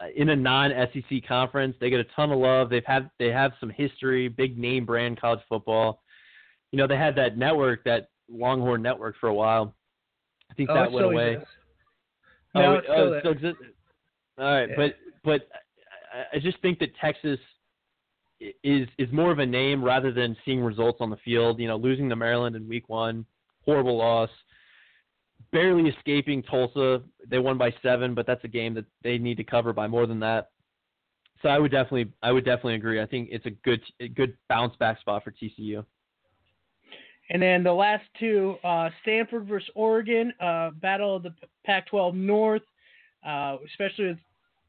uh, 0.00 0.06
in 0.16 0.30
a 0.30 0.36
non-SEC 0.36 1.26
conference. 1.28 1.76
They 1.80 1.90
get 1.90 2.00
a 2.00 2.04
ton 2.16 2.32
of 2.32 2.38
love. 2.40 2.70
They've 2.70 2.84
had 2.84 3.08
they 3.20 3.28
have 3.30 3.52
some 3.60 3.70
history, 3.70 4.26
big 4.26 4.58
name 4.58 4.84
brand 4.84 5.20
college 5.20 5.40
football. 5.48 6.02
You 6.72 6.78
know, 6.78 6.88
they 6.88 6.96
had 6.96 7.14
that 7.16 7.38
network, 7.38 7.84
that 7.84 8.08
Longhorn 8.28 8.82
network 8.82 9.14
for 9.20 9.28
a 9.28 9.34
while. 9.34 9.76
I 10.50 10.54
think 10.54 10.70
oh, 10.70 10.74
that 10.74 10.90
went 10.90 11.06
away. 11.06 11.34
Exists. 11.34 11.50
Oh, 12.56 12.60
No, 12.60 12.74
it- 12.74 12.84
oh, 12.88 13.18
still 13.20 13.32
exists? 13.32 13.62
All 14.38 14.44
right, 14.44 14.68
Yeah. 14.68 14.74
but 14.76 14.96
but 15.22 15.48
I- 16.12 16.36
I 16.36 16.38
just 16.40 16.58
think 16.62 16.80
that 16.80 16.94
Texas 16.96 17.38
is 18.62 18.88
is 18.98 19.10
more 19.12 19.30
of 19.30 19.38
a 19.38 19.46
name 19.46 19.82
rather 19.82 20.12
than 20.12 20.36
seeing 20.44 20.60
results 20.60 20.98
on 21.00 21.10
the 21.10 21.16
field. 21.18 21.58
You 21.58 21.68
know, 21.68 21.76
losing 21.76 22.08
to 22.08 22.16
Maryland 22.16 22.56
in 22.56 22.68
Week 22.68 22.88
One, 22.88 23.24
horrible 23.64 23.96
loss. 23.96 24.30
Barely 25.52 25.88
escaping 25.88 26.42
Tulsa. 26.42 27.02
They 27.28 27.38
won 27.38 27.58
by 27.58 27.72
seven, 27.82 28.14
but 28.14 28.26
that's 28.26 28.42
a 28.44 28.48
game 28.48 28.74
that 28.74 28.86
they 29.02 29.18
need 29.18 29.36
to 29.36 29.44
cover 29.44 29.72
by 29.72 29.86
more 29.86 30.06
than 30.06 30.20
that. 30.20 30.50
So 31.42 31.48
I 31.48 31.58
would 31.58 31.70
definitely 31.70 32.12
I 32.22 32.32
would 32.32 32.44
definitely 32.44 32.74
agree. 32.74 33.00
I 33.00 33.06
think 33.06 33.28
it's 33.30 33.46
a 33.46 33.50
good 33.50 33.80
a 34.00 34.08
good 34.08 34.36
bounce 34.48 34.74
back 34.76 35.00
spot 35.00 35.22
for 35.24 35.32
TCU. 35.32 35.84
And 37.30 37.40
then 37.40 37.64
the 37.64 37.72
last 37.72 38.04
two, 38.20 38.56
uh, 38.64 38.90
Stanford 39.02 39.46
versus 39.46 39.68
Oregon, 39.74 40.32
uh, 40.40 40.70
battle 40.70 41.16
of 41.16 41.22
the 41.22 41.34
Pac-12 41.64 42.14
North, 42.14 42.62
uh, 43.26 43.56
especially 43.66 44.08
with, 44.08 44.18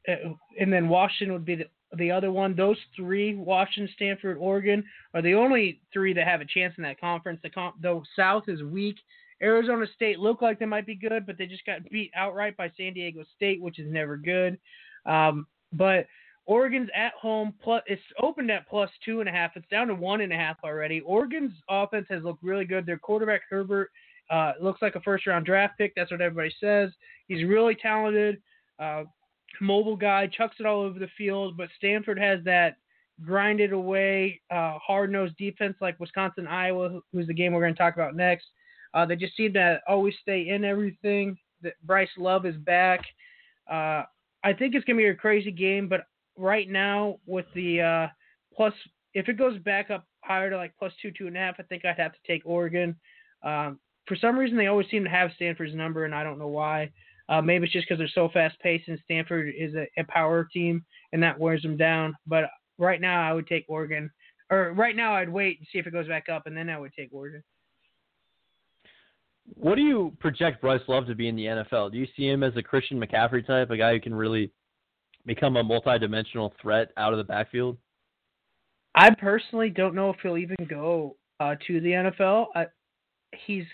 uh, 0.08 0.30
and 0.58 0.72
then 0.72 0.88
Washington 0.88 1.34
would 1.34 1.44
be 1.44 1.56
the, 1.56 1.66
the 1.96 2.10
other 2.10 2.30
one. 2.30 2.54
Those 2.54 2.78
three, 2.94 3.34
Washington, 3.34 3.92
Stanford, 3.94 4.36
Oregon, 4.38 4.84
are 5.14 5.22
the 5.22 5.34
only 5.34 5.80
three 5.92 6.12
that 6.14 6.26
have 6.26 6.40
a 6.40 6.46
chance 6.46 6.74
in 6.76 6.82
that 6.84 7.00
conference. 7.00 7.40
The, 7.42 8.02
South 8.14 8.44
is 8.48 8.62
weak. 8.62 8.96
Arizona 9.42 9.86
State 9.94 10.18
look 10.18 10.40
like 10.40 10.58
they 10.58 10.66
might 10.66 10.86
be 10.86 10.94
good, 10.94 11.26
but 11.26 11.36
they 11.36 11.46
just 11.46 11.66
got 11.66 11.88
beat 11.90 12.10
outright 12.14 12.56
by 12.56 12.70
San 12.76 12.94
Diego 12.94 13.22
State, 13.34 13.60
which 13.60 13.78
is 13.78 13.90
never 13.92 14.16
good. 14.16 14.58
Um, 15.04 15.46
but 15.72 16.06
Oregon's 16.46 16.88
at 16.94 17.12
home. 17.20 17.52
Plus, 17.62 17.82
it's 17.86 18.02
opened 18.22 18.50
at 18.50 18.68
plus 18.68 18.88
two 19.04 19.20
and 19.20 19.28
a 19.28 19.32
half. 19.32 19.52
It's 19.56 19.68
down 19.68 19.88
to 19.88 19.94
one 19.94 20.20
and 20.20 20.32
a 20.32 20.36
half 20.36 20.56
already. 20.64 21.00
Oregon's 21.00 21.52
offense 21.68 22.06
has 22.08 22.22
looked 22.22 22.42
really 22.42 22.64
good. 22.64 22.86
Their 22.86 22.98
quarterback 22.98 23.42
Herbert 23.50 23.90
uh, 24.30 24.52
looks 24.60 24.80
like 24.80 24.94
a 24.94 25.00
first 25.00 25.26
round 25.26 25.44
draft 25.44 25.76
pick. 25.76 25.92
That's 25.94 26.10
what 26.10 26.20
everybody 26.20 26.54
says. 26.60 26.90
He's 27.28 27.44
really 27.44 27.74
talented, 27.74 28.40
uh, 28.78 29.04
mobile 29.60 29.96
guy, 29.96 30.26
chucks 30.26 30.56
it 30.60 30.66
all 30.66 30.82
over 30.82 30.98
the 30.98 31.08
field. 31.18 31.56
But 31.56 31.68
Stanford 31.76 32.18
has 32.18 32.42
that 32.44 32.76
grinded 33.22 33.72
away, 33.72 34.40
uh, 34.50 34.78
hard 34.78 35.10
nosed 35.10 35.36
defense 35.36 35.76
like 35.80 35.98
Wisconsin, 35.98 36.46
Iowa, 36.46 37.00
who's 37.12 37.26
the 37.26 37.34
game 37.34 37.52
we're 37.52 37.62
going 37.62 37.74
to 37.74 37.78
talk 37.78 37.94
about 37.94 38.14
next. 38.14 38.46
Uh, 38.94 39.06
they 39.06 39.16
just 39.16 39.36
seem 39.36 39.52
to 39.54 39.80
always 39.88 40.14
stay 40.22 40.48
in 40.48 40.64
everything. 40.64 41.36
That 41.62 41.74
Bryce 41.84 42.08
Love 42.18 42.44
is 42.44 42.56
back. 42.56 43.00
Uh, 43.70 44.02
I 44.44 44.52
think 44.52 44.74
it's 44.74 44.84
going 44.84 44.96
to 44.96 45.02
be 45.02 45.08
a 45.08 45.14
crazy 45.14 45.50
game, 45.50 45.88
but 45.88 46.06
right 46.36 46.68
now 46.68 47.18
with 47.26 47.46
the 47.54 47.80
uh, 47.80 48.06
plus, 48.54 48.74
if 49.14 49.28
it 49.28 49.38
goes 49.38 49.58
back 49.60 49.90
up 49.90 50.06
higher 50.20 50.50
to 50.50 50.56
like 50.56 50.74
plus 50.78 50.92
two, 51.00 51.10
two 51.10 51.26
and 51.26 51.36
a 51.36 51.40
half, 51.40 51.56
I 51.58 51.62
think 51.64 51.84
I'd 51.84 51.98
have 51.98 52.12
to 52.12 52.18
take 52.26 52.42
Oregon. 52.44 52.94
Um, 53.42 53.80
for 54.06 54.16
some 54.16 54.38
reason, 54.38 54.56
they 54.56 54.66
always 54.66 54.88
seem 54.90 55.04
to 55.04 55.10
have 55.10 55.30
Stanford's 55.36 55.74
number, 55.74 56.04
and 56.04 56.14
I 56.14 56.22
don't 56.22 56.38
know 56.38 56.48
why. 56.48 56.90
Uh, 57.28 57.42
maybe 57.42 57.64
it's 57.64 57.72
just 57.72 57.88
because 57.88 57.98
they're 57.98 58.08
so 58.14 58.28
fast 58.32 58.58
paced, 58.60 58.88
and 58.88 58.98
Stanford 59.04 59.52
is 59.56 59.74
a, 59.74 59.86
a 59.98 60.04
power 60.04 60.48
team, 60.52 60.84
and 61.12 61.22
that 61.22 61.38
wears 61.38 61.62
them 61.62 61.76
down. 61.76 62.14
But 62.26 62.44
right 62.78 63.00
now, 63.00 63.22
I 63.22 63.32
would 63.32 63.46
take 63.46 63.64
Oregon. 63.68 64.10
Or 64.50 64.72
right 64.74 64.94
now, 64.94 65.14
I'd 65.14 65.28
wait 65.28 65.58
and 65.58 65.66
see 65.72 65.78
if 65.78 65.86
it 65.86 65.92
goes 65.92 66.06
back 66.06 66.28
up, 66.28 66.46
and 66.46 66.56
then 66.56 66.70
I 66.70 66.78
would 66.78 66.92
take 66.94 67.12
Oregon. 67.12 67.42
What 69.54 69.76
do 69.76 69.82
you 69.82 70.16
project 70.20 70.60
Bryce 70.60 70.80
Love 70.88 71.06
to 71.06 71.14
be 71.14 71.28
in 71.28 71.36
the 71.36 71.44
NFL? 71.44 71.92
Do 71.92 71.98
you 71.98 72.06
see 72.16 72.28
him 72.28 72.42
as 72.42 72.56
a 72.56 72.62
Christian 72.62 73.00
McCaffrey 73.00 73.46
type, 73.46 73.70
a 73.70 73.76
guy 73.76 73.92
who 73.92 74.00
can 74.00 74.14
really 74.14 74.50
become 75.24 75.56
a 75.56 75.62
multi-dimensional 75.62 76.54
threat 76.60 76.90
out 76.96 77.12
of 77.12 77.18
the 77.18 77.24
backfield? 77.24 77.76
I 78.94 79.10
personally 79.14 79.70
don't 79.70 79.94
know 79.94 80.10
if 80.10 80.16
he'll 80.22 80.38
even 80.38 80.56
go 80.68 81.16
uh, 81.38 81.54
to 81.66 81.80
the 81.80 81.90
NFL. 81.90 82.46
I, 82.54 82.66
he's, 83.46 83.64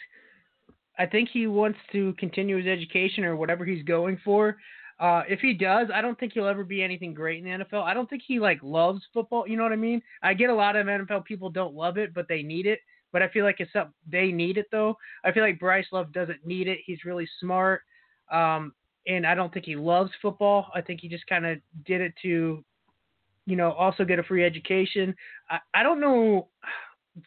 I 0.99 1.07
think 1.07 1.29
he 1.33 1.47
wants 1.47 1.79
to 1.93 2.13
continue 2.15 2.59
his 2.59 2.67
education 2.67 3.25
or 3.25 3.37
whatever 3.37 3.65
he's 3.65 3.83
going 3.83 4.21
for. 4.25 4.57
Uh, 5.01 5.23
if 5.29 5.41
he 5.41 5.53
does, 5.53 5.89
I 5.93 6.01
don't 6.01 6.19
think 6.19 6.33
he'll 6.33 6.47
ever 6.47 6.65
be 6.65 6.83
anything 6.83 7.15
great 7.15 7.39
in 7.39 7.45
the 7.45 7.65
NFL. 7.65 7.83
I 7.83 7.95
don't 7.95 8.09
think 8.09 8.23
he 8.27 8.39
like 8.39 8.61
loves 8.63 9.03
football. 9.13 9.49
You 9.49 9.57
know 9.57 9.63
what 9.63 9.73
I 9.73 9.77
mean? 9.77 10.03
I 10.23 10.35
get 10.35 10.51
a 10.51 10.55
lot 10.55 10.77
of 10.77 10.87
NFL 10.87 11.25
people 11.25 11.51
don't 11.51 11.75
love 11.75 11.99
it, 11.99 12.15
but 12.15 12.29
they 12.29 12.43
need 12.43 12.67
it. 12.67 12.81
But 13.11 13.23
I 13.23 13.29
feel 13.29 13.45
like 13.45 13.57
it's 13.59 13.75
up. 13.75 13.93
they 14.11 14.33
need 14.33 14.59
it 14.59 14.67
though. 14.71 14.97
I 15.25 15.33
feel 15.33 15.43
like 15.43 15.59
Bryce 15.59 15.87
Love 15.93 16.13
doesn't 16.13 16.47
need 16.47 16.69
it. 16.69 16.79
He's 16.85 17.05
really 17.05 17.29
smart, 17.41 17.83
um, 18.31 18.73
and 19.07 19.27
I 19.27 19.35
don't 19.35 19.53
think 19.53 19.67
he 19.67 19.77
loves 19.77 20.11
football. 20.23 20.71
I 20.75 20.81
think 20.81 21.01
he 21.01 21.09
just 21.09 21.27
kind 21.27 21.45
of 21.45 21.59
did 21.85 22.01
it 22.01 22.15
to 22.23 22.65
you 23.47 23.57
know, 23.57 23.73
also 23.73 24.05
get 24.05 24.19
a 24.19 24.23
free 24.23 24.45
education. 24.45 25.15
I, 25.51 25.59
I 25.75 25.83
don't 25.83 26.01
know 26.01 26.49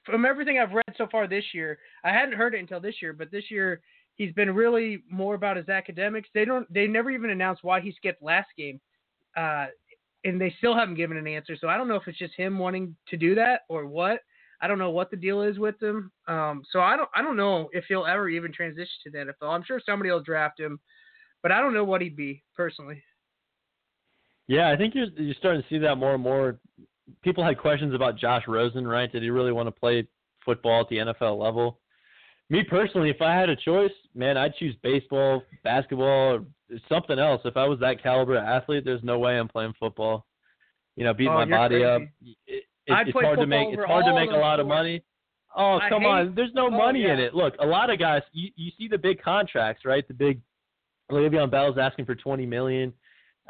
from 0.06 0.26
everything 0.26 0.60
I've 0.60 0.72
read 0.72 0.84
so 0.98 1.08
far 1.12 1.28
this 1.28 1.46
year. 1.54 1.78
I 2.04 2.12
hadn't 2.12 2.36
heard 2.36 2.56
it 2.56 2.60
until 2.60 2.80
this 2.80 3.02
year, 3.02 3.14
but 3.14 3.32
this 3.32 3.50
year 3.50 3.82
he's 4.16 4.34
been 4.34 4.54
really 4.54 5.04
more 5.10 5.36
about 5.36 5.58
his 5.58 5.70
academics. 5.70 6.30
They 6.34 6.46
don't. 6.46 6.72
They 6.74 6.88
never 6.88 7.12
even 7.12 7.30
announced 7.30 7.64
why 7.64 7.82
he 7.82 7.92
skipped 7.92 8.24
last 8.24 8.48
game, 8.58 8.80
uh, 9.38 9.68
and 10.24 10.40
they 10.40 10.54
still 10.58 10.76
haven't 10.76 10.96
given 10.96 11.18
an 11.18 11.28
answer. 11.28 11.56
So 11.60 11.68
I 11.68 11.78
don't 11.78 11.88
know 11.88 11.96
if 11.96 12.08
it's 12.08 12.18
just 12.18 12.36
him 12.36 12.58
wanting 12.58 12.96
to 13.10 13.18
do 13.18 13.36
that 13.36 13.62
or 13.70 13.86
what. 13.86 14.20
I 14.62 14.68
don't 14.68 14.80
know 14.80 14.90
what 14.90 15.12
the 15.12 15.18
deal 15.18 15.42
is 15.42 15.60
with 15.60 15.82
him. 15.82 16.12
Um, 16.28 16.64
so 16.72 16.80
I 16.80 16.96
don't. 16.96 17.10
I 17.16 17.22
don't 17.22 17.38
know 17.38 17.70
if 17.72 17.86
he'll 17.88 18.06
ever 18.06 18.30
even 18.30 18.52
transition 18.52 18.88
to 19.04 19.12
the 19.12 19.18
NFL. 19.18 19.54
I'm 19.54 19.64
sure 19.64 19.82
somebody 19.86 20.12
will 20.12 20.24
draft 20.24 20.60
him, 20.60 20.80
but 21.44 21.52
I 21.52 21.60
don't 21.60 21.74
know 21.74 21.84
what 21.84 22.02
he'd 22.02 22.16
be 22.16 22.44
personally. 22.56 23.04
Yeah, 24.48 24.72
I 24.72 24.78
think 24.78 24.96
you're 24.96 25.08
you're 25.18 25.36
starting 25.36 25.62
to 25.62 25.68
see 25.70 25.80
that 25.80 25.96
more 25.96 26.14
and 26.14 26.24
more. 26.24 26.60
People 27.24 27.44
had 27.44 27.58
questions 27.58 27.94
about 27.94 28.18
Josh 28.18 28.44
Rosen, 28.48 28.88
right? 28.88 29.12
Did 29.12 29.24
he 29.24 29.30
really 29.30 29.52
want 29.52 29.68
to 29.68 29.72
play 29.72 30.08
football 30.44 30.82
at 30.82 30.90
the 30.90 30.98
NFL 30.98 31.40
level? 31.40 31.80
Me 32.50 32.64
personally, 32.64 33.10
if 33.10 33.22
I 33.22 33.34
had 33.34 33.50
a 33.50 33.56
choice, 33.56 33.92
man, 34.14 34.38
I'd 34.38 34.56
choose 34.56 34.76
baseball, 34.84 35.44
basketball, 35.64 36.06
or 36.08 36.46
something 36.90 37.18
else. 37.18 37.42
If 37.44 37.58
I 37.58 37.66
was 37.68 37.80
that 37.80 38.02
caliber 38.02 38.38
athlete, 38.38 38.86
there's 38.86 39.04
no 39.04 39.18
way 39.18 39.38
I'm 39.38 39.48
playing 39.48 39.74
football. 39.80 40.26
You 40.96 41.04
know, 41.06 41.14
beat 41.14 41.28
Oh, 41.28 41.34
my 41.34 41.46
body 41.46 41.84
up. 41.84 42.02
crazy. 42.02 42.38
It, 42.48 42.64
I'd 42.90 43.08
it's 43.08 43.20
hard 43.20 43.40
to 43.40 43.48
make. 43.48 43.70
It's 43.72 43.84
hard 43.86 44.06
to 44.06 44.14
make 44.14 44.30
a 44.30 44.38
lot 44.38 44.60
of 44.60 44.68
money. 44.68 45.04
Oh, 45.58 45.80
come 45.90 46.04
hate- 46.04 46.08
on. 46.08 46.36
There's 46.36 46.54
no 46.54 46.68
oh, 46.68 46.72
money 46.72 47.06
in 47.06 47.20
it. 47.20 47.34
Look, 47.34 47.56
a 47.60 47.66
lot 47.66 47.90
of 47.90 47.98
guys. 47.98 48.22
You 48.32 48.52
you 48.56 48.72
see 48.78 48.88
the 48.88 48.98
big 48.98 49.22
contracts, 49.22 49.86
right? 49.86 50.08
The 50.08 50.14
big. 50.14 50.40
Le'Veon 51.12 51.52
Bell's 51.52 51.78
asking 51.78 52.06
for 52.06 52.16
20 52.16 52.48
million. 52.48 52.92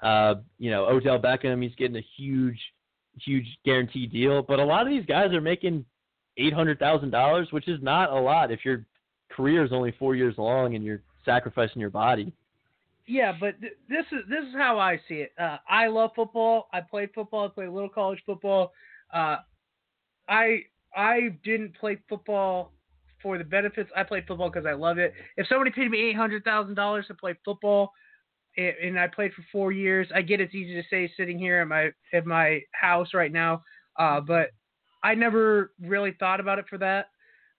Uh, 0.03 0.35
you 0.57 0.71
know, 0.71 0.85
Odell 0.87 1.19
Beckham, 1.19 1.63
he's 1.63 1.73
getting 1.75 1.95
a 1.95 2.05
huge, 2.17 2.59
huge 3.23 3.45
guaranteed 3.65 4.11
deal. 4.11 4.41
But 4.41 4.59
a 4.59 4.65
lot 4.65 4.83
of 4.83 4.89
these 4.89 5.05
guys 5.05 5.31
are 5.33 5.41
making 5.41 5.85
eight 6.37 6.53
hundred 6.53 6.79
thousand 6.79 7.11
dollars, 7.11 7.47
which 7.51 7.67
is 7.67 7.81
not 7.81 8.11
a 8.11 8.19
lot 8.19 8.51
if 8.51 8.65
your 8.65 8.85
career 9.31 9.63
is 9.63 9.71
only 9.71 9.93
four 9.97 10.15
years 10.15 10.35
long 10.37 10.75
and 10.75 10.83
you're 10.83 11.01
sacrificing 11.23 11.81
your 11.81 11.89
body. 11.89 12.31
Yeah, 13.07 13.33
but 13.39 13.59
th- 13.61 13.73
this 13.87 14.05
is 14.11 14.27
this 14.29 14.45
is 14.45 14.53
how 14.55 14.79
I 14.79 14.99
see 15.07 15.15
it. 15.15 15.31
Uh, 15.39 15.57
I 15.69 15.87
love 15.87 16.11
football. 16.15 16.67
I 16.73 16.81
played 16.81 17.09
football. 17.13 17.45
I 17.45 17.49
played 17.49 17.67
a 17.67 17.71
little 17.71 17.89
college 17.89 18.19
football. 18.25 18.73
Uh, 19.13 19.37
I 20.27 20.63
I 20.95 21.35
didn't 21.43 21.75
play 21.75 21.97
football 22.09 22.71
for 23.21 23.37
the 23.37 23.43
benefits. 23.43 23.89
I 23.95 24.03
played 24.03 24.25
football 24.27 24.49
because 24.49 24.65
I 24.65 24.73
love 24.73 24.97
it. 24.97 25.13
If 25.37 25.47
somebody 25.47 25.71
paid 25.71 25.91
me 25.91 26.09
eight 26.09 26.15
hundred 26.15 26.43
thousand 26.43 26.75
dollars 26.75 27.05
to 27.07 27.13
play 27.13 27.35
football, 27.45 27.91
and 28.57 28.99
I 28.99 29.07
played 29.07 29.33
for 29.33 29.43
four 29.51 29.71
years, 29.71 30.07
I 30.13 30.21
get 30.21 30.41
it's 30.41 30.55
easy 30.55 30.73
to 30.73 30.83
say 30.89 31.11
sitting 31.17 31.37
here 31.37 31.59
at 31.59 31.67
my 31.67 31.89
at 32.13 32.25
my 32.25 32.61
house 32.73 33.13
right 33.13 33.31
now. 33.31 33.63
Uh, 33.97 34.21
but 34.21 34.51
I 35.03 35.15
never 35.15 35.71
really 35.81 36.15
thought 36.19 36.39
about 36.39 36.59
it 36.59 36.65
for 36.69 36.77
that. 36.79 37.07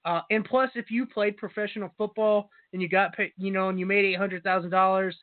Uh, 0.05 0.21
and 0.31 0.45
plus, 0.45 0.71
if 0.75 0.91
you 0.91 1.05
played 1.05 1.37
professional 1.37 1.91
football 1.99 2.49
and 2.73 2.81
you 2.81 2.89
got 2.89 3.13
paid, 3.15 3.33
you 3.37 3.51
know, 3.51 3.69
and 3.69 3.79
you 3.79 3.87
made 3.87 4.05
eight 4.05 4.17
hundred 4.17 4.43
thousand 4.43 4.71
dollars, 4.71 5.17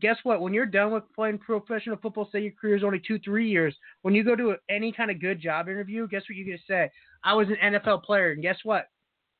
guess 0.00 0.16
what? 0.22 0.40
When 0.40 0.54
you're 0.54 0.66
done 0.66 0.92
with 0.92 1.04
playing 1.14 1.38
professional 1.38 1.96
football, 1.96 2.28
say 2.32 2.40
your 2.40 2.52
career 2.52 2.76
is 2.76 2.84
only 2.84 3.00
two, 3.06 3.18
three 3.18 3.48
years, 3.48 3.74
when 4.02 4.14
you 4.14 4.24
go 4.24 4.34
to 4.36 4.56
any 4.70 4.92
kind 4.92 5.10
of 5.10 5.20
good 5.20 5.40
job 5.40 5.68
interview, 5.68 6.08
guess 6.08 6.22
what 6.22 6.36
you're 6.36 6.46
gonna 6.46 6.58
say? 6.66 6.90
I 7.24 7.34
was 7.34 7.48
an 7.48 7.74
NFL 7.74 8.04
player, 8.04 8.32
and 8.32 8.42
guess 8.42 8.58
what? 8.64 8.86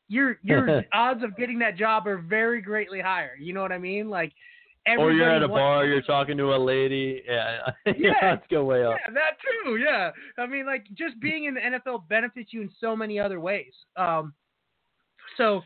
Your 0.09 0.39
your 0.43 0.85
odds 0.93 1.23
of 1.23 1.37
getting 1.37 1.59
that 1.61 1.77
job 1.77 2.07
are 2.07 2.19
very 2.19 2.61
greatly 2.61 3.01
higher. 3.01 3.37
You 3.41 3.53
know 3.53 3.63
what 3.63 3.73
I 3.73 3.79
mean? 3.79 4.11
Like, 4.11 4.33
Or 4.99 5.13
you're 5.13 5.31
at 5.31 5.43
a 5.43 5.49
bar, 5.49 5.87
you're 5.87 6.03
talking 6.03 6.37
to 6.39 6.55
a 6.55 6.59
lady. 6.59 7.23
Yeah, 7.29 7.59
Yeah. 7.97 8.13
let's 8.23 8.47
go 8.51 8.65
way 8.65 8.85
up. 8.85 8.97
Yeah, 9.07 9.15
that 9.15 9.37
too. 9.65 9.77
Yeah, 9.77 10.11
I 10.39 10.47
mean, 10.47 10.67
like 10.67 10.87
just 10.95 11.19
being 11.21 11.45
in 11.45 11.55
the 11.55 11.61
NFL 11.61 12.09
benefits 12.09 12.53
you 12.53 12.63
in 12.63 12.71
so 12.81 12.97
many 12.97 13.19
other 13.21 13.39
ways. 13.39 13.73
Um, 13.97 14.35
so 15.37 15.63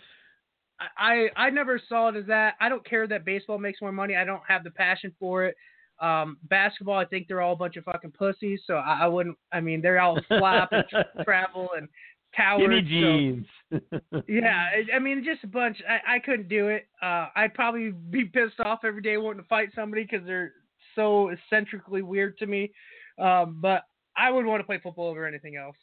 I 0.98 1.28
I 1.36 1.46
I 1.46 1.50
never 1.50 1.80
saw 1.88 2.08
it 2.08 2.16
as 2.16 2.26
that. 2.26 2.54
I 2.60 2.68
don't 2.68 2.84
care 2.86 3.06
that 3.06 3.24
baseball 3.24 3.58
makes 3.58 3.80
more 3.80 3.92
money. 3.92 4.16
I 4.16 4.24
don't 4.24 4.42
have 4.46 4.64
the 4.64 4.70
passion 4.70 5.14
for 5.18 5.44
it. 5.46 5.56
Um, 5.98 6.36
basketball, 6.50 6.98
I 6.98 7.06
think 7.06 7.26
they're 7.26 7.40
all 7.40 7.54
a 7.54 7.56
bunch 7.56 7.76
of 7.76 7.84
fucking 7.84 8.12
pussies. 8.12 8.60
So 8.66 8.74
I, 8.74 8.98
I 9.02 9.06
wouldn't. 9.06 9.38
I 9.50 9.60
mean, 9.60 9.80
they're 9.80 9.98
all 10.00 10.18
flop 10.28 10.70
and 10.72 10.84
travel 11.24 11.70
and 11.76 11.88
cowards. 12.34 12.62
Give 12.62 12.70
me 12.70 12.80
so- 12.82 12.88
jeans. 12.88 13.46
yeah, 14.28 14.66
I- 14.72 14.96
I 14.96 14.98
mean, 14.98 15.24
just 15.24 15.42
a 15.44 15.48
bunch. 15.48 15.78
I, 15.88 16.16
I 16.16 16.18
couldn't 16.20 16.48
do 16.48 16.68
it. 16.68 16.86
Uh, 17.02 17.26
I'd 17.34 17.54
probably 17.54 17.90
be 17.90 18.24
pissed 18.24 18.60
off 18.60 18.80
every 18.84 19.02
day 19.02 19.16
wanting 19.16 19.42
to 19.42 19.48
fight 19.48 19.70
somebody 19.74 20.02
because 20.08 20.26
they're 20.26 20.52
so 20.94 21.30
eccentrically 21.30 22.02
weird 22.02 22.38
to 22.38 22.46
me. 22.46 22.72
Um, 23.18 23.58
but 23.60 23.82
I 24.16 24.30
would 24.30 24.46
want 24.46 24.60
to 24.60 24.64
play 24.64 24.78
football 24.82 25.08
over 25.08 25.26
anything 25.26 25.56
else. 25.56 25.76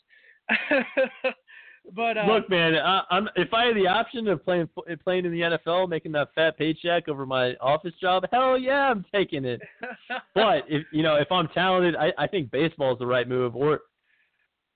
but 1.96 2.18
uh, 2.18 2.26
Look, 2.26 2.50
man, 2.50 2.76
I, 2.76 3.02
I'm 3.10 3.28
if 3.36 3.54
I 3.54 3.66
had 3.66 3.76
the 3.76 3.88
option 3.88 4.28
of 4.28 4.44
playing 4.44 4.70
playing 5.04 5.26
in 5.26 5.32
the 5.32 5.42
NFL, 5.42 5.90
making 5.90 6.12
that 6.14 6.30
fat 6.36 6.58
paycheck 6.58 7.08
over 7.08 7.26
my 7.26 7.56
office 7.56 7.94
job, 8.00 8.24
hell 8.32 8.58
yeah, 8.58 8.90
I'm 8.90 9.06
taking 9.14 9.46
it. 9.46 9.62
But 10.36 10.64
if 10.68 10.86
you 10.92 11.04
know, 11.04 11.16
if 11.16 11.32
I'm 11.32 11.48
talented, 11.50 11.96
I, 11.96 12.12
I 12.18 12.28
think 12.28 12.50
baseball 12.52 12.94
is 12.94 13.00
the 13.00 13.06
right 13.06 13.28
move. 13.28 13.56
Or 13.56 13.82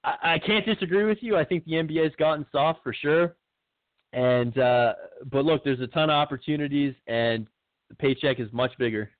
I, 0.07 0.35
I 0.35 0.39
can't 0.39 0.65
disagree 0.65 1.03
with 1.03 1.17
you. 1.21 1.35
I 1.35 1.43
think 1.43 1.65
the 1.65 1.73
NBA's 1.73 2.15
gotten 2.17 2.45
soft 2.51 2.79
for 2.83 2.93
sure. 2.93 3.35
And 4.13 4.57
uh 4.57 4.93
but 5.31 5.43
look, 5.45 5.63
there's 5.63 5.81
a 5.81 5.87
ton 5.87 6.09
of 6.09 6.15
opportunities, 6.15 6.95
and 7.07 7.47
the 7.89 7.95
paycheck 7.95 8.39
is 8.39 8.47
much 8.53 8.71
bigger. 8.77 9.11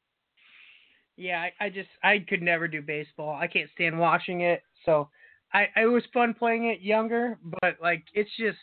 yeah, 1.18 1.42
I, 1.60 1.66
I 1.66 1.70
just 1.70 1.90
I 2.04 2.20
could 2.28 2.42
never 2.42 2.68
do 2.68 2.82
baseball. 2.82 3.36
I 3.36 3.48
can't 3.48 3.70
stand 3.74 4.00
watching 4.00 4.42
it. 4.42 4.62
So 4.86 5.10
I 5.54 5.68
it 5.76 5.88
was 5.88 6.04
fun 6.14 6.34
playing 6.34 6.68
it 6.68 6.82
younger, 6.82 7.38
but 7.62 7.76
like 7.82 8.06
it's 8.14 8.30
just 8.38 8.58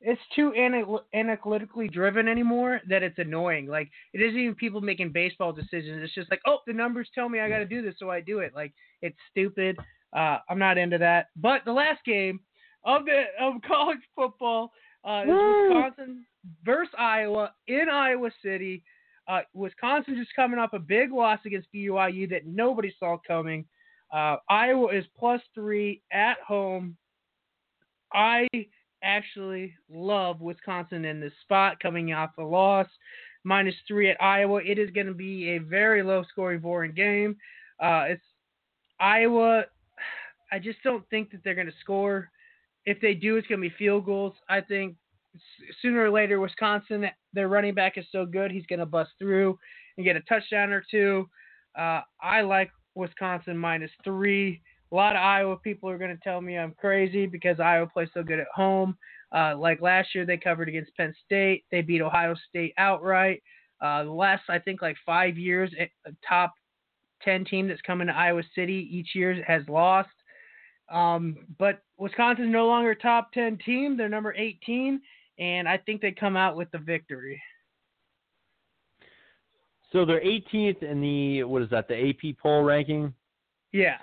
it's 0.00 0.20
too 0.36 0.52
ana- 0.52 0.84
analytically 1.12 1.88
driven 1.88 2.28
anymore 2.28 2.80
that 2.88 3.02
it's 3.02 3.18
annoying. 3.18 3.66
Like 3.66 3.90
it 4.12 4.20
isn't 4.20 4.38
even 4.38 4.54
people 4.54 4.80
making 4.80 5.10
baseball 5.10 5.52
decisions. 5.52 6.02
It's 6.04 6.14
just 6.14 6.30
like, 6.30 6.40
oh, 6.46 6.58
the 6.68 6.72
numbers 6.72 7.08
tell 7.14 7.28
me 7.28 7.40
I 7.40 7.48
got 7.48 7.58
to 7.58 7.66
do 7.66 7.82
this, 7.82 7.96
so 7.98 8.08
I 8.10 8.20
do 8.20 8.38
it. 8.38 8.52
Like 8.54 8.72
it's 9.02 9.18
stupid. 9.32 9.76
Uh, 10.14 10.38
I'm 10.48 10.58
not 10.58 10.78
into 10.78 10.98
that. 10.98 11.28
But 11.36 11.62
the 11.64 11.72
last 11.72 12.04
game 12.04 12.40
of 12.84 13.04
the 13.04 13.24
of 13.40 13.54
college 13.66 13.98
football 14.14 14.72
uh, 15.04 15.22
is 15.22 15.28
Woo! 15.28 15.68
Wisconsin 15.68 16.24
versus 16.64 16.94
Iowa 16.98 17.52
in 17.66 17.88
Iowa 17.90 18.30
City. 18.42 18.82
Uh, 19.26 19.40
Wisconsin 19.52 20.16
just 20.18 20.34
coming 20.34 20.58
up 20.58 20.72
a 20.72 20.78
big 20.78 21.12
loss 21.12 21.38
against 21.44 21.68
BYU 21.74 22.28
that 22.30 22.46
nobody 22.46 22.94
saw 22.98 23.18
coming. 23.26 23.66
Uh, 24.12 24.36
Iowa 24.48 24.88
is 24.96 25.04
plus 25.18 25.42
three 25.54 26.00
at 26.10 26.38
home. 26.46 26.96
I 28.14 28.48
actually 29.02 29.74
love 29.90 30.40
Wisconsin 30.40 31.04
in 31.04 31.20
this 31.20 31.32
spot 31.42 31.78
coming 31.80 32.12
off 32.12 32.30
a 32.38 32.42
loss. 32.42 32.86
Minus 33.44 33.74
three 33.86 34.10
at 34.10 34.20
Iowa. 34.20 34.60
It 34.64 34.78
is 34.78 34.90
going 34.90 35.06
to 35.06 35.14
be 35.14 35.50
a 35.50 35.58
very 35.58 36.02
low 36.02 36.24
scoring, 36.30 36.60
boring 36.60 36.92
game. 36.92 37.36
Uh, 37.80 38.04
it's 38.08 38.24
Iowa. 38.98 39.64
I 40.50 40.58
just 40.58 40.82
don't 40.82 41.08
think 41.10 41.30
that 41.30 41.40
they're 41.44 41.54
going 41.54 41.66
to 41.66 41.72
score. 41.80 42.30
If 42.86 43.00
they 43.00 43.14
do, 43.14 43.36
it's 43.36 43.46
going 43.46 43.60
to 43.60 43.68
be 43.68 43.74
field 43.76 44.06
goals. 44.06 44.34
I 44.48 44.60
think 44.60 44.96
sooner 45.82 46.02
or 46.02 46.10
later, 46.10 46.40
Wisconsin, 46.40 47.06
their 47.32 47.48
running 47.48 47.74
back 47.74 47.98
is 47.98 48.06
so 48.10 48.24
good, 48.24 48.50
he's 48.50 48.66
going 48.66 48.78
to 48.78 48.86
bust 48.86 49.10
through 49.18 49.58
and 49.96 50.04
get 50.04 50.16
a 50.16 50.20
touchdown 50.20 50.70
or 50.70 50.82
two. 50.90 51.28
Uh, 51.78 52.00
I 52.22 52.40
like 52.42 52.70
Wisconsin 52.94 53.56
minus 53.56 53.90
three. 54.04 54.60
A 54.90 54.94
lot 54.94 55.16
of 55.16 55.22
Iowa 55.22 55.56
people 55.56 55.90
are 55.90 55.98
going 55.98 56.16
to 56.16 56.22
tell 56.24 56.40
me 56.40 56.56
I'm 56.56 56.74
crazy 56.78 57.26
because 57.26 57.60
Iowa 57.60 57.86
plays 57.86 58.08
so 58.14 58.22
good 58.22 58.40
at 58.40 58.46
home. 58.54 58.96
Uh, 59.34 59.54
like 59.56 59.82
last 59.82 60.14
year, 60.14 60.24
they 60.24 60.38
covered 60.38 60.68
against 60.68 60.96
Penn 60.96 61.14
State. 61.24 61.64
They 61.70 61.82
beat 61.82 62.00
Ohio 62.00 62.34
State 62.48 62.72
outright. 62.78 63.42
Uh, 63.80 64.04
the 64.04 64.10
last, 64.10 64.42
I 64.48 64.58
think, 64.58 64.80
like 64.80 64.96
five 65.04 65.36
years, 65.36 65.70
a 65.78 66.10
top 66.26 66.54
10 67.22 67.44
team 67.44 67.68
that's 67.68 67.82
coming 67.82 68.06
to 68.06 68.16
Iowa 68.16 68.42
City 68.54 68.88
each 68.90 69.14
year 69.14 69.42
has 69.46 69.62
lost. 69.68 70.08
Um, 70.90 71.36
but 71.58 71.82
Wisconsin's 71.98 72.52
no 72.52 72.66
longer 72.66 72.90
a 72.92 72.96
top 72.96 73.32
10 73.32 73.58
team. 73.58 73.96
They're 73.96 74.08
number 74.08 74.34
18, 74.34 75.00
and 75.38 75.68
I 75.68 75.76
think 75.76 76.00
they 76.00 76.12
come 76.12 76.36
out 76.36 76.56
with 76.56 76.70
the 76.70 76.78
victory. 76.78 77.40
So 79.92 80.04
they're 80.04 80.20
18th 80.24 80.82
in 80.82 81.00
the 81.00 81.44
what 81.44 81.62
is 81.62 81.70
that? 81.70 81.88
The 81.88 82.10
AP 82.10 82.36
poll 82.42 82.62
ranking. 82.62 83.14
Yeah. 83.72 83.96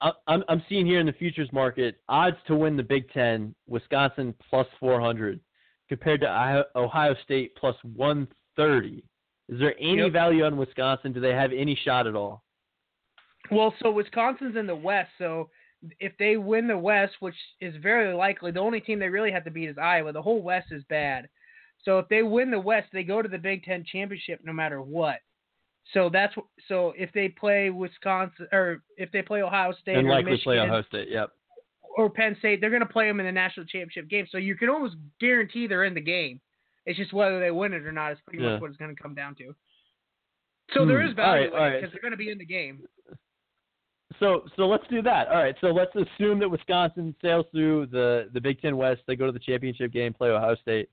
I- 0.00 0.12
I'm 0.26 0.42
I'm 0.48 0.62
seeing 0.68 0.86
here 0.86 0.98
in 0.98 1.06
the 1.06 1.12
futures 1.12 1.52
market 1.52 2.00
odds 2.08 2.38
to 2.46 2.56
win 2.56 2.76
the 2.76 2.82
Big 2.82 3.10
Ten. 3.12 3.54
Wisconsin 3.66 4.34
plus 4.48 4.66
400, 4.78 5.38
compared 5.90 6.20
to 6.22 6.26
Ohio- 6.30 6.64
Ohio 6.74 7.14
State 7.22 7.54
plus 7.56 7.76
130. 7.84 9.04
Is 9.50 9.58
there 9.58 9.74
any 9.78 9.98
Yep. 9.98 10.12
value 10.12 10.44
on 10.44 10.56
Wisconsin? 10.56 11.12
Do 11.12 11.20
they 11.20 11.34
have 11.34 11.52
any 11.52 11.74
shot 11.74 12.06
at 12.06 12.14
all? 12.14 12.44
Well, 13.50 13.74
so 13.82 13.90
Wisconsin's 13.90 14.56
in 14.56 14.66
the 14.66 14.76
West, 14.76 15.10
so 15.18 15.50
if 15.98 16.12
they 16.18 16.36
win 16.36 16.66
the 16.66 16.76
West, 16.76 17.14
which 17.20 17.34
is 17.60 17.74
very 17.82 18.12
likely, 18.14 18.50
the 18.50 18.60
only 18.60 18.80
team 18.80 18.98
they 18.98 19.08
really 19.08 19.30
have 19.32 19.44
to 19.44 19.50
beat 19.50 19.68
is 19.70 19.78
Iowa. 19.78 20.12
The 20.12 20.22
whole 20.22 20.42
West 20.42 20.68
is 20.72 20.84
bad. 20.84 21.28
So 21.84 21.98
if 21.98 22.08
they 22.08 22.22
win 22.22 22.50
the 22.50 22.60
West, 22.60 22.88
they 22.92 23.02
go 23.02 23.22
to 23.22 23.28
the 23.28 23.38
Big 23.38 23.64
Ten 23.64 23.84
championship 23.90 24.40
no 24.44 24.52
matter 24.52 24.82
what. 24.82 25.20
So 25.94 26.10
that's 26.10 26.34
so 26.68 26.92
if 26.96 27.10
they 27.12 27.28
play 27.28 27.70
Wisconsin 27.70 28.46
or 28.52 28.82
if 28.98 29.10
they 29.12 29.22
play 29.22 29.42
Ohio 29.42 29.72
State 29.80 29.96
and 29.96 30.06
or 30.06 30.10
likely 30.10 30.38
play 30.42 30.56
Michigan 30.56 30.70
Ohio 30.70 30.82
State. 30.88 31.08
Yep. 31.10 31.30
or 31.96 32.10
Penn 32.10 32.36
State, 32.38 32.60
they're 32.60 32.70
going 32.70 32.80
to 32.86 32.86
play 32.86 33.06
them 33.08 33.18
in 33.18 33.26
the 33.26 33.32
national 33.32 33.66
championship 33.66 34.08
game. 34.08 34.26
So 34.30 34.36
you 34.38 34.54
can 34.54 34.68
almost 34.68 34.96
guarantee 35.20 35.66
they're 35.66 35.84
in 35.84 35.94
the 35.94 36.00
game. 36.00 36.40
It's 36.86 36.98
just 36.98 37.12
whether 37.12 37.40
they 37.40 37.50
win 37.50 37.72
it 37.72 37.86
or 37.86 37.92
not 37.92 38.12
is 38.12 38.18
pretty 38.26 38.42
Yeah. 38.44 38.50
much 38.52 38.60
what 38.60 38.68
it's 38.70 38.76
going 38.76 38.94
to 38.94 39.02
come 39.02 39.14
down 39.14 39.34
to. 39.36 39.54
So 40.74 40.84
there 40.86 41.02
Hmm. 41.02 41.08
is 41.08 41.14
value 41.14 41.48
All 41.50 41.56
right, 41.56 41.72
right. 41.72 41.80
because 41.80 41.92
they're 41.92 42.00
going 42.02 42.12
to 42.12 42.16
be 42.16 42.30
in 42.30 42.38
the 42.38 42.44
game. 42.46 42.82
So 44.20 44.44
so 44.56 44.68
let's 44.68 44.84
do 44.88 45.02
that. 45.02 45.28
All 45.28 45.42
right. 45.42 45.56
So 45.60 45.68
let's 45.68 45.92
assume 45.96 46.38
that 46.40 46.48
Wisconsin 46.48 47.14
sails 47.20 47.46
through 47.50 47.86
the 47.86 48.28
the 48.32 48.40
Big 48.40 48.60
Ten 48.60 48.76
West. 48.76 49.00
They 49.06 49.16
go 49.16 49.26
to 49.26 49.32
the 49.32 49.40
championship 49.40 49.92
game, 49.92 50.12
play 50.12 50.28
Ohio 50.28 50.54
State. 50.56 50.88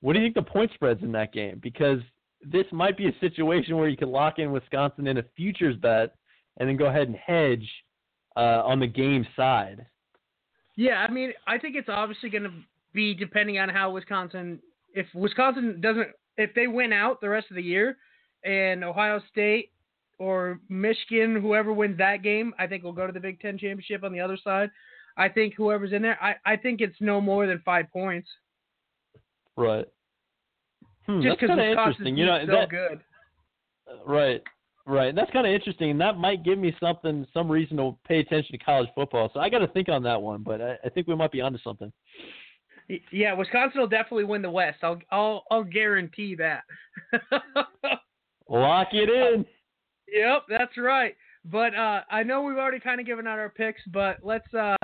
What 0.00 0.14
do 0.14 0.20
you 0.20 0.24
think 0.24 0.34
the 0.34 0.50
point 0.50 0.70
spreads 0.74 1.02
in 1.02 1.12
that 1.12 1.32
game? 1.32 1.60
Because 1.62 1.98
this 2.42 2.66
might 2.72 2.96
be 2.96 3.08
a 3.08 3.18
situation 3.20 3.76
where 3.76 3.88
you 3.88 3.96
can 3.96 4.10
lock 4.10 4.38
in 4.38 4.50
Wisconsin 4.50 5.06
in 5.06 5.18
a 5.18 5.24
futures 5.36 5.76
bet 5.76 6.14
and 6.58 6.68
then 6.68 6.76
go 6.76 6.86
ahead 6.86 7.08
and 7.08 7.16
hedge 7.16 7.68
uh, 8.36 8.62
on 8.64 8.80
the 8.80 8.86
game 8.86 9.26
side. 9.36 9.86
Yeah, 10.76 11.04
I 11.08 11.12
mean, 11.12 11.32
I 11.46 11.58
think 11.58 11.76
it's 11.76 11.88
obviously 11.88 12.30
going 12.30 12.44
to 12.44 12.52
be 12.92 13.14
depending 13.14 13.58
on 13.58 13.68
how 13.68 13.90
Wisconsin. 13.90 14.58
If 14.94 15.06
Wisconsin 15.14 15.80
doesn't, 15.80 16.08
if 16.36 16.54
they 16.54 16.66
win 16.66 16.92
out 16.92 17.20
the 17.20 17.28
rest 17.28 17.46
of 17.50 17.56
the 17.56 17.62
year, 17.62 17.96
and 18.44 18.82
Ohio 18.82 19.20
State 19.30 19.70
or 20.22 20.60
Michigan, 20.68 21.34
whoever 21.40 21.72
wins 21.72 21.98
that 21.98 22.22
game, 22.22 22.54
I 22.56 22.68
think 22.68 22.84
will 22.84 22.92
go 22.92 23.08
to 23.08 23.12
the 23.12 23.18
Big 23.18 23.40
Ten 23.40 23.58
championship 23.58 24.04
on 24.04 24.12
the 24.12 24.20
other 24.20 24.38
side. 24.42 24.70
I 25.16 25.28
think 25.28 25.54
whoever's 25.56 25.92
in 25.92 26.00
there, 26.00 26.16
I, 26.22 26.36
I 26.46 26.56
think 26.56 26.80
it's 26.80 26.96
no 27.00 27.20
more 27.20 27.48
than 27.48 27.60
five 27.64 27.86
points. 27.92 28.28
Right. 29.56 29.84
Hmm, 31.06 31.20
Just 31.20 31.24
that's 31.24 31.40
because 31.40 31.48
kind 31.48 31.60
of 31.60 31.66
Wisconsin's 31.66 32.06
interesting. 32.06 32.16
You 32.16 32.26
know, 32.26 32.38
so 32.46 32.52
that, 32.52 32.68
good. 32.70 33.00
Right. 34.06 34.42
Right. 34.86 35.14
That's 35.14 35.30
kind 35.32 35.46
of 35.46 35.52
interesting, 35.52 35.90
and 35.90 36.00
that 36.00 36.16
might 36.16 36.44
give 36.44 36.58
me 36.58 36.74
something, 36.80 37.26
some 37.34 37.50
reason 37.50 37.76
to 37.78 37.96
pay 38.06 38.20
attention 38.20 38.56
to 38.56 38.64
college 38.64 38.88
football. 38.94 39.30
So 39.34 39.40
I 39.40 39.48
got 39.48 39.58
to 39.58 39.68
think 39.68 39.88
on 39.88 40.04
that 40.04 40.22
one, 40.22 40.42
but 40.44 40.60
I, 40.60 40.76
I 40.84 40.88
think 40.88 41.08
we 41.08 41.16
might 41.16 41.32
be 41.32 41.40
onto 41.40 41.58
something. 41.64 41.92
Yeah, 43.10 43.32
Wisconsin 43.34 43.80
will 43.80 43.88
definitely 43.88 44.24
win 44.24 44.42
the 44.42 44.50
West. 44.50 44.78
I'll 44.82 44.98
I'll 45.10 45.44
I'll 45.50 45.64
guarantee 45.64 46.36
that. 46.36 46.62
Lock 48.48 48.88
it 48.92 49.08
in. 49.08 49.46
Yep, 50.12 50.42
that's 50.48 50.76
right. 50.76 51.16
But 51.44 51.74
uh, 51.74 52.02
I 52.10 52.22
know 52.22 52.42
we've 52.42 52.58
already 52.58 52.80
kind 52.80 53.00
of 53.00 53.06
given 53.06 53.26
out 53.26 53.38
our 53.38 53.48
picks, 53.48 53.80
but 53.92 54.18
let's 54.22 54.52
uh, 54.54 54.76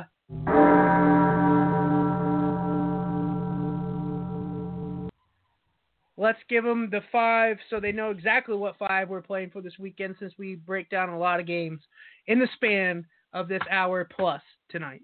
let's 6.16 6.38
give 6.48 6.64
them 6.64 6.88
the 6.90 7.00
five 7.12 7.58
so 7.68 7.78
they 7.78 7.92
know 7.92 8.10
exactly 8.10 8.56
what 8.56 8.76
five 8.78 9.08
we're 9.08 9.22
playing 9.22 9.50
for 9.50 9.60
this 9.60 9.78
weekend. 9.78 10.16
Since 10.18 10.32
we 10.38 10.56
break 10.56 10.88
down 10.88 11.10
a 11.10 11.18
lot 11.18 11.40
of 11.40 11.46
games 11.46 11.80
in 12.26 12.38
the 12.38 12.48
span 12.54 13.04
of 13.32 13.48
this 13.48 13.62
hour 13.70 14.08
plus 14.16 14.42
tonight. 14.70 15.02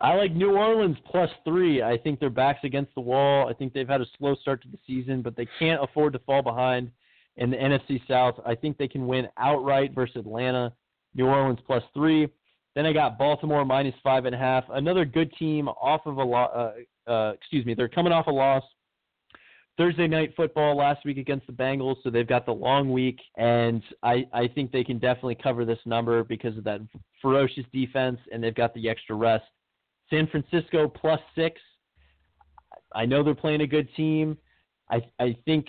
I 0.00 0.14
like 0.14 0.32
New 0.32 0.56
Orleans 0.56 0.96
plus 1.06 1.30
three. 1.44 1.82
I 1.82 1.96
think 1.96 2.20
their 2.20 2.30
backs 2.30 2.60
against 2.64 2.94
the 2.94 3.00
wall. 3.00 3.48
I 3.48 3.54
think 3.54 3.72
they've 3.72 3.88
had 3.88 4.00
a 4.00 4.06
slow 4.18 4.34
start 4.34 4.60
to 4.62 4.68
the 4.68 4.78
season, 4.86 5.22
but 5.22 5.36
they 5.36 5.46
can't 5.58 5.82
afford 5.82 6.12
to 6.12 6.18
fall 6.20 6.42
behind 6.42 6.90
in 7.36 7.50
the 7.50 7.56
NFC 7.56 8.00
South. 8.06 8.34
I 8.44 8.54
think 8.54 8.78
they 8.78 8.88
can 8.88 9.06
win 9.06 9.28
outright 9.38 9.94
versus 9.94 10.16
Atlanta. 10.16 10.72
New 11.14 11.26
Orleans 11.26 11.58
plus 11.66 11.82
three. 11.94 12.28
Then 12.74 12.86
I 12.86 12.92
got 12.92 13.18
Baltimore 13.18 13.64
minus 13.64 13.94
five 14.02 14.24
and 14.24 14.34
a 14.34 14.38
half. 14.38 14.64
Another 14.70 15.04
good 15.04 15.32
team 15.38 15.68
off 15.68 16.02
of 16.06 16.16
a 16.16 16.22
lo- 16.22 16.72
uh, 17.06 17.10
uh, 17.10 17.32
excuse 17.32 17.66
me, 17.66 17.74
they're 17.74 17.88
coming 17.88 18.12
off 18.12 18.26
a 18.28 18.30
loss. 18.30 18.62
Thursday 19.78 20.06
night 20.06 20.34
football 20.36 20.76
last 20.76 21.04
week 21.04 21.16
against 21.16 21.46
the 21.46 21.52
Bengals, 21.52 21.96
so 22.02 22.10
they've 22.10 22.28
got 22.28 22.44
the 22.44 22.52
long 22.52 22.92
week, 22.92 23.18
and 23.38 23.82
I, 24.02 24.26
I 24.32 24.46
think 24.48 24.70
they 24.70 24.84
can 24.84 24.98
definitely 24.98 25.36
cover 25.42 25.64
this 25.64 25.78
number 25.86 26.22
because 26.24 26.56
of 26.58 26.64
that 26.64 26.80
ferocious 27.22 27.64
defense, 27.72 28.18
and 28.30 28.44
they've 28.44 28.54
got 28.54 28.74
the 28.74 28.88
extra 28.88 29.16
rest. 29.16 29.44
San 30.10 30.26
Francisco 30.26 30.88
plus 30.88 31.20
six. 31.34 31.58
I 32.94 33.06
know 33.06 33.22
they're 33.22 33.34
playing 33.34 33.62
a 33.62 33.66
good 33.66 33.88
team. 33.96 34.36
I 34.90 35.00
I 35.18 35.36
think 35.46 35.68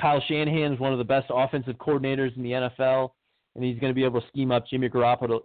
Kyle 0.00 0.22
Shanahan 0.28 0.74
is 0.74 0.80
one 0.80 0.92
of 0.92 0.98
the 0.98 1.04
best 1.04 1.26
offensive 1.30 1.76
coordinators 1.76 2.36
in 2.36 2.42
the 2.42 2.50
NFL, 2.50 3.10
and 3.54 3.64
he's 3.64 3.78
going 3.78 3.90
to 3.90 3.94
be 3.94 4.04
able 4.04 4.20
to 4.20 4.28
scheme 4.28 4.52
up 4.52 4.66
Jimmy 4.68 4.88
Garoppolo, 4.88 5.40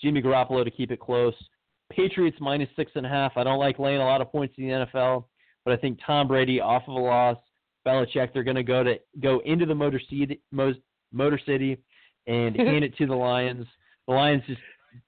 Jimmy 0.00 0.20
Garoppolo 0.20 0.64
to 0.64 0.70
keep 0.70 0.90
it 0.90 1.00
close. 1.00 1.34
Patriots 1.90 2.36
minus 2.40 2.68
six 2.76 2.92
and 2.94 3.06
a 3.06 3.08
half. 3.08 3.32
I 3.36 3.44
don't 3.44 3.58
like 3.58 3.78
laying 3.78 4.00
a 4.00 4.04
lot 4.04 4.20
of 4.20 4.30
points 4.30 4.54
in 4.58 4.68
the 4.68 4.86
NFL, 4.86 5.24
but 5.64 5.72
I 5.72 5.76
think 5.76 5.98
Tom 6.06 6.28
Brady 6.28 6.60
off 6.60 6.82
of 6.86 6.94
a 6.94 6.98
loss, 6.98 7.38
Belichick, 7.86 8.32
they're 8.32 8.42
going 8.42 8.56
to 8.56 8.62
go 8.62 8.82
to 8.82 8.98
go 9.20 9.40
into 9.44 9.66
the 9.66 9.74
Motor 9.74 10.00
City, 10.10 10.40
Motor 10.52 11.40
City, 11.46 11.78
and 12.26 12.56
hand 12.56 12.84
it 12.84 12.96
to 12.98 13.06
the 13.06 13.14
Lions. 13.14 13.66
The 14.06 14.14
Lions 14.14 14.42
just 14.46 14.60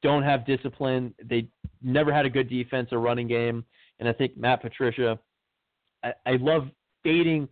don't 0.02 0.22
have 0.22 0.46
discipline. 0.46 1.14
They 1.22 1.48
never 1.82 2.12
had 2.12 2.26
a 2.26 2.30
good 2.30 2.48
defense 2.48 2.88
or 2.92 2.98
running 2.98 3.28
game, 3.28 3.64
and 4.00 4.08
I 4.08 4.12
think 4.12 4.36
Matt 4.36 4.62
Patricia. 4.62 5.18
I, 6.04 6.12
I 6.24 6.36
love 6.36 6.68
fading. 7.02 7.48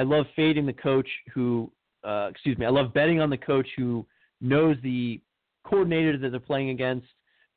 I 0.00 0.02
love 0.02 0.24
fading 0.34 0.64
the 0.64 0.72
coach 0.72 1.08
who. 1.34 1.70
Uh, 2.02 2.28
excuse 2.30 2.56
me. 2.56 2.64
I 2.64 2.70
love 2.70 2.94
betting 2.94 3.20
on 3.20 3.28
the 3.28 3.36
coach 3.36 3.68
who 3.76 4.06
knows 4.40 4.78
the 4.82 5.20
coordinator 5.64 6.16
that 6.16 6.30
they're 6.30 6.40
playing 6.40 6.70
against. 6.70 7.06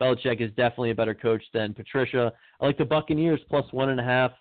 Belichick 0.01 0.41
is 0.41 0.49
definitely 0.57 0.91
a 0.91 0.95
better 0.95 1.13
coach 1.13 1.41
than 1.53 1.73
Patricia. 1.73 2.33
I 2.59 2.65
like 2.65 2.77
the 2.77 2.83
Buccaneers 2.83 3.39
plus 3.49 3.63
one 3.71 3.91
and 3.91 4.01
a 4.01 4.03
half 4.03 4.31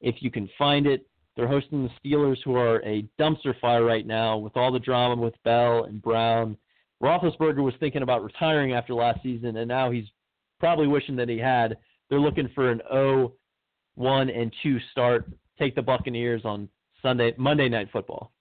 if 0.00 0.16
you 0.20 0.30
can 0.30 0.48
find 0.56 0.86
it. 0.86 1.06
They're 1.36 1.46
hosting 1.46 1.82
the 1.82 1.90
Steelers, 2.10 2.38
who 2.42 2.56
are 2.56 2.80
a 2.84 3.06
dumpster 3.20 3.58
fire 3.60 3.84
right 3.84 4.06
now 4.06 4.38
with 4.38 4.56
all 4.56 4.72
the 4.72 4.78
drama 4.78 5.20
with 5.20 5.34
Bell 5.44 5.84
and 5.84 6.00
Brown. 6.00 6.56
Roethlisberger 7.02 7.62
was 7.62 7.74
thinking 7.80 8.02
about 8.02 8.24
retiring 8.24 8.72
after 8.72 8.94
last 8.94 9.22
season, 9.22 9.58
and 9.58 9.68
now 9.68 9.90
he's 9.90 10.06
probably 10.58 10.86
wishing 10.86 11.16
that 11.16 11.28
he 11.28 11.36
had. 11.36 11.76
They're 12.08 12.20
looking 12.20 12.48
for 12.54 12.70
an 12.70 12.80
0, 12.90 13.34
1, 13.96 14.30
and 14.30 14.54
2 14.62 14.78
start. 14.92 15.28
Take 15.58 15.74
the 15.74 15.82
Buccaneers 15.82 16.46
on 16.46 16.70
Sunday, 17.04 17.34
Monday 17.36 17.68
Night 17.68 17.88
Football. 17.92 18.32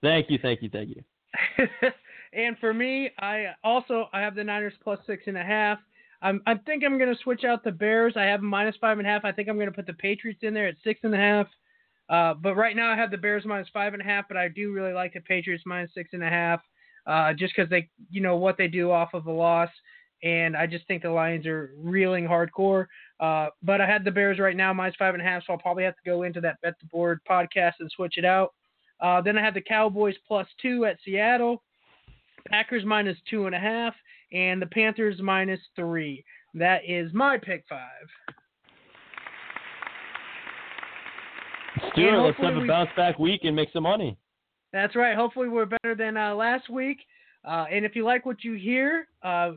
Thank 0.00 0.30
you, 0.30 0.38
thank 0.40 0.62
you, 0.62 0.70
thank 0.70 0.90
you. 0.90 1.02
and 2.32 2.56
for 2.58 2.72
me, 2.72 3.10
I 3.18 3.46
also 3.62 4.08
I 4.12 4.20
have 4.20 4.34
the 4.34 4.44
Niners 4.44 4.74
plus 4.82 4.98
six 5.06 5.24
and 5.26 5.36
a 5.36 5.42
half. 5.42 5.78
I'm, 6.22 6.40
I 6.46 6.54
think 6.54 6.84
I'm 6.84 6.98
going 6.98 7.12
to 7.12 7.20
switch 7.22 7.42
out 7.44 7.64
the 7.64 7.72
Bears. 7.72 8.14
I 8.16 8.22
have 8.24 8.42
minus 8.42 8.76
five 8.80 8.98
and 8.98 9.06
a 9.06 9.10
half. 9.10 9.24
I 9.24 9.32
think 9.32 9.48
I'm 9.48 9.56
going 9.56 9.68
to 9.68 9.74
put 9.74 9.86
the 9.86 9.92
Patriots 9.94 10.40
in 10.42 10.54
there 10.54 10.68
at 10.68 10.76
six 10.84 11.00
and 11.02 11.14
a 11.14 11.18
half. 11.18 11.46
Uh, 12.08 12.34
but 12.34 12.54
right 12.54 12.76
now 12.76 12.92
I 12.92 12.96
have 12.96 13.10
the 13.10 13.16
Bears 13.16 13.44
minus 13.44 13.68
five 13.72 13.92
and 13.92 14.02
a 14.02 14.04
half. 14.04 14.26
But 14.28 14.36
I 14.36 14.48
do 14.48 14.72
really 14.72 14.92
like 14.92 15.14
the 15.14 15.20
Patriots 15.20 15.64
minus 15.66 15.90
six 15.94 16.10
and 16.12 16.22
a 16.22 16.28
half, 16.28 16.60
uh, 17.08 17.32
just 17.32 17.54
because 17.56 17.68
they, 17.70 17.88
you 18.08 18.20
know, 18.20 18.36
what 18.36 18.56
they 18.56 18.68
do 18.68 18.92
off 18.92 19.14
of 19.14 19.26
a 19.26 19.32
loss. 19.32 19.70
And 20.22 20.56
I 20.56 20.66
just 20.66 20.86
think 20.86 21.02
the 21.02 21.10
Lions 21.10 21.46
are 21.46 21.72
reeling 21.78 22.24
hardcore. 22.24 22.86
Uh, 23.18 23.48
but 23.62 23.80
I 23.80 23.86
had 23.86 24.04
the 24.04 24.10
Bears 24.10 24.38
right 24.38 24.56
now 24.56 24.72
minus 24.72 24.94
five 24.98 25.14
and 25.14 25.22
a 25.22 25.26
half, 25.26 25.42
so 25.46 25.52
I'll 25.52 25.58
probably 25.58 25.84
have 25.84 25.96
to 25.96 26.02
go 26.10 26.22
into 26.22 26.40
that 26.42 26.60
bet 26.62 26.74
the 26.80 26.86
board 26.86 27.20
podcast 27.28 27.74
and 27.80 27.90
switch 27.94 28.18
it 28.18 28.24
out. 28.24 28.52
Uh, 29.00 29.20
then 29.20 29.36
I 29.36 29.42
have 29.42 29.54
the 29.54 29.60
Cowboys 29.60 30.14
plus 30.28 30.46
two 30.60 30.84
at 30.84 30.96
Seattle, 31.04 31.62
Packers 32.48 32.84
minus 32.84 33.16
two 33.28 33.46
and 33.46 33.54
a 33.54 33.58
half, 33.58 33.94
and 34.32 34.62
the 34.62 34.66
Panthers 34.66 35.20
minus 35.20 35.60
three. 35.74 36.24
That 36.54 36.82
is 36.86 37.12
my 37.12 37.38
pick 37.38 37.64
five. 37.68 37.80
Stuart, 41.92 42.22
let's 42.22 42.38
have 42.38 42.56
a 42.56 42.66
bounce 42.66 42.90
back 42.96 43.18
week 43.18 43.40
and 43.44 43.56
make 43.56 43.70
some 43.72 43.82
money. 43.82 44.16
That's 44.72 44.94
right. 44.94 45.16
Hopefully, 45.16 45.48
we're 45.48 45.66
better 45.66 45.94
than 45.94 46.16
uh, 46.16 46.34
last 46.34 46.70
week. 46.70 46.98
Uh, 47.44 47.66
and 47.70 47.84
if 47.84 47.96
you 47.96 48.04
like 48.04 48.24
what 48.24 48.44
you 48.44 48.54
hear, 48.54 49.08
uh, 49.22 49.52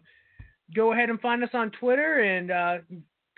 go 0.74 0.94
ahead 0.94 1.10
and 1.10 1.20
find 1.20 1.44
us 1.44 1.50
on 1.54 1.72
Twitter 1.72 2.22
and 2.22 2.52
uh, 2.52 2.78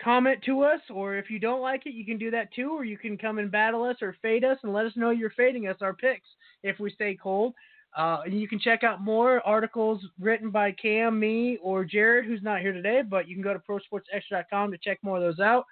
comment 0.02 0.40
to 0.46 0.62
us, 0.62 0.80
or 0.90 1.16
if 1.16 1.30
you 1.30 1.38
don't 1.38 1.60
like 1.60 1.86
it, 1.86 1.94
you 1.94 2.04
can 2.04 2.18
do 2.18 2.30
that 2.30 2.52
too, 2.54 2.70
or 2.70 2.84
you 2.84 2.96
can 2.96 3.18
come 3.18 3.38
and 3.38 3.50
battle 3.50 3.84
us 3.84 3.96
or 4.00 4.16
fade 4.22 4.44
us 4.44 4.58
and 4.62 4.72
let 4.72 4.86
us 4.86 4.92
know 4.96 5.10
you're 5.10 5.30
fading 5.30 5.68
us 5.68 5.76
our 5.80 5.94
picks 5.94 6.28
if 6.62 6.78
we 6.78 6.90
stay 6.90 7.16
cold. 7.20 7.54
Uh, 7.96 8.20
you 8.28 8.46
can 8.46 8.60
check 8.60 8.84
out 8.84 9.00
more 9.00 9.40
articles 9.46 10.00
written 10.20 10.50
by 10.50 10.70
Cam, 10.72 11.18
me, 11.18 11.58
or 11.62 11.84
Jared, 11.84 12.26
who's 12.26 12.42
not 12.42 12.60
here 12.60 12.72
today, 12.72 13.02
but 13.02 13.26
you 13.26 13.34
can 13.34 13.42
go 13.42 13.52
to 13.52 13.58
prosportsextra.com 13.58 14.70
to 14.70 14.78
check 14.78 14.98
more 15.02 15.16
of 15.16 15.22
those 15.22 15.40
out. 15.40 15.64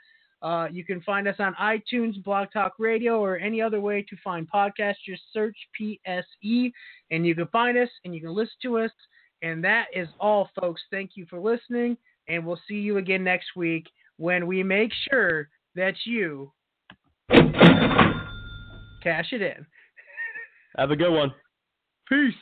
Uh, 0.42 0.68
you 0.70 0.84
can 0.84 1.00
find 1.02 1.26
us 1.28 1.36
on 1.38 1.54
iTunes, 1.54 2.22
Blog 2.22 2.48
Talk 2.52 2.74
Radio, 2.78 3.22
or 3.22 3.38
any 3.38 3.60
other 3.62 3.80
way 3.80 4.02
to 4.02 4.16
find 4.22 4.50
podcasts. 4.50 4.96
Just 5.06 5.22
search 5.32 5.56
PSE, 5.80 6.72
and 7.10 7.26
you 7.26 7.34
can 7.34 7.46
find 7.48 7.78
us 7.78 7.88
and 8.04 8.14
you 8.14 8.20
can 8.20 8.34
listen 8.34 8.56
to 8.62 8.78
us. 8.78 8.90
And 9.42 9.62
that 9.64 9.86
is 9.94 10.08
all, 10.18 10.48
folks. 10.58 10.82
Thank 10.90 11.12
you 11.14 11.26
for 11.28 11.38
listening, 11.38 11.96
and 12.28 12.44
we'll 12.44 12.60
see 12.68 12.76
you 12.76 12.98
again 12.98 13.22
next 13.22 13.48
week 13.54 13.86
when 14.16 14.46
we 14.46 14.62
make 14.62 14.90
sure 15.10 15.48
that 15.74 15.94
you 16.04 16.52
cash 19.02 19.32
it 19.32 19.42
in. 19.42 19.66
Have 20.76 20.90
a 20.90 20.96
good 20.96 21.12
one. 21.12 21.32
Peace. 22.08 22.34